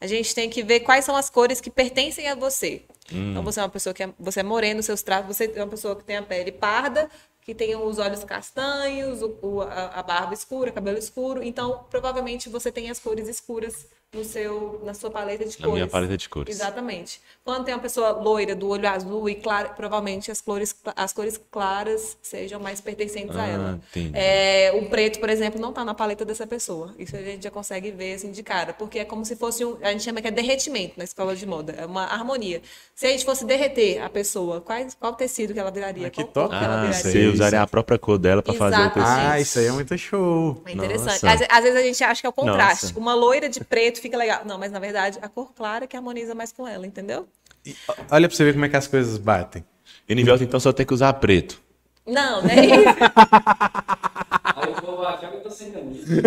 a 0.00 0.06
gente 0.06 0.34
tem 0.34 0.48
que 0.48 0.62
ver 0.62 0.80
quais 0.80 1.04
são 1.04 1.16
as 1.16 1.28
cores 1.28 1.60
que 1.60 1.70
pertencem 1.70 2.28
a 2.28 2.34
você. 2.34 2.82
Então, 3.10 3.42
você 3.42 3.60
é 3.60 3.62
uma 3.64 3.68
pessoa 3.68 3.92
que 3.92 4.02
é, 4.02 4.08
você 4.18 4.40
é 4.40 4.42
moreno, 4.42 4.82
seus 4.82 5.02
traços, 5.02 5.26
você 5.36 5.52
é 5.54 5.60
uma 5.62 5.68
pessoa 5.68 5.94
que 5.96 6.04
tem 6.04 6.16
a 6.16 6.22
pele 6.22 6.50
parda, 6.52 7.10
que 7.42 7.54
tem 7.54 7.74
os 7.76 7.98
olhos 7.98 8.24
castanhos, 8.24 9.20
o- 9.42 9.60
a, 9.62 9.86
a 10.00 10.02
barba 10.02 10.34
escura, 10.34 10.72
cabelo 10.72 10.98
escuro. 10.98 11.42
Então, 11.42 11.84
provavelmente 11.90 12.48
você 12.48 12.70
tem 12.72 12.90
as 12.90 12.98
cores 13.00 13.28
escuras 13.28 13.86
no 14.14 14.22
seu, 14.24 14.78
na 14.84 14.92
sua 14.92 15.10
paleta 15.10 15.42
de 15.42 15.52
Na 15.58 15.64
cores. 15.64 15.72
minha 15.74 15.86
paleta 15.86 16.18
de 16.18 16.28
cores. 16.28 16.54
Exatamente. 16.54 17.18
Quando 17.42 17.64
tem 17.64 17.72
uma 17.72 17.80
pessoa 17.80 18.10
loira, 18.10 18.54
do 18.54 18.68
olho 18.68 18.86
azul 18.86 19.26
e 19.26 19.34
claro, 19.34 19.70
provavelmente 19.74 20.30
as 20.30 20.38
cores, 20.38 20.76
as 20.94 21.14
cores 21.14 21.40
claras 21.50 22.18
sejam 22.20 22.60
mais 22.60 22.78
pertencentes 22.78 23.34
a 23.34 23.42
Ah, 23.42 23.46
ela. 23.48 23.80
entendi. 23.90 24.10
É, 24.14 24.70
o 24.74 24.84
preto, 24.90 25.18
por 25.18 25.30
exemplo, 25.30 25.58
não 25.58 25.70
está 25.70 25.82
na 25.82 25.94
paleta 25.94 26.26
dessa 26.26 26.46
pessoa. 26.46 26.94
Isso 26.98 27.16
a 27.16 27.22
gente 27.22 27.42
já 27.44 27.50
consegue 27.50 27.90
ver 27.90 28.12
assim 28.14 28.30
de 28.30 28.42
cara, 28.42 28.74
porque 28.74 28.98
é 28.98 29.04
como 29.06 29.24
se 29.24 29.34
fosse 29.34 29.64
um, 29.64 29.78
a 29.80 29.90
gente 29.92 30.02
chama 30.04 30.20
que 30.20 30.28
é 30.28 30.30
derretimento 30.30 30.92
na 30.98 31.04
escola 31.04 31.34
de 31.34 31.46
moda, 31.46 31.72
é 31.78 31.86
uma 31.86 32.04
harmonia. 32.04 32.60
Se 32.94 33.06
a 33.06 33.08
gente 33.08 33.24
fosse 33.24 33.46
derreter 33.46 34.02
a 34.02 34.10
pessoa, 34.10 34.60
quais, 34.60 34.94
qual 34.94 35.14
tecido 35.14 35.54
que 35.54 35.58
ela 35.58 35.70
viraria? 35.70 36.08
Ah, 36.08 36.10
que 36.10 36.22
qual 36.22 36.48
top. 36.48 36.58
que 36.58 36.62
ela 36.62 36.74
Ah, 36.82 36.84
viraria? 36.90 37.10
você 37.12 37.26
usaria 37.28 37.62
a 37.62 37.66
própria 37.66 37.98
cor 37.98 38.18
dela 38.18 38.42
pra 38.42 38.52
fazer 38.52 38.76
o 38.76 38.90
tecido. 38.90 39.06
Ah, 39.08 39.40
isso 39.40 39.58
aí 39.58 39.66
é 39.68 39.72
muito 39.72 39.96
show. 39.96 40.60
É 40.66 40.72
interessante. 40.72 41.26
Às, 41.26 41.40
às 41.48 41.64
vezes 41.64 41.78
a 41.78 41.82
gente 41.82 42.04
acha 42.04 42.20
que 42.20 42.26
é 42.26 42.30
o 42.30 42.32
contraste. 42.32 42.84
Nossa. 42.88 42.98
Uma 42.98 43.14
loira 43.14 43.48
de 43.48 43.64
preto 43.64 44.01
fica 44.02 44.16
legal. 44.18 44.42
Não, 44.44 44.58
mas 44.58 44.70
na 44.72 44.78
verdade 44.78 45.18
a 45.22 45.28
cor 45.28 45.52
clara 45.54 45.86
que 45.86 45.96
harmoniza 45.96 46.34
mais 46.34 46.52
com 46.52 46.66
ela, 46.68 46.86
entendeu? 46.86 47.26
E, 47.64 47.74
olha 48.10 48.28
pra 48.28 48.36
você 48.36 48.44
ver 48.44 48.52
como 48.52 48.64
é 48.64 48.68
que 48.68 48.76
as 48.76 48.86
coisas 48.88 49.16
batem. 49.16 49.64
E 50.08 50.14
Nivelta, 50.14 50.42
então, 50.42 50.58
só 50.60 50.72
tem 50.72 50.84
que 50.84 50.92
usar 50.92 51.12
preto. 51.14 51.60
Não, 52.06 52.42
né? 52.42 52.54
Isso. 52.66 52.74
Aí 54.56 54.74
povo 54.80 54.96
vai 54.98 55.14
achar 55.14 55.30
que 55.30 55.36
eu 55.36 55.40
tô 55.42 55.50
sem 55.50 55.70
camisa. 55.70 56.22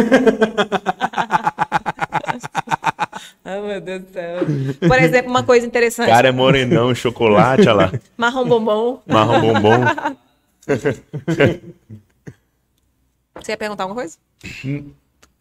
Ai, 3.44 3.62
meu 3.68 3.82
Deus 3.82 4.04
do 4.04 4.14
céu. 4.14 4.40
Por 4.88 5.00
exemplo, 5.00 5.30
uma 5.30 5.44
coisa 5.44 5.66
O 5.66 5.68
interessante. 5.68 6.08
cara 6.10 6.30
é 6.30 6.32
morenão, 6.32 6.96
chocolate, 6.96 7.64
olha 7.64 7.74
lá. 7.74 7.92
Marrom 8.18 8.48
bombom. 8.48 9.02
Marrom 9.06 9.42
bombom. 9.42 9.84
Você 13.36 13.52
ia 13.52 13.58
perguntar 13.58 13.84
alguma 13.84 14.02
coisa? 14.02 14.18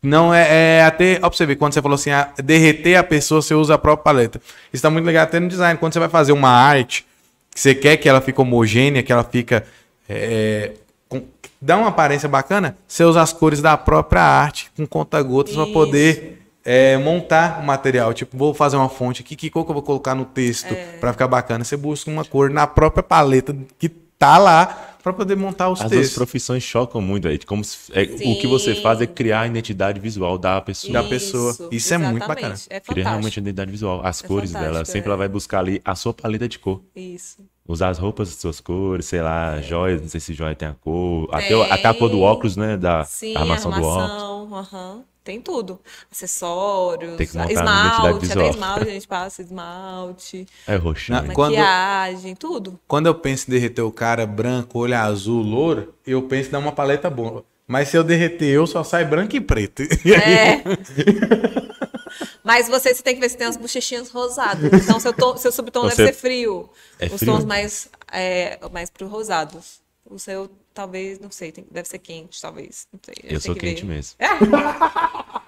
Não, 0.05 0.33
é, 0.35 0.79
é 0.79 0.83
até. 0.85 1.17
Ó, 1.17 1.29
pra 1.29 1.31
você 1.31 1.47
ver, 1.47 1.57
quando 1.57 1.73
você 1.73 1.81
falou 1.83 1.95
assim, 1.97 2.11
ah, 2.11 2.29
derreter 2.43 2.97
a 2.97 3.03
pessoa, 3.03 3.41
você 3.43 3.55
usa 3.55 3.75
a 3.75 3.79
própria 3.79 4.05
paleta. 4.05 4.41
Isso 4.73 4.83
tá 4.83 4.91
muito 4.91 5.05
legal 5.07 5.25
até 5.25 5.41
no 5.41 5.49
design. 5.49 5.79
Quando 5.79 5.93
você 5.95 5.99
vai 5.99 6.09
fazer 6.09 6.33
uma 6.33 6.51
arte, 6.51 7.07
que 7.53 7.59
você 7.61 7.75
quer 7.75 7.97
que 7.97 8.09
ela 8.09 8.21
fique 8.21 8.41
homogênea, 8.41 9.03
que 9.03 9.13
ela 9.13 9.25
fica. 9.25 9.65
é, 10.09 10.73
com- 11.09 11.23
dá 11.61 11.77
uma 11.79 11.89
aparência 11.89 12.29
bacana, 12.29 12.77
você 12.87 13.03
usa 13.05 13.23
as 13.23 13.33
cores 13.33 13.63
da 13.63 13.75
própria 13.77 14.21
arte 14.23 14.71
com 14.77 14.87
conta-gotas 14.87 15.55
para 15.55 15.67
poder 15.69 16.43
é, 16.65 16.97
montar 16.99 17.61
o 17.61 17.65
material. 17.65 18.13
Tipo, 18.13 18.37
vou 18.37 18.53
fazer 18.53 18.77
uma 18.77 18.89
fonte 18.91 19.23
aqui, 19.23 19.35
que 19.37 19.49
cor 19.49 19.65
que 19.65 19.71
eu 19.71 19.75
vou 19.75 19.83
colocar 19.83 20.15
no 20.15 20.25
texto 20.27 20.73
É. 20.73 20.99
para 21.01 21.13
ficar 21.13 21.27
bacana? 21.29 21.65
Você 21.65 21.77
busca 21.77 22.11
uma 22.11 22.25
cor 22.25 22.51
na 22.51 22.67
própria 22.67 23.03
paleta 23.03 23.57
que 23.79 23.91
tá 24.25 24.39
lá 24.39 24.81
para 25.03 25.13
poder 25.13 25.37
montar 25.37 25.69
os 25.69 25.83
As 25.83 25.91
textos. 25.91 26.15
profissões 26.15 26.63
chocam 26.63 27.01
muito 27.01 27.29
aí. 27.29 27.39
Como 27.39 27.63
se- 27.63 27.93
é, 27.93 28.03
o 28.05 28.39
que 28.39 28.47
você 28.47 28.75
faz 28.75 29.01
é 29.03 29.07
criar 29.07 29.41
a 29.43 29.47
identidade 29.47 30.01
visual 30.01 30.39
da 30.39 30.61
pessoa. 30.63 30.93
Da 30.95 31.03
pessoa. 31.05 31.55
Isso 31.71 31.93
é 31.93 31.99
muito 31.99 32.27
bacana. 32.27 32.55
É 32.71 32.81
Criar 32.81 33.11
realmente 33.11 33.39
a 33.39 33.43
identidade 33.43 33.71
visual. 33.71 34.01
As 34.03 34.25
É 34.25 34.27
cores 34.27 34.53
dela. 34.53 34.85
Sempre 34.87 35.09
é. 35.09 35.11
ela 35.11 35.17
vai 35.19 35.29
buscar 35.29 35.59
ali 35.59 35.81
a 35.85 35.95
sua 35.95 36.15
paleta 36.15 36.49
de 36.49 36.59
cor. 36.59 36.83
Isso. 36.97 37.39
Usar 37.69 37.89
as 37.91 37.99
roupas 37.99 38.29
das 38.31 38.39
suas 38.39 38.61
cores, 38.61 39.07
sei 39.07 39.21
lá, 39.23 39.61
joias, 39.61 40.01
não 40.01 40.09
sei 40.09 40.21
se 40.21 40.33
joia 40.35 40.55
tem 40.55 40.69
a 40.69 40.75
cor. 40.75 41.29
Até, 41.33 41.55
até 41.73 41.89
a 41.89 41.95
cor 41.95 42.09
do 42.11 42.21
óculos, 42.21 42.57
né? 42.57 42.77
Da 42.77 43.05
Sim, 43.05 43.35
armação, 43.37 43.71
do 43.71 43.83
óculos. 43.83 44.03
armação, 44.13 44.55
aham. 44.55 45.03
Tem 45.25 45.41
tudo. 45.41 45.81
Acessórios, 46.13 47.17
Tem 47.17 47.27
que 47.27 47.35
montar 47.37 47.51
esmalte, 47.51 48.31
até 48.31 48.51
esmalte 48.51 48.89
a 48.89 48.93
gente 48.93 49.09
passa, 49.09 49.41
esmalte, 49.43 50.47
É 50.67 50.77
roxinho. 50.77 51.23
Na- 51.23 51.33
Quando- 51.33 51.53
maquiagem, 51.57 52.35
tudo. 52.37 52.79
Quando 52.87 53.07
eu 53.07 53.15
penso 53.15 53.47
em 53.49 53.53
derreter 53.55 53.81
o 53.81 53.91
cara 53.91 54.27
branco, 54.27 54.79
olho 54.81 54.95
azul, 54.97 55.43
louro, 55.43 55.95
eu 56.07 56.21
penso 56.23 56.51
em 56.51 56.53
dar 56.53 56.59
uma 56.59 56.73
paleta 56.73 57.09
boa. 57.09 57.43
Mas 57.67 57.89
se 57.89 57.97
eu 57.97 58.05
derreter 58.05 58.45
eu, 58.51 58.67
só 58.67 58.85
sai 58.85 59.07
branco 59.07 59.35
e 59.35 59.41
preto. 59.41 59.83
E 60.05 60.15
aí, 60.15 60.35
É. 60.35 60.63
Mas 62.45 62.69
você, 62.69 62.95
você 62.95 63.03
tem 63.03 63.15
que 63.15 63.21
ver 63.23 63.31
se 63.31 63.37
tem 63.39 63.47
as 63.47 63.57
bochechinhas 63.57 64.11
rosadas. 64.11 64.71
Então, 64.85 65.01
seu, 65.01 65.13
tom, 65.15 65.37
seu 65.39 65.51
subtom 65.51 65.83
Você- 65.85 65.97
deve 66.05 66.13
ser 66.13 66.21
frio. 66.21 66.69
É 66.99 67.07
Os 67.07 67.15
frio? 67.19 67.33
tons 67.33 67.45
mais, 67.47 67.89
é, 68.13 68.59
mais 68.71 68.91
pro 68.91 69.07
rosados. 69.09 69.83
O 70.07 70.19
seu, 70.19 70.51
talvez, 70.73 71.19
não 71.19 71.31
sei, 71.31 71.51
tem- 71.51 71.67
deve 71.71 71.89
ser 71.89 71.99
quente, 71.99 72.41
talvez. 72.41 72.87
Não 72.93 73.01
sei, 73.03 73.15
Eu 73.25 73.41
sou 73.41 73.55
que 73.55 73.61
quente 73.63 73.85
ver. 73.85 73.95
mesmo. 73.95 74.17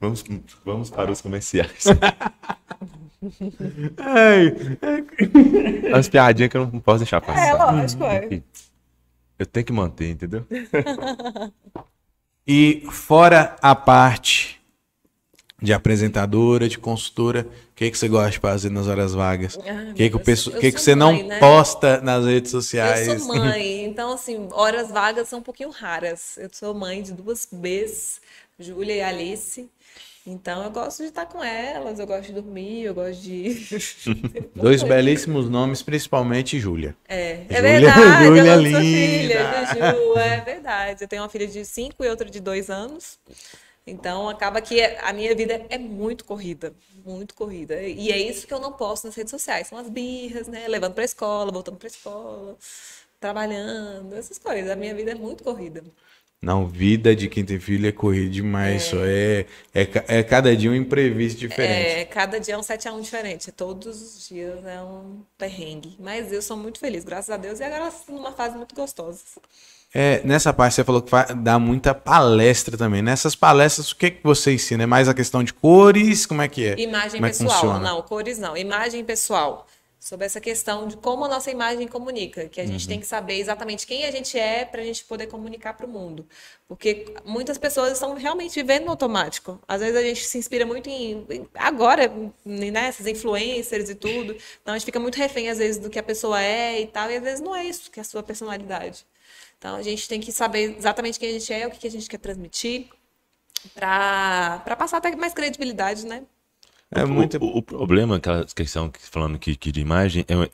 Vamos, 0.00 0.24
vamos 0.64 0.90
para 0.90 1.10
os 1.12 1.20
comerciais. 1.20 1.84
ai, 3.98 4.46
As 5.94 6.08
piadinhas 6.08 6.50
que 6.50 6.56
eu 6.56 6.66
não 6.66 6.80
posso 6.80 6.98
deixar 7.00 7.20
passar. 7.20 7.48
É, 7.48 7.52
lógico, 7.54 8.04
é. 8.04 8.42
Eu 9.38 9.46
tenho 9.46 9.66
que 9.66 9.72
manter, 9.72 10.10
entendeu? 10.10 10.46
E 12.46 12.86
fora 12.90 13.56
a 13.60 13.74
parte 13.74 14.60
de 15.62 15.72
apresentadora, 15.72 16.68
de 16.68 16.78
consultora, 16.78 17.46
o 17.70 17.74
que, 17.74 17.90
que 17.90 17.98
você 17.98 18.08
gosta 18.08 18.30
de 18.30 18.38
fazer 18.38 18.70
nas 18.70 18.86
horas 18.86 19.12
vagas? 19.12 19.56
O 19.56 19.62
Ai, 19.66 19.92
que, 19.94 20.10
que, 20.10 20.16
o 20.16 20.20
que, 20.58 20.72
que 20.72 20.80
você 20.80 20.94
não 20.94 21.12
mãe, 21.12 21.22
né? 21.24 21.38
posta 21.38 22.00
nas 22.00 22.24
redes 22.24 22.50
sociais? 22.50 23.06
Eu 23.06 23.18
sou 23.18 23.34
mãe, 23.36 23.84
então 23.84 24.12
assim, 24.12 24.48
horas 24.52 24.90
vagas 24.90 25.28
são 25.28 25.40
um 25.40 25.42
pouquinho 25.42 25.70
raras. 25.70 26.36
Eu 26.38 26.48
sou 26.52 26.74
mãe 26.74 27.02
de 27.02 27.12
duas 27.12 27.46
Bs, 27.50 28.20
Júlia 28.58 28.94
e 28.94 29.02
Alice. 29.02 29.68
Então 30.26 30.62
eu 30.62 30.70
gosto 30.70 30.98
de 31.02 31.08
estar 31.08 31.24
com 31.26 31.42
elas, 31.42 31.98
eu 31.98 32.06
gosto 32.06 32.26
de 32.26 32.34
dormir, 32.34 32.82
eu 32.82 32.94
gosto 32.94 33.20
de. 33.22 33.66
Dois 34.54 34.82
belíssimos 34.82 35.48
nomes, 35.48 35.82
principalmente 35.82 36.60
Júlia. 36.60 36.94
É, 37.08 37.46
é 37.48 37.56
Júlia- 37.56 37.62
verdade, 37.62 38.24
Júlia 38.26 38.52
eu 38.54 38.60
linda. 38.60 38.80
filha, 38.80 39.66
Juju, 39.66 40.18
é 40.18 40.40
verdade. 40.42 41.04
Eu 41.04 41.08
tenho 41.08 41.22
uma 41.22 41.28
filha 41.28 41.46
de 41.46 41.64
5 41.64 42.04
e 42.04 42.08
outra 42.08 42.28
de 42.28 42.38
2 42.38 42.68
anos. 42.68 43.18
Então 43.86 44.28
acaba 44.28 44.60
que 44.60 44.80
a 44.82 45.12
minha 45.12 45.34
vida 45.34 45.64
é 45.70 45.78
muito 45.78 46.24
corrida, 46.26 46.74
muito 47.04 47.34
corrida. 47.34 47.80
E 47.82 48.12
é 48.12 48.18
isso 48.18 48.46
que 48.46 48.52
eu 48.52 48.60
não 48.60 48.72
posto 48.72 49.06
nas 49.06 49.16
redes 49.16 49.30
sociais. 49.30 49.68
São 49.68 49.78
as 49.78 49.88
birras, 49.88 50.46
né? 50.46 50.68
Levando 50.68 50.92
para 50.94 51.02
escola, 51.02 51.50
voltando 51.50 51.78
para 51.78 51.88
escola, 51.88 52.56
trabalhando, 53.18 54.14
essas 54.14 54.38
coisas. 54.38 54.70
A 54.70 54.76
minha 54.76 54.94
vida 54.94 55.12
é 55.12 55.14
muito 55.14 55.42
corrida. 55.42 55.82
Não, 56.42 56.66
vida 56.66 57.14
de 57.14 57.28
quem 57.28 57.44
tem 57.44 57.60
filho 57.60 57.86
é 57.86 57.92
corrida 57.92 58.30
demais. 58.30 58.84
Só 58.84 58.96
é, 59.04 59.44
é, 59.74 59.88
é 60.08 60.22
cada 60.22 60.56
dia 60.56 60.70
um 60.70 60.74
imprevisto 60.74 61.38
diferente. 61.38 61.98
É, 62.00 62.04
cada 62.06 62.40
dia 62.40 62.54
é 62.54 62.58
um 62.58 62.62
7 62.62 62.88
a 62.88 62.94
1 62.94 63.00
diferente. 63.02 63.52
Todos 63.52 64.00
os 64.00 64.26
dias 64.26 64.64
é 64.64 64.80
um 64.80 65.20
perrengue. 65.36 65.96
Mas 66.00 66.32
eu 66.32 66.40
sou 66.40 66.56
muito 66.56 66.78
feliz, 66.80 67.04
graças 67.04 67.28
a 67.28 67.36
Deus. 67.36 67.60
E 67.60 67.64
agora 67.64 67.92
numa 68.08 68.32
fase 68.32 68.56
muito 68.56 68.74
gostosa. 68.74 69.20
É, 69.92 70.22
nessa 70.24 70.50
parte 70.50 70.76
você 70.76 70.84
falou 70.84 71.02
que 71.02 71.10
dá 71.34 71.58
muita 71.58 71.94
palestra 71.94 72.74
também. 72.78 73.02
Nessas 73.02 73.34
palestras, 73.34 73.90
o 73.90 73.96
que, 73.96 74.10
que 74.10 74.22
você 74.22 74.54
ensina? 74.54 74.84
É 74.84 74.86
mais 74.86 75.10
a 75.10 75.14
questão 75.14 75.44
de 75.44 75.52
cores? 75.52 76.24
Como 76.24 76.40
é 76.40 76.48
que 76.48 76.64
é? 76.64 76.80
Imagem 76.80 77.20
Como 77.20 77.26
é 77.26 77.28
pessoal, 77.28 77.50
funciona? 77.50 77.80
não, 77.80 78.00
cores 78.00 78.38
não. 78.38 78.56
Imagem 78.56 79.04
pessoal. 79.04 79.66
Sobre 80.00 80.24
essa 80.24 80.40
questão 80.40 80.88
de 80.88 80.96
como 80.96 81.26
a 81.26 81.28
nossa 81.28 81.50
imagem 81.50 81.86
comunica, 81.86 82.48
que 82.48 82.58
a 82.60 82.66
gente 82.66 82.84
Uhum. 82.84 82.88
tem 82.88 83.00
que 83.00 83.06
saber 83.06 83.34
exatamente 83.38 83.86
quem 83.86 84.04
a 84.06 84.10
gente 84.10 84.38
é 84.38 84.64
para 84.64 84.80
a 84.80 84.84
gente 84.84 85.04
poder 85.04 85.26
comunicar 85.26 85.74
para 85.74 85.86
o 85.86 85.90
mundo. 85.90 86.26
Porque 86.66 87.04
muitas 87.24 87.58
pessoas 87.58 87.92
estão 87.92 88.14
realmente 88.14 88.54
vivendo 88.54 88.84
no 88.86 88.92
automático. 88.92 89.60
Às 89.68 89.82
vezes 89.82 89.96
a 89.96 90.02
gente 90.02 90.24
se 90.26 90.38
inspira 90.38 90.64
muito 90.64 90.88
em. 90.88 91.26
Agora, 91.54 92.10
né, 92.44 92.88
esses 92.88 93.06
influencers 93.06 93.90
e 93.90 93.94
tudo. 93.94 94.34
Então 94.62 94.72
a 94.74 94.78
gente 94.78 94.86
fica 94.86 94.98
muito 95.00 95.16
refém, 95.16 95.50
às 95.50 95.58
vezes, 95.58 95.78
do 95.78 95.90
que 95.90 95.98
a 95.98 96.02
pessoa 96.02 96.40
é 96.42 96.80
e 96.80 96.86
tal, 96.86 97.10
e 97.10 97.16
às 97.16 97.22
vezes 97.22 97.40
não 97.42 97.54
é 97.54 97.64
isso 97.64 97.90
que 97.90 98.00
é 98.00 98.02
a 98.02 98.04
sua 98.04 98.22
personalidade. 98.22 99.04
Então 99.58 99.76
a 99.76 99.82
gente 99.82 100.08
tem 100.08 100.18
que 100.20 100.32
saber 100.32 100.76
exatamente 100.78 101.18
quem 101.20 101.28
a 101.28 101.32
gente 101.38 101.52
é, 101.52 101.66
o 101.66 101.70
que 101.70 101.78
que 101.78 101.86
a 101.86 101.90
gente 101.90 102.08
quer 102.08 102.18
transmitir, 102.18 102.88
para 103.74 104.76
passar 104.78 104.98
até 104.98 105.14
mais 105.16 105.34
credibilidade, 105.34 106.06
né? 106.06 106.22
É 106.90 107.04
muito. 107.04 107.36
O, 107.38 107.58
o 107.58 107.62
problema, 107.62 108.16
aquela 108.16 108.44
questão 108.44 108.88
que 108.90 109.00
falando 109.00 109.38
que, 109.38 109.54
que 109.56 109.70
de 109.70 109.80
imagem, 109.80 110.24
é 110.28 110.50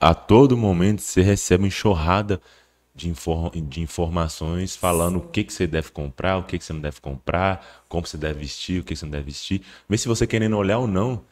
a 0.00 0.14
todo 0.14 0.56
momento 0.56 1.00
você 1.02 1.22
recebe 1.22 1.64
uma 1.64 1.68
enxurrada 1.68 2.40
de, 2.94 3.08
infor- 3.08 3.50
de 3.54 3.80
informações 3.80 4.76
falando 4.76 5.16
o 5.18 5.20
que, 5.28 5.44
que 5.44 5.52
você 5.52 5.66
deve 5.66 5.90
comprar, 5.90 6.38
o 6.38 6.44
que, 6.44 6.58
que 6.58 6.64
você 6.64 6.72
não 6.72 6.80
deve 6.80 7.00
comprar, 7.00 7.84
como 7.88 8.06
você 8.06 8.16
deve 8.18 8.40
vestir, 8.40 8.80
o 8.80 8.84
que 8.84 8.96
você 8.96 9.04
não 9.04 9.10
deve 9.12 9.24
vestir. 9.24 9.62
Mas 9.88 10.00
se 10.00 10.08
você 10.08 10.26
querendo 10.26 10.56
olhar 10.56 10.78
ou 10.78 10.86
não, 10.86 11.24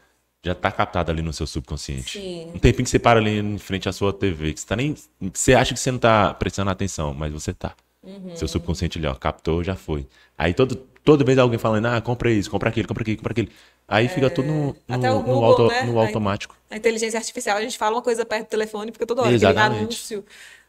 já 0.44 0.54
tá 0.54 0.70
captado 0.70 1.10
ali 1.10 1.20
no 1.22 1.32
seu 1.32 1.46
subconsciente. 1.46 2.18
Sim. 2.20 2.50
Um 2.54 2.58
tempinho 2.58 2.84
que 2.84 2.90
você 2.90 2.98
para 2.98 3.18
ali 3.18 3.38
em 3.38 3.58
frente 3.58 3.88
à 3.88 3.92
sua 3.92 4.12
TV, 4.12 4.52
que 4.54 4.60
você, 4.60 4.66
tá 4.66 4.76
nem, 4.76 4.94
você 5.32 5.54
acha 5.54 5.74
que 5.74 5.80
você 5.80 5.90
não 5.90 5.98
tá 5.98 6.32
prestando 6.34 6.70
atenção, 6.70 7.12
mas 7.12 7.32
você 7.32 7.52
tá. 7.52 7.74
Uhum. 8.02 8.34
Seu 8.36 8.46
subconsciente 8.46 8.98
ali, 8.98 9.06
ó, 9.06 9.14
captou, 9.14 9.62
já 9.64 9.74
foi. 9.74 10.06
Aí 10.36 10.54
todo, 10.54 10.80
toda 11.08 11.24
vez 11.24 11.38
alguém 11.38 11.58
falando, 11.58 11.86
ah, 11.86 11.98
compra 12.02 12.30
isso, 12.30 12.50
compra 12.50 12.68
aquilo, 12.68 12.86
compra 12.86 13.00
aquilo, 13.02 13.16
compra 13.16 13.32
aquilo. 13.32 13.48
Aí 13.88 14.08
fica 14.08 14.28
tudo 14.28 14.46
no, 14.46 14.76
no, 14.86 14.94
o 14.94 14.98
no 14.98 15.22
Google, 15.22 15.44
auto- 15.44 15.68
né? 15.68 15.82
no 15.84 15.98
automático. 15.98 16.54
A 16.70 16.76
inteligência 16.76 17.18
artificial, 17.18 17.56
a 17.56 17.62
gente 17.62 17.78
fala 17.78 17.96
uma 17.96 18.02
coisa 18.02 18.26
perto 18.26 18.44
do 18.44 18.50
telefone 18.50 18.90
e 18.90 18.92
fica 18.92 19.06
toda 19.06 19.22
hora 19.22 19.30
aquele 19.34 19.42
Exatamente. 19.50 19.78
anúncio 19.80 20.22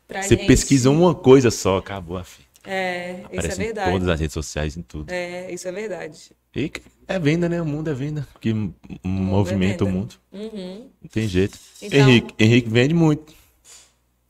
pra 0.08 0.22
Você 0.22 0.38
gente. 0.38 0.48
pesquisa 0.48 0.90
uma 0.90 1.14
coisa 1.14 1.52
só, 1.52 1.78
acabou 1.80 2.18
a 2.18 2.24
fim. 2.24 2.42
É, 2.66 3.12
isso 3.12 3.20
é 3.20 3.26
Aparece 3.26 3.62
em 3.62 3.66
verdade. 3.66 3.92
todas 3.92 4.08
as 4.08 4.20
redes 4.22 4.34
sociais, 4.34 4.78
em 4.78 4.82
tudo. 4.82 5.12
É, 5.12 5.52
isso 5.54 5.68
é 5.68 5.72
verdade. 5.74 6.32
E 6.56 6.72
é 7.06 7.20
venda, 7.20 7.50
né? 7.50 7.62
O 7.62 7.66
mundo 7.66 7.90
é 7.90 7.94
venda. 7.94 8.26
Que 8.40 8.50
m- 8.52 8.74
movimenta 9.04 9.84
o 9.84 9.88
venda. 9.88 10.00
mundo. 10.00 10.16
Uhum. 10.32 10.88
Não 11.02 11.10
tem 11.10 11.28
jeito. 11.28 11.60
Então- 11.82 12.00
Henrique, 12.00 12.34
Henrique 12.40 12.70
vende 12.70 12.94
muito. 12.94 13.34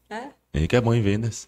É. 0.09 0.23
Henrique 0.55 0.75
é 0.75 0.81
bom 0.81 0.91
em 0.95 1.01
vendas. 1.03 1.47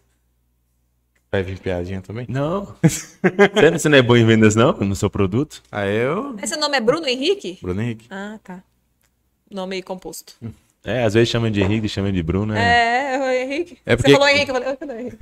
Vai 1.31 1.43
vir 1.43 1.59
piadinha 1.59 2.01
também? 2.01 2.25
Não. 2.27 2.75
Sério, 2.87 3.79
você 3.79 3.87
não 3.87 3.97
é 3.97 4.01
bom 4.01 4.17
em 4.17 4.25
vendas, 4.25 4.53
não? 4.55 4.73
No 4.73 4.95
seu 4.95 5.09
produto? 5.09 5.61
Aí 5.71 5.95
eu. 5.95 6.35
Esse 6.43 6.57
nome 6.57 6.75
é 6.75 6.81
Bruno 6.81 7.07
Henrique? 7.07 7.57
Bruno 7.61 7.81
Henrique. 7.81 8.05
Ah, 8.09 8.37
tá. 8.43 8.61
Nome 9.49 9.81
composto. 9.81 10.33
É, 10.83 11.03
às 11.03 11.13
vezes 11.13 11.29
chama 11.29 11.49
de 11.49 11.61
Henrique, 11.61 11.87
chama 11.87 12.11
de 12.11 12.21
Bruno. 12.21 12.53
É. 12.53 13.15
É, 13.15 13.19
o 13.19 13.31
Henrique. 13.31 13.77
É 13.85 13.95
porque- 13.95 14.11
Você 14.11 14.17
falou 14.17 14.29
Henrique, 14.29 14.49
eu 14.49 14.55
falei, 14.55 14.69
"Ah, 14.71 14.75
cadê 14.75 14.93
o 14.93 14.99
Henrique? 14.99 15.17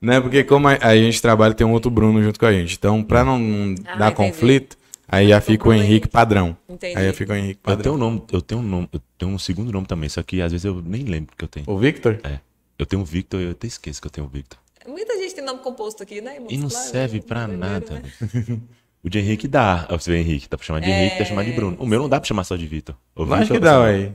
Né? 0.00 0.20
Porque 0.20 0.44
como 0.44 0.68
a, 0.68 0.72
a 0.80 0.94
gente 0.96 1.22
trabalha, 1.22 1.54
tem 1.54 1.66
um 1.66 1.72
outro 1.72 1.90
Bruno 1.90 2.22
junto 2.22 2.38
com 2.38 2.44
a 2.46 2.52
gente. 2.52 2.74
Então, 2.76 3.02
pra 3.02 3.24
não 3.24 3.74
Ah, 3.86 3.96
dar 3.96 4.12
entendi. 4.12 4.30
conflito, 4.32 4.76
aí 5.08 5.28
já 5.28 5.40
fica 5.40 5.66
o 5.68 5.72
Henrique 5.72 5.90
Henrique. 5.90 6.08
padrão. 6.08 6.54
Entendi. 6.68 6.98
Aí 6.98 7.06
já 7.06 7.12
fica 7.14 7.32
o 7.32 7.36
Henrique 7.36 7.60
Eu 7.64 7.76
tenho 7.76 7.76
padrão. 7.76 7.94
um 7.94 7.98
nome, 7.98 8.22
eu 8.30 8.42
tenho 8.42 8.60
um 8.60 8.64
nome, 8.64 8.88
eu 8.92 9.00
tenho 9.16 9.32
um 9.32 9.38
segundo 9.38 9.72
nome 9.72 9.86
também, 9.86 10.08
só 10.10 10.22
que 10.22 10.42
às 10.42 10.52
vezes 10.52 10.64
eu 10.66 10.82
nem 10.84 11.04
lembro 11.04 11.34
que 11.36 11.42
eu 11.44 11.48
tenho. 11.48 11.64
O 11.68 11.78
Victor? 11.78 12.20
É. 12.24 12.40
Eu 12.78 12.84
tenho 12.84 13.00
o 13.00 13.04
Victor, 13.06 13.40
eu 13.40 13.52
até 13.52 13.66
esqueço 13.66 14.02
que 14.02 14.06
eu 14.06 14.10
tenho 14.10 14.26
o 14.26 14.30
Victor. 14.30 14.58
Muita 14.86 15.16
gente 15.18 15.34
tem 15.34 15.44
nome 15.44 15.60
composto 15.60 16.02
aqui, 16.02 16.20
né? 16.20 16.36
E 16.48 16.56
não 16.56 16.64
Muscular, 16.64 16.86
serve 16.88 17.20
pra 17.20 17.48
Primeiro, 17.48 17.72
nada. 17.72 17.90
né? 18.00 18.60
O 19.04 19.08
de 19.08 19.20
Henrique 19.20 19.46
dá. 19.46 19.86
Você 19.90 20.10
vê 20.10 20.18
Henrique, 20.18 20.48
dá 20.48 20.56
pra 20.56 20.66
chamar 20.66 20.80
de 20.80 20.90
Henrique, 20.90 21.10
dá 21.10 21.16
pra 21.18 21.24
chamar 21.26 21.44
de 21.44 21.52
Bruno. 21.52 21.76
O 21.78 21.86
meu 21.86 22.00
não 22.00 22.08
dá 22.08 22.18
pra 22.18 22.26
chamar 22.26 22.42
só 22.42 22.56
de 22.56 22.66
Vitor. 22.66 22.96
O 23.14 23.22
Lógico 23.22 23.54
Vitor, 23.54 23.56
que 23.58 23.60
dá, 23.60 23.80
ué. 23.82 24.10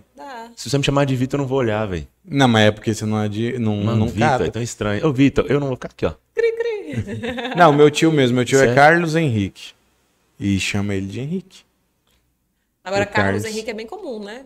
Se 0.54 0.70
você 0.70 0.78
me 0.78 0.84
chamar 0.84 1.06
de 1.06 1.16
Vitor, 1.16 1.40
eu 1.40 1.44
não 1.44 1.48
vou 1.48 1.60
olhar, 1.60 1.86
velho. 1.86 2.06
Não, 2.26 2.46
mas 2.50 2.64
é 2.68 2.72
porque 2.72 2.94
você 2.94 3.06
não, 3.06 3.16
adi... 3.16 3.58
não, 3.58 3.78
Mano, 3.78 3.96
não 4.00 4.08
Vitor 4.08 4.28
cabe. 4.28 4.44
é 4.48 4.52
tão 4.52 4.62
estranho. 4.62 5.08
Ô, 5.08 5.14
Vitor, 5.14 5.46
eu 5.48 5.62
não 5.62 5.68
vou 5.68 5.78
ficar 5.78 5.88
aqui, 5.88 6.06
ó. 6.06 6.14
Cri, 6.36 6.52
cri. 6.52 7.56
Não, 7.56 7.72
meu 7.72 7.90
tio 7.90 8.12
mesmo. 8.12 8.36
Meu 8.36 8.44
tio 8.44 8.58
é 8.58 8.62
Sério? 8.62 8.76
Carlos 8.76 9.16
Henrique. 9.16 9.72
E 10.38 10.60
chama 10.60 10.94
ele 10.94 11.08
de 11.08 11.22
Henrique. 11.22 11.62
Agora, 12.84 13.06
Carlos 13.06 13.44
Carlos. 13.44 13.46
Henrique 13.46 13.70
é 13.70 13.74
bem 13.74 13.88
comum, 13.88 14.20
né? 14.22 14.46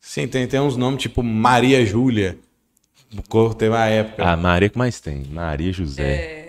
Sim, 0.00 0.28
tem, 0.28 0.46
tem 0.46 0.60
uns 0.60 0.76
nomes 0.76 1.02
tipo 1.02 1.20
Maria 1.20 1.84
Júlia. 1.84 2.38
O 3.30 3.54
Teve 3.54 3.74
a 3.74 3.86
época. 3.86 4.22
Ah, 4.24 4.36
Maria 4.36 4.68
que 4.68 4.76
mais 4.76 5.00
tem. 5.00 5.24
Maria 5.30 5.72
José. 5.72 6.46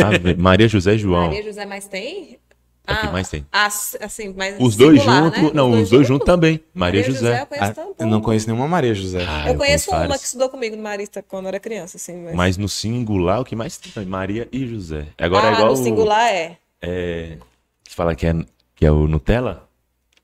Ah, 0.00 0.36
Maria 0.38 0.68
José 0.68 0.96
João. 0.96 1.26
Maria 1.26 1.42
José 1.42 1.64
mais 1.66 1.86
tem? 1.88 2.38
É 2.86 2.92
o 2.94 3.00
que 3.00 3.06
mais 3.12 3.28
tem. 3.28 3.46
ah, 3.52 3.66
assim, 3.66 4.34
mas 4.36 4.56
Os 4.58 4.74
dois 4.76 5.00
juntos. 5.02 5.40
né? 5.40 5.50
Não, 5.54 5.70
os 5.70 5.88
dois 5.90 6.06
juntos 6.06 6.26
também. 6.26 6.60
Maria, 6.74 7.02
José. 7.04 7.42
eu 7.42 7.46
conheço 7.46 7.80
Ah, 7.80 7.86
eu 8.00 8.06
não 8.08 8.20
conheço 8.20 8.46
nenhuma 8.48 8.66
Maria 8.66 8.92
José. 8.92 9.24
Ah, 9.26 9.48
Eu 9.48 9.54
conheço 9.56 9.90
uma 9.90 9.98
várias. 10.00 10.18
que 10.20 10.26
estudou 10.26 10.48
comigo 10.48 10.74
no 10.76 10.82
Marista 10.82 11.22
quando 11.22 11.44
eu 11.44 11.48
era 11.48 11.60
criança, 11.60 11.96
assim. 11.96 12.16
Mas, 12.16 12.34
Mas 12.34 12.56
no 12.56 12.68
singular, 12.68 13.40
o 13.40 13.44
que 13.44 13.54
mais 13.54 13.76
tem? 13.76 14.04
Maria 14.04 14.48
e 14.50 14.66
José. 14.66 15.06
Agora 15.16 15.46
ah, 15.46 15.50
é 15.50 15.52
igual. 15.54 15.66
no 15.68 15.72
o- 15.74 15.76
singular 15.76 16.28
é. 16.32 16.56
É, 16.80 17.36
que 17.84 17.94
fala 17.94 18.16
que 18.16 18.26
é, 18.26 18.34
que 18.74 18.84
é 18.84 18.90
o 18.90 19.06
Nutella? 19.06 19.68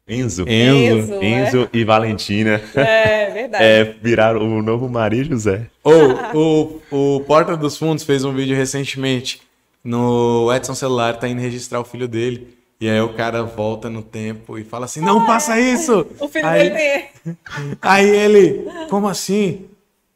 Enzo. 0.09 0.45
Enzo. 0.49 1.15
Enzo, 1.15 1.23
Enzo 1.23 1.69
e 1.73 1.85
Valentina. 1.85 2.61
É, 2.75 3.31
verdade. 3.31 3.65
É, 3.65 3.85
viraram 4.03 4.41
o 4.41 4.63
novo 4.63 4.89
Maria 4.89 5.25
José. 5.25 5.67
Ou 5.85 6.81
o, 6.91 7.17
o 7.17 7.21
Porta 7.21 7.57
dos 7.57 7.77
Fundos 7.77 8.05
fez 8.05 8.25
um 8.25 8.33
vídeo 8.33 8.57
recentemente 8.57 9.41
no 9.85 10.53
Edson 10.55 10.75
Celular, 10.75 11.19
tá 11.19 11.29
indo 11.29 11.41
registrar 11.41 11.81
o 11.81 11.85
filho 11.85 12.09
dele. 12.09 12.57
E 12.81 12.89
aí 12.89 13.01
o 13.01 13.15
cara 13.15 13.43
volta 13.43 13.91
no 13.91 14.03
tempo 14.03 14.57
e 14.57 14.65
fala 14.65 14.85
assim: 14.85 15.01
Não 15.01 15.27
faça 15.27 15.59
isso! 15.59 16.07
O 16.21 16.29
filho 16.29 16.47
aí, 16.47 16.71
dele 16.71 16.79
tem. 17.25 17.37
aí 17.83 18.09
ele, 18.09 18.69
como 18.89 19.09
assim? 19.09 19.65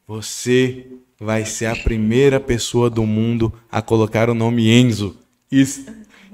Você 0.07 0.86
vai 1.18 1.45
ser 1.45 1.66
a 1.66 1.76
primeira 1.76 2.38
pessoa 2.38 2.88
do 2.88 3.05
mundo 3.05 3.53
a 3.70 3.82
colocar 3.82 4.30
o 4.30 4.34
nome 4.34 4.70
Enzo. 4.70 5.16
E, 5.51 5.62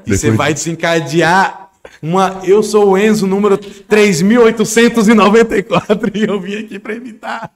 e 0.06 0.16
você 0.16 0.30
vai 0.30 0.52
desencadear 0.52 1.67
uma. 2.02 2.40
Eu 2.44 2.62
sou 2.62 2.90
o 2.90 2.98
Enzo, 2.98 3.26
número 3.26 3.58
3894, 3.58 6.10
e 6.14 6.24
eu 6.24 6.40
vim 6.40 6.64
aqui 6.64 6.78
pra 6.78 6.94
evitar. 6.94 7.50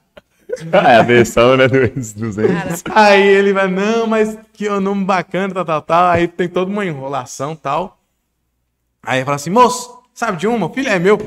é 0.71 0.95
a 0.95 1.01
versão, 1.01 1.57
né, 1.57 1.67
dos 1.67 2.37
Enzo. 2.37 2.83
Aí 2.93 3.25
ele 3.25 3.53
vai, 3.53 3.67
não, 3.67 4.05
mas 4.07 4.37
que 4.53 4.67
é 4.67 4.73
um 4.73 4.79
nome 4.79 5.03
bacana, 5.05 5.53
tal, 5.53 5.65
tal, 5.65 5.81
tal. 5.81 6.05
Aí 6.07 6.27
tem 6.27 6.47
toda 6.47 6.71
uma 6.71 6.85
enrolação 6.85 7.55
tal. 7.55 7.99
Aí 9.01 9.17
ele 9.19 9.25
fala 9.25 9.35
assim, 9.35 9.49
moço, 9.49 9.99
sabe 10.13 10.37
de 10.37 10.47
uma? 10.47 10.67
O 10.67 10.73
filho 10.73 10.89
é 10.89 10.99
meu. 10.99 11.17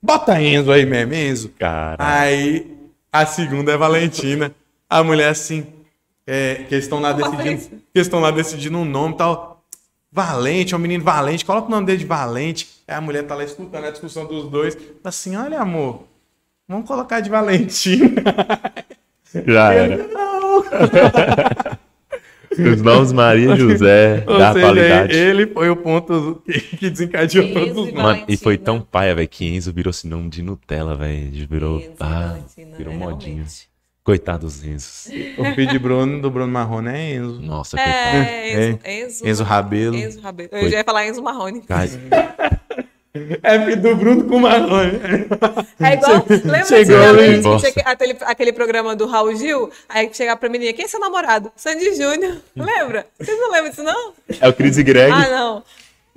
Bota 0.00 0.40
Enzo 0.40 0.70
aí 0.70 0.86
mesmo, 0.86 1.14
Enzo. 1.14 1.48
Cara. 1.58 1.96
Aí 1.98 2.76
a 3.12 3.26
segunda 3.26 3.72
é 3.72 3.76
Valentina. 3.76 4.54
A 4.88 5.02
mulher 5.02 5.30
assim, 5.30 5.66
é, 6.26 6.64
que 6.68 6.74
eles 6.74 6.84
estão 6.84 7.00
lá 7.00 7.12
decidindo, 7.12 7.58
que 7.58 7.74
eles 7.94 8.06
estão 8.06 8.20
lá 8.20 8.30
decidindo 8.30 8.78
um 8.78 8.84
nome 8.84 9.14
e 9.14 9.16
tal. 9.16 9.55
Valente, 10.16 10.72
é 10.72 10.76
um 10.78 10.80
menino 10.80 11.04
valente, 11.04 11.44
coloca 11.44 11.68
o 11.68 11.70
nome 11.70 11.84
dele 11.84 11.98
de 11.98 12.06
Valente. 12.06 12.66
Aí 12.88 12.94
a 12.96 13.00
mulher 13.02 13.22
tá 13.26 13.34
lá 13.34 13.44
escutando 13.44 13.84
a 13.84 13.90
discussão 13.90 14.24
dos 14.26 14.48
dois. 14.50 14.74
Fala 14.74 14.90
assim, 15.04 15.36
olha 15.36 15.60
amor, 15.60 16.04
vamos 16.66 16.86
colocar 16.88 17.20
de 17.20 17.28
Valentina. 17.28 18.22
Já 19.46 19.74
era. 19.74 20.08
Não. 20.08 20.64
Os 22.72 22.80
nomes 22.80 23.12
Maria 23.12 23.54
José 23.56 24.24
Ou 24.26 24.38
da 24.38 24.54
seja, 24.54 24.66
atualidade. 24.66 25.14
ele 25.14 25.46
foi 25.48 25.68
o 25.68 25.76
ponto 25.76 26.42
que, 26.78 26.88
desencadeou 26.88 27.44
Enzo 27.44 27.54
todos 27.54 27.76
os 27.76 27.88
e. 27.90 27.92
Mano, 27.92 28.24
e 28.26 28.36
foi 28.38 28.56
tão 28.56 28.80
paia, 28.80 29.14
velho, 29.14 29.28
que 29.28 29.44
Enzo 29.46 29.70
virou 29.74 29.92
sinônimo 29.92 30.30
de 30.30 30.40
Nutella, 30.40 30.96
velho. 30.96 31.46
Virou. 31.46 31.78
Enzo 31.78 31.90
e 31.90 31.96
Ah, 32.00 32.38
virou 32.78 32.94
é, 32.94 32.96
modinho. 32.96 33.34
realmente. 33.36 33.68
Coitado 34.06 34.46
dos 34.46 34.64
Enzos. 34.64 35.08
O 35.36 35.44
filho 35.56 35.68
de 35.68 35.80
Bruno, 35.80 36.22
do 36.22 36.30
Bruno 36.30 36.52
Marrone 36.52 36.90
é 36.90 37.14
Enzo. 37.16 37.40
Nossa, 37.42 37.76
coitado. 37.76 37.96
É, 37.96 38.68
Enzo, 38.68 38.78
Enzo, 38.84 39.28
Enzo 39.28 39.42
Rabelo. 39.42 39.96
Enzo 39.96 40.20
Rabelo. 40.20 40.48
Eu 40.52 40.70
já 40.70 40.78
ia 40.78 40.84
falar 40.84 41.08
Enzo 41.08 41.20
Marrone. 41.24 41.60
Cara, 41.62 41.90
É 43.42 43.58
filho 43.64 43.82
do 43.82 43.96
Bruno 43.96 44.24
com 44.28 44.38
Marrone. 44.38 44.92
É 45.80 45.94
igual, 45.94 46.24
lembra 46.28 46.64
Chegou 46.66 46.96
antigamente 46.96 47.48
ali. 47.48 47.72
que 47.72 47.80
aquele, 47.84 48.16
aquele 48.20 48.52
programa 48.52 48.94
do 48.94 49.06
Raul 49.06 49.34
Gil? 49.34 49.72
Aí 49.88 50.08
chegava 50.12 50.38
pra 50.38 50.48
menina, 50.48 50.72
quem 50.72 50.84
é 50.84 50.88
seu 50.88 51.00
namorado? 51.00 51.50
Sandy 51.56 51.96
Júnior. 51.96 52.36
Lembra? 52.54 53.06
Vocês 53.18 53.36
não 53.40 53.50
lembram 53.50 53.70
disso, 53.70 53.82
não? 53.82 54.12
é 54.40 54.48
o 54.48 54.52
Chris 54.52 54.78
e 54.78 54.84
Greg. 54.84 55.10
Ah, 55.12 55.28
não. 55.30 55.62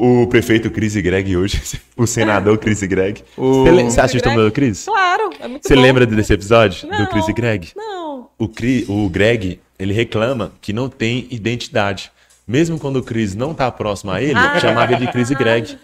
O 0.02 0.26
prefeito 0.28 0.72
Chris 0.72 0.96
e 0.96 1.02
Greg 1.02 1.36
hoje. 1.36 1.62
O 1.98 2.08
senador 2.08 2.58
Chris 2.58 2.82
e 2.82 2.88
Greg. 2.88 3.22
O- 3.36 3.66
Você, 3.66 3.72
você 3.72 3.82
Chris 3.84 3.98
assistiu 4.00 4.32
o 4.32 4.36
meu 4.36 4.50
Chris? 4.52 4.86
Claro, 4.86 5.32
é 5.38 5.48
muito 5.50 5.68
Você 5.68 5.76
bom. 5.76 5.82
lembra 5.82 6.06
desse 6.06 6.32
episódio 6.32 6.88
Não, 6.88 6.98
do 7.04 7.08
Chris 7.10 7.28
e 7.28 7.34
Greg? 7.34 7.72
Não. 7.76 8.30
O, 8.38 8.48
Cri- 8.48 8.86
o 8.88 9.10
Greg, 9.10 9.60
ele 9.78 9.92
reclama 9.94 10.54
que 10.62 10.72
não 10.72 10.88
tem 10.88 11.28
identidade. 11.30 12.10
Mesmo 12.48 12.80
quando 12.80 12.96
o 12.96 13.04
Chris 13.04 13.36
não 13.36 13.54
tá 13.54 13.70
próximo 13.70 14.12
a 14.12 14.22
ele, 14.22 14.34
Ah. 14.40 14.58
chamava 14.62 14.94
ele 14.94 15.06
de 15.06 15.12
Chris 15.12 15.30
e 15.30 15.36
Greg. 15.36 15.78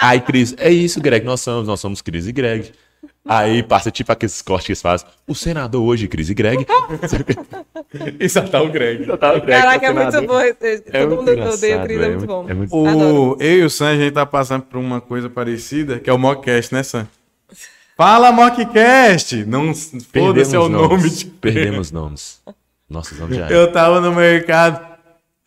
Aí 0.00 0.20
Chris, 0.20 0.54
é 0.58 0.70
isso, 0.72 1.00
Greg, 1.00 1.24
nós 1.24 1.40
somos, 1.40 1.68
nós 1.68 1.78
somos 1.78 2.02
Chris 2.02 2.26
e 2.26 2.32
Greg. 2.32 2.72
Aí 3.28 3.62
passa 3.62 3.90
tipo 3.90 4.10
aqueles 4.10 4.40
cortes 4.40 4.66
que 4.66 4.72
eles 4.72 4.82
fazem. 4.82 5.06
O 5.26 5.34
senador 5.34 5.82
hoje, 5.82 6.08
Chris 6.08 6.30
e 6.30 6.34
Greg. 6.34 6.66
E 8.20 8.28
só 8.28 8.42
tá 8.42 8.62
o 8.62 8.70
Greg. 8.70 9.04
Tá 9.18 9.32
o 9.34 9.40
Greg, 9.40 9.60
Caraca, 9.62 9.86
é 9.86 9.90
o 9.90 9.94
muito 9.94 10.22
bom. 10.22 10.40
É 10.40 10.52
Todo 10.52 11.16
muito 11.16 11.38
mundo 11.38 11.52
odeia 11.54 11.80
o 11.80 11.84
Cris, 11.84 11.96
é 11.96 12.00
velho, 12.00 12.16
muito 12.18 12.26
bom. 12.26 12.46
é 12.48 12.54
muito-. 12.54 12.76
O, 12.76 13.36
eu 13.40 13.58
e 13.58 13.64
o 13.64 13.70
Sam, 13.70 13.88
a 13.88 13.96
gente 13.96 14.12
tá 14.12 14.24
passando 14.24 14.62
por 14.62 14.78
uma 14.78 15.00
coisa 15.00 15.28
parecida, 15.28 15.98
que 15.98 16.08
é 16.08 16.12
o 16.12 16.18
Mockcast, 16.18 16.72
né, 16.72 16.84
Sam? 16.84 17.08
Fala, 17.96 18.30
Mockcast! 18.30 19.44
Não 19.44 19.74
foda-se 19.74 20.06
Perdemos 20.12 20.54
é 20.54 20.58
o 20.58 20.68
nome 20.68 21.10
de... 21.10 21.24
Perdemos 21.26 21.90
nomes. 21.90 22.40
Nossos 22.88 23.18
nomes 23.18 23.36
já. 23.36 23.48
Eu 23.50 23.72
tava 23.72 24.00
no 24.00 24.14
mercado. 24.14 24.89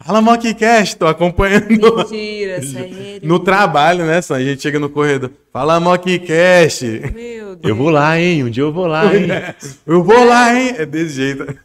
Fala, 0.05 0.21
Mockcast, 0.21 0.97
tô 0.97 1.07
acompanhando 1.07 1.67
Mentira, 1.69 2.61
sério. 2.63 3.19
no 3.23 3.39
trabalho, 3.39 4.05
né, 4.05 4.21
Sam? 4.21 4.35
A 4.35 4.43
gente 4.43 4.61
chega 4.61 4.77
no 4.79 4.89
corredor. 4.89 5.31
Fala, 5.51 5.79
Mockcast! 5.79 6.85
Meu 7.13 7.55
Deus. 7.55 7.59
Eu 7.63 7.75
vou 7.75 7.89
lá, 7.89 8.19
hein? 8.19 8.43
Um 8.43 8.49
dia 8.49 8.63
eu 8.63 8.73
vou 8.73 8.85
lá, 8.85 9.05
hein? 9.15 9.27
Eu 9.87 10.03
vou 10.03 10.25
lá, 10.25 10.53
hein? 10.53 10.75
É 10.77 10.85
desse 10.85 11.15
jeito. 11.15 11.57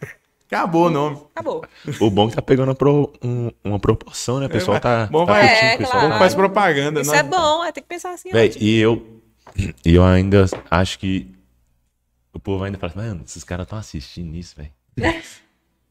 Acabou 0.46 0.86
o 0.86 0.90
nome. 0.90 1.18
Acabou. 1.34 1.64
O 2.00 2.10
bom 2.10 2.26
é 2.26 2.30
que 2.30 2.36
tá 2.36 2.42
pegando 2.42 2.68
uma, 2.68 2.74
pro- 2.74 3.12
um- 3.22 3.50
uma 3.64 3.78
proporção, 3.78 4.38
né? 4.38 4.46
O 4.46 4.50
pessoal 4.50 4.78
tá, 4.78 5.06
Bom, 5.10 5.26
tá 5.26 5.32
vai. 5.32 5.48
curtindo, 5.48 5.66
É, 5.70 5.74
o 5.74 5.78
pessoal 5.78 5.98
claro. 5.98 6.12
Bom, 6.14 6.18
faz 6.18 6.34
propaganda, 6.34 7.00
Isso 7.00 7.10
né? 7.12 7.18
é 7.18 7.22
bom, 7.24 7.64
é, 7.64 7.72
tem 7.72 7.82
que 7.82 7.88
pensar 7.88 8.12
assim. 8.12 8.30
Véi, 8.30 8.52
e 8.60 8.78
eu, 8.78 9.20
e 9.84 9.94
eu 9.94 10.04
ainda 10.04 10.46
acho 10.70 10.98
que 11.00 11.26
o 12.32 12.38
povo 12.38 12.62
ainda 12.64 12.78
fala, 12.78 12.92
mano, 12.94 13.22
esses 13.26 13.42
caras 13.42 13.64
estão 13.66 13.78
assistindo 13.78 14.34
isso, 14.36 14.54
velho. 14.56 14.70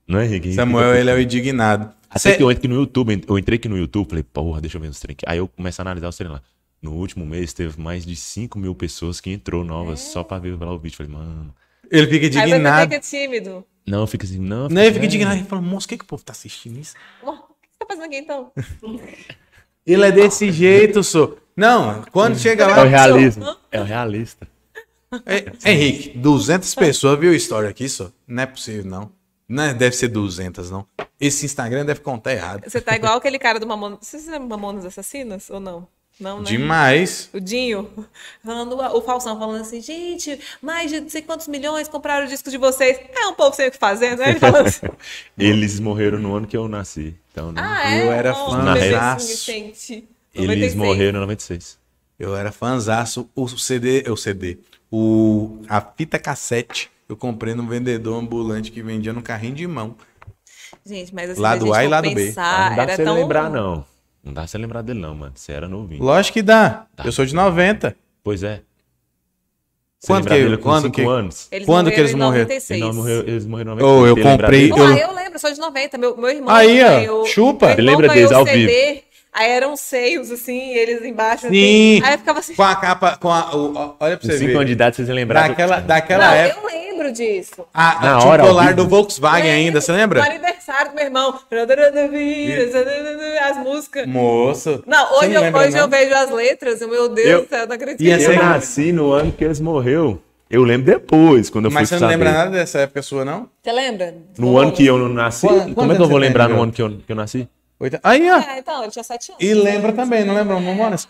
Não 0.07 0.19
é, 0.19 0.25
Henrique? 0.25 0.53
Samuel, 0.53 0.95
ele 0.95 1.09
é 1.09 1.13
o 1.13 1.19
indignado. 1.21 1.91
Até 2.09 2.19
Cê- 2.31 2.37
que 2.37 2.43
eu 2.43 2.49
entrei 2.51 2.57
aqui 2.59 2.67
no 2.69 2.75
YouTube, 2.75 3.23
eu 3.27 3.37
entrei 3.37 3.57
aqui 3.57 3.67
no 3.67 3.77
YouTube, 3.77 4.07
falei, 4.09 4.23
porra, 4.23 4.61
deixa 4.61 4.77
eu 4.77 4.81
ver 4.81 4.87
os 4.87 4.99
treinos. 4.99 5.21
Aí 5.27 5.37
eu 5.39 5.47
começo 5.47 5.81
a 5.81 5.83
analisar 5.83 6.07
os 6.07 6.15
treinos 6.15 6.37
lá. 6.37 6.43
No 6.81 6.93
último 6.93 7.25
mês 7.25 7.51
teve 7.53 7.79
mais 7.81 8.05
de 8.05 8.15
5 8.15 8.57
mil 8.57 8.73
pessoas 8.73 9.19
que 9.19 9.29
entrou 9.31 9.63
novas 9.63 9.99
só 9.99 10.23
pra 10.23 10.37
ver 10.39 10.57
lá 10.59 10.71
o 10.73 10.79
vídeo. 10.79 10.95
Falei, 10.95 11.11
mano. 11.11 11.53
Ele 11.91 12.07
fica 12.07 12.25
Aí 12.27 12.31
você 12.31 12.39
indignado. 12.39 12.89
fica 12.89 12.99
tímido. 13.01 13.65
Não, 13.85 14.05
fica 14.07 14.25
assim, 14.25 14.39
não. 14.39 14.67
Não, 14.69 14.81
ele 14.81 14.93
fica 14.93 15.05
é. 15.05 15.07
indignado. 15.07 15.37
Ele 15.37 15.45
fala, 15.45 15.61
moço, 15.61 15.85
o 15.85 15.89
que, 15.89 15.97
que 15.97 16.03
o 16.03 16.07
povo 16.07 16.23
tá 16.23 16.31
assistindo 16.33 16.79
isso? 16.79 16.93
O 17.23 17.31
que 17.33 17.37
você 17.71 17.79
tá 17.79 17.85
fazendo 17.87 18.05
aqui 18.05 18.17
então? 18.17 18.51
Ele 19.85 20.05
é 20.05 20.11
desse 20.11 20.51
jeito, 20.51 21.01
sou. 21.03 21.37
Não, 21.55 22.03
quando 22.11 22.37
chega 22.37 22.65
É 22.65 22.67
o 22.67 22.69
lá. 22.71 22.83
realismo. 22.83 23.55
É 23.71 23.79
o 23.79 23.83
realista. 23.85 24.47
É, 25.25 25.71
Henrique, 25.71 26.17
200 26.17 26.75
pessoas 26.75 27.17
viu 27.17 27.31
o 27.31 27.35
story 27.35 27.67
aqui, 27.67 27.87
só. 27.87 28.11
Não 28.27 28.43
é 28.43 28.45
possível, 28.45 28.83
não. 28.85 29.11
Não, 29.47 29.63
é- 29.63 29.73
deve 29.73 29.95
ser 29.95 30.09
200, 30.09 30.69
não. 30.69 30.85
Esse 31.19 31.45
Instagram 31.45 31.85
deve 31.85 32.01
contar 32.01 32.33
errado. 32.33 32.63
Você 32.69 32.81
tá 32.81 32.95
igual 32.95 33.17
aquele 33.17 33.39
cara 33.39 33.59
do 33.59 33.65
Mamonas. 33.65 33.99
Vocês 34.01 34.25
lembram 34.27 34.47
Mamonas 34.49 34.85
Assassinas 34.85 35.49
ou 35.49 35.59
não? 35.59 35.87
Não, 36.19 36.39
né? 36.39 36.45
Demais. 36.45 37.29
O 37.31 37.39
Dinho, 37.39 37.87
falando, 38.43 38.75
o 38.75 39.01
Falsão 39.01 39.37
falando 39.37 39.61
assim, 39.61 39.79
gente, 39.81 40.39
mais 40.61 40.89
de 40.89 40.99
não 40.99 41.09
sei 41.09 41.21
quantos 41.21 41.47
milhões 41.47 41.87
compraram 41.87 42.25
o 42.25 42.29
disco 42.29 42.49
de 42.49 42.57
vocês. 42.57 42.99
É 43.15 43.27
um 43.27 43.35
povo 43.35 43.55
sem 43.55 43.67
o 43.67 43.71
que 43.71 43.77
fazer, 43.77 44.17
né? 44.17 44.31
Ele 44.31 44.39
falando 44.39 44.67
assim, 44.67 44.87
Eles 45.37 45.79
morreram 45.79 46.17
no 46.17 46.35
ano 46.35 46.47
que 46.47 46.57
eu 46.57 46.67
nasci. 46.67 47.15
Então, 47.31 47.51
né? 47.51 47.61
ah, 47.63 47.93
é? 47.93 48.03
Eu 48.03 48.11
era 48.11 48.31
Nossa, 48.31 48.63
fã. 48.63 48.75
Eles 50.33 50.73
96. 50.73 50.75
morreram 50.75 51.19
em 51.19 51.21
96. 51.21 51.77
Eu 52.19 52.35
era 52.35 52.51
fãzaço. 52.51 53.29
O 53.35 53.47
CD, 53.47 54.03
o 54.09 54.17
CD, 54.17 54.57
o, 54.91 55.61
a 55.69 55.79
fita 55.81 56.17
cassete, 56.17 56.89
eu 57.09 57.15
comprei 57.15 57.53
no 57.53 57.65
vendedor 57.67 58.19
ambulante 58.21 58.71
que 58.71 58.81
vendia 58.81 59.13
no 59.13 59.21
carrinho 59.21 59.55
de 59.55 59.67
mão. 59.67 59.95
Gente, 60.85 61.13
mas 61.13 61.29
assim, 61.31 61.41
Lado 61.41 61.73
a 61.73 61.77
A 61.77 61.85
e 61.85 61.87
lado 61.87 62.09
B. 62.09 62.15
pensar, 62.15 62.43
Ah, 62.43 62.69
não 62.69 62.75
dá 62.77 62.85
pra 62.85 62.95
você 62.95 63.03
tão... 63.03 63.15
lembrar, 63.15 63.49
não. 63.49 63.85
Não 64.23 64.33
dá 64.33 64.41
pra 64.41 64.47
você 64.47 64.57
lembrar 64.57 64.81
dele, 64.81 64.99
não, 64.99 65.15
mano. 65.15 65.31
Você 65.35 65.51
era 65.53 65.67
novinho. 65.67 66.03
Lógico 66.03 66.33
que 66.35 66.41
dá. 66.41 66.85
Tá. 66.95 67.03
Eu 67.05 67.11
sou 67.11 67.25
de 67.25 67.33
90. 67.33 67.95
Pois 68.23 68.43
é. 68.43 68.61
Você 69.99 70.07
Quando 70.07 70.23
que- 70.27 70.29
dele 70.29 70.57
com 70.57 70.63
quando 70.63 70.83
5 70.83 70.95
que- 70.95 71.01
anos? 71.03 71.47
Eles 71.51 71.65
Quando 71.65 71.89
que 71.91 71.99
eles 71.99 72.13
morreram? 72.13 72.43
96. 72.43 72.79
Ele 72.81 72.87
não 72.89 72.95
morreu, 72.95 73.19
eles 73.21 73.45
morreram 73.45 73.71
em 73.71 73.75
Oh, 73.75 73.79
96. 74.05 74.07
eu 74.09 74.15
Você 74.15 74.29
comprei- 74.37 74.59
dele? 74.59 74.73
Pô, 74.73 74.79
Eu- 74.83 74.97
eu... 75.09 75.15
lembro, 75.15 75.39
sou 75.39 75.51
de 75.53 75.59
90. 75.59 75.97
Meu, 75.97 76.17
meu 76.17 76.29
irmão 76.29 76.53
Aí, 76.55 76.83
ó, 76.83 76.87
ganhou- 76.89 77.25
chupa. 77.25 77.65
Meu 77.67 77.77
irmão 77.79 77.91
Lembra 77.95 78.09
deles 78.13 78.31
ao 78.31 78.45
CD, 78.45 79.03
aí 79.33 79.49
eram 79.51 79.75
seios, 79.75 80.29
assim, 80.29 80.69
eles 80.73 81.03
embaixo. 81.03 81.47
Sim. 81.49 81.95
Assim, 81.97 82.03
aí 82.05 82.13
eu 82.13 82.17
ficava 82.19 82.39
assim... 82.39 82.53
Com 82.53 82.63
a 82.63 82.75
capa, 82.75 83.17
com 83.17 83.29
a. 83.31 83.55
o- 83.55 83.73
ó, 83.75 83.95
olha 83.99 84.17
pra 84.17 84.27
você 84.29 84.37
5 84.37 84.51
ver. 84.51 84.55
anos 84.55 84.65
de 84.67 84.71
idade, 84.73 84.95
vocês 84.97 85.07
lembrar. 85.09 85.47
Daquela, 85.49 85.79
daquela 85.79 86.27
não, 86.27 86.33
época. 86.33 86.59
eu 86.61 86.67
lembro 86.67 86.86
disso. 87.11 87.65
A, 87.73 87.93
Na 87.95 88.17
tinha 88.19 88.29
hora, 88.31 88.43
o 88.43 88.45
ao 88.47 88.51
colar 88.53 88.73
do 88.73 88.87
Volkswagen 88.87 89.49
ainda, 89.51 89.79
você 89.81 89.91
No 89.91 89.97
lembra? 89.97 90.23
aniversário 90.23 90.91
do 90.91 90.95
meu 90.95 91.05
irmão. 91.05 91.39
As 93.49 93.57
músicas. 93.57 94.05
Moço. 94.07 94.83
Não, 94.85 95.07
Você 95.09 95.25
hoje, 95.25 95.33
eu, 95.33 95.41
lembra, 95.41 95.61
hoje 95.61 95.71
não? 95.71 95.79
eu 95.81 95.87
vejo 95.87 96.13
as 96.15 96.29
letras, 96.31 96.81
e, 96.81 96.87
meu 96.87 97.09
Deus 97.09 97.27
Eu- 97.29 97.41
do 97.43 97.47
céu, 97.49 97.67
não 97.67 97.75
acredito. 97.75 98.21
Ser 98.21 98.35
eu- 98.35 98.43
nasci 98.43 98.91
no 98.91 99.11
ano 99.11 99.31
que 99.31 99.43
eles 99.43 99.59
morreu. 99.59 100.21
Eu 100.49 100.63
lembro 100.63 100.85
depois, 100.85 101.49
quando 101.49 101.65
eu 101.65 101.71
Mas 101.71 101.89
você 101.89 101.95
fui 101.95 102.01
não 102.05 102.09
saber. 102.11 102.23
lembra 102.23 102.37
nada 102.39 102.51
dessa 102.51 102.79
época 102.79 103.01
sua, 103.01 103.25
não? 103.25 103.49
Você 103.61 103.71
lembra? 103.71 104.15
No 104.37 104.57
ano 104.57 104.71
que 104.71 104.85
eu 104.85 104.97
não 104.97 105.09
nasci? 105.09 105.45
Quando- 105.47 105.75
Como 105.75 105.91
é 105.91 105.95
que 105.95 106.01
eu 106.01 106.07
vou 106.07 106.19
você 106.19 106.25
lembrar 106.25 106.43
no 106.45 106.49
Miguel? 106.51 106.63
ano 106.63 106.71
que 106.71 106.81
eu, 106.81 106.89
que 107.05 107.11
eu 107.11 107.15
nasci? 107.15 107.47
Oito- 107.79 107.99
Aí, 108.03 108.29
ó. 108.31 108.35
Ah, 108.37 108.55
então, 108.57 108.81
ele 108.83 108.91
tinha 108.91 109.03
sete 109.03 109.31
anos. 109.31 109.43
E 109.43 109.53
lembra 109.53 109.91
também, 109.93 110.23
não 110.25 110.33
lembra, 110.33 110.59
Mamonas? 110.59 111.07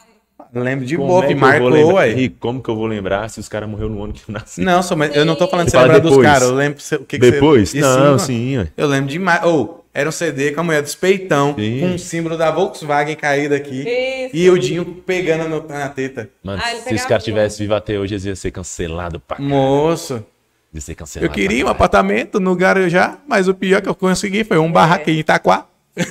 Lembro 0.54 0.86
de 0.86 0.96
Como 0.96 1.08
boa, 1.08 1.26
é 1.26 1.28
que 1.28 1.34
que 1.34 1.34
eu 1.34 1.40
vou 1.40 1.50
marcou, 1.50 1.70
lembrar? 1.70 1.94
ué. 1.96 2.14
Rico, 2.14 2.36
como 2.40 2.62
que 2.64 2.70
eu 2.70 2.76
vou 2.76 2.86
lembrar 2.86 3.30
se 3.30 3.40
os 3.40 3.50
caras 3.50 3.68
morreram 3.70 3.90
no 3.90 4.04
ano 4.04 4.14
que 4.14 4.22
eu 4.28 4.34
nasci? 4.34 4.62
Não, 4.62 4.82
só, 4.84 4.96
mas 4.96 5.16
eu 5.16 5.26
não 5.26 5.36
tô 5.36 5.48
falando 5.48 5.66
de 5.66 5.72
Você 5.72 5.78
lembrar 5.80 6.00
dos 6.00 6.12
depois. 6.12 6.28
caras, 6.28 6.44
eu 6.48 6.56
lembro 6.56 6.80
o 6.80 6.98
que, 7.06 7.06
que 7.06 7.32
Depois? 7.32 7.70
você... 7.70 7.78
E 7.80 7.82
Não, 7.82 8.20
sim, 8.20 8.58
ué. 8.60 8.68
Eu 8.78 8.88
lembro 8.88 9.10
demais. 9.10 9.44
Ou, 9.44 9.86
era 9.94 10.08
um 10.08 10.12
CD 10.12 10.52
com 10.52 10.62
a 10.62 10.64
mulher 10.64 10.82
dos 10.84 10.94
peitão, 10.96 11.56
Sim. 11.58 11.80
com 11.80 11.86
um 11.88 11.98
símbolo 11.98 12.38
da 12.38 12.52
Volkswagen 12.52 13.16
caído 13.16 13.56
aqui. 13.56 13.82
Isso. 13.82 14.36
E 14.36 14.50
o 14.50 14.58
Dinho 14.60 14.86
pegando 14.86 15.50
no- 15.50 15.68
na 15.68 15.90
teta. 15.90 16.30
Mano, 16.44 16.62
Ah, 16.64 16.76
se 16.76 16.94
os 16.94 17.04
caras 17.06 17.24
tivessem 17.24 17.66
vivo 17.66 17.74
até 17.74 17.98
hoje, 17.98 18.14
eles 18.14 18.26
iam 18.26 18.36
ser 18.36 18.52
cancelados 18.52 19.20
pra 19.28 19.38
caralho. 19.38 19.54
Moço, 19.56 20.24
Ia 20.74 20.82
ser 20.82 20.96
cancelado 20.96 21.26
eu 21.32 21.34
queria 21.34 21.66
um 21.66 21.70
apartamento 21.70 22.40
no 22.40 22.54
Guarujá, 22.54 23.18
mas 23.28 23.48
o 23.48 23.54
pior 23.56 23.82
que 23.82 23.90
eu 23.90 23.96
consegui 23.96 24.44
foi 24.44 24.58
um 24.60 24.72
barraco 24.72 25.10
em 25.10 25.18
Itaquá. 25.20 25.66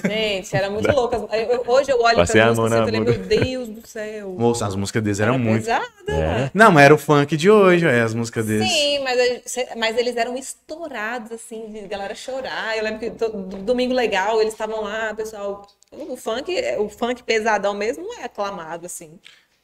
Gente, 0.07 0.57
era 0.57 0.69
muito 0.71 0.91
louco. 0.93 1.15
Eu- 1.33 1.63
Hoje 1.67 1.91
eu 1.91 2.01
olho 2.01 2.17
Passei 2.17 2.41
pra 2.41 2.51
música 2.53 2.67
e 2.67 2.71
na 2.71 2.85
falei, 2.85 3.01
meu 3.01 3.19
Deus 3.19 3.69
do 3.69 3.87
céu. 3.87 4.35
Moço, 4.39 4.65
as 4.65 4.75
músicas 4.75 5.03
deles 5.03 5.21
eram 5.21 5.35
Era 5.35 5.43
muito. 5.43 5.67
né? 5.69 6.51
Não, 6.55 6.71
mas 6.73 6.85
era 6.85 6.95
o 6.95 6.99
funk 6.99 7.37
de 7.37 7.51
hoje, 7.51 7.87
é, 7.87 8.01
as 8.03 8.15
músicas 8.15 8.47
deles. 8.47 8.69
Sim, 8.71 8.99
mas, 9.01 9.55
mas 9.77 9.97
eles 9.97 10.17
eram 10.17 10.37
estourados, 10.37 11.33
assim, 11.33 11.71
de 11.73 11.81
galera 11.83 12.15
chorar. 12.15 12.77
Eu 12.77 12.85
lembro 12.85 12.99
que 13.01 13.11
to- 13.11 13.29
do- 13.31 13.57
Domingo 13.59 13.95
Legal, 13.95 14.41
eles 14.41 14.53
estavam 14.55 14.83
lá, 14.83 15.15
pessoal. 15.15 15.67
O 15.93 16.17
funk, 16.17 16.53
o 16.79 16.89
funk 16.89 17.23
pesadão 17.23 17.75
mesmo 17.75 18.03
não 18.05 18.21
é 18.21 18.25
aclamado, 18.25 18.87
assim. 18.87 19.11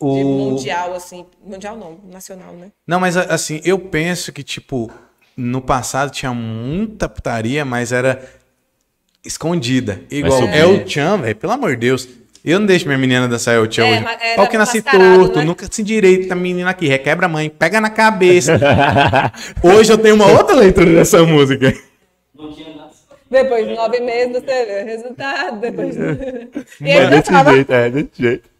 De 0.00 0.06
O- 0.06 0.24
mundial, 0.24 0.94
assim. 0.94 1.26
Mundial 1.44 1.76
não, 1.76 1.98
nacional, 2.10 2.52
né? 2.54 2.72
Não, 2.86 2.98
mas 2.98 3.16
assim, 3.16 3.60
eu 3.64 3.78
penso 3.78 4.32
que, 4.32 4.42
tipo, 4.42 4.90
no 5.36 5.60
passado 5.62 6.10
tinha 6.10 6.32
muita 6.34 7.08
putaria, 7.08 7.64
mas 7.64 7.92
era 7.92 8.20
escondida. 9.24 10.00
Igual 10.10 10.40
subia. 10.40 10.56
El 10.56 10.86
Chan, 10.86 11.18
velho, 11.18 11.36
pelo 11.36 11.52
amor 11.52 11.70
de 11.70 11.76
Deus. 11.76 12.08
Eu 12.44 12.58
não 12.58 12.66
deixo 12.66 12.86
minha 12.86 12.98
menina 12.98 13.28
dançar 13.28 13.54
El 13.54 13.70
Chan 13.70 13.84
É, 13.84 13.90
hoje. 13.98 14.04
era 14.20 14.36
Pau 14.36 14.48
que 14.48 14.58
nasce 14.58 14.82
torto, 14.82 15.38
né? 15.38 15.44
nunca 15.44 15.66
se 15.70 15.80
endireita 15.80 16.34
a 16.34 16.36
menina 16.36 16.70
aqui, 16.70 16.88
requebra 16.88 17.26
a 17.26 17.28
mãe, 17.28 17.48
pega 17.48 17.80
na 17.80 17.88
cabeça. 17.90 18.58
hoje 19.62 19.92
eu 19.92 19.98
tenho 19.98 20.16
uma 20.16 20.26
outra 20.26 20.56
leitura 20.56 20.92
dessa 20.92 21.22
música. 21.24 21.72
Não 22.36 22.52
tinha 22.52 22.74
nada. 22.74 22.90
Depois 23.30 23.66
de 23.66 23.74
nove 23.74 24.00
meses 24.00 24.32
você 24.32 24.64
vê 24.66 24.82
o 24.82 24.86
resultado. 24.86 25.60
Depois... 25.60 25.96
e 25.96 26.90
É 26.90 26.96
ele 26.98 27.06
desse 27.10 27.32
jeito, 27.32 27.72
é 27.72 27.90
desse 27.90 28.10
jeito. 28.18 28.50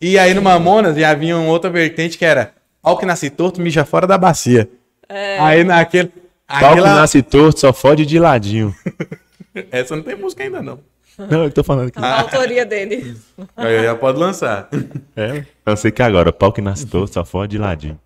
E 0.00 0.18
aí 0.18 0.32
no 0.34 0.42
Mamonas 0.42 0.96
já 0.96 1.12
vinha 1.14 1.36
uma 1.36 1.50
outra 1.50 1.68
vertente 1.68 2.16
que 2.16 2.24
era 2.24 2.52
Pau 2.80 2.96
que 2.96 3.06
nasce 3.06 3.28
torto, 3.28 3.60
mija 3.60 3.84
fora 3.84 4.06
da 4.06 4.18
bacia. 4.18 4.68
É. 5.08 5.38
Aí 5.38 5.64
naquele... 5.64 6.08
Pau 6.48 6.58
que 6.58 6.64
Aquela... 6.64 6.94
nasce 6.96 7.22
torto 7.22 7.60
só 7.60 7.72
fode 7.72 8.04
de 8.06 8.18
ladinho. 8.18 8.74
Essa 9.70 9.96
não 9.96 10.02
tem 10.02 10.16
música 10.16 10.42
ainda, 10.42 10.62
não. 10.62 10.80
Não, 11.18 11.44
eu 11.44 11.50
tô 11.52 11.62
falando 11.62 11.88
aqui. 11.88 11.98
A 11.98 12.20
autoria 12.22 12.64
dele. 12.64 13.16
Aí 13.56 13.82
já 13.84 13.94
pode 13.94 14.18
lançar. 14.18 14.68
É, 15.14 15.44
eu 15.66 15.76
sei 15.76 15.90
que 15.90 16.02
agora, 16.02 16.32
pau 16.32 16.52
que 16.52 16.60
nasce 16.62 16.86
torto 16.86 17.12
só 17.12 17.24
fode 17.24 17.50
de 17.52 17.58
ladinho. 17.58 18.00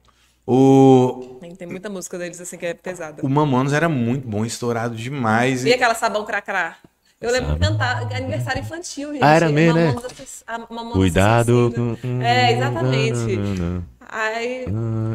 O, 0.45 1.39
Tem- 1.59 1.67
muita 1.67 1.89
música 1.89 2.17
deles 2.19 2.41
assim 2.41 2.57
que 2.57 2.67
é 2.67 2.75
pesada. 2.75 3.21
o 3.25 3.29
Mamonas 3.29 3.73
era 3.73 3.89
muito 3.89 4.27
bom, 4.29 4.45
estourado 4.45 4.95
demais. 4.95 5.65
E 5.65 5.69
E, 5.71 5.75
aquela 5.75 5.95
sabão 5.95 6.25
cracrá? 6.25 6.77
Eu 7.21 7.33
lembro 7.33 7.55
de 7.55 7.61
cantar 7.61 8.03
aniversário 8.15 8.61
infantil, 8.61 9.13
gente. 9.13 9.25
Ah, 9.25 9.35
era 9.35 9.49
mesmo, 9.49 9.75
né? 9.75 9.95
Cuidado 10.93 11.73
com... 11.75 12.23
É, 12.23 12.53
exatamente. 12.53 13.37
Não, 13.37 13.43
não, 13.43 13.55
não. 13.55 13.85
Aí, 14.09 14.65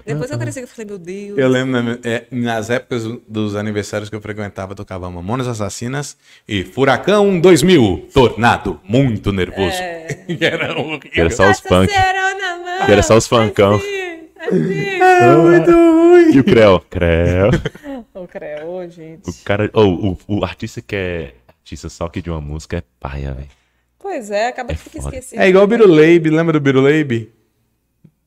depois 0.06 0.30
eu 0.30 0.38
cresci 0.38 0.60
e 0.62 0.68
falei, 0.68 0.86
meu 0.86 0.98
Deus. 0.98 1.38
eu 1.38 1.48
lembro 1.48 1.82
na- 1.82 1.98
é, 2.04 2.26
nas 2.30 2.70
épocas 2.70 3.04
dos 3.28 3.56
aniversários 3.56 4.10
que 4.10 4.16
eu 4.16 4.22
frequentava, 4.22 4.74
eu 4.74 4.76
tocava 4.76 5.10
Mamonas 5.10 5.48
Assassinas 5.48 6.18
e 6.48 6.64
Furacão 6.64 7.40
2000, 7.40 8.10
Tornado, 8.14 8.80
muito 8.84 9.32
nervoso. 9.32 9.78
Que 10.28 10.46
era 10.46 10.80
um 10.80 11.00
era 11.16 11.30
só 11.30 11.50
os 11.50 11.60
funk. 11.60 11.92
Era 12.88 13.02
só 13.04 13.16
os 13.18 13.28
funkão. 13.28 13.76
Assim, 13.76 14.28
assim. 14.40 15.00
É 15.00 15.36
muito 15.38 15.72
ruim. 15.72 16.36
E 16.36 16.40
o 16.40 16.44
Creu? 16.44 16.80
Creu. 16.90 17.50
Ô, 18.14 18.28
creio, 18.28 18.90
gente. 18.90 19.30
O 19.30 19.34
cara... 19.46 19.70
Oh, 19.74 19.84
o, 19.86 20.18
o 20.28 20.44
artista 20.44 20.82
que 20.82 20.96
é 20.96 21.34
artista 21.48 21.88
só 21.90 22.08
que 22.10 22.22
de 22.22 22.30
uma 22.30 22.42
música 22.42 22.78
é 22.78 22.84
paia, 23.00 23.34
velho. 23.34 23.48
Pois 24.00 24.30
é, 24.32 24.48
acaba 24.48 24.74
que 24.74 24.80
fica 24.80 25.02
foda. 25.02 25.16
esquecido. 25.16 25.40
É 25.42 25.48
igual 25.48 25.64
o 25.64 25.68
Biruleibe, 25.68 26.30
lembra 26.30 26.54
do 26.54 26.60
Biruleibe? 26.60 27.32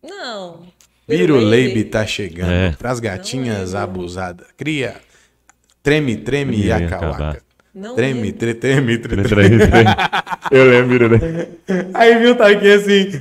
Não. 0.08 0.60
Biruleibe 1.08 1.84
tá 1.84 2.06
chegando, 2.06 2.50
É. 2.50 2.72
pras 2.78 2.98
gatinhas 3.00 3.74
abusadas. 3.74 4.46
Cria, 4.56 4.96
treme, 5.82 6.16
treme 6.16 6.56
e 6.56 6.72
acabaca. 6.72 7.42
Não 7.74 7.96
Treme, 7.96 8.30
tre, 8.30 8.54
treme, 8.54 8.98
tre, 8.98 9.16
tre. 9.16 9.28
Três, 9.28 9.68
três. 9.68 9.86
Eu 10.52 10.64
lembro, 10.70 11.08
né? 11.08 11.48
Aí 11.92 12.16
viu, 12.20 12.36
tá 12.36 12.46
aqui 12.46 12.70
assim. 12.72 13.20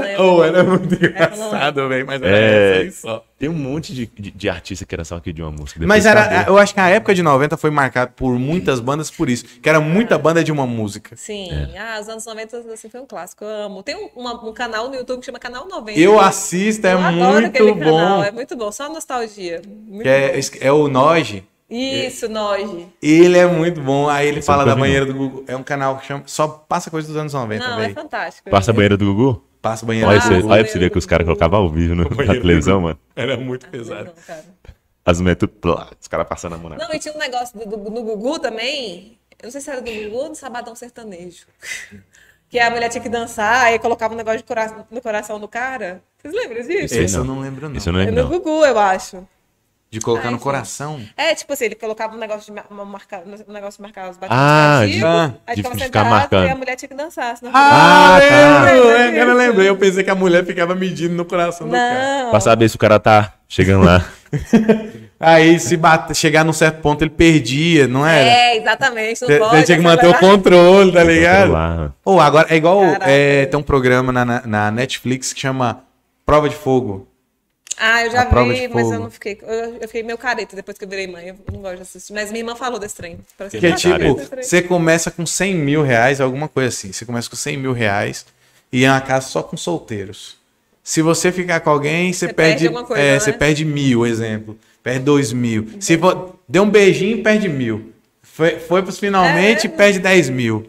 lembro. 0.00 0.22
Oh, 0.24 0.42
era 0.42 0.64
muito 0.64 0.94
engraçado, 0.94 1.88
velho, 1.90 2.06
mas 2.06 2.22
era 2.22 2.36
É. 2.36 2.78
aí 2.78 2.90
só. 2.90 3.22
Tem 3.42 3.48
um 3.50 3.54
monte 3.54 3.92
de, 3.92 4.06
de, 4.06 4.30
de 4.30 4.48
artista 4.48 4.84
que 4.84 4.94
era 4.94 5.04
só 5.04 5.16
aqui 5.16 5.32
de 5.32 5.42
uma 5.42 5.50
música. 5.50 5.80
Depois 5.80 5.88
Mas 5.88 6.06
era, 6.06 6.20
acabou. 6.22 6.54
eu 6.54 6.58
acho 6.62 6.72
que 6.72 6.78
a 6.78 6.88
época 6.90 7.12
de 7.12 7.24
90 7.24 7.56
foi 7.56 7.72
marcada 7.72 8.12
por 8.14 8.38
muitas 8.38 8.78
bandas 8.78 9.10
por 9.10 9.28
isso, 9.28 9.44
que 9.60 9.68
era 9.68 9.80
muita 9.80 10.16
banda 10.16 10.44
de 10.44 10.52
uma 10.52 10.64
música. 10.64 11.16
Sim, 11.16 11.50
É. 11.50 11.76
ah, 11.76 11.98
os 12.00 12.08
anos 12.08 12.24
90 12.24 12.58
assim, 12.72 12.88
foi 12.88 13.00
um 13.00 13.04
clássico. 13.04 13.44
Eu 13.44 13.64
amo. 13.66 13.82
Tem 13.82 13.96
um, 13.96 14.10
uma- 14.14 14.48
um 14.48 14.52
canal 14.52 14.88
no 14.88 14.94
YouTube 14.94 15.18
que 15.18 15.26
chama 15.26 15.40
Canal 15.40 15.66
90. 15.66 15.98
Eu 15.98 16.20
assisto, 16.20 16.86
é 16.86 16.92
Eu 16.92 17.00
muito 17.00 17.78
canal, 17.80 18.18
bom. 18.18 18.22
é 18.22 18.30
muito 18.30 18.56
bom, 18.56 18.70
só 18.70 18.88
nostalgia. 18.88 19.60
Muito 19.88 20.06
é, 20.06 20.38
é 20.60 20.70
o 20.70 20.86
Noge. 20.86 21.42
Isso, 21.68 22.28
Noje. 22.28 22.86
Ele 23.02 23.36
é 23.38 23.46
muito 23.46 23.80
bom. 23.80 24.08
Aí 24.08 24.28
ele 24.28 24.38
Esse 24.38 24.46
fala 24.46 24.64
da 24.64 24.76
banheira 24.76 25.04
do 25.04 25.14
Google. 25.14 25.44
É 25.48 25.56
um 25.56 25.64
canal 25.64 25.96
que 25.98 26.06
chama. 26.06 26.22
Só 26.26 26.46
passa 26.46 26.92
coisa 26.92 27.08
dos 27.08 27.16
anos 27.16 27.32
90, 27.34 27.66
Não, 27.66 27.74
é 27.78 27.80
velho. 27.80 27.94
fantástico. 27.94 28.48
Passa 28.50 28.70
a 28.70 28.74
banheira 28.74 28.96
do 28.96 29.06
Gugu? 29.06 29.42
Passa 29.62 29.86
banheira 29.86 30.08
Olha, 30.08 30.20
você, 30.20 30.34
olha 30.34 30.64
pra 30.64 30.72
você 30.72 30.78
ver 30.78 30.90
que 30.90 30.98
os 30.98 31.06
caras 31.06 31.24
colocavam 31.24 31.60
ao 31.60 31.68
vivo 31.70 31.94
no, 31.94 32.02
na 32.04 32.10
banheiro 32.10 32.40
televisão, 32.42 32.80
mano. 32.80 32.98
Era 33.14 33.36
muito 33.36 33.64
Não, 33.66 33.70
pesado. 33.70 34.10
não. 34.28 34.36
As 35.04 35.20
mulheres 35.20 35.38
tudo 35.38 35.52
plá, 35.52 35.88
os 36.00 36.08
caras 36.08 36.26
passando 36.28 36.56
a 36.56 36.58
mão 36.58 36.68
na 36.70 36.76
Não, 36.76 36.92
e 36.92 36.98
tinha 36.98 37.14
um 37.14 37.18
negócio 37.18 37.58
do, 37.58 37.64
do- 37.76 37.90
no 37.90 38.02
Gugu 38.02 38.38
também. 38.40 39.16
Eu 39.40 39.44
não 39.46 39.50
sei 39.52 39.60
se 39.60 39.70
era 39.70 39.80
do 39.80 39.90
Gugu 39.90 40.16
ou 40.16 40.28
do 40.30 40.34
Sabadão 40.34 40.74
Sertanejo. 40.74 41.46
Que 42.52 42.58
a 42.60 42.68
mulher 42.70 42.90
tinha 42.90 43.00
que 43.02 43.08
dançar, 43.08 43.64
aí 43.64 43.78
colocava 43.78 44.12
um 44.12 44.16
negócio 44.18 44.36
de 44.40 44.44
cora- 44.44 44.84
no 44.90 45.00
coração 45.00 45.40
do 45.40 45.48
cara. 45.48 46.02
Vocês 46.20 46.34
lembram 46.34 46.60
disso? 46.62 46.94
Sei 46.94 47.04
Esse 47.04 47.16
eu 47.16 47.24
não. 47.24 47.36
não 47.36 47.42
lembro, 47.42 47.66
não. 47.66 47.74
Isso 47.74 47.88
eu 47.88 47.94
não 47.94 48.00
É 48.00 48.04
lembro, 48.04 48.24
no 48.24 48.28
não. 48.28 48.38
Gugu, 48.38 48.66
eu 48.66 48.78
acho. 48.78 49.26
De 49.92 50.00
colocar 50.00 50.28
Ai, 50.28 50.32
no 50.32 50.38
coração. 50.38 51.02
É, 51.18 51.34
tipo 51.34 51.52
assim, 51.52 51.66
ele 51.66 51.74
colocava 51.74 52.16
um 52.16 52.18
negócio 52.18 52.46
de 52.46 52.50
ma- 52.52 52.64
ma- 52.70 52.84
marcar, 52.86 53.24
um 53.26 53.52
negócio 53.52 53.76
de 53.76 53.82
marcar 53.82 54.08
os 54.08 54.16
batidos 54.16 54.38
Ah, 54.42 54.78
cardíacos, 54.80 55.28
de- 55.30 55.36
aí 55.46 55.54
de 55.54 55.62
ficava 55.62 55.74
ficar 55.74 55.84
sentado 55.84 56.08
marcando. 56.10 56.46
e 56.46 56.50
a 56.50 56.54
mulher 56.56 56.76
tinha 56.76 56.88
que 56.88 56.94
dançar. 56.94 57.36
Senão 57.36 57.52
Ah, 57.54 58.16
Ah, 58.16 58.18
tá. 58.18 58.62
lembro! 58.72 58.88
É, 58.90 59.22
eu 59.22 59.34
lembrei. 59.36 59.68
Eu 59.68 59.76
pensei 59.76 60.02
que 60.02 60.08
a 60.08 60.14
mulher 60.14 60.46
ficava 60.46 60.74
medindo 60.74 61.14
no 61.14 61.26
coração 61.26 61.66
do 61.68 61.72
cara. 61.74 62.22
não. 62.24 62.30
Pra 62.30 62.40
saber 62.40 62.70
se 62.70 62.76
o 62.76 62.78
cara 62.78 62.98
tá 62.98 63.34
chegando 63.46 63.84
lá. 63.84 64.02
Aí, 65.20 65.60
se 65.60 65.76
bate, 65.76 66.14
chegar 66.14 66.42
num 66.44 66.52
certo 66.54 66.80
ponto, 66.80 67.02
ele 67.02 67.10
perdia, 67.10 67.86
não 67.86 68.04
era? 68.06 68.28
É, 68.28 68.56
exatamente. 68.56 69.20
Não 69.20 69.28
Você 69.28 69.38
pode, 69.38 69.56
você 69.58 69.62
tinha 69.64 69.76
que 69.78 69.84
manter 69.84 70.06
o 70.08 70.14
controle, 70.18 70.90
tá 70.90 71.04
ligado? 71.04 71.94
Ou 72.04 72.18
agora, 72.20 72.46
é 72.50 72.56
igual. 72.56 72.80
É, 73.02 73.46
tem 73.46 73.60
um 73.60 73.62
programa 73.62 74.10
na, 74.10 74.24
na- 74.24 74.42
na 74.46 74.70
Netflix 74.70 75.32
que 75.34 75.40
chama 75.40 75.80
Prova 76.26 76.48
de 76.48 76.56
Fogo. 76.56 77.06
Ah, 77.78 78.04
eu 78.04 78.10
já 78.10 78.24
vi, 78.24 78.68
mas 78.68 78.90
eu 78.90 79.00
não 79.00 79.10
fiquei. 79.10 79.38
Eu, 79.42 79.76
eu 79.80 79.88
fiquei 79.88 80.02
meio 80.02 80.18
careta 80.18 80.54
depois 80.54 80.76
que 80.78 80.84
eu 80.84 80.88
virei 80.88 81.06
mãe. 81.06 81.28
Eu 81.28 81.36
não 81.52 81.60
gosto 81.60 81.76
de 81.76 81.82
assistir. 81.82 82.12
Mas 82.12 82.30
minha 82.30 82.40
irmã 82.40 82.54
falou 82.54 82.78
desse 82.78 82.94
trem. 82.96 83.18
Parece 83.36 83.58
Que 83.58 83.66
é 83.66 83.72
tipo, 83.72 84.14
você 84.36 84.62
começa 84.62 85.10
com 85.10 85.24
100 85.26 85.54
mil 85.54 85.82
reais, 85.82 86.20
alguma 86.20 86.48
coisa 86.48 86.68
assim. 86.68 86.92
Você 86.92 87.04
começa 87.04 87.28
com 87.28 87.36
100 87.36 87.56
mil 87.56 87.72
reais 87.72 88.26
e 88.72 88.84
é 88.84 88.90
uma 88.90 89.00
casa 89.00 89.28
só 89.28 89.42
com 89.42 89.56
solteiros. 89.56 90.36
Se 90.84 91.00
você 91.00 91.30
ficar 91.30 91.60
com 91.60 91.70
alguém, 91.70 92.12
você, 92.12 92.26
Você 92.26 92.32
perde, 92.32 92.68
perde 92.68 92.86
coisa, 92.86 93.02
é, 93.02 93.12
né? 93.12 93.20
você 93.20 93.32
perde 93.32 93.64
mil, 93.64 94.04
exemplo. 94.06 94.58
Perde 94.82 95.00
dois 95.00 95.32
mil. 95.32 95.68
Se 95.78 95.96
for, 95.96 96.36
deu 96.48 96.64
um 96.64 96.70
beijinho, 96.70 97.22
perde 97.22 97.48
mil. 97.48 97.92
Foi, 98.20 98.58
foi 98.58 98.82
pros 98.82 98.98
finalmente, 98.98 99.66
É. 99.66 99.70
perde 99.70 99.98
10 99.98 100.30
mil. 100.30 100.66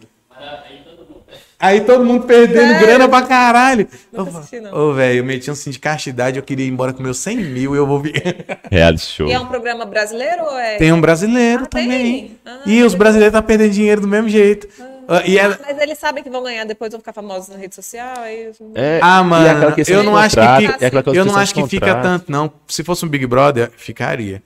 Aí 1.64 1.80
todo 1.82 2.04
mundo 2.04 2.26
perdendo 2.26 2.68
Sério? 2.74 2.80
grana 2.88 3.08
pra 3.08 3.22
caralho. 3.22 3.88
Não. 4.12 4.28
Ô, 4.74 4.94
velho, 4.94 5.20
eu 5.20 5.24
meti 5.24 5.50
um 5.50 5.54
assim 5.54 5.70
de 5.72 5.80
castidade, 5.80 6.38
eu 6.38 6.44
queria 6.44 6.66
ir 6.66 6.70
embora 6.70 6.92
com 6.92 7.02
meus 7.02 7.18
100 7.20 7.38
mil 7.38 7.74
e 7.74 7.78
eu 7.78 7.88
vou 7.88 8.00
vir. 8.02 8.14
Reality 8.70 9.06
show. 9.06 9.28
E 9.28 9.32
é 9.32 9.40
um 9.40 9.46
programa 9.46 9.86
brasileiro 9.86 10.44
ou 10.44 10.60
é. 10.60 10.76
Tem 10.76 10.92
um 10.92 11.00
brasileiro 11.00 11.64
Ah, 11.64 11.68
tem? 11.68 11.84
também. 11.86 12.38
Ah, 12.46 12.60
e 12.66 12.84
os 12.84 12.94
brasileiros 12.94 13.34
estão 13.34 13.42
perdendo 13.48 13.72
dinheiro 13.72 14.02
do 14.02 14.08
mesmo 14.10 14.28
jeito. 14.28 14.68
Ah, 15.08 15.22
e 15.26 15.38
ela- 15.38 15.58
Mas 15.66 15.78
eles 15.80 15.98
sabem 15.98 16.22
que 16.24 16.30
vão 16.30 16.44
ganhar, 16.44 16.66
depois 16.66 16.92
vão 16.92 17.00
ficar 17.00 17.14
famosos 17.14 17.48
na 17.48 17.58
rede 17.58 17.76
social. 17.76 18.14
Aí... 18.20 18.52
É, 18.76 19.00
Ah, 19.02 19.22
e 19.22 19.24
mano, 19.24 19.74
eu 19.88 20.04
não 20.04 20.18
acho 20.18 20.36
que 20.36 20.42
fica, 20.68 20.86
é 20.86 21.18
eu 21.18 21.26
não 21.26 21.36
acho 21.38 21.54
que 21.54 21.66
fica 21.68 21.96
tanto, 21.96 22.32
não. 22.32 22.52
Se 22.68 22.84
fosse 22.84 23.06
um 23.06 23.08
Big 23.08 23.26
Brother, 23.26 23.72
ficaria. 23.78 24.42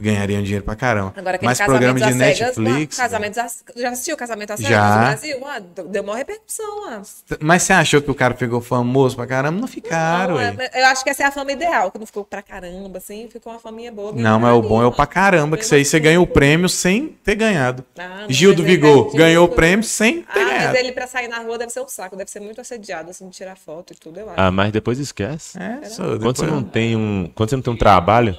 Ganhariam 0.00 0.42
dinheiro 0.42 0.64
pra 0.64 0.74
caramba. 0.76 1.12
Agora, 1.16 1.36
aquele 1.36 1.48
Mas 1.48 1.60
programa 1.60 1.98
de 1.98 2.04
às 2.04 2.14
cegas, 2.16 2.56
Netflix. 2.56 2.98
ah, 2.98 3.02
casamento 3.02 3.38
às- 3.38 3.64
já 3.76 3.90
assistiu 3.90 4.16
Casamento 4.16 4.50
às 4.52 4.60
Cegas 4.60 4.72
Já. 4.76 4.94
no 4.94 5.00
Brasil? 5.02 5.46
Ah, 5.46 5.60
deu 5.88 6.02
uma 6.02 6.16
repercussão. 6.16 7.02
Mas 7.40 7.62
você 7.62 7.72
achou 7.72 8.00
que 8.02 8.10
o 8.10 8.14
cara 8.14 8.34
pegou 8.34 8.60
famoso 8.60 9.16
pra 9.16 9.26
caramba? 9.26 9.60
Não 9.60 9.68
ficaram, 9.68 10.34
Não, 10.34 10.40
ué. 10.40 10.54
é- 10.72 10.82
eu 10.82 10.86
acho 10.86 11.02
que 11.04 11.10
essa 11.10 11.22
é 11.22 11.26
a 11.26 11.30
fama 11.30 11.52
ideal, 11.52 11.90
que 11.90 11.98
não 11.98 12.06
ficou 12.06 12.24
pra 12.24 12.42
caramba, 12.42 12.98
assim, 12.98 13.28
ficou 13.30 13.52
uma 13.52 13.58
faminha 13.58 13.92
boa. 13.92 14.12
Não, 14.12 14.40
mas 14.40 14.54
o 14.54 14.62
bom 14.62 14.82
é 14.82 14.86
o 14.86 14.92
pra 14.92 15.06
caramba, 15.06 15.56
que 15.56 15.64
isso 15.64 15.74
aí 15.74 15.84
você 15.84 15.98
ganha 16.00 16.20
o 16.20 16.26
prêmio 16.26 16.68
sem 16.68 17.08
ter 17.24 17.34
ganhado. 17.34 17.84
Ah, 17.98 18.22
não, 18.22 18.30
Gil 18.30 18.54
do 18.54 18.62
mas 18.62 18.70
ele 18.72 18.80
Vigor 18.80 19.14
ganhou 19.14 19.46
o 19.46 19.48
prêmio 19.48 19.84
sem 19.84 20.22
ter 20.22 20.40
Ah, 20.40 20.44
mas 20.44 20.48
ganhado. 20.58 20.76
ele 20.76 20.92
pra 20.92 21.06
sair 21.06 21.28
na 21.28 21.38
rua 21.38 21.58
deve 21.58 21.70
ser 21.72 21.80
um 21.80 21.88
saco, 21.88 22.16
deve 22.16 22.30
ser 22.30 22.40
muito 22.40 22.60
assediado, 22.60 23.10
assim, 23.10 23.28
de 23.28 23.36
tirar 23.36 23.56
foto 23.56 23.92
e 23.92 23.96
tudo, 23.96 24.18
eu 24.20 24.28
acho. 24.30 24.40
Ah, 24.40 24.50
mas 24.50 24.72
depois 24.72 24.98
esquece. 24.98 25.58
É, 25.58 25.84
só, 25.88 26.02
Quando 26.04 26.18
depois... 26.18 26.36
você 26.38 26.46
não 26.46 26.62
tem 26.62 26.96
um, 26.96 27.30
quando 27.34 27.50
você 27.50 27.56
não 27.56 27.62
tem 27.62 27.72
um 27.72 27.76
trabalho, 27.76 28.36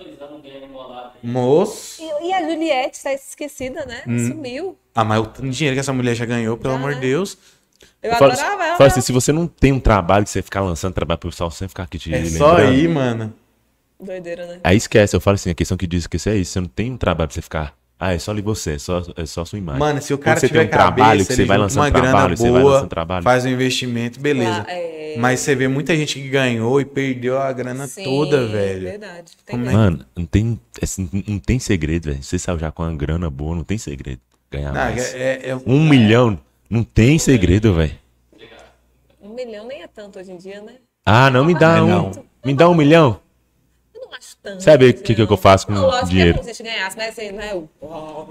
Moço. 1.24 2.02
E, 2.02 2.28
e 2.28 2.34
a 2.34 2.42
Juliette 2.42 3.02
tá 3.04 3.14
esquecida, 3.14 3.86
né? 3.86 4.02
Hum. 4.08 4.28
Sumiu. 4.28 4.78
Ah, 4.94 5.04
mas 5.04 5.20
o 5.20 5.50
dinheiro 5.50 5.76
que 5.76 5.80
essa 5.80 5.94
mulher 5.94 6.16
já 6.16 6.26
ganhou, 6.26 6.58
pelo 6.58 6.74
Já, 6.74 6.80
amor 6.80 6.92
de 6.92 6.96
né? 6.96 7.02
Deus. 7.02 7.38
Eu, 8.02 8.14
falo, 8.16 8.32
adorava 8.32 8.66
ela. 8.66 8.78
falo 8.78 8.88
assim, 8.88 9.02
se 9.02 9.12
você 9.12 9.32
não 9.32 9.48
tem 9.48 9.72
um 9.72 9.80
trabalho 9.80 10.24
que 10.24 10.32
você 10.32 10.42
ficar 10.42 10.62
lançando 10.62 10.94
trabalho 10.94 11.20
pro 11.20 11.30
pessoal 11.30 11.52
sem 11.52 11.68
ficar 11.68 11.84
aqui 11.84 12.00
te 12.00 12.14
É 12.14 12.26
só 12.26 12.58
aí, 12.58 12.88
mano. 12.88 13.34
Doideira, 14.00 14.48
né? 14.48 14.60
Aí 14.64 14.76
esquece, 14.76 15.16
eu 15.16 15.22
falo 15.22 15.36
assim, 15.36 15.52
a 15.52 15.54
questão 15.54 15.78
que 15.78 15.86
diz 15.86 16.08
que 16.08 16.18
isso 16.18 16.30
é 16.30 16.36
isso, 16.36 16.54
você 16.54 16.60
não 16.60 16.68
tem 16.68 16.92
um 16.92 16.98
trabalho 16.98 17.28
pra 17.28 17.36
você 17.36 17.42
ficar. 17.42 17.76
Ah, 18.04 18.14
é 18.14 18.18
só 18.18 18.32
ali 18.32 18.42
você, 18.42 18.72
é 18.72 18.80
só, 18.80 19.04
é 19.16 19.26
só 19.28 19.42
a 19.42 19.46
sua 19.46 19.60
imagem. 19.60 19.80
Mano, 19.80 20.02
se 20.02 20.12
o 20.12 20.18
Quando 20.18 20.24
cara 20.26 20.40
você 20.40 20.48
tiver 20.48 20.60
tem 20.62 20.68
um 20.70 20.72
trabalho 20.72 21.06
cabeça, 21.12 21.28
que 21.30 21.36
você 21.36 21.46
vai 21.46 21.58
lançando 21.60 21.78
uma 21.84 21.90
grana 21.92 22.10
trabalho, 22.10 22.36
você 22.38 22.50
vai 22.52 22.62
boa, 22.64 22.74
lançando 22.74 22.90
trabalho. 22.90 23.24
faz 23.24 23.46
um 23.46 23.50
investimento, 23.50 24.20
beleza. 24.20 24.66
Ah, 24.68 24.72
é. 24.74 25.16
Mas 25.20 25.40
você 25.42 25.54
vê 25.54 25.68
muita 25.68 25.96
gente 25.96 26.16
que 26.20 26.28
ganhou 26.28 26.82
e 26.82 26.86
perdeu 26.86 27.40
a 27.40 27.54
grana 27.54 27.86
Sim, 27.86 28.04
toda, 28.04 28.48
velho. 28.48 28.82
Verdade. 28.90 29.34
Tem 29.46 29.56
Como 29.56 29.70
é. 29.70 29.74
Mano, 29.74 30.04
não 30.18 30.26
tem, 30.26 30.60
assim, 30.82 31.08
não 31.28 31.38
tem 31.38 31.60
segredo, 31.60 32.06
velho. 32.06 32.24
Você 32.24 32.40
saiu 32.40 32.58
já 32.58 32.72
com 32.72 32.82
uma 32.82 32.96
grana 32.96 33.30
boa, 33.30 33.56
não 33.56 33.64
tem 33.64 33.78
segredo. 33.78 34.20
Ganhar 34.50 34.74
Não, 34.74 34.82
mais. 34.82 35.14
é- 35.14 35.50
é- 35.50 35.56
Um 35.64 35.88
milhão, 35.88 36.40
não 36.68 36.84
tem 36.84 37.20
segredo, 37.20 37.72
velho. 37.76 37.94
Um 39.22 39.36
milhão 39.36 39.68
nem 39.68 39.84
é 39.84 39.88
tanto 39.88 40.18
hoje 40.18 40.32
em 40.32 40.38
dia, 40.38 40.60
né? 40.60 40.74
Ah, 41.06 41.30
não 41.30 41.46
me 41.46 41.54
dá 41.54 41.78
É, 41.78 41.82
um. 41.84 41.88
não. 41.88 42.12
Me 42.44 42.56
dá 42.56 42.68
um 42.68 42.74
milhão? 42.74 43.21
Tanto. 44.44 44.64
Sabe 44.64 44.90
o 44.90 44.94
que 44.94 45.14
que 45.14 45.22
eu 45.22 45.38
faço 45.38 45.68
com 45.68 45.74
não, 45.74 45.84
lógico 45.84 46.10
dinheiro? 46.10 46.34
que 46.34 46.40
é 46.40 46.42
bom 46.42 46.44
se 46.44 46.50
a 46.50 46.54
gente 46.54 46.64
ganhasse, 46.64 46.98
mas 46.98 47.10
assim, 47.10 47.32
não 47.32 47.42
é 47.42 47.54
o... 47.54 47.70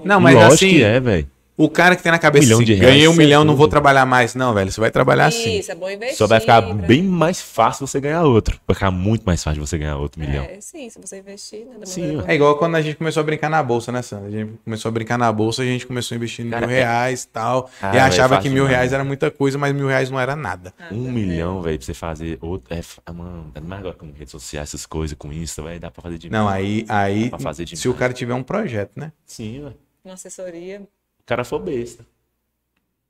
Não, 0.03 0.19
mas 0.19 0.35
Lógico 0.35 0.53
assim, 0.53 0.69
que 0.69 0.83
é, 0.83 0.99
velho. 0.99 1.31
O 1.57 1.69
cara 1.69 1.95
que 1.95 2.01
tem 2.01 2.11
na 2.11 2.17
cabeça 2.17 2.43
Um 2.43 2.45
milhão 2.47 2.57
assim, 2.59 2.65
de 2.65 2.73
reais, 2.73 2.93
ganhei 2.93 3.07
um 3.07 3.11
isso 3.11 3.21
é 3.21 3.23
milhão, 3.23 3.43
não 3.43 3.55
vou 3.55 3.67
tudo. 3.67 3.71
trabalhar 3.71 4.05
mais. 4.05 4.33
Não, 4.33 4.53
velho, 4.53 4.71
você 4.71 4.79
vai 4.79 4.89
trabalhar 4.89 5.27
assim. 5.27 5.59
Isso, 5.59 5.71
é 5.71 5.75
bom 5.75 5.89
investir. 5.89 6.17
Só 6.17 6.25
vai 6.27 6.39
ficar 6.39 6.61
pra- 6.61 6.73
bem 6.73 7.03
mais 7.03 7.41
fácil 7.41 7.85
você 7.85 7.99
ganhar 7.99 8.23
outro. 8.23 8.59
Vai 8.67 8.73
ficar 8.73 8.89
muito 8.89 9.23
mais 9.23 9.43
fácil 9.43 9.65
você 9.65 9.77
ganhar 9.77 9.97
outro 9.97 10.19
milhão. 10.19 10.43
É, 10.45 10.59
sim, 10.59 10.89
se 10.89 10.99
você 10.99 11.19
investir, 11.19 11.65
né? 11.65 11.75
da 11.79 11.85
Sim, 11.85 12.21
É 12.27 12.33
igual 12.33 12.57
quando 12.57 12.75
a 12.75 12.81
gente 12.81 12.95
começou 12.95 13.21
a 13.21 13.23
brincar 13.23 13.49
na 13.49 13.61
bolsa, 13.61 13.91
né, 13.91 14.01
Sandra? 14.01 14.27
A 14.27 14.31
gente 14.31 14.53
começou 14.63 14.89
a 14.89 14.91
brincar 14.91 15.17
na 15.17 15.31
bolsa, 15.31 15.61
a 15.61 15.65
gente 15.65 15.85
começou 15.85 16.15
a 16.15 16.17
investir 16.17 16.45
em 16.45 16.49
Cara, 16.49 16.65
mil 16.65 16.75
é- 16.75 16.79
reais 16.79 17.23
e 17.23 17.27
tal. 17.27 17.69
Ah, 17.81 17.89
e 17.89 17.91
velho, 17.93 18.03
achava 18.05 18.35
fácil 18.35 18.49
que 18.49 18.53
mil 18.55 18.65
reais 18.65 18.91
era 18.93 19.03
muita 19.03 19.29
coisa, 19.29 19.57
mas 19.57 19.73
mil 19.75 19.87
reais 19.87 20.09
não 20.09 20.19
era 20.19 20.35
nada. 20.35 20.73
Ah, 20.79 20.87
Um 20.91 21.05
tá 21.05 21.11
milhão, 21.11 21.61
velho, 21.61 21.77
pra 21.77 21.85
você 21.85 21.93
fazer 21.93 22.37
outro. 22.41 22.73
É, 22.73 22.81
ah, 23.05 23.13
mano, 23.13 23.51
ainda 23.53 23.61
mais 23.67 23.81
agora 23.81 23.95
com 23.95 24.07
redes 24.11 24.31
sociais, 24.31 24.69
essas 24.69 24.85
coisas, 24.85 25.15
com 25.17 25.31
Insta, 25.31 25.61
vai 25.61 25.77
dar 25.79 25.91
pra 25.91 26.01
fazer 26.01 26.17
de 26.17 26.29
Não, 26.29 26.47
aí, 26.47 26.85
aí 26.89 27.29
se 27.75 27.87
o 27.89 27.93
cara 27.93 28.13
tiver 28.13 28.33
um 28.33 28.43
projeto, 28.43 28.91
né? 28.97 29.11
Sim, 29.25 29.61
velho. 29.63 29.75
Uma 30.03 30.15
assessoria. 30.15 30.81
O 31.21 31.23
cara 31.25 31.43
for 31.43 31.59
besta. 31.59 32.05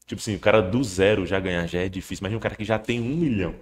Tipo 0.05 0.19
assim, 0.21 0.35
o 0.35 0.39
cara 0.39 0.61
do 0.61 0.83
zero 0.83 1.25
já 1.25 1.39
ganhar 1.39 1.65
já 1.67 1.79
é 1.79 1.89
difícil. 1.89 2.21
Imagina 2.23 2.37
um 2.37 2.41
cara 2.41 2.55
que 2.55 2.65
já 2.65 2.77
tem 2.77 2.99
um 2.99 3.15
milhão. 3.15 3.55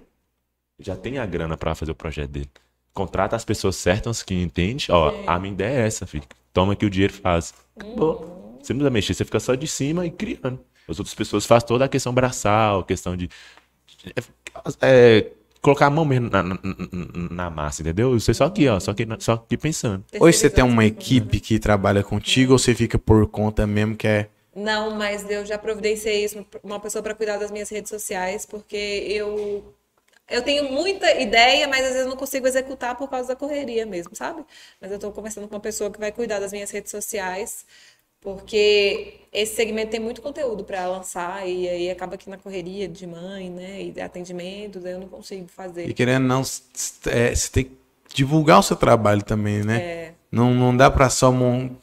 Já 0.78 0.96
tem 0.96 1.18
a 1.18 1.26
grana 1.26 1.56
pra 1.56 1.74
fazer 1.74 1.92
o 1.92 1.94
projeto 1.94 2.30
dele. 2.30 2.50
Contrata 2.92 3.36
as 3.36 3.44
pessoas 3.44 3.76
certas 3.76 4.22
que 4.22 4.34
entendem. 4.34 4.78
Ó, 4.90 5.12
a 5.26 5.38
minha 5.38 5.52
ideia 5.52 5.82
é 5.82 5.86
essa, 5.86 6.06
filho. 6.06 6.24
Toma 6.52 6.74
que 6.74 6.84
o 6.84 6.90
dinheiro 6.90 7.12
faz. 7.12 7.54
Acabou. 7.76 8.58
Você 8.60 8.72
não 8.72 8.78
precisa 8.80 8.90
mexer, 8.90 9.14
você 9.14 9.24
fica 9.24 9.40
só 9.40 9.54
de 9.54 9.66
cima 9.66 10.04
e 10.04 10.10
criando. 10.10 10.60
As 10.88 10.98
outras 10.98 11.14
pessoas 11.14 11.46
fazem 11.46 11.68
toda 11.68 11.84
a 11.84 11.88
questão 11.88 12.12
braçal, 12.12 12.82
questão 12.84 13.16
de. 13.16 13.28
é, 14.82 15.30
colocar 15.60 15.86
a 15.86 15.90
mão 15.90 16.04
mesmo 16.04 16.28
na, 16.30 16.42
na, 16.42 16.58
na- 17.30 17.50
massa, 17.50 17.82
entendeu? 17.82 18.18
Você 18.18 18.34
só 18.34 18.46
aqui, 18.46 18.68
ó. 18.68 18.80
Só 18.80 18.90
aqui, 18.90 19.06
só 19.20 19.34
aqui 19.34 19.56
pensando. 19.56 20.04
Hoje 20.18 20.38
você 20.38 20.50
tem 20.50 20.64
uma 20.64 20.84
equipe 20.84 21.38
que 21.40 21.58
trabalha 21.58 22.02
contigo 22.02 22.52
ou 22.52 22.58
você 22.58 22.74
fica 22.74 22.98
por 22.98 23.26
conta 23.28 23.66
mesmo 23.66 23.96
que 23.96 24.06
é. 24.06 24.28
Não, 24.60 24.90
mas 24.90 25.28
eu 25.30 25.44
já 25.46 25.58
providenciei 25.58 26.24
isso, 26.24 26.44
uma 26.62 26.78
pessoa 26.80 27.02
para 27.02 27.14
cuidar 27.14 27.38
das 27.38 27.50
minhas 27.50 27.68
redes 27.70 27.90
sociais, 27.90 28.44
porque 28.46 28.76
eu 29.08 29.74
eu 30.28 30.42
tenho 30.42 30.70
muita 30.72 31.10
ideia, 31.20 31.66
mas 31.68 31.84
às 31.86 31.92
vezes 31.92 32.06
não 32.06 32.16
consigo 32.16 32.46
executar 32.46 32.96
por 32.96 33.08
causa 33.10 33.28
da 33.28 33.36
correria 33.36 33.84
mesmo, 33.86 34.14
sabe? 34.14 34.44
Mas 34.80 34.90
eu 34.90 34.96
estou 34.96 35.12
conversando 35.12 35.48
com 35.48 35.54
uma 35.56 35.60
pessoa 35.60 35.90
que 35.90 35.98
vai 35.98 36.12
cuidar 36.12 36.38
das 36.40 36.52
minhas 36.52 36.70
redes 36.70 36.90
sociais, 36.90 37.66
porque 38.20 39.14
esse 39.32 39.56
segmento 39.56 39.90
tem 39.90 40.00
muito 40.00 40.22
conteúdo 40.22 40.62
para 40.64 40.86
lançar 40.86 41.48
e 41.48 41.68
aí 41.68 41.90
acaba 41.90 42.16
que 42.16 42.28
na 42.30 42.36
correria 42.38 42.86
de 42.86 43.06
mãe, 43.06 43.50
né, 43.50 43.82
e 43.82 43.90
de 43.92 44.00
atendimentos, 44.00 44.84
eu 44.84 45.00
não 45.00 45.08
consigo 45.08 45.44
E 45.44 45.48
fazer. 45.48 45.92
querendo 45.94 46.22
ou 46.22 46.28
não, 46.28 46.40
é, 47.06 47.34
você 47.34 47.50
tem 47.50 47.64
que 47.64 47.78
divulgar 48.14 48.58
o 48.60 48.62
seu 48.62 48.76
trabalho 48.76 49.22
também, 49.22 49.64
né? 49.64 49.78
É. 49.78 50.14
Não, 50.30 50.54
não 50.54 50.76
dá 50.76 50.90
pra 50.90 51.10
só 51.10 51.32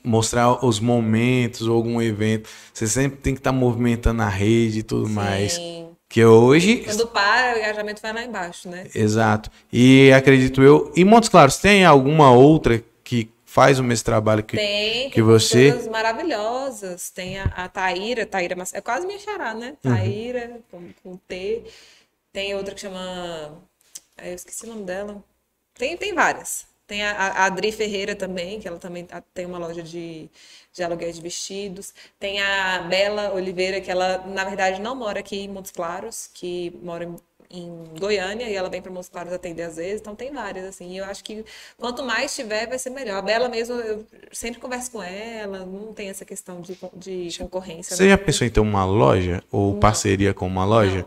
mostrar 0.03 0.63
os 0.65 0.79
momentos 0.79 1.67
ou 1.67 1.75
algum 1.75 2.01
evento. 2.01 2.49
Você 2.73 2.87
sempre 2.87 3.19
tem 3.19 3.33
que 3.33 3.39
estar 3.39 3.51
movimentando 3.51 4.21
a 4.21 4.29
rede 4.29 4.79
e 4.79 4.83
tudo 4.83 5.09
mais. 5.09 5.53
Sim. 5.53 5.89
Que 6.09 6.23
hoje. 6.23 6.77
Quando 6.85 7.07
para, 7.07 7.55
o 7.55 7.59
engajamento 7.59 8.01
vai 8.01 8.13
lá 8.13 8.23
embaixo, 8.23 8.69
né? 8.69 8.87
Exato. 8.95 9.51
E 9.71 10.11
acredito 10.13 10.63
eu. 10.63 10.91
E 10.95 11.03
Montes 11.03 11.27
Claros, 11.27 11.57
tem 11.57 11.83
alguma 11.83 12.31
outra 12.31 12.81
que 13.03 13.29
faz 13.45 13.77
o 13.79 13.83
mesmo 13.83 14.05
trabalho 14.05 14.41
que. 14.41 14.55
Tem, 14.55 15.09
que 15.09 15.15
tem 15.15 15.23
você- 15.23 15.71
pessoas 15.73 15.89
maravilhosas. 15.89 17.09
Tem 17.09 17.37
a, 17.39 17.43
a 17.55 17.67
Taíra, 17.67 18.25
Taíra 18.25 18.55
Mas- 18.55 18.73
é 18.73 18.79
quase 18.79 19.05
minha 19.05 19.19
xará, 19.19 19.53
né? 19.53 19.75
Uhum. 19.83 19.93
Taíra, 19.93 20.59
com, 20.71 20.81
com 21.03 21.17
T. 21.27 21.63
Tem 22.31 22.55
outra 22.55 22.73
que 22.73 22.79
chama. 22.79 23.59
Eu 24.23 24.33
esqueci 24.33 24.65
o 24.65 24.69
nome 24.69 24.83
dela. 24.83 25.21
Tem, 25.77 25.97
tem 25.97 26.13
várias. 26.13 26.65
Tem 26.87 27.03
a, 27.03 27.11
a 27.11 27.45
Adri 27.45 27.71
Ferreira 27.71 28.15
também, 28.15 28.61
que 28.61 28.67
ela 28.67 28.79
também 28.79 29.05
tá- 29.05 29.21
tem 29.33 29.45
uma 29.45 29.57
loja 29.57 29.83
de, 29.83 30.29
de 30.71 30.83
aluguel 30.83 31.11
de 31.11 31.21
vestidos. 31.21 31.93
Tem 32.17 32.41
a 32.41 32.79
Bela 32.83 33.33
Oliveira, 33.33 33.81
que 33.81 33.91
ela, 33.91 34.19
na 34.25 34.45
verdade, 34.45 34.81
não 34.81 34.95
mora 34.95 35.19
aqui 35.19 35.41
em 35.41 35.49
Montes 35.49 35.71
Claros, 35.71 36.29
que 36.33 36.73
mora 36.81 37.03
em, 37.03 37.15
em 37.51 37.83
Goiânia, 37.99 38.49
e 38.49 38.55
ela 38.55 38.69
vem 38.69 38.81
para 38.81 38.89
Montes 38.89 39.09
Claros 39.09 39.33
atender 39.33 39.63
às 39.63 39.75
vezes. 39.75 39.99
Então, 39.99 40.15
tem 40.15 40.31
várias, 40.31 40.63
assim. 40.63 40.93
E 40.93 40.97
eu 40.97 41.03
acho 41.03 41.25
que 41.25 41.43
quanto 41.77 42.01
mais 42.03 42.33
tiver, 42.33 42.67
vai 42.67 42.79
ser 42.79 42.91
melhor. 42.91 43.17
A 43.17 43.21
Bela 43.21 43.49
mesmo, 43.49 43.75
eu 43.75 44.05
sempre 44.31 44.61
converso 44.61 44.89
com 44.91 45.03
ela, 45.03 45.65
não 45.65 45.93
tem 45.93 46.07
essa 46.07 46.23
questão 46.23 46.61
de, 46.61 46.77
de 46.95 47.37
concorrência. 47.39 47.97
Você 47.97 48.03
né? 48.03 48.09
já 48.11 48.17
pensou 48.17 48.47
em 48.47 48.49
ter 48.49 48.61
uma 48.61 48.85
loja 48.85 49.43
ou 49.51 49.75
parceria 49.75 50.33
com 50.33 50.47
uma 50.47 50.63
loja? 50.63 51.05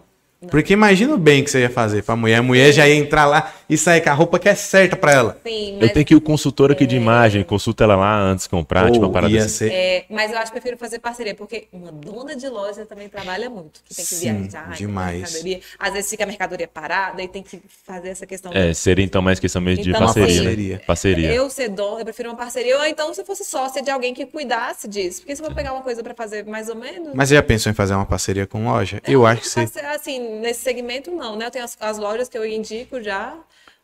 Porque 0.49 0.73
imagina 0.73 1.15
o 1.15 1.19
bem 1.19 1.45
que 1.45 1.51
você 1.51 1.61
ia 1.61 1.71
fazer 1.71 2.03
pra 2.03 2.17
mulher. 2.17 2.37
A 2.37 2.43
mulher 2.43 2.73
já 2.73 2.89
ia 2.89 2.95
entrar 2.95 3.27
lá 3.27 3.53
e 3.69 3.77
sair 3.77 4.01
com 4.01 4.09
a 4.09 4.15
roupa 4.15 4.39
que 4.39 4.49
é 4.49 4.55
certa 4.55 4.97
pra 4.97 5.13
ela. 5.13 5.41
Sim, 5.47 5.75
Eu 5.75 5.81
mas, 5.81 5.93
tenho 5.93 6.07
que 6.07 6.15
ir 6.15 6.17
o 6.17 6.21
consultor 6.21 6.73
aqui 6.73 6.87
de 6.87 6.97
imagem, 6.97 7.45
consulta 7.45 7.85
ela 7.85 7.95
lá 7.95 8.19
antes 8.19 8.45
de 8.45 8.51
comprar, 8.51 8.91
tipo 8.91 9.05
uma 9.05 9.13
parada 9.13 9.33
ia 9.33 9.41
assim. 9.45 9.69
ser... 9.69 9.73
é, 9.73 10.05
mas 10.09 10.33
eu 10.33 10.39
acho 10.39 10.47
que 10.47 10.53
prefiro 10.53 10.79
fazer 10.79 10.99
parceria, 10.99 11.35
porque 11.35 11.69
uma 11.73 11.93
dona 11.93 12.35
de 12.35 12.49
loja 12.49 12.87
também 12.87 13.09
trabalha 13.09 13.51
muito. 13.51 13.81
Que 13.85 13.95
tem 13.95 14.05
que 14.05 14.15
Sim, 14.15 14.43
viajar, 14.43 14.69
tem 14.69 14.87
demais. 14.87 15.21
mercadoria. 15.21 15.61
Às 15.79 15.93
vezes 15.93 16.11
fica 16.11 16.25
a 16.25 16.27
mercadoria 16.27 16.69
parada 16.69 17.23
e 17.23 17.29
tem 17.29 17.43
que 17.43 17.61
fazer 17.87 18.09
essa 18.09 18.27
questão. 18.27 18.51
É, 18.55 18.73
seria 18.73 19.05
então 19.05 19.21
mais 19.21 19.39
questão 19.39 19.61
mesmo 19.61 19.85
de 19.85 19.91
Então, 19.91 20.01
parceria, 20.01 20.27
assim, 20.27 20.39
né? 20.39 20.45
Parceria. 20.47 20.83
Parceria. 20.87 21.33
Eu 21.35 21.51
ser 21.51 21.69
dona, 21.69 22.01
eu 22.01 22.05
prefiro 22.05 22.31
uma 22.31 22.37
parceria. 22.37 22.79
Ou 22.79 22.85
então, 22.87 23.13
se 23.13 23.21
eu 23.21 23.27
fosse 23.27 23.45
sócia 23.45 23.83
de 23.83 23.91
alguém 23.91 24.15
que 24.15 24.25
cuidasse 24.25 24.89
disso. 24.89 25.21
Porque 25.21 25.37
se 25.37 25.43
eu 25.43 25.47
vou 25.47 25.55
pegar 25.55 25.73
uma 25.73 25.83
coisa 25.83 26.03
pra 26.03 26.15
fazer 26.15 26.47
mais 26.47 26.69
ou 26.69 26.77
menos. 26.77 27.11
Mas 27.15 27.29
você 27.29 27.35
já 27.35 27.43
pensou 27.43 27.71
em 27.71 27.75
fazer 27.75 27.95
uma 27.95 28.07
parceria 28.07 28.47
com 28.47 28.65
loja? 28.65 29.03
Eu 29.07 29.27
acho 29.27 29.43
que 29.43 29.49
você... 29.49 29.81
Assim, 29.81 30.30
nesse 30.41 30.61
segmento 30.63 31.11
não, 31.11 31.37
né? 31.37 31.47
Eu 31.47 31.51
tenho 31.51 31.65
as, 31.65 31.77
as 31.81 31.99
lojas 31.99 32.29
que 32.29 32.39
eu 32.39 32.47
indico 32.47 33.03
já, 33.03 33.37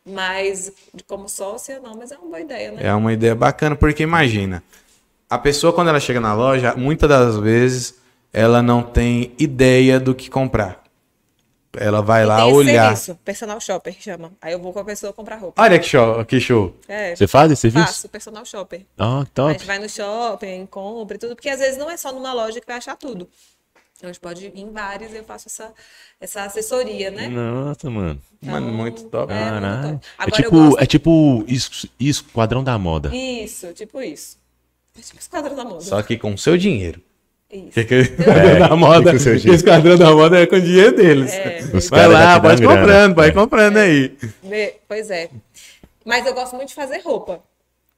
mas 0.04 0.72
como 1.06 1.28
sócia 1.28 1.80
não, 1.80 1.94
mas 1.96 2.12
é 2.12 2.16
uma 2.16 2.26
boa 2.28 2.40
ideia, 2.40 2.70
né? 2.72 2.80
É 2.84 2.94
uma 2.94 3.12
ideia 3.12 3.34
bacana, 3.34 3.74
porque 3.74 4.02
imagina, 4.02 4.62
a 5.28 5.38
pessoa 5.38 5.72
quando 5.72 5.88
ela 5.88 5.98
chega 6.00 6.20
na 6.20 6.32
loja, 6.34 6.74
muitas 6.76 7.08
das 7.08 7.36
vezes 7.38 7.94
ela 8.32 8.62
não 8.62 8.82
tem 8.82 9.34
ideia 9.38 9.98
do 9.98 10.14
que 10.14 10.28
comprar. 10.30 10.84
Ela 11.78 12.00
vai 12.00 12.22
E 12.22 12.26
lá 12.26 12.46
olhar. 12.46 12.96
serviço, 12.96 13.20
personal 13.22 13.60
shopper 13.60 13.94
chama. 14.00 14.32
Aí 14.40 14.52
eu 14.54 14.58
vou 14.58 14.72
com 14.72 14.78
a 14.78 14.84
pessoa 14.84 15.12
comprar 15.12 15.36
roupa. 15.36 15.60
Olha 15.62 15.78
que 15.78 15.84
show, 15.86 16.24
que 16.24 16.40
show. 16.40 16.74
É, 16.88 17.14
Você 17.14 17.26
faz 17.26 17.52
esse 17.52 17.60
serviço? 17.62 17.86
faço 17.86 18.08
personal 18.08 18.46
shopper. 18.46 18.86
Ah, 18.96 19.20
A 19.20 19.24
top. 19.26 19.52
gente 19.52 19.66
vai 19.66 19.78
no 19.78 19.86
shopping, 19.88 20.64
compra 20.66 21.16
e 21.16 21.18
tudo, 21.18 21.34
porque 21.36 21.50
às 21.50 21.58
vezes 21.60 21.76
não 21.76 21.90
é 21.90 21.96
só 21.98 22.12
numa 22.12 22.32
loja 22.32 22.60
que 22.62 22.66
vai 22.66 22.76
achar 22.78 22.96
tudo. 22.96 23.28
Então 23.96 24.10
a 24.10 24.12
gente 24.12 24.20
pode 24.20 24.44
ir 24.46 24.52
em 24.54 24.70
várias 24.70 25.12
e 25.12 25.16
eu 25.16 25.24
faço 25.24 25.48
essa, 25.48 25.72
essa 26.20 26.42
assessoria, 26.42 27.10
né? 27.10 27.28
Nossa, 27.28 27.88
mano. 27.88 28.20
Mano, 28.42 28.70
muito 28.72 29.04
top. 29.04 29.32
É, 29.32 29.50
muito 29.50 29.62
top. 29.62 30.06
É 30.06 30.22
Agora 30.22 30.30
eu 30.30 30.44
tipo, 30.44 30.50
gosto- 30.50 30.80
é 30.82 30.86
tipo 30.86 31.44
isso, 31.48 31.88
isso, 31.98 32.24
quadrão 32.32 32.62
da 32.62 32.78
moda. 32.78 33.10
Isso, 33.14 33.72
tipo 33.72 34.00
isso. 34.02 34.36
É 34.98 35.00
tipo 35.00 35.18
esquadrão 35.18 35.56
da 35.56 35.64
moda. 35.64 35.80
Só 35.80 36.02
que 36.02 36.18
com 36.18 36.34
o 36.34 36.38
seu 36.38 36.58
dinheiro. 36.58 37.00
Isso. 37.50 37.70
Que 37.72 37.84
que 37.84 37.94
o 37.94 38.00
esquadrão 38.00 38.58
da 38.68 38.76
moda, 38.76 39.14
dinheiro. 39.18 39.54
esquadrão 39.54 39.96
da 39.96 40.12
moda 40.14 40.40
é 40.40 40.46
com 40.46 40.56
o 40.56 40.60
dinheiro 40.60 40.94
deles. 40.96 41.32
É. 41.32 41.60
Vai 41.88 42.06
lá, 42.08 42.38
pode 42.40 42.60
grana. 42.60 42.80
comprando, 42.80 43.14
vai 43.14 43.28
É. 43.28 43.32
comprando 43.32 43.76
aí. 43.78 44.16
Pois 44.86 45.10
é. 45.10 45.30
Mas 46.04 46.26
eu 46.26 46.34
gosto 46.34 46.54
muito 46.56 46.68
de 46.68 46.74
fazer 46.74 46.98
roupa. 47.02 47.40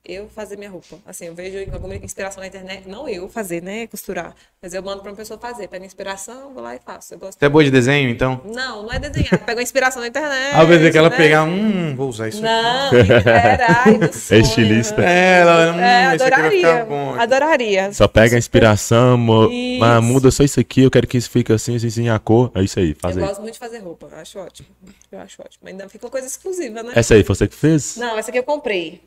Eu 0.05 0.27
fazer 0.29 0.57
minha 0.57 0.71
roupa. 0.71 0.97
Assim, 1.05 1.27
eu 1.27 1.35
vejo 1.35 1.59
alguma 1.73 1.95
inspiração 1.97 2.41
na 2.41 2.47
internet. 2.47 2.89
Não 2.89 3.07
eu 3.09 3.29
fazer, 3.29 3.63
né? 3.63 3.87
Costurar. 3.89 4.35
Mas 4.63 4.73
eu 4.73 4.83
mando 4.83 5.03
pra 5.03 5.11
uma 5.11 5.17
pessoa 5.17 5.39
fazer. 5.39 5.69
Pego 5.69 5.85
inspiração, 5.85 6.55
vou 6.55 6.63
lá 6.63 6.75
e 6.77 6.79
faço. 6.79 7.13
Eu 7.13 7.19
gosto. 7.19 7.39
Você 7.39 7.45
é 7.45 7.49
boa 7.49 7.63
de 7.63 7.71
desenho, 7.71 8.09
então? 8.09 8.41
Não, 8.45 8.85
não 8.85 8.93
é 8.93 8.99
desenhar. 8.99 9.45
Pego 9.45 9.61
a 9.61 9.63
inspiração 9.63 10.01
na 10.01 10.09
internet. 10.09 10.55
Às 10.55 10.67
vezes 10.69 10.91
que 10.93 10.97
ela 10.97 11.11
né? 11.11 11.17
pegar, 11.17 11.45
hum, 11.45 11.95
vou 11.95 12.09
usar 12.09 12.29
isso 12.29 12.39
aqui. 12.39 12.47
Não, 12.47 13.31
era, 13.31 14.09
sonho. 14.13 14.41
estilista. 14.41 15.03
É, 15.03 15.41
ela, 15.41 15.73
hum, 15.75 15.81
É, 15.81 16.05
adoraria. 16.07 16.85
bom. 16.87 17.15
Adoraria. 17.21 17.93
Só 17.93 18.09
pega 18.09 18.37
a 18.37 18.39
inspiração, 18.39 19.19
mas 19.19 20.03
muda 20.03 20.31
só 20.31 20.43
isso 20.43 20.59
aqui, 20.59 20.83
eu 20.85 20.91
quero 20.91 21.07
que 21.07 21.19
isso 21.19 21.29
fique 21.29 21.53
assim, 21.53 21.77
assim, 21.77 21.89
assim, 21.89 22.09
a 22.09 22.19
cor. 22.19 22.51
É 22.55 22.63
isso 22.63 22.79
aí, 22.79 22.95
faz 22.95 23.15
Eu 23.15 23.23
aí. 23.23 23.29
gosto 23.29 23.41
muito 23.43 23.55
de 23.55 23.59
fazer 23.61 23.79
roupa. 23.81 24.09
Acho 24.13 24.39
ótimo. 24.39 24.69
Eu 25.13 25.19
acho 25.21 25.43
ótimo. 25.43 25.69
Ainda 25.69 25.87
fica 25.89 26.09
coisa 26.09 26.27
exclusiva, 26.27 26.83
né? 26.83 26.93
Essa 26.95 27.13
aí, 27.15 27.23
foi 27.23 27.35
você 27.35 27.47
que 27.47 27.55
fez? 27.57 27.97
Não, 27.99 28.17
essa 28.17 28.31
aqui 28.31 28.39
eu 28.39 28.43
comprei. 28.45 29.03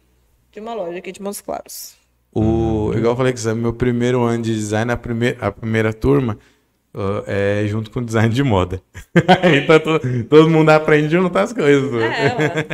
De 0.51 0.59
uma 0.59 0.73
loja 0.73 0.97
aqui 0.97 1.11
de 1.11 1.21
Montes 1.21 1.41
Claros. 1.41 1.95
O, 2.33 2.91
igual 2.95 3.13
eu 3.13 3.17
falei 3.17 3.33
que 3.33 3.47
é 3.47 3.53
meu 3.53 3.73
primeiro 3.73 4.21
ano 4.23 4.43
de 4.43 4.53
design, 4.53 4.91
a 4.91 4.97
primeira, 4.97 5.37
a 5.45 5.51
primeira 5.51 5.91
turma 5.93 6.37
ó, 6.93 7.23
é 7.27 7.65
junto 7.67 7.91
com 7.91 8.01
design 8.03 8.33
de 8.33 8.41
moda. 8.43 8.81
então 9.15 9.79
to- 9.79 10.23
todo 10.29 10.49
mundo 10.49 10.69
aprende 10.69 11.09
junto 11.09 11.37
as 11.37 11.51
coisas. 11.53 11.93
É, 12.01 12.25
ela. 12.27 12.65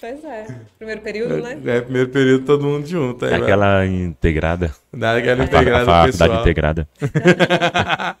Pois 0.00 0.24
é. 0.24 0.46
Primeiro 0.78 1.00
período, 1.00 1.36
né? 1.38 1.60
É, 1.64 1.80
primeiro 1.80 2.08
período 2.10 2.44
todo 2.44 2.64
mundo 2.64 2.86
junto. 2.86 3.24
Aí 3.24 3.32
vai- 3.32 3.40
Aquela 3.42 3.86
integrada. 3.86 4.74
Dá 4.92 5.16
aquela 5.16 5.42
A 5.42 5.46
integrada 5.46 5.84
faculdade 5.86 6.40
integrada. 6.40 6.88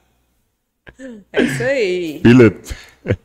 É 1.32 1.42
isso 1.42 1.62
aí. 1.62 2.20
Philip. 2.22 2.74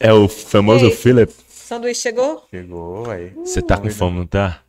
É 0.00 0.10
o 0.12 0.26
famoso 0.28 0.86
Ei. 0.86 0.90
Philip. 0.92 1.30
Sanduíche 1.70 2.00
chegou? 2.00 2.44
Chegou, 2.50 3.08
aí. 3.08 3.28
Você 3.30 3.62
tá 3.62 3.76
com 3.78 3.88
fome, 3.90 4.18
não 4.18 4.26
tá? 4.26 4.60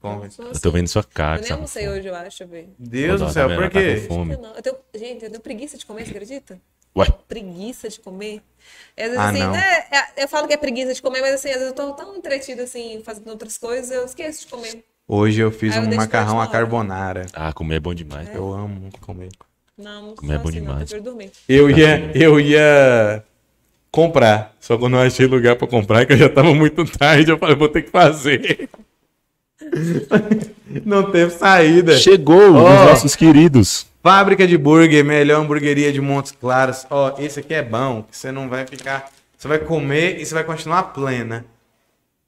Come. 0.00 0.30
Eu 0.38 0.58
tô 0.58 0.70
vendo 0.70 0.88
sua 0.88 1.04
cara. 1.04 1.36
Eu 1.36 1.40
nem 1.42 1.42
você 1.42 1.48
tá 1.48 1.54
almocei 1.56 1.84
fome. 1.84 1.98
hoje, 1.98 2.08
eu 2.08 2.14
acho, 2.14 2.42
eu 2.42 2.48
ver. 2.48 2.70
Deus 2.78 3.20
do 3.20 3.26
tá 3.26 3.32
céu, 3.34 3.48
por 3.50 3.64
tá 3.64 3.70
quê? 3.70 4.00
com 4.00 4.14
fome. 4.14 4.32
Eu 4.32 4.40
não, 4.40 4.54
eu 4.54 4.62
tenho, 4.62 4.76
gente, 4.94 5.24
eu 5.24 5.30
tenho 5.30 5.42
preguiça 5.42 5.76
de 5.76 5.84
comer, 5.84 6.06
você 6.06 6.10
acredita? 6.12 6.58
Ué, 6.96 7.06
Preguiça 7.28 7.90
de 7.90 8.00
comer. 8.00 8.40
Às 8.96 9.04
vezes, 9.04 9.18
Ah, 9.18 9.28
assim, 9.28 9.38
não. 9.40 9.52
né? 9.52 9.84
é- 9.92 10.24
Eu 10.24 10.26
falo 10.28 10.48
que 10.48 10.54
é 10.54 10.56
preguiça 10.56 10.94
de 10.94 11.02
comer, 11.02 11.20
mas 11.20 11.34
assim, 11.34 11.48
às 11.50 11.56
vezes 11.56 11.68
eu 11.68 11.74
tô 11.74 11.92
tão 11.92 12.16
entretida 12.16 12.62
assim, 12.62 13.02
fazendo 13.04 13.28
outras 13.28 13.58
coisas, 13.58 13.90
eu 13.90 14.06
esqueço 14.06 14.46
de 14.46 14.50
comer. 14.50 14.82
Hoje 15.06 15.42
eu 15.42 15.52
fiz 15.52 15.76
Aí 15.76 15.84
eu 15.84 15.86
um 15.86 15.94
macarrão 15.94 16.40
à 16.40 16.48
carbonara. 16.48 17.26
ah, 17.34 17.52
comer 17.52 17.74
é 17.74 17.80
bom 17.80 17.92
demais. 17.92 18.26
Eu 18.34 18.54
amo 18.54 18.88
comer. 19.02 19.28
Não, 19.76 20.06
não 20.06 20.14
Comer 20.16 20.34
é 20.36 20.38
bom 20.38 20.48
assim, 20.48 20.60
não, 20.60 20.66
demais. 20.68 20.78
prefiro 20.88 21.02
dormir. 21.02 21.30
Eu 21.46 21.68
ia, 21.70 22.10
eu 22.16 22.40
ia 22.40 23.22
comprar, 23.90 24.54
só 24.60 24.76
que 24.76 24.84
eu 24.84 24.88
não 24.88 25.00
achei 25.00 25.26
lugar 25.26 25.56
pra 25.56 25.66
comprar, 25.66 26.06
que 26.06 26.12
eu 26.12 26.16
já 26.16 26.28
tava 26.28 26.54
muito 26.54 26.84
tarde, 26.84 27.30
eu 27.30 27.38
falei, 27.38 27.56
vou 27.56 27.68
ter 27.68 27.82
que 27.82 27.90
fazer. 27.90 28.68
Não 30.84 31.10
teve 31.10 31.32
saída. 31.32 31.96
Chegou 31.96 32.54
Ó. 32.54 32.62
os 32.62 32.90
nossos 32.90 33.16
queridos. 33.16 33.86
Fábrica 34.02 34.46
de 34.46 34.56
burger, 34.56 35.04
melhor 35.04 35.40
hamburgueria 35.40 35.92
de 35.92 36.00
Montes 36.00 36.32
Claros. 36.32 36.86
Ó, 36.88 37.14
esse 37.18 37.40
aqui 37.40 37.54
é 37.54 37.62
bom, 37.62 38.02
que 38.02 38.16
você 38.16 38.30
não 38.30 38.48
vai 38.48 38.66
ficar. 38.66 39.10
Você 39.36 39.48
vai 39.48 39.58
comer 39.58 40.20
e 40.20 40.24
você 40.24 40.34
vai 40.34 40.44
continuar 40.44 40.84
plena. 40.94 41.44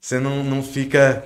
Você 0.00 0.18
não, 0.18 0.42
não 0.42 0.62
fica 0.62 1.24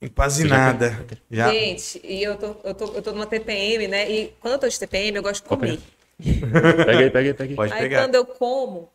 empazinada. 0.00 1.04
Já. 1.30 1.50
Gente, 1.50 2.00
e 2.04 2.22
eu 2.22 2.36
tô, 2.36 2.56
eu, 2.62 2.74
tô, 2.74 2.84
eu 2.94 3.02
tô 3.02 3.12
numa 3.12 3.26
TPM, 3.26 3.88
né? 3.88 4.10
E 4.10 4.32
quando 4.40 4.54
eu 4.54 4.58
tô 4.58 4.68
de 4.68 4.78
TPM, 4.78 5.16
eu 5.16 5.22
gosto 5.22 5.42
de 5.42 5.48
comer. 5.48 5.78
Pega 6.22 6.98
aí, 6.98 7.10
pega 7.10 7.28
aí, 7.28 7.34
pega 7.34 7.50
aí. 7.50 7.56
Pode 7.56 7.72
Aí 7.72 7.80
pegar. 7.80 8.02
quando 8.02 8.14
eu 8.14 8.24
como, 8.24 8.88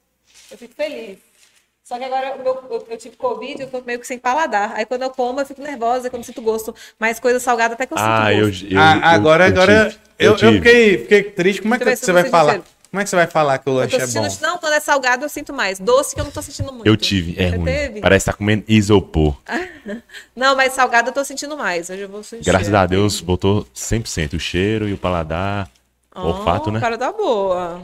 eu 0.51 0.57
fico 0.57 0.73
feliz. 0.75 1.17
Só 1.83 1.97
que 1.97 2.03
agora 2.03 2.35
o 2.35 2.43
meu- 2.43 2.63
eu, 2.69 2.87
eu 2.91 2.97
tive 2.97 3.15
Covid, 3.15 3.61
eu 3.63 3.69
tô 3.69 3.81
meio 3.81 3.99
que 3.99 4.05
sem 4.05 4.19
paladar. 4.19 4.73
Aí 4.75 4.85
quando 4.85 5.01
eu 5.01 5.09
como, 5.09 5.39
eu 5.39 5.45
fico 5.45 5.61
nervosa, 5.61 6.09
quando 6.09 6.21
eu 6.21 6.25
sinto 6.25 6.41
gosto. 6.41 6.75
Mas 6.99 7.19
coisa 7.19 7.39
salgada 7.39 7.73
até 7.73 7.85
que 7.87 7.93
eu 7.93 7.97
Ah, 7.99 8.29
sinto 8.31 8.45
gosto. 8.47 8.65
eu, 8.67 8.79
Ah, 8.79 8.95
eu- 8.95 9.03
agora, 9.05 9.47
eu 9.47 9.51
agora. 9.53 9.89
tive. 9.89 10.01
eu, 10.19 10.31
eu, 10.37 10.37
fiquei, 10.53 10.97
fiquei 10.99 11.23
triste. 11.23 11.61
Como 11.63 11.73
é 11.73 11.79
que 11.79 11.95
você 11.95 12.11
vai 12.13 12.29
falar? 12.29 12.51
cheiro. 12.51 12.65
Como 12.91 12.99
é 13.01 13.03
que 13.03 13.09
você 13.11 13.15
vai 13.15 13.27
falar 13.27 13.57
que 13.59 13.69
o 13.69 13.73
Eu 13.73 13.75
lanche 13.77 13.95
é 13.95 14.07
bom? 14.07 14.27
não, 14.41 14.57
quando 14.57 14.73
é 14.73 14.79
salgado 14.79 15.23
eu 15.25 15.29
sinto 15.29 15.53
mais. 15.53 15.79
Doce 15.79 16.15
que 16.15 16.21
eu 16.21 16.25
não 16.25 16.31
tô 16.31 16.41
sentindo 16.41 16.71
muito. 16.73 16.87
Eu 16.87 16.97
tive, 16.97 17.35
é 17.39 17.49
Você 17.51 17.55
ruim. 17.57 17.65
teve? 17.65 18.01
Parece 18.01 18.25
que 18.25 18.31
tá 18.31 18.37
comendo 18.37 18.63
isopor. 18.67 19.35
Não, 20.35 20.55
mas 20.55 20.73
salgado 20.73 21.09
eu 21.09 21.13
tô 21.13 21.23
sentindo 21.23 21.55
mais. 21.55 21.89
Hoje 21.89 22.01
eu 22.01 22.09
vou 22.09 22.23
sentir. 22.23 22.45
Graças 22.45 22.73
a 22.73 22.85
Deus, 22.87 23.21
botou 23.21 23.65
100%. 23.75 24.33
O 24.35 24.39
cheiro 24.39 24.87
e 24.89 24.93
o 24.93 24.97
paladar, 24.97 25.69
o 26.15 26.21
olfato, 26.21 26.71
né? 26.71 26.79
cara 26.79 26.97
da 26.97 27.11
boa. 27.11 27.81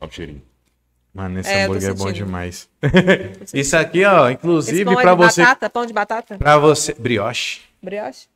Olha 0.00 0.08
o 0.08 0.12
cheirinho. 0.12 0.42
Mano, 1.12 1.40
esse 1.40 1.50
É, 1.50 1.64
hambúrguer 1.64 1.90
é 1.90 1.94
bom 1.94 2.12
demais. 2.12 2.68
Isso 3.52 3.76
aqui, 3.76 4.04
ó, 4.04 4.30
inclusive 4.30 4.84
pão 4.84 5.00
é 5.00 5.14
você, 5.16 5.42
batata? 5.42 5.70
Pão 5.70 5.86
de 5.86 5.92
batata? 5.92 6.38
para 6.38 6.58
você, 6.58 6.94
brioche. 6.94 7.62
Brioche? 7.82 8.26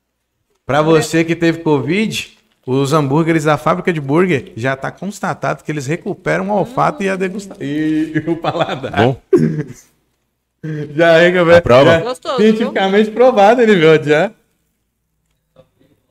Pra 0.66 0.82
você 0.82 1.24
que 1.24 1.36
teve 1.36 1.59
Covid, 1.60 2.36
os 2.66 2.92
hambúrgueres 2.92 3.44
da 3.44 3.56
fábrica 3.56 3.92
de 3.92 4.01
burger 4.01 4.52
já 4.56 4.74
tá 4.74 4.90
constatado 4.90 5.62
que 5.62 5.70
eles 5.70 5.86
recuperam 5.86 6.48
o 6.51 6.52
olfato 6.52 7.02
e 7.02 7.09
a 7.09 7.14
degustação. 7.16 7.62
E, 7.62 8.24
o 8.26 8.36
paladar. 8.36 8.92
Bom, 8.96 9.20
Já 10.94 11.18
é, 11.18 11.30
galera. 11.30 11.59
Aprova? 11.59 11.90
já 11.90 12.01
Gostoso, 12.01 12.36
Cientificamente 12.38 13.10
provado, 13.10 13.60
ele 13.60 13.76
viu 13.76 14.02
já. 14.02 14.32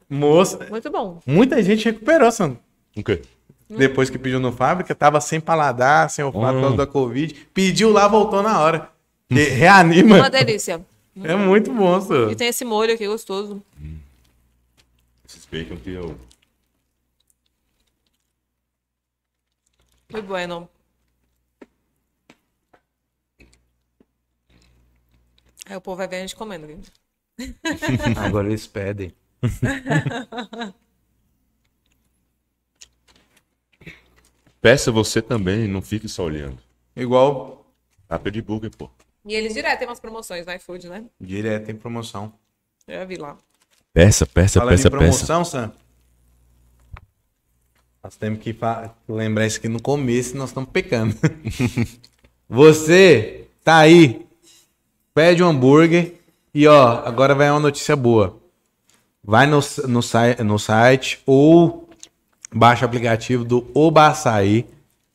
Moça, 0.07 0.67
Muito 0.69 0.91
bom. 0.91 1.19
muita 1.25 1.61
gente 1.63 1.85
recuperou, 1.85 2.31
Sandro. 2.31 2.59
o 2.95 3.03
quê? 3.03 3.21
Depois 3.69 4.09
que 4.09 4.17
pediu 4.19 4.39
no 4.39 4.51
fábrica, 4.51 4.93
tava 4.93 5.19
sem 5.21 5.39
paladar, 5.41 6.09
sem 6.09 6.23
olfato 6.23 6.53
por 6.55 6.61
causa 6.61 6.73
Hum. 6.73 6.77
da 6.77 6.85
Covid. 6.87 7.33
Pediu 7.53 7.91
lá, 7.91 8.07
voltou 8.07 8.43
na 8.43 8.59
hora. 8.59 8.89
Que 9.29 9.35
reanima. 9.49 10.17
Uma 10.17 10.29
delícia. 10.29 10.85
É 11.23 11.35
muito 11.35 11.71
bom, 11.73 11.97
E 11.97 12.01
senhor. 12.01 12.35
tem 12.35 12.47
esse 12.47 12.65
molho 12.65 12.93
aqui 12.93 13.07
gostoso. 13.07 13.63
Esses 15.27 15.45
bacon 15.45 15.77
que 15.77 15.91
eu... 15.91 16.17
Muito 20.11 20.27
bueno. 20.27 20.69
Aí 25.65 25.75
o 25.77 25.81
povo 25.81 25.97
vai 25.97 26.07
ver 26.07 26.17
a 26.17 26.19
gente 26.21 26.35
comendo. 26.35 26.67
viu? 26.67 26.79
Agora 28.23 28.47
eles 28.47 28.67
pedem. 28.67 29.13
Peça 34.63 34.93
você 34.93 35.21
também, 35.21 35.67
não 35.67 35.81
fique 35.81 36.07
só 36.07 36.23
olhando. 36.23 36.57
Igual 36.95 37.65
Tapa 38.07 38.31
de 38.31 38.41
burger, 38.41 38.71
pô. 38.77 38.89
E 39.25 39.33
eles 39.35 39.53
direto 39.53 39.79
tem 39.79 39.87
umas 39.87 39.99
promoções 39.99 40.45
no 40.45 40.53
iFood, 40.53 40.87
né? 40.87 41.03
direto 41.19 41.69
em 41.69 41.75
promoção. 41.75 42.31
Eu 42.87 42.99
já 42.99 43.05
vi 43.05 43.17
lá. 43.17 43.37
Peça, 43.93 44.25
peça, 44.25 44.59
Falando 44.61 44.75
peça, 44.75 44.87
em 44.87 44.91
peça. 44.91 44.97
promoção, 45.03 45.43
Sam. 45.43 45.71
Nós 48.01 48.15
temos 48.15 48.39
que 48.39 48.53
fa- 48.53 48.93
lembrar 49.07 49.45
isso 49.47 49.57
aqui 49.57 49.67
no 49.67 49.81
começo, 49.81 50.37
nós 50.37 50.49
estamos 50.51 50.69
pecando. 50.69 51.13
Você 52.47 53.47
tá 53.65 53.79
aí, 53.79 54.25
pede 55.13 55.43
um 55.43 55.47
hambúrguer 55.49 56.15
e 56.53 56.67
ó, 56.67 57.03
agora 57.05 57.35
vai 57.35 57.49
uma 57.51 57.59
notícia 57.59 57.95
boa. 57.97 58.39
Vai 59.21 59.45
no, 59.45 59.59
no, 59.87 59.99
no 60.45 60.59
site 60.59 61.21
ou 61.25 61.82
baixa 62.53 62.83
o 62.83 62.85
aplicativo 62.85 63.43
do 63.43 63.69
Oba 63.73 64.07
Açaí, 64.07 64.65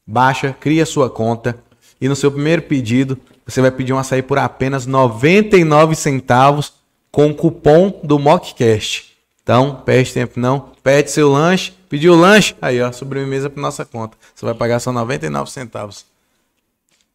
baixa, 0.07 0.57
cria 0.59 0.85
sua 0.85 1.09
conta 1.09 1.59
e 2.01 2.09
no 2.09 2.17
seu 2.17 2.31
primeiro 2.31 2.63
pedido 2.63 3.19
você 3.47 3.61
vai 3.61 3.71
pedir 3.71 3.93
um 3.93 3.99
açaí 3.99 4.23
por 4.23 4.39
apenas 4.39 4.87
99 4.87 5.95
centavos 5.95 6.75
com 7.11 7.31
o 7.31 7.35
cupom 7.35 7.99
do 8.03 8.19
Mockcast. 8.19 9.17
Então, 9.43 9.77
perde 9.77 10.13
tempo 10.13 10.39
não, 10.39 10.73
pede 10.83 11.11
seu 11.11 11.33
lanche, 11.33 11.73
pediu 11.89 12.13
o 12.13 12.21
lanche, 12.21 12.55
aí 12.61 12.83
ó, 12.83 12.93
sobremesa 12.93 13.49
para 13.49 13.63
nossa 13.63 13.87
conta. 13.87 14.19
Você 14.35 14.45
vai 14.45 14.55
pagar 14.55 14.79
só 14.81 14.93
99 14.93 15.51
centavos. 15.51 16.05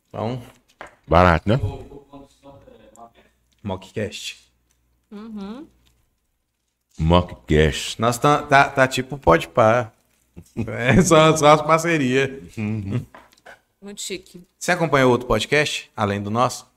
Então, 0.10 0.42
Barato, 1.08 1.48
né? 1.48 1.60
Mockcast. 3.62 4.44
Mock 6.98 7.36
Cash. 7.48 7.96
Nós 7.98 8.18
tá, 8.18 8.42
tá, 8.42 8.70
tá 8.70 8.88
tipo 8.88 9.18
pode 9.18 9.48
par. 9.48 9.93
É 10.68 11.02
só, 11.02 11.36
só 11.36 11.48
as 11.48 11.62
parcerias. 11.62 12.30
Muito 13.82 14.02
chique. 14.02 14.42
Você 14.58 14.72
acompanhou 14.72 15.12
outro 15.12 15.28
podcast, 15.28 15.92
além 15.96 16.22
do 16.22 16.30
nosso? 16.30 16.68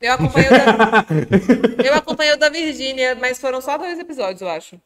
Eu 0.00 0.12
acompanhei 0.14 0.48
o 0.48 0.52
da... 0.52 1.84
eu 1.84 1.94
acompanhei 1.94 2.32
o 2.34 2.36
da 2.38 2.48
Virgínia, 2.48 3.14
mas 3.14 3.38
foram 3.40 3.60
só 3.60 3.76
dois 3.78 3.98
episódios, 3.98 4.40
eu 4.42 4.48
acho. 4.48 4.80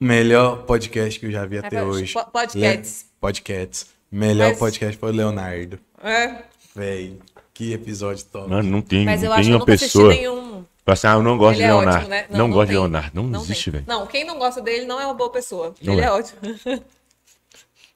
Melhor 0.00 0.62
podcast 0.64 1.18
que 1.18 1.26
eu 1.26 1.30
já 1.32 1.44
vi 1.44 1.58
até 1.58 1.76
É, 1.78 1.82
hoje. 1.82 2.12
po- 2.12 2.24
podcasts. 2.30 3.02
Le- 3.02 3.08
Podcasts. 3.20 3.86
Melhor 4.10 4.50
Mas- 4.50 4.58
podcast 4.58 4.96
foi 4.98 5.10
o 5.10 5.14
Leonardo. 5.14 5.78
É, 6.02 6.42
Véi, 6.74 7.18
que 7.52 7.72
episódio 7.72 8.24
top. 8.26 8.48
Mano, 8.48 8.70
não 8.70 8.80
tem, 8.80 9.04
mas 9.04 9.22
eu 9.22 9.30
não 9.30 9.36
acho 9.36 9.42
tem 9.42 9.50
que 9.50 9.54
eu 9.54 9.58
nunca 9.58 9.74
assisti 9.74 9.98
pessoa. 9.98 10.14
nenhum. 10.14 10.64
Fala 10.88 10.94
assim, 10.94 11.06
ah, 11.06 11.12
eu 11.12 11.22
não 11.22 11.36
gosto 11.36 11.58
Ele 11.58 11.64
de 11.64 11.64
é 11.64 11.74
Leonardo. 11.74 11.96
ótimo, 11.98 12.08
né? 12.08 12.26
Não, 12.30 12.50
gosto 12.50 12.68
de. 12.68 12.72
Leonardo. 12.74 13.22
Não, 13.22 13.30
tem. 13.30 13.40
existe, 13.42 13.70
velho. 13.70 13.84
Não, 13.86 14.06
quem 14.06 14.24
não 14.24 14.38
gosta 14.38 14.62
dele 14.62 14.86
não 14.86 14.98
é 14.98 15.04
uma 15.04 15.12
boa 15.12 15.30
pessoa. 15.30 15.74
Não 15.82 15.92
ele 15.92 16.00
é. 16.02 16.04
é, 16.06 16.10
ótimo. 16.10 16.38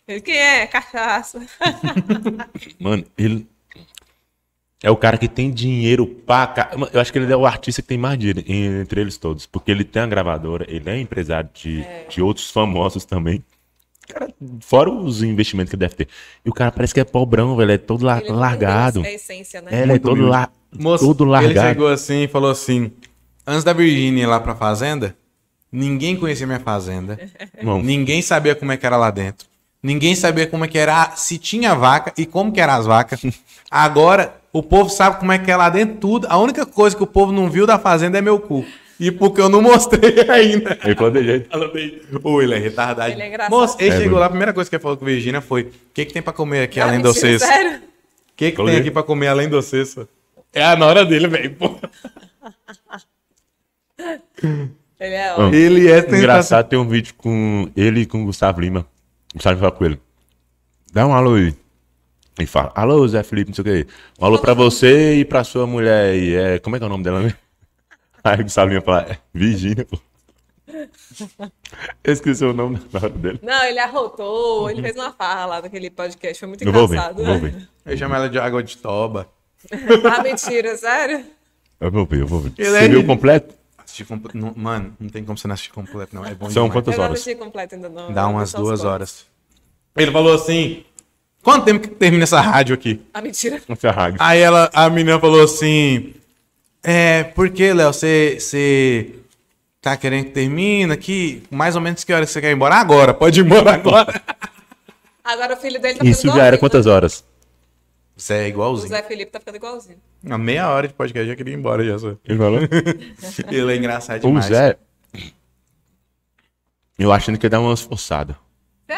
Ele 0.07 0.21
quem 0.21 0.37
é? 0.37 0.67
Cachaça. 0.67 1.41
Mano, 2.79 3.05
ele. 3.17 3.47
É 4.83 4.91
o 4.91 4.97
cara 4.97 5.17
que 5.17 5.27
tem 5.29 5.51
dinheiro 5.51 6.07
pra. 6.07 6.47
ca- 6.49 6.71
Eu 6.93 7.01
acho 7.01 7.11
que 7.13 7.19
ele 7.19 7.33
é 7.33 7.37
o 7.37 7.47
artista 7.47 7.81
que 7.81 7.89
tem 7.89 7.97
mais 7.97 8.19
dinheiro 8.19 8.41
en- 8.47 8.81
entre 8.83 9.01
eles 9.01 9.17
todos. 9.17 9.47
Porque 9.47 9.71
ele 9.71 9.85
tem 9.85 10.03
a 10.03 10.07
gravadora, 10.07 10.67
ele 10.69 10.91
é 10.91 10.99
empresário 11.01 11.49
de, 11.55 11.87
de 12.11 12.21
outros 12.21 12.51
famosos 12.51 13.05
também. 13.07 13.43
Cara, 14.09 14.29
fora 14.61 14.91
os 14.91 15.23
investimentos 15.23 15.71
que 15.71 15.77
ele 15.77 15.81
deve 15.81 15.95
ter. 15.95 16.09
E 16.45 16.51
o 16.51 16.53
cara 16.53 16.71
parece 16.73 16.93
que 16.95 17.01
é 17.01 17.05
pobrão, 17.05 17.57
velho. 17.57 17.73
É 17.73 17.79
todo 17.79 18.05
la- 18.05 18.19
Ele 18.21 18.31
largado. 18.33 19.03
a 19.03 19.11
essência, 19.11 19.63
né? 19.63 19.69
É, 19.73 19.83
ele 19.83 19.93
é 19.93 19.99
todo, 19.99 20.13
humilde. 20.15 20.31
la... 20.31 20.49
Moço, 20.79 21.05
todo 21.07 21.25
ele 21.25 21.31
largado. 21.31 21.69
chegou 21.69 21.89
assim 21.89 22.23
e 22.25 22.29
falou 22.29 22.51
assim: 22.51 22.91
Antes 23.47 23.65
da 23.65 23.73
Virgínia 23.73 24.23
ir 24.23 24.27
lá 24.27 24.41
pra 24.41 24.55
fazenda, 24.55 25.17
ninguém 25.71 26.17
conhecia 26.17 26.47
minha 26.47 26.61
fazenda. 26.61 27.19
Não. 27.63 27.83
Ninguém 27.83 28.21
sabia 28.23 28.55
como 28.55 28.73
é 28.73 28.77
que 28.77 28.85
era 28.87 28.97
lá 28.97 29.11
dentro. 29.11 29.47
Ninguém 29.83 30.15
sabia 30.15 30.47
como 30.47 30.65
é 30.65 30.69
que 30.69 30.79
era, 30.79 31.11
se 31.17 31.39
tinha 31.39 31.75
vaca 31.75 32.13
e 32.17 32.25
como 32.25 32.53
que 32.53 32.61
eram 32.61 32.75
as 32.75 32.87
vacas. 32.87 33.21
Agora, 33.71 34.37
o 34.53 34.63
povo 34.63 34.89
sabe 34.89 35.19
como 35.19 35.33
é 35.33 35.39
que 35.39 35.51
é 35.51 35.57
lá 35.57 35.69
dentro 35.69 35.97
tudo. 35.97 36.27
A 36.31 36.39
única 36.39 36.65
coisa 36.65 36.97
que 36.97 37.03
o 37.03 37.07
povo 37.07 37.33
não 37.33 37.51
viu 37.51 37.67
da 37.67 37.79
fazenda 37.79 38.17
é 38.19 38.21
meu 38.21 38.39
cu. 38.39 38.65
E 39.01 39.11
porque 39.11 39.41
eu 39.41 39.49
não 39.49 39.61
mostrei 39.63 40.21
ainda. 40.31 40.79
Ele 40.85 40.95
falou 40.95 41.11
de 41.11 41.25
jeito. 41.25 41.49
Ela 41.53 41.73
veio. 41.73 42.01
Ô, 42.23 42.41
ele 42.43 42.55
é 42.55 42.59
retardado. 42.59 43.11
Ele 43.13 43.23
é 43.23 43.29
engraçado. 43.29 43.51
Moço, 43.51 43.77
ele 43.81 43.95
É, 43.95 43.99
chegou 43.99 44.19
lá, 44.19 44.27
a 44.27 44.29
primeira 44.31 44.53
coisa 44.53 44.69
que 44.71 44.77
ele 44.77 44.83
falou 44.83 44.97
com 44.97 45.05
a 45.05 45.09
Virgínia 45.09 45.41
foi: 45.41 45.63
O 45.63 45.71
que, 45.95 46.05
que 46.05 46.13
tem 46.13 46.23
pra 46.23 46.33
comer 46.33 46.63
aqui 46.63 46.79
Ah, 46.81 46.85
além 46.87 46.99
de 47.01 47.05
mentira, 47.09 47.21
vocês? 47.21 47.43
O 47.43 47.47
Sério? 47.47 47.81
que, 48.37 48.51
que 48.51 48.57
Falei. 48.57 48.75
tem 48.75 48.81
aqui 48.81 48.91
pra 48.91 49.03
comer 49.03 49.29
além 49.29 49.49
de 49.49 49.55
vocês? 49.55 49.89
só? 49.91 50.07
É 50.53 50.65
a 50.65 50.77
nora 50.77 51.05
dele, 51.05 51.29
velho. 51.29 51.57
Ele 55.01 55.15
é 55.15 55.33
ótimo. 55.33 55.55
Ele 55.55 55.87
é 55.89 55.95
sensacional. 55.95 56.19
Engraçado, 56.19 56.69
tem 56.69 56.79
um 56.79 56.89
vídeo 56.89 57.15
com 57.17 57.69
ele 57.77 58.01
e 58.03 58.07
com 58.07 58.23
o 58.23 58.27
Gustavo 58.27 58.61
Lima. 58.61 58.87
O 59.33 59.37
Gustavo 59.39 59.59
fala 59.59 59.73
com 59.73 59.85
ele. 59.85 60.01
Dá 60.93 61.07
um 61.07 61.15
alô 61.15 61.35
aí. 61.35 61.55
Ele 62.39 62.47
fala, 62.47 62.73
alô, 62.75 63.07
Zé 63.07 63.23
Felipe, 63.23 63.51
não 63.51 63.55
sei 63.55 63.63
o 63.63 63.65
que. 63.87 63.93
Um 64.21 64.25
alô 64.27 64.39
pra 64.39 64.55
você 64.55 65.17
e 65.17 65.25
pra 65.25 65.45
sua 65.45 65.67
mulher 65.67 66.11
aí. 66.13 66.35
É, 66.35 66.59
como 66.59 66.77
é 66.77 66.79
que 66.79 66.85
é 66.85 66.87
o 66.87 66.91
nome 66.91 67.05
dela 67.05 67.21
mesmo? 67.21 67.37
Aí 68.25 68.41
o 68.41 68.45
Gustavo 68.45 68.69
Lima 68.71 68.81
fala, 68.83 69.03
é, 69.11 69.19
Virgínia, 69.35 69.85
pô. 69.85 69.99
Eu 72.05 72.13
esqueci 72.13 72.45
o 72.45 72.53
nome 72.53 72.81
na 72.93 73.01
hora 73.01 73.09
dele. 73.11 73.41
Não, 73.43 73.65
ele 73.65 73.79
arrotou, 73.79 74.71
ele 74.71 74.81
fez 74.81 74.97
uma 74.97 75.13
farra 75.13 75.47
lá 75.47 75.63
naquele 75.63 75.91
podcast, 75.91 76.39
foi 76.39 76.49
muito 76.49 76.63
Eu 76.65 76.73
vou 76.73 76.87
ver, 76.89 76.97
engraçado. 76.97 77.21
eu 77.21 77.27
vou 77.27 77.39
ver. 77.39 77.69
Eu 77.85 77.97
chamo 77.97 78.15
ela 78.15 78.29
de 78.29 78.39
água 78.39 78.63
de 78.63 78.77
toba. 78.77 79.29
ah, 79.71 80.23
mentira, 80.23 80.77
sério? 80.77 81.25
Eu 81.81 81.91
vou 81.91 82.07
ver, 82.07 82.21
eu 82.23 82.27
vou 82.27 82.41
ver. 82.41 82.53
Ele 82.57 82.71
Você 82.71 82.77
é 82.77 82.89
viu 82.89 83.01
de- 83.01 83.07
completo? 83.07 83.55
Assistir 83.79 84.05
completo. 84.05 84.39
Mano, 84.59 84.97
não 84.99 85.09
tem 85.09 85.25
como 85.25 85.37
você 85.37 85.47
não 85.47 85.55
assistir 85.55 85.73
completo, 85.73 86.15
não. 86.15 86.25
É 86.25 86.35
bom 86.35 86.47
São 86.49 86.65
demais. 86.69 86.73
quantas 86.73 86.95
eu 86.95 86.99
não 86.99 87.05
horas? 87.05 87.21
assisti 87.21 87.39
completo 87.39 87.75
ainda 87.75 87.89
não. 87.89 88.13
Dá 88.13 88.27
umas 88.29 88.53
duas 88.53 88.85
horas. 88.85 89.27
Ele 89.97 90.11
falou 90.11 90.33
assim: 90.35 90.85
Quanto 91.43 91.65
tempo 91.65 91.81
que 91.81 91.95
termina 91.95 92.23
essa 92.23 92.41
rádio 92.41 92.75
aqui? 92.75 93.03
Ah, 93.13 93.21
mentira. 93.21 93.61
Um 93.69 93.77
Ferrari. 93.77 94.17
Aí 94.19 94.41
ela, 94.41 94.71
a 94.73 94.89
menina 94.89 95.19
falou 95.21 95.43
assim: 95.43 96.15
É, 96.83 97.25
por 97.25 97.49
que, 97.51 97.73
Léo? 97.73 97.93
Você, 97.93 99.15
tá 99.81 99.97
querendo 99.97 100.25
que 100.27 100.31
termine 100.31 100.93
aqui? 100.93 101.43
Mais 101.51 101.77
ou 101.77 101.83
menos 101.83 102.03
que 102.05 102.13
hora 102.13 102.25
que 102.27 102.33
você 102.33 102.41
quer 102.41 102.51
ir 102.51 102.55
embora? 102.55 102.75
Agora, 102.75 103.15
pode 103.15 103.41
ir 103.41 103.45
embora 103.45 103.73
agora. 103.75 104.21
Agora 105.25 105.55
o 105.55 105.57
filho 105.57 105.81
dele 105.81 106.01
tá 106.01 106.05
Isso 106.05 106.27
já 106.27 106.45
era 106.45 106.59
quantas 106.59 106.85
horas? 106.85 107.25
Você 108.17 108.35
é 108.35 108.43
O 108.43 108.49
igualzinho. 108.49 108.89
Zé 108.89 109.03
Felipe 109.05 109.31
tá 109.31 109.39
ficando 109.39 109.55
igualzinho. 109.57 109.99
A 110.29 110.37
meia 110.37 110.69
hora 110.69 110.89
de 110.89 110.95
podcast 110.95 111.29
já 111.29 111.37
queria 111.37 111.55
ir 111.55 111.59
embora, 111.59 111.85
já 111.85 111.97
só. 111.97 112.17
Ele 112.25 112.39
falou? 112.39 112.59
Ele 113.49 113.73
é 113.73 113.77
engraçado 113.77 114.19
o 114.25 114.27
demais. 114.27 114.47
Zé... 114.47 114.77
Eu 116.99 117.13
achando 117.13 117.39
que 117.39 117.47
ele 117.47 117.51
dá 117.51 117.61
umas 117.61 117.81
forçadas. 117.81 118.37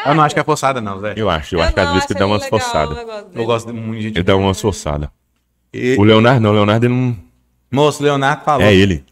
Eu 0.05 0.13
não 0.15 0.23
acho 0.23 0.35
que 0.35 0.41
é 0.41 0.43
forçada, 0.43 0.81
não, 0.81 0.99
Zé. 0.99 1.13
Eu 1.15 1.29
acho, 1.29 1.55
eu, 1.55 1.61
acho 1.61 1.73
que 1.73 1.79
às 1.79 1.89
vezes 1.89 2.05
que 2.05 2.13
acho 2.13 2.13
ele 2.13 2.19
dá 2.19 2.27
umas 2.27 2.45
forçadas. 2.47 2.97
eu 3.33 3.45
gosto. 3.45 3.69
Eu 3.69 3.73
de 3.73 3.79
muita 3.79 4.01
gente. 4.01 4.15
Ele 4.17 4.23
dá 4.23 4.35
umas 4.35 4.59
forçadas. 4.59 5.09
E- 5.73 5.95
O 5.97 6.03
Leonardo 6.03 6.41
não, 6.41 6.49
o 6.51 6.53
Leonardo 6.53 6.85
ele 6.85 6.93
não. 6.93 7.24
Moço, 7.75 8.01
o 8.01 8.05
Leonardo 8.05 8.43
falou. 8.43 8.65
É 8.65 8.73
ele. 8.73 9.03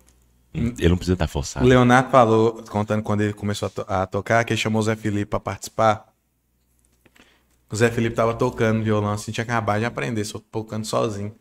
Ele 0.54 0.90
não 0.90 0.98
precisa 0.98 1.14
estar 1.14 1.26
O 1.26 1.28
forçado. 1.28 1.66
Leonardo 1.66 2.10
falou, 2.12 2.64
contando 2.70 3.02
quando 3.04 3.22
ele 3.22 3.34
começou 3.34 3.68
a, 3.68 3.70
to- 3.70 3.86
a 3.88 4.06
tocar, 4.08 4.44
que 4.46 4.54
ele 4.54 4.60
chamou 4.62 4.80
o 4.80 4.84
Zé 4.84 4.96
Felipe 4.96 5.26
pra 5.26 5.40
participar. 5.40 6.06
O 7.72 7.76
Zé 7.76 7.90
Felipe 7.90 8.16
tava 8.16 8.34
tocando 8.36 8.84
violão, 8.84 9.12
assim, 9.12 9.32
tinha 9.32 9.44
acabado 9.44 9.80
de 9.80 9.86
aprender, 9.86 10.24
só 10.26 10.40
tocando 10.52 10.86
sozinho. 10.86 11.34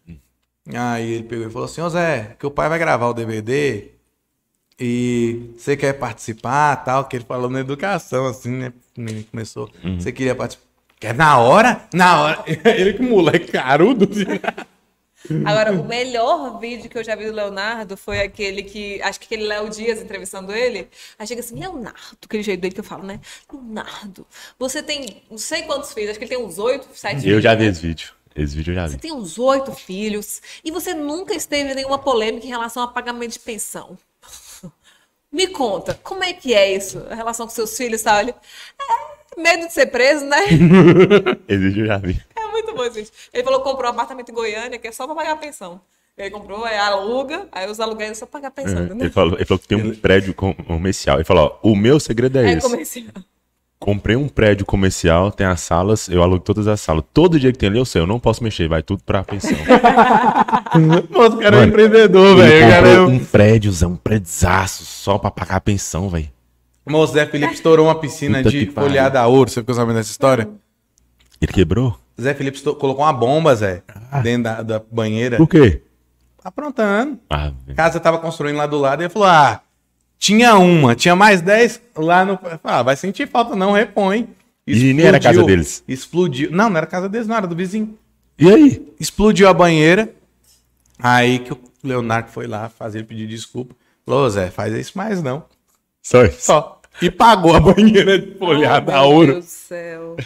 Aí 0.74 1.12
ele 1.12 1.24
pegou 1.24 1.46
e 1.46 1.50
falou 1.50 1.66
assim, 1.66 1.80
ô 1.82 1.88
Zé, 1.90 2.36
que 2.38 2.46
o 2.46 2.50
pai 2.50 2.68
vai 2.70 2.78
gravar 2.78 3.08
o 3.08 3.12
DVD 3.12 3.88
e 4.80 5.50
você 5.58 5.76
quer 5.76 5.92
participar, 5.94 6.76
tal, 6.76 7.04
que 7.04 7.16
ele 7.16 7.24
falou 7.24 7.50
na 7.50 7.60
educação, 7.60 8.26
assim, 8.26 8.50
né? 8.50 8.72
O 8.96 9.00
menino 9.02 9.24
começou, 9.30 9.70
você 9.98 10.10
queria 10.10 10.34
participar. 10.34 10.66
Quer 10.98 11.14
na 11.14 11.36
hora? 11.38 11.82
Na 11.92 12.20
hora. 12.22 12.44
Ele 12.64 12.92
que 12.92 13.02
moleque 13.02 13.50
carudo. 13.50 14.08
assim. 14.08 14.24
Agora, 15.44 15.72
o 15.72 15.84
melhor 15.84 16.58
vídeo 16.58 16.90
que 16.90 16.98
eu 16.98 17.04
já 17.04 17.14
vi 17.14 17.26
do 17.26 17.32
Leonardo 17.32 17.96
foi 17.96 18.20
aquele 18.20 18.62
que. 18.62 19.00
Acho 19.02 19.20
que 19.20 19.26
aquele 19.26 19.44
Léo 19.46 19.68
Dias 19.68 20.00
entrevistando 20.00 20.52
ele. 20.52 20.88
Aí 21.18 21.26
chega 21.26 21.40
assim, 21.40 21.58
Leonardo, 21.58 22.18
aquele 22.24 22.42
jeito 22.42 22.60
dele 22.60 22.74
que 22.74 22.80
eu 22.80 22.84
falo, 22.84 23.04
né? 23.04 23.20
Leonardo, 23.52 24.26
você 24.58 24.82
tem 24.82 25.22
não 25.30 25.38
sei 25.38 25.62
quantos 25.62 25.92
filhos, 25.92 26.10
acho 26.10 26.18
que 26.18 26.24
ele 26.24 26.34
tem 26.36 26.44
uns 26.44 26.58
oito, 26.58 26.86
sete 26.94 27.16
Eu 27.16 27.20
filhos, 27.22 27.42
já 27.42 27.54
vi 27.54 27.64
né? 27.64 27.70
esse 27.70 27.80
vídeo. 27.86 28.12
Esse 28.34 28.56
vídeo 28.56 28.70
eu 28.70 28.74
já 28.76 28.88
Você 28.88 28.94
vi. 28.94 29.00
tem 29.00 29.12
uns 29.12 29.38
oito 29.38 29.72
filhos 29.72 30.40
e 30.64 30.70
você 30.70 30.94
nunca 30.94 31.34
esteve 31.34 31.70
em 31.72 31.74
nenhuma 31.74 31.98
polêmica 31.98 32.46
em 32.46 32.50
relação 32.50 32.82
a 32.82 32.88
pagamento 32.88 33.32
de 33.32 33.38
pensão. 33.38 33.96
Me 35.30 35.46
conta, 35.48 35.98
como 36.02 36.22
é 36.24 36.32
que 36.32 36.52
é 36.54 36.74
isso? 36.74 37.04
A 37.10 37.14
relação 37.14 37.46
com 37.46 37.52
seus 37.52 37.76
filhos, 37.76 38.02
tá? 38.02 38.20
Ele, 38.20 38.30
é, 38.32 39.40
medo 39.40 39.66
de 39.66 39.72
ser 39.72 39.86
preso, 39.86 40.24
né? 40.26 40.38
Esse 41.48 41.58
vídeo 41.58 41.82
eu 41.84 41.86
já 41.86 41.98
vi. 41.98 42.22
É 42.36 42.41
muito 42.52 42.74
bom 42.74 42.82
vídeo. 42.90 43.10
Ele 43.32 43.42
falou 43.42 43.60
que 43.60 43.68
comprou 43.68 43.90
um 43.90 43.94
apartamento 43.94 44.30
em 44.30 44.34
Goiânia, 44.34 44.78
que 44.78 44.86
é 44.86 44.92
só 44.92 45.06
pra 45.06 45.14
pagar 45.16 45.32
a 45.32 45.36
pensão. 45.36 45.80
Ele 46.16 46.30
comprou, 46.30 46.62
aí 46.64 46.76
aluga, 46.76 47.48
aí 47.50 47.68
os 47.70 47.80
aluguéis 47.80 48.10
é 48.12 48.14
só 48.14 48.26
pra 48.26 48.38
pagar 48.40 48.48
a 48.48 48.50
pensão, 48.50 48.78
É, 48.78 48.84
entendeu? 48.84 49.06
Ele 49.06 49.10
falou, 49.10 49.34
ele 49.36 49.44
falou 49.46 49.58
que 49.58 49.66
tem 49.66 49.78
um 49.78 49.94
prédio 49.96 50.34
com- 50.34 50.52
comercial. 50.54 51.16
Ele 51.16 51.24
falou: 51.24 51.58
ó, 51.62 51.68
o 51.70 51.74
meu 51.74 51.98
segredo 51.98 52.38
é 52.38 52.50
É 52.52 52.52
esse. 52.52 52.68
comercial. 52.68 53.06
Comprei 53.80 54.14
um 54.14 54.28
prédio 54.28 54.64
comercial, 54.64 55.32
tem 55.32 55.44
as 55.44 55.60
salas, 55.60 56.08
eu 56.08 56.22
alugo 56.22 56.44
todas 56.44 56.68
as 56.68 56.80
salas. 56.80 57.02
Todo 57.12 57.40
dia 57.40 57.50
que 57.50 57.58
tem 57.58 57.68
ali, 57.68 57.78
eu 57.78 57.84
sei, 57.84 58.00
eu 58.00 58.06
não 58.06 58.20
posso 58.20 58.44
mexer, 58.44 58.68
vai 58.68 58.80
tudo 58.80 59.02
pra 59.02 59.24
pensão. 59.24 59.50
Moço, 61.10 61.36
o 61.36 61.40
cara 61.40 61.56
é 61.56 61.58
um 61.58 61.60
Mano, 61.62 61.66
empreendedor, 61.72 62.38
Ele 62.38 62.42
velho. 62.48 62.66
O 62.66 62.70
cara 62.70 62.88
é 62.88 63.00
um- 63.00 63.24
prédiozão, 63.24 63.90
um 63.92 63.96
prédiozaço, 63.96 64.84
só 64.84 65.18
pra 65.18 65.30
pagar 65.30 65.56
a 65.56 65.60
pensão, 65.60 66.08
velho. 66.08 66.28
Moço, 66.86 67.14
Zé 67.14 67.26
Felipe 67.26 67.54
estourou 67.54 67.86
uma 67.86 67.94
piscina 67.94 68.38
Puta 68.38 68.50
de 68.50 68.66
folhada 68.66 69.20
a 69.20 69.26
ouro. 69.26 69.50
Você 69.50 69.60
ficou 69.60 69.74
sabendo 69.74 69.96
dessa 69.96 70.10
história? 70.10 70.48
Ele 71.40 71.52
quebrou? 71.52 71.98
Zé 72.22 72.34
Felipe 72.34 72.60
colocou 72.60 72.98
uma 73.04 73.12
bomba, 73.12 73.54
Zé, 73.54 73.82
Ah. 74.10 74.20
dentro 74.20 74.44
da, 74.44 74.62
da 74.62 74.82
banheira. 74.90 75.36
Por 75.36 75.48
quê? 75.48 75.82
Aprontando. 76.44 77.18
Ah, 77.30 77.52
A 77.68 77.74
casa 77.74 78.00
tava 78.00 78.18
construindo 78.18 78.56
lá 78.56 78.66
do 78.66 78.78
lado 78.78 79.02
e 79.02 79.04
ele 79.04 79.12
falou: 79.12 79.28
Ah, 79.28 79.60
tinha 80.18 80.56
uma, 80.56 80.94
tinha 80.94 81.14
mais 81.14 81.40
dez 81.40 81.80
lá 81.96 82.24
no. 82.24 82.38
Ah, 82.64 82.82
vai 82.82 82.96
sentir 82.96 83.28
falta, 83.28 83.54
não, 83.54 83.72
repõe. 83.72 84.28
E 84.66 84.92
nem 84.92 85.06
era 85.06 85.16
a 85.16 85.20
casa 85.20 85.34
Explodiu. 85.40 85.46
deles. 85.56 85.84
Explodiu. 85.88 86.50
Não, 86.52 86.68
não 86.70 86.76
era 86.76 86.86
a 86.86 86.88
casa 86.88 87.08
deles, 87.08 87.26
não, 87.26 87.36
era 87.36 87.46
do 87.46 87.54
vizinho. 87.56 87.98
E 88.38 88.48
aí? 88.48 88.92
Explodiu 88.98 89.48
a 89.48 89.52
banheira. 89.54 90.12
Aí 90.98 91.40
que 91.40 91.52
o 91.52 91.58
Leonardo 91.82 92.30
foi 92.30 92.46
lá 92.46 92.68
fazer 92.68 93.04
pedir 93.04 93.26
desculpa. 93.26 93.74
Falou, 94.06 94.24
"Ô, 94.24 94.30
Zé, 94.30 94.50
faz 94.50 94.72
isso 94.74 94.96
mais 94.96 95.22
não. 95.22 95.44
Só 96.02 96.24
isso. 96.24 96.40
Só. 96.42 96.80
E 97.00 97.10
pagou 97.10 97.54
a 97.56 97.60
banheira 97.60 98.18
de 98.18 98.34
folhada 98.38 98.92
Oh, 98.92 98.94
a 98.96 99.00
meu 99.02 99.10
ouro. 99.10 99.32
Deus 99.32 99.44
do 99.44 99.48
céu. 99.50 100.16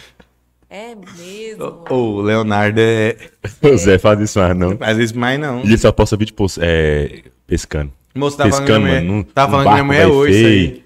É 0.69 0.93
mesmo. 0.95 1.83
O 1.89 2.21
Leonardo 2.21 2.79
é. 2.79 3.15
O 3.63 3.77
Zé 3.77 3.97
faz 3.97 4.19
isso 4.19 4.39
mais, 4.39 4.55
não. 4.57 4.77
Faz 4.77 4.97
isso 4.97 5.17
mais 5.17 5.39
não. 5.39 5.61
E 5.61 5.67
ele 5.67 5.77
só 5.77 5.91
posta 5.91 6.17
vídeo 6.17 6.33
post, 6.33 6.59
é, 6.61 7.23
pescando. 7.45 7.91
Moço, 8.13 8.35
tava 8.37 8.49
falando 8.49 8.65
que 8.65 8.71
pescando, 8.73 8.85
minha 8.87 9.01
mano. 9.01 9.13
num- 9.13 9.23
num 9.23 9.51
falando 9.51 9.65
que 9.67 9.71
minha 9.71 9.83
mulher 9.83 10.01
é 10.01 10.07
hoje 10.07 10.33
isso 10.33 10.43
feio, 10.43 10.83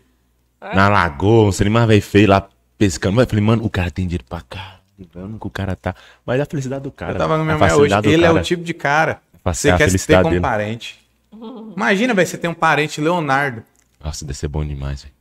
aí. 0.69 0.75
Na 0.75 0.89
lagoa, 0.89 1.45
não 1.45 1.51
sei 1.51 1.63
nem 1.65 1.73
mais 1.73 1.87
velho 1.87 2.01
feio 2.01 2.29
lá 2.29 2.47
pescando. 2.77 3.19
Eu 3.21 3.25
falei, 3.27 3.43
mano, 3.43 3.63
o 3.65 3.69
cara 3.69 3.89
tem 3.89 4.05
dinheiro 4.05 4.23
pra 4.29 4.41
caramba 4.41 5.39
que 5.39 5.47
o 5.47 5.49
cara 5.49 5.75
tá. 5.75 5.95
Mas 6.25 6.39
é 6.39 6.43
a 6.43 6.45
felicidade 6.45 6.83
do 6.83 6.91
cara. 6.91 7.13
Eu 7.13 7.17
tava 7.17 7.29
falando 7.29 7.41
com 7.41 7.45
minha 7.45 7.57
mulher 7.57 7.73
hoje. 7.75 8.09
Ele 8.13 8.23
é 8.23 8.27
cara. 8.27 8.39
o 8.39 8.43
tipo 8.43 8.63
de 8.63 8.73
cara. 8.73 9.21
Você 9.43 9.75
quer 9.75 9.89
se 9.89 10.05
ter 10.05 10.17
como 10.17 10.29
dele. 10.29 10.41
parente. 10.41 10.99
Imagina, 11.75 12.13
velho, 12.13 12.27
você 12.27 12.37
tem 12.37 12.49
um 12.49 12.53
parente 12.53 13.01
Leonardo. 13.01 13.63
Nossa, 14.03 14.23
deve 14.25 14.37
ser 14.37 14.47
bom 14.47 14.63
demais, 14.63 15.01
velho. 15.03 15.13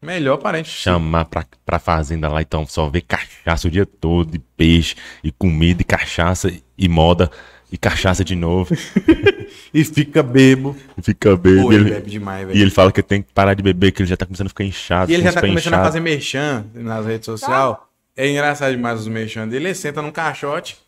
Melhor 0.00 0.36
parente. 0.36 0.68
Chamar 0.68 1.24
pra, 1.24 1.44
pra 1.64 1.78
fazenda 1.78 2.28
lá, 2.28 2.42
então, 2.42 2.66
só 2.66 2.88
ver 2.88 3.02
cachaça 3.02 3.66
o 3.66 3.70
dia 3.70 3.86
todo, 3.86 4.34
e 4.34 4.38
peixe, 4.38 4.94
e 5.24 5.32
comida, 5.32 5.82
e 5.82 5.84
cachaça, 5.84 6.52
e 6.78 6.88
moda, 6.88 7.30
e 7.72 7.76
cachaça 7.78 8.24
de 8.24 8.34
novo. 8.34 8.74
E 9.72 9.84
fica 9.84 10.22
bebo. 10.22 10.76
e 10.96 11.02
fica 11.02 11.36
bem. 11.36 11.62
Pô, 11.62 11.70
e, 11.70 11.74
ele 11.76 11.84
ele, 11.84 11.90
bebe 11.94 12.10
demais, 12.10 12.42
e 12.42 12.46
velho. 12.46 12.62
ele 12.62 12.70
fala 12.70 12.90
que 12.90 13.02
tem 13.02 13.22
que 13.22 13.32
parar 13.32 13.54
de 13.54 13.62
beber, 13.62 13.92
que 13.92 14.00
ele 14.02 14.08
já 14.08 14.16
tá 14.16 14.24
começando 14.24 14.46
a 14.46 14.48
ficar 14.48 14.64
inchado. 14.64 15.10
E 15.10 15.14
ele 15.14 15.22
já 15.22 15.32
tá 15.32 15.40
começando 15.40 15.74
a 15.74 15.76
inchado. 15.76 15.84
fazer 15.84 16.00
merchan 16.00 16.66
nas 16.74 17.04
redes 17.06 17.26
sociais. 17.26 17.76
É 18.16 18.28
engraçado 18.28 18.72
demais 18.74 19.00
os 19.00 19.08
merchan 19.08 19.46
dele. 19.46 19.66
Ele 19.66 19.74
senta 19.74 20.00
num 20.00 20.10
caixote. 20.10 20.78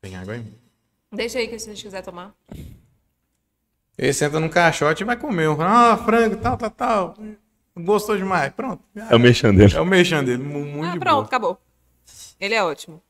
Tem 0.00 0.14
água 0.14 0.34
aí? 0.34 0.42
Deixa 1.12 1.38
aí 1.38 1.48
que 1.48 1.58
se 1.58 1.68
a 1.68 1.74
gente 1.74 1.82
quiser 1.84 2.02
tomar. 2.02 2.32
Ele 3.98 4.12
senta 4.12 4.38
num 4.38 4.48
caixote 4.48 5.02
e 5.02 5.06
vai 5.06 5.16
comer. 5.16 5.48
um, 5.48 5.60
Ah, 5.60 5.96
frango, 5.96 6.36
tal, 6.36 6.56
tal, 6.56 6.70
tal. 6.70 7.16
Gostou 7.76 8.16
demais. 8.16 8.52
Pronto. 8.52 8.82
É 9.10 9.14
o 9.14 9.18
mexão 9.18 9.52
dele. 9.54 9.74
É 9.74 9.80
o 9.80 9.84
merchan 9.86 10.22
dele. 10.24 10.42
mu- 10.42 10.64
Muito 10.64 10.96
Ah, 10.96 10.98
pronto, 10.98 11.14
boa. 11.16 11.24
acabou. 11.26 11.60
Ele 12.40 12.54
é 12.54 12.62
ótimo. 12.62 13.02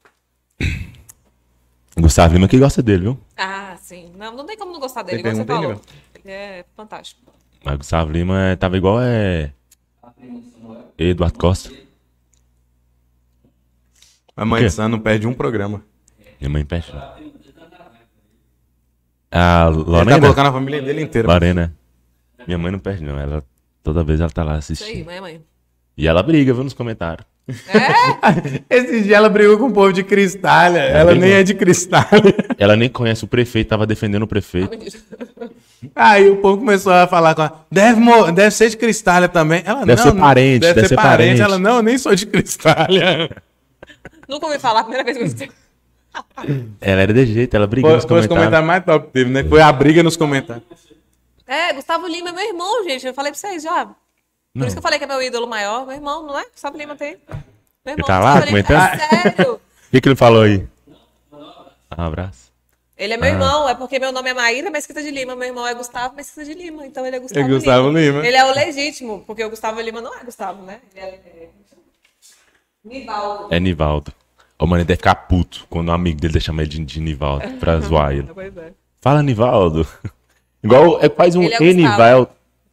Gustavo 1.99 2.35
Lima 2.35 2.49
que 2.49 2.59
gosta 2.59 2.83
dele, 2.83 3.03
viu? 3.03 3.21
Ah, 3.37 3.77
sim. 3.81 4.13
Não, 4.17 4.35
não 4.35 4.47
tem 4.47 4.57
como 4.57 4.73
não 4.73 4.81
gostar 4.81 5.03
dele, 5.03 5.19
igual 5.21 5.35
você 5.35 5.45
falou. 5.45 5.81
Ele 6.25 6.33
é 6.33 6.65
fantástico. 6.77 7.21
Mas 7.65 7.77
Gustavo 7.77 8.11
Lima 8.11 8.41
é- 8.41 8.57
tava 8.57 8.77
igual 8.77 8.99
é. 9.03 9.53
Eduardo 10.97 11.39
Costa. 11.39 11.71
A 14.37 14.45
mãe 14.45 14.63
de 14.63 14.71
Sam 14.71 14.89
não 14.89 15.01
perde 15.01 15.27
um 15.27 15.35
programa. 15.35 15.83
Minha 16.41 16.49
mãe 16.51 16.65
pede. 16.65 16.93
A 19.31 19.67
Ele 19.73 19.85
tá 19.85 19.91
Lorena. 19.91 20.21
colocando 20.21 20.47
a 20.49 20.53
família 20.53 20.83
dele 20.83 21.03
inteira. 21.03 21.29
Lorena. 21.29 21.75
Minha 22.47 22.59
mãe 22.59 22.73
não 22.73 22.79
perde, 22.79 23.03
não. 23.05 23.19
Ela, 23.19 23.43
toda 23.83 24.03
vez 24.03 24.21
ela 24.21 24.31
tá 24.31 24.43
lá 24.43 24.59
Isso 24.59 24.73
aí, 24.73 24.77
assistindo. 24.77 25.07
mãe, 25.07 25.21
mãe. 25.21 25.41
E 25.97 26.07
ela 26.07 26.23
briga, 26.23 26.55
viu, 26.55 26.65
nos 26.65 26.73
comentários. 26.75 27.27
Esse 28.69 29.03
dia 29.03 29.17
ela 29.17 29.29
brigou 29.29 29.59
com 29.59 29.67
o 29.67 29.73
povo 29.73 29.93
de 29.93 30.03
Cristália. 30.05 30.81
ela 30.81 31.13
nem 31.13 31.21
brigou. 31.21 31.39
é 31.39 31.43
de 31.43 31.55
Cristália. 31.55 32.35
Ela 32.59 32.77
nem 32.77 32.89
conhece 32.89 33.25
o 33.25 33.27
prefeito, 33.29 33.69
tava 33.69 33.87
defendendo 33.87 34.23
o 34.23 34.27
prefeito. 34.27 34.71
Aí 35.95 36.29
o 36.31 36.37
povo 36.37 36.59
começou 36.59 36.93
a 36.93 37.07
falar 37.07 37.35
com 37.35 37.43
ela. 37.43 37.67
Deve, 37.71 38.01
deve 38.33 38.51
ser 38.51 38.69
de 38.71 38.77
Cristália 38.77 39.29
também. 39.29 39.63
Ela 39.65 39.85
Deve 39.85 40.03
não, 40.05 40.11
ser 40.13 40.19
parente, 40.19 40.61
Deve, 40.61 40.89
ser, 40.89 40.95
parente. 40.95 41.19
parente. 41.19 41.41
Ela 41.43 41.59
não, 41.59 41.77
eu 41.77 41.83
nem 41.83 41.97
sou 41.99 42.15
de 42.15 42.27
Cristália. 42.27 43.31
Nunca 44.29 44.47
ouvi 44.47 44.59
falar, 44.59 44.81
a 44.81 44.85
primeira 44.85 45.05
vez 45.05 45.33
que 45.35 45.45
eu. 45.45 45.49
Ela 46.81 47.03
era 47.03 47.13
de 47.13 47.27
jeito, 47.27 47.55
ela 47.55 47.67
brigou 47.67 47.91
Foi, 47.91 47.97
nos 47.97 48.05
foi 48.05 48.21
os 48.21 48.27
comentários. 48.27 48.59
comentários 48.61 48.67
mais 48.67 48.85
top 48.85 49.07
que 49.07 49.13
teve, 49.13 49.31
né? 49.31 49.45
Foi 49.45 49.61
a 49.61 49.71
briga 49.73 50.03
nos 50.03 50.17
comentários. 50.17 50.65
É, 51.47 51.73
Gustavo 51.73 52.07
Lima 52.07 52.31
é 52.31 52.33
meu 52.33 52.45
irmão, 52.47 52.85
gente. 52.85 53.07
Eu 53.07 53.15
falei 53.15 53.33
pra 53.33 53.39
vocês 53.39 53.63
já. 53.63 53.87
Por 53.87 53.95
Não. 54.55 54.67
isso 54.67 54.75
que 54.75 54.79
eu 54.79 54.83
falei 54.83 54.99
que 54.99 55.05
é 55.05 55.09
meu 55.09 55.23
ídolo 55.23 55.47
maior. 55.47 55.87
Meu 55.87 55.95
irmão, 55.95 56.27
não 56.27 56.39
é? 56.39 56.45
Gustavo 56.51 56.77
Lima 56.77 56.97
tem. 56.97 57.17
Meu 57.85 57.95
irmão, 57.95 58.07
tá 58.07 58.19
lá 58.19 58.41
Gustavo 58.41 58.57
Lima. 58.57 58.65
comentando? 58.69 59.01
É 59.01 59.31
sério. 59.31 59.53
O 59.55 59.61
que, 59.93 60.01
que 60.01 60.09
ele 60.09 60.17
falou 60.17 60.43
aí? 60.43 60.67
Um 61.97 62.03
abraço. 62.03 62.49
Ele 62.97 63.13
é 63.13 63.17
Ah. 63.17 63.21
meu 63.21 63.29
irmão, 63.31 63.69
é 63.69 63.75
porque 63.75 63.99
meu 63.99 64.11
nome 64.13 64.29
é 64.31 64.35
Maíra 64.35 64.71
Mesquita 64.71 65.01
de 65.03 65.11
Lima, 65.11 65.37
meu 65.37 65.47
irmão 65.49 65.67
é 65.67 65.73
Gustavo 65.73 66.17
Mesquita 66.17 66.45
de 66.45 66.53
Lima, 66.55 66.85
então 66.85 67.07
ele 67.07 67.17
é 67.17 67.21
Gustavo, 67.21 67.47
É 67.47 67.49
Gustavo 67.49 67.89
Lima. 67.91 68.27
Ele 68.27 68.37
é 68.37 68.45
o 68.45 68.53
legítimo, 68.55 69.23
porque 69.27 69.45
o 69.45 69.51
Gustavo 69.51 69.81
Lima 69.81 70.01
não 70.01 70.13
é 70.19 70.25
Gustavo, 70.25 70.63
né? 70.65 70.81
Ele 70.95 71.07
é... 71.07 71.49
Nivaldo. 72.85 73.55
É 73.55 73.61
Nivaldo. 73.61 74.13
Ô, 74.59 74.67
mano, 74.67 74.81
ele 74.81 74.87
deve 74.89 74.97
ficar 74.97 75.15
puto 75.15 75.67
quando 75.71 75.89
um 75.91 75.93
amigo 75.93 76.21
dele 76.21 76.41
chama 76.41 76.63
ele 76.63 76.71
de, 76.71 76.85
de 76.85 77.01
Nivaldo 77.01 77.49
pra 77.61 77.79
zoar 77.81 78.13
ele. 78.13 78.29
Pois 78.35 78.57
é. 78.57 78.73
Fala, 79.01 79.23
Nivaldo. 79.23 79.87
Igual 80.63 81.01
é 81.01 81.09
quase 81.09 81.39
um 81.39 81.43
Ele 81.43 81.55
é 81.55 81.59
Gustavo. 81.59 81.71
Enivaldo. 81.71 82.31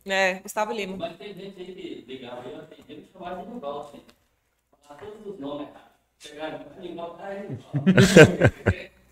É, 0.07 0.33
Gustavo 0.35 0.73
Lima. 0.73 0.97
Mas 0.97 1.17
tem 1.17 1.33
gente 1.35 1.59
aí 1.59 1.65
que 1.65 2.05
ligava 2.07 2.41
e 2.89 3.05
chamava 3.13 3.43
de 3.43 3.53
Nivaldo. 3.53 3.89
Falar 4.87 4.99
todos 4.99 5.33
os 5.33 5.39
nomes, 5.39 5.67
cara. 5.67 5.85
Chegaram, 6.17 6.59
Nivaldo 6.81 7.17
tá 7.17 7.25
aí. 7.27 7.47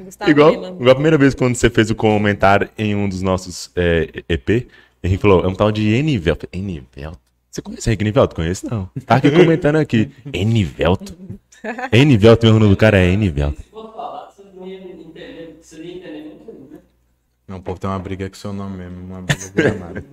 Gustavo 0.00 0.30
Igual, 0.30 0.50
Lima. 0.50 0.68
igual 0.68 0.90
a 0.90 0.94
primeira 0.94 1.18
vez 1.18 1.34
quando 1.34 1.54
você 1.54 1.70
fez 1.70 1.90
o 1.90 1.94
comentário 1.94 2.68
em 2.76 2.94
um 2.94 3.08
dos 3.08 3.22
nossos 3.22 3.70
é, 3.76 4.22
EP, 4.28 4.68
Henrique 5.02 5.22
falou, 5.22 5.44
é 5.44 5.48
um 5.48 5.54
tal 5.54 5.70
de 5.70 5.88
Enivelto. 5.94 6.48
Enivelto? 6.52 7.27
Você 7.58 7.62
conhece 7.62 7.90
Henrique 7.90 8.04
Enivelto? 8.04 8.36
Conheço 8.36 8.70
não. 8.70 8.88
Tá 9.04 9.16
aqui 9.16 9.30
comentando 9.32 9.76
aqui. 9.76 10.12
Enivelto? 10.32 11.18
Enivelto, 11.92 12.46
meu 12.46 12.54
nome 12.54 12.70
do 12.70 12.76
cara 12.76 12.98
é 12.98 13.10
não 16.22 16.46
muito, 16.46 16.72
né? 16.72 16.78
Não, 17.48 17.56
o 17.56 17.62
povo 17.62 17.80
tem 17.80 17.90
uma 17.90 17.98
briga 17.98 18.28
com 18.28 18.36
seu 18.36 18.52
nome 18.52 18.76
mesmo. 18.76 19.04
Uma 19.04 19.22
briga. 19.22 20.04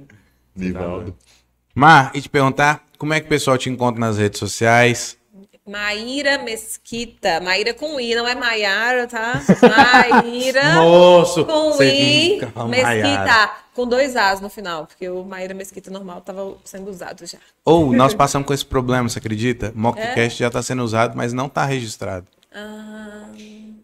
Nivaldo. 0.55 1.15
Mar, 1.75 2.11
e 2.15 2.21
te 2.21 2.29
perguntar, 2.29 2.83
como 2.97 3.13
é 3.13 3.19
que 3.19 3.27
o 3.27 3.29
pessoal 3.29 3.57
te 3.59 3.69
encontra 3.69 3.99
nas 3.99 4.17
redes 4.17 4.39
sociais? 4.39 5.15
Maíra 5.67 6.37
Mesquita. 6.37 7.39
Maíra 7.41 7.73
com 7.73 7.99
I, 7.99 8.13
não 8.13 8.27
é 8.27 8.35
Maiara, 8.35 9.07
tá? 9.07 9.41
Maíra 10.13 10.75
Moço! 10.75 11.43
com 11.43 11.81
I, 11.81 12.39
Maiara. 12.55 12.67
Mesquita. 12.67 13.51
Com 13.73 13.87
dois 13.87 14.15
As 14.15 14.39
no 14.39 14.49
final, 14.49 14.85
porque 14.85 15.09
o 15.09 15.23
Maíra 15.23 15.53
Mesquita 15.53 15.89
normal 15.91 16.21
tava 16.21 16.55
sendo 16.63 16.89
usado 16.89 17.25
já. 17.25 17.39
Ou 17.65 17.91
nós 17.91 18.13
passamos 18.13 18.47
com 18.47 18.53
esse 18.53 18.65
problema, 18.65 19.09
você 19.09 19.19
acredita? 19.19 19.67
É? 19.67 19.71
Mockcast 19.75 20.39
já 20.39 20.47
está 20.47 20.61
sendo 20.61 20.83
usado, 20.83 21.17
mas 21.17 21.33
não 21.33 21.47
está 21.47 21.65
registrado. 21.65 22.27
Ah, 22.53 23.25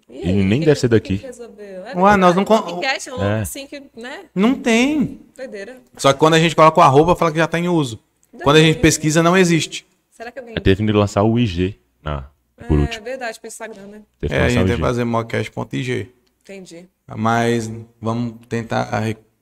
E 0.10 0.32
nem 0.32 0.62
deve 0.62 0.80
ser 0.80 0.88
daqui. 0.88 1.18
que 1.18 1.26
resolveu? 1.26 1.86
É 1.88 1.94
Ué, 1.98 2.16
nós 2.16 2.36
não 2.36 2.46
podcast 2.46 3.10
é 3.10 3.14
um 3.16 3.24
É. 3.24 3.42
assim 3.42 3.66
que, 3.68 3.82
né? 3.98 4.26
Não 4.36 4.54
tem. 4.54 5.20
Doideira. 5.36 5.78
Só 5.98 6.14
que 6.14 6.20
quando 6.20 6.36
a 6.36 6.40
gente 6.40 6.56
coloca 6.56 6.80
o 6.80 6.84
arroba, 6.84 7.16
fala 7.16 7.32
que 7.32 7.38
já 7.40 7.46
está 7.46 7.58
em 7.60 7.68
uso. 7.68 8.00
Quando 8.44 8.58
a 8.58 8.62
gente 8.62 8.80
pesquisa, 8.80 9.22
não 9.22 9.36
existe. 9.36 9.86
Será 10.22 10.32
que 10.32 10.40
alguém. 10.40 10.54
Teve 10.56 10.86
que 10.86 10.92
lançar 10.92 11.24
o 11.24 11.40
IG. 11.40 11.80
Ah, 12.06 12.26
por 12.68 12.78
é 12.78 12.82
último. 12.82 13.04
verdade, 13.04 13.40
pro 13.40 13.48
Instagram, 13.48 13.88
né? 13.88 14.02
Teve 14.20 14.36
É, 14.36 14.44
a 14.46 14.50
gente 14.50 14.68
tem 14.68 14.76
que 14.76 14.82
fazer 14.82 15.04
mockcast.ig. 15.04 16.10
Entendi. 16.44 16.86
Mas 17.18 17.72
vamos 18.00 18.36
tentar 18.48 18.88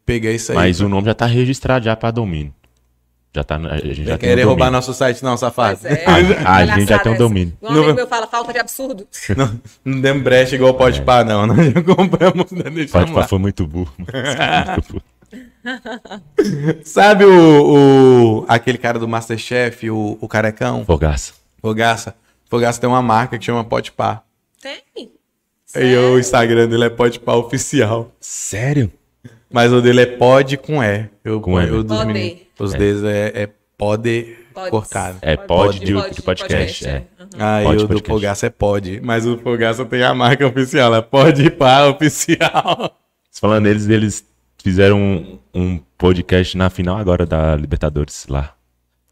pegar 0.06 0.32
isso 0.32 0.54
aí. 0.54 0.56
Mas 0.58 0.80
o 0.80 0.88
nome 0.88 1.06
já 1.08 1.14
tá 1.14 1.26
registrado 1.26 1.84
já 1.84 1.96
pra 1.98 2.12
domínio. 2.12 2.54
Já 3.36 3.44
tá, 3.44 3.58
a 3.58 3.78
gente 3.78 4.04
já 4.06 4.12
Vai 4.12 4.18
tem 4.18 4.30
querer 4.30 4.46
um 4.46 4.48
roubar 4.50 4.72
nosso 4.72 4.94
site, 4.94 5.22
não, 5.22 5.36
safado. 5.38 5.86
É. 5.86 6.04
A- 6.06 6.56
a 6.56 6.66
gente 6.66 6.88
já 6.90 6.98
tem 6.98 7.12
um 7.12 7.18
domínio. 7.18 7.56
Um 7.62 7.68
amigo 7.68 7.88
Não- 7.88 7.94
meu 7.96 8.08
fala 8.08 8.26
falta 8.26 8.52
de 8.54 8.60
absurdo. 8.60 9.06
Não, 9.38 9.60
não 9.86 10.02
demos 10.02 10.24
brecha 10.24 10.56
igual 10.56 10.74
pode 10.74 11.02
pá, 11.04 11.24
não. 11.26 11.46
Nós 11.46 11.58
já 11.74 11.84
compramos, 11.84 12.52
né? 12.52 12.64
Pode 12.92 13.12
lá. 13.12 13.28
foi 13.28 13.38
muito 13.40 13.68
burro. 13.68 13.94
Muito 13.98 14.94
burro. 14.94 15.04
Sabe 16.84 17.26
o, 17.26 18.42
o- 18.42 18.46
aquele 18.48 18.78
cara 18.78 18.98
do 19.00 19.08
Masterchef, 19.08 19.90
o, 19.90 20.18
o 20.22 20.28
carecão? 20.28 20.84
Fogaça. 20.86 21.34
Fogaça. 21.62 22.16
Fogaça 22.50 22.80
tem 22.82 22.90
uma 22.90 23.02
marca 23.02 23.38
que 23.38 23.46
chama 23.46 23.64
Pode 23.64 23.92
Pá. 23.92 24.24
Tem. 24.62 25.12
E 25.76 25.96
o 25.98 26.18
Instagram 26.20 26.68
dele 26.68 26.86
é 26.86 26.90
Pode 26.90 27.20
Pá 27.20 27.34
Oficial. 27.36 28.12
Sério? 28.20 28.92
Mas 29.52 29.72
o 29.74 29.82
dele 29.82 30.02
é 30.02 30.06
Pod 30.06 30.58
com 30.58 30.84
E. 30.84 31.10
Eu, 31.24 31.40
Com 31.42 31.60
E. 31.62 31.68
eu 31.68 31.84
dos 31.84 31.98
Pode. 31.98 32.14
meninos, 32.14 32.42
os 32.60 32.74
deles 32.74 33.04
é, 33.04 33.32
é 33.44 33.50
Pode 33.78 34.36
Pode. 34.54 34.72
cortado. 34.72 35.18
É 35.22 35.36
Pode, 35.38 35.80
pod 35.80 35.86
de, 35.86 35.94
pode, 35.94 36.16
de 36.16 36.22
podcast. 36.22 36.54
podcast, 36.54 36.88
é. 36.88 36.92
é. 36.92 37.06
Aí 37.38 37.64
Pode 37.66 37.78
o 37.78 37.82
do 37.82 37.88
podcast. 37.88 38.10
Fogaça 38.12 38.46
é 38.48 38.50
Pod. 38.50 39.02
Mas 39.04 39.26
o 39.26 39.38
Fogaça 39.38 39.86
tem 39.86 40.04
a 40.04 40.14
marca 40.14 40.46
oficial, 40.48 40.94
é 40.96 41.02
Pode 41.02 41.50
Pá 41.52 41.86
Oficial. 41.88 42.96
Falando 43.32 43.64
neles, 43.66 43.88
eles 43.88 44.26
fizeram 44.62 45.00
um, 45.02 45.40
um 45.54 45.78
podcast 45.98 46.58
na 46.58 46.70
final 46.70 46.98
agora 46.98 47.26
da 47.26 47.56
Libertadores 47.56 48.26
lá. 48.28 48.56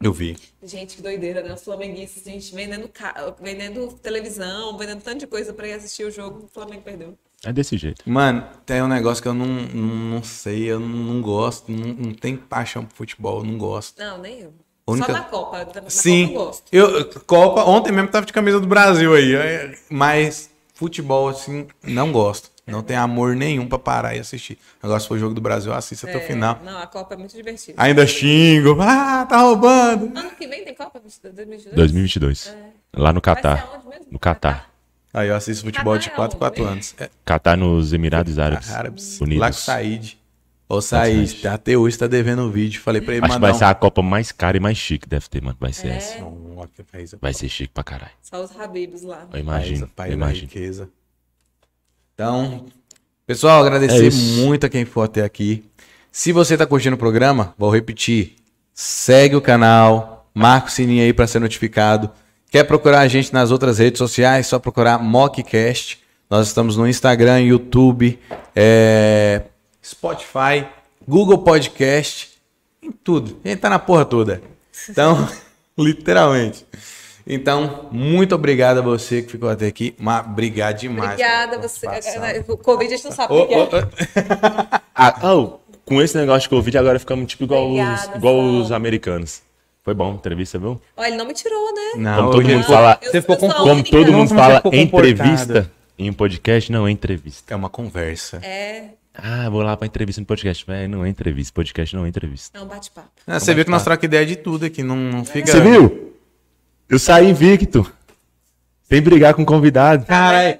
Eu 0.00 0.12
vi. 0.12 0.36
Gente, 0.62 0.96
que 0.96 1.02
doideira, 1.02 1.42
né? 1.42 1.52
Os 1.52 1.62
flamenguistas, 1.64 2.22
gente, 2.22 2.54
vendendo, 2.54 2.88
ca... 2.88 3.34
vendendo 3.40 3.88
televisão, 4.00 4.76
vendendo 4.78 5.00
tanto 5.02 5.18
de 5.18 5.26
coisa 5.26 5.52
pra 5.52 5.66
ir 5.66 5.72
assistir 5.72 6.04
o 6.04 6.10
jogo, 6.10 6.44
o 6.44 6.48
Flamengo 6.48 6.82
perdeu. 6.82 7.18
É 7.44 7.52
desse 7.52 7.76
jeito. 7.76 8.08
Mano, 8.08 8.44
tem 8.64 8.80
um 8.82 8.86
negócio 8.88 9.20
que 9.22 9.28
eu 9.28 9.34
não, 9.34 9.46
não, 9.46 9.94
não 10.14 10.22
sei, 10.22 10.64
eu 10.70 10.78
não, 10.78 11.20
gosto, 11.20 11.70
não, 11.72 11.88
não 11.94 12.12
tenho 12.14 12.38
paixão 12.38 12.84
pro 12.84 12.96
futebol, 12.96 13.38
eu 13.38 13.44
não 13.44 13.58
gosto. 13.58 13.98
Não, 13.98 14.18
nem 14.18 14.40
eu. 14.40 14.52
única- 14.86 15.06
Só 15.06 15.12
na 15.12 15.24
Copa. 15.24 15.64
Na 15.82 15.90
Sim. 15.90 16.28
Copa 16.28 16.38
eu 16.38 16.44
gosto. 16.46 16.62
Eu, 16.72 17.20
Copa, 17.26 17.64
ontem 17.64 17.92
mesmo 17.92 18.08
tava 18.08 18.26
de 18.26 18.32
camisa 18.32 18.60
do 18.60 18.66
Brasil 18.68 19.14
aí. 19.14 19.34
é, 19.34 19.76
Mas 19.90 20.48
futebol, 20.74 21.28
assim, 21.28 21.66
não 21.82 22.12
gosto. 22.12 22.50
Não 22.68 22.82
tem 22.82 22.96
amor 22.96 23.34
nenhum 23.34 23.66
pra 23.66 23.78
parar 23.78 24.14
e 24.14 24.18
assistir. 24.18 24.58
Agora, 24.82 25.00
se 25.00 25.08
for 25.08 25.18
jogo 25.18 25.34
do 25.34 25.40
Brasil, 25.40 25.72
eu 25.72 25.76
assisto 25.76 26.06
até 26.06 26.16
o 26.18 26.20
É, 26.20 26.26
final. 26.26 26.60
Não, 26.64 26.78
a 26.78 26.86
Copa 26.86 27.14
é 27.14 27.16
muito 27.16 27.34
divertida. 27.34 27.80
Ainda 27.82 28.06
xingo. 28.06 28.76
Ah, 28.80 29.26
tá 29.26 29.38
roubando. 29.38 30.16
Ano 30.16 30.30
que 30.32 30.46
vem 30.46 30.64
tem 30.64 30.74
Copa? 30.74 31.00
2022? 31.00 31.74
2022. 31.74 32.56
Lá 32.94 33.12
no 33.12 33.20
Catar. 33.20 33.82
No 34.10 34.18
Catar. 34.18 34.68
Aí 35.12 35.28
eu 35.28 35.34
assisto 35.34 35.64
futebol 35.64 35.96
de 35.98 36.10
Catar 36.10 36.14
é 36.14 36.16
4 36.16 36.36
em 36.36 36.38
4 36.38 36.62
onde? 36.62 36.72
anos. 36.72 36.94
É, 36.98 37.10
Catar 37.24 37.56
nos 37.56 37.92
Emirados 37.92 38.38
Árabes, 38.38 38.70
Árabes. 38.70 39.20
Unidos. 39.20 39.40
Lá 39.40 39.46
com 39.50 39.56
o 39.56 39.60
Said. 39.60 40.18
Ô, 40.68 40.80
Said, 40.82 41.46
até 41.46 41.76
hoje 41.78 41.96
tá 41.96 42.06
devendo 42.06 42.42
um 42.42 42.50
vídeo. 42.50 42.78
Falei 42.82 43.00
pra 43.00 43.14
ele 43.14 43.24
Acho 43.24 43.32
que 43.32 43.34
mandar 43.40 43.48
vai 43.52 43.58
ser 43.58 43.64
a 43.64 43.74
Copa 43.74 44.02
mais 44.02 44.30
cara 44.32 44.58
e 44.58 44.60
mais 44.60 44.76
chique, 44.76 45.08
deve 45.08 45.26
ter, 45.28 45.40
mano. 45.42 45.56
Vai 45.58 45.72
ser 45.72 45.88
É. 45.88 45.96
essa. 45.96 46.18
Não, 46.18 46.66
que 46.74 46.82
é 46.82 47.06
Vai 47.20 47.32
ser 47.32 47.48
chique 47.48 47.72
pra 47.72 47.82
caralho. 47.82 48.12
Só 48.20 48.42
os 48.44 48.54
Habibs 48.54 49.02
lá. 49.02 49.26
Eu 49.32 49.40
imagino. 49.40 49.88
País, 49.88 50.10
eu 50.10 50.16
imagino. 50.18 50.46
riqueza. 50.46 50.90
Então, 52.20 52.64
pessoal, 53.24 53.62
É 53.62 53.68
agradecer 53.68 54.08
isso. 54.08 54.40
muito 54.40 54.66
a 54.66 54.68
quem 54.68 54.84
for 54.84 55.02
até 55.02 55.22
aqui. 55.22 55.64
Se 56.10 56.32
você 56.32 56.56
tá 56.56 56.66
curtindo 56.66 56.96
o 56.96 56.98
programa, 56.98 57.54
vou 57.56 57.70
repetir. 57.70 58.34
Segue 58.74 59.36
o 59.36 59.40
canal, 59.40 60.28
marca 60.34 60.66
o 60.66 60.70
sininho 60.70 61.04
aí 61.04 61.12
para 61.12 61.28
ser 61.28 61.38
notificado. 61.38 62.10
Quer 62.50 62.64
procurar 62.64 63.02
a 63.02 63.06
gente 63.06 63.32
nas 63.32 63.52
outras 63.52 63.78
redes 63.78 63.98
sociais? 63.98 64.48
Só 64.48 64.58
procurar 64.58 64.98
Mockcast. 64.98 66.00
Nós 66.28 66.48
estamos 66.48 66.76
no 66.76 66.88
Instagram, 66.88 67.40
YouTube, 67.42 68.18
é, 68.52 69.42
Spotify, 69.80 70.66
Google 71.06 71.38
Podcast, 71.38 72.30
em 72.82 72.90
tudo. 72.90 73.38
A 73.44 73.48
gente 73.48 73.60
tá 73.60 73.70
na 73.70 73.78
porra 73.78 74.04
toda. 74.04 74.42
Então, 74.90 75.28
literalmente. 75.78 76.66
Então, 77.30 77.88
muito 77.92 78.34
obrigado 78.34 78.78
a 78.78 78.80
você 78.80 79.20
que 79.20 79.30
ficou 79.32 79.50
até 79.50 79.66
aqui. 79.66 79.94
Mas 79.98 80.24
obrigado 80.24 80.78
demais. 80.78 81.10
Obrigada, 81.12 81.58
você. 81.58 81.86
O 82.48 82.56
Covid 82.56 82.94
a 82.94 82.96
gente 82.96 83.04
não 83.04 83.12
sabe 83.12 83.34
o 83.34 83.46
que 83.46 83.54
é. 83.54 83.68
Ah, 85.00 85.32
oh, 85.32 85.58
com 85.84 86.02
esse 86.02 86.16
negócio 86.16 86.42
de 86.42 86.48
Covid, 86.48 86.76
agora 86.78 86.98
ficamos 86.98 87.26
tipo 87.28 87.44
igual, 87.44 87.66
os, 87.70 87.78
Obrigada, 87.78 88.16
igual 88.18 88.34
Sal. 88.36 88.44
os 88.62 88.72
americanos. 88.72 89.42
Foi 89.84 89.94
bom 89.94 90.10
a 90.10 90.14
entrevista, 90.14 90.58
viu? 90.58 90.80
Ó, 90.96 91.04
ele 91.04 91.16
não 91.16 91.24
me 91.26 91.32
tirou, 91.34 91.72
né? 91.72 91.92
Não, 91.96 92.16
Como 92.16 92.30
todo 92.32 92.48
mundo 92.48 92.64
fala- 92.64 92.98
Eu- 93.00 93.12
eu 93.12 93.22
Como 93.22 93.84
todo 93.84 94.12
mundo 94.12 94.28
fala 94.34 94.62
entrevista, 94.72 95.70
em 95.98 96.10
um 96.10 96.12
podcast 96.12 96.72
não 96.72 96.86
é 96.86 96.90
entrevista. 96.90 97.54
É 97.54 97.56
uma 97.56 97.68
conversa. 97.68 98.38
É, 98.42 98.86
Ah, 99.14 99.48
vou 99.50 99.62
lá 99.62 99.76
pra 99.76 99.86
entrevista 99.86 100.20
no 100.20 100.26
podcast. 100.26 100.64
É, 100.68 100.86
não 100.88 101.04
é 101.04 101.08
entrevista. 101.08 101.52
Podcast 101.54 101.94
não 101.96 102.04
é 102.04 102.08
entrevista. 102.08 102.58
é 102.58 102.62
um 102.62 102.66
bate-papo. 102.66 103.08
Ah, 103.26 103.38
você 103.40 103.54
viu 103.54 103.64
que 103.64 103.70
nós 103.70 103.82
trocamos 103.82 104.04
ideia 104.04 104.24
de 104.26 104.36
tudo 104.36 104.64
aqui, 104.66 104.82
não, 104.82 104.96
não 104.96 105.24
fica... 105.24 105.50
Você 105.50 105.60
viu? 105.60 106.12
Eu 106.88 106.98
saí 106.98 107.28
invicto. 107.28 107.90
Sem 108.84 109.02
brigar 109.02 109.34
com 109.34 109.44
convidado. 109.44 110.06
Caralho. 110.06 110.58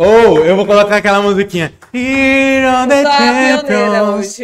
Não, 0.00 0.06
Ou 0.06 0.44
eu 0.46 0.56
vou 0.56 0.64
colocar 0.64 0.96
aquela 0.96 1.20
musiquinha. 1.20 1.70
Here 1.92 2.64
on 2.66 2.88
the 2.88 3.02
champions. 3.04 4.38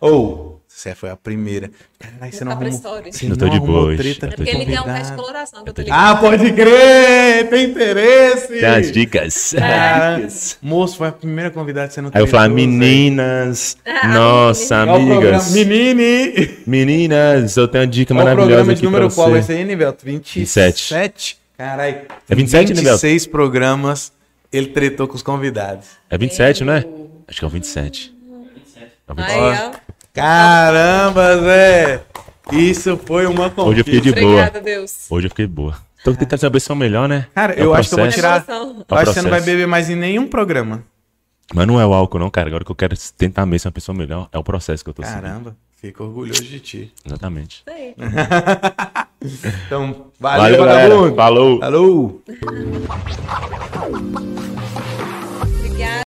Ou, 0.00 0.60
você 0.68 0.94
foi 0.94 1.08
a 1.08 1.16
primeira. 1.16 1.70
Caralho, 1.98 2.30
você 2.32 2.44
não 2.44 2.52
Tá 2.52 2.58
pra 2.58 2.66
arrumou, 2.68 2.76
história. 2.76 3.10
você 3.12 3.24
Eu 3.24 3.28
não 3.30 3.36
tô 3.36 3.48
de 3.48 3.58
boa 3.58 3.80
hoje. 3.86 4.18
É 4.22 4.26
É 4.26 4.28
porque 4.28 4.50
ele 4.50 4.66
quer 4.66 4.80
um 4.82 4.84
teste 4.84 5.10
de 5.12 5.16
coloração, 5.16 5.64
que 5.64 5.70
eu 5.70 5.74
tô 5.74 5.80
ligado. 5.80 5.98
Ah, 5.98 6.16
pode 6.16 6.52
crer! 6.52 7.48
Tem 7.48 7.70
interesse! 7.70 8.48
Tem 8.48 8.64
as 8.66 8.92
dicas. 8.92 9.54
Cara, 9.56 10.28
moço, 10.60 10.98
foi 10.98 11.08
a 11.08 11.12
primeira 11.12 11.50
convidada 11.50 11.88
que 11.88 11.94
você 11.94 12.02
não 12.02 12.10
Aí 12.12 12.20
eu 12.20 12.26
falo, 12.26 12.52
meninas, 12.52 13.78
Ah, 13.86 14.08
nossa, 14.12 14.82
o 14.82 14.86
programa? 14.86 15.14
amigas, 15.14 15.52
Menine! 15.52 16.58
meninas, 16.66 17.56
eu 17.56 17.66
tenho 17.66 17.84
uma 17.84 17.90
dica 17.90 18.12
Qual 18.12 18.20
o 18.20 18.24
maravilhosa 18.24 18.48
programa 18.50 18.72
aqui 18.72 18.80
de 18.80 18.84
número 18.86 19.06
pra 19.06 19.14
qual 19.14 19.30
vai 19.30 19.40
você. 19.40 19.52
ser 19.54 19.58
aí, 19.60 19.64
Nivelto? 19.64 20.04
27? 20.04 20.94
27. 20.94 21.38
Caralho. 21.56 21.96
É 22.28 22.34
27, 22.34 22.74
Nivelto? 22.74 23.00
26 23.00 23.26
programas 23.26 24.12
ele 24.56 24.68
tretou 24.68 25.06
com 25.08 25.14
os 25.14 25.22
convidados. 25.22 25.88
É 26.08 26.16
27, 26.18 26.64
não 26.64 26.72
é? 26.72 26.84
Acho 27.28 27.38
que 27.40 27.44
é 27.44 27.48
o 27.48 27.50
27. 27.50 28.14
É 29.08 29.12
o 29.12 29.14
27. 29.14 29.38
Aí, 29.40 29.68
ó. 29.68 29.86
Caramba, 30.12 31.38
Zé! 31.40 32.02
Isso 32.52 32.96
foi 33.04 33.26
uma 33.26 33.50
conquista. 33.50 33.62
Hoje 33.62 33.80
eu 33.80 33.84
fiquei 33.84 34.00
de 34.00 34.12
boa. 34.12 34.24
Obrigada, 34.32 34.60
Deus. 34.60 35.06
Hoje 35.10 35.26
eu 35.26 35.30
fiquei 35.30 35.46
boa. 35.46 35.76
Tô 36.04 36.14
tentando 36.14 36.38
saber 36.38 36.60
se 36.60 36.70
é 36.70 36.74
o 36.74 36.76
melhor, 36.76 37.08
né? 37.08 37.26
Cara, 37.34 37.54
É 37.54 37.62
eu 37.62 37.74
acho 37.74 37.88
que 37.88 37.94
eu 37.96 37.98
vou 37.98 38.08
tirar. 38.08 38.44
Eu 38.48 38.96
acho 38.96 39.06
que 39.06 39.14
você 39.14 39.22
não 39.22 39.30
vai 39.30 39.40
beber 39.40 39.66
mais 39.66 39.90
em 39.90 39.96
nenhum 39.96 40.28
programa. 40.28 40.84
Mas 41.52 41.66
não 41.66 41.80
é 41.80 41.86
o 41.86 41.92
álcool, 41.92 42.18
não, 42.18 42.30
cara. 42.30 42.48
Agora 42.48 42.64
que 42.64 42.70
eu 42.70 42.76
quero 42.76 42.94
tentar 43.16 43.44
mesmo 43.46 43.62
ser 43.62 43.68
uma 43.68 43.72
pessoa 43.72 43.96
melhor, 43.96 44.28
é 44.32 44.38
o 44.38 44.44
processo 44.44 44.84
que 44.84 44.90
eu 44.90 44.94
tô 44.94 45.02
seguindo. 45.02 45.56
Fico 45.76 46.04
orgulhoso 46.04 46.42
de 46.42 46.60
ti. 46.60 46.92
Exatamente. 47.04 47.62
Então, 49.66 50.12
valeu, 50.20 50.58
valeu 50.58 50.64
galera. 50.64 51.14
Falou. 51.14 51.58
Falou. 51.58 52.22
Obrigada. 55.58 56.04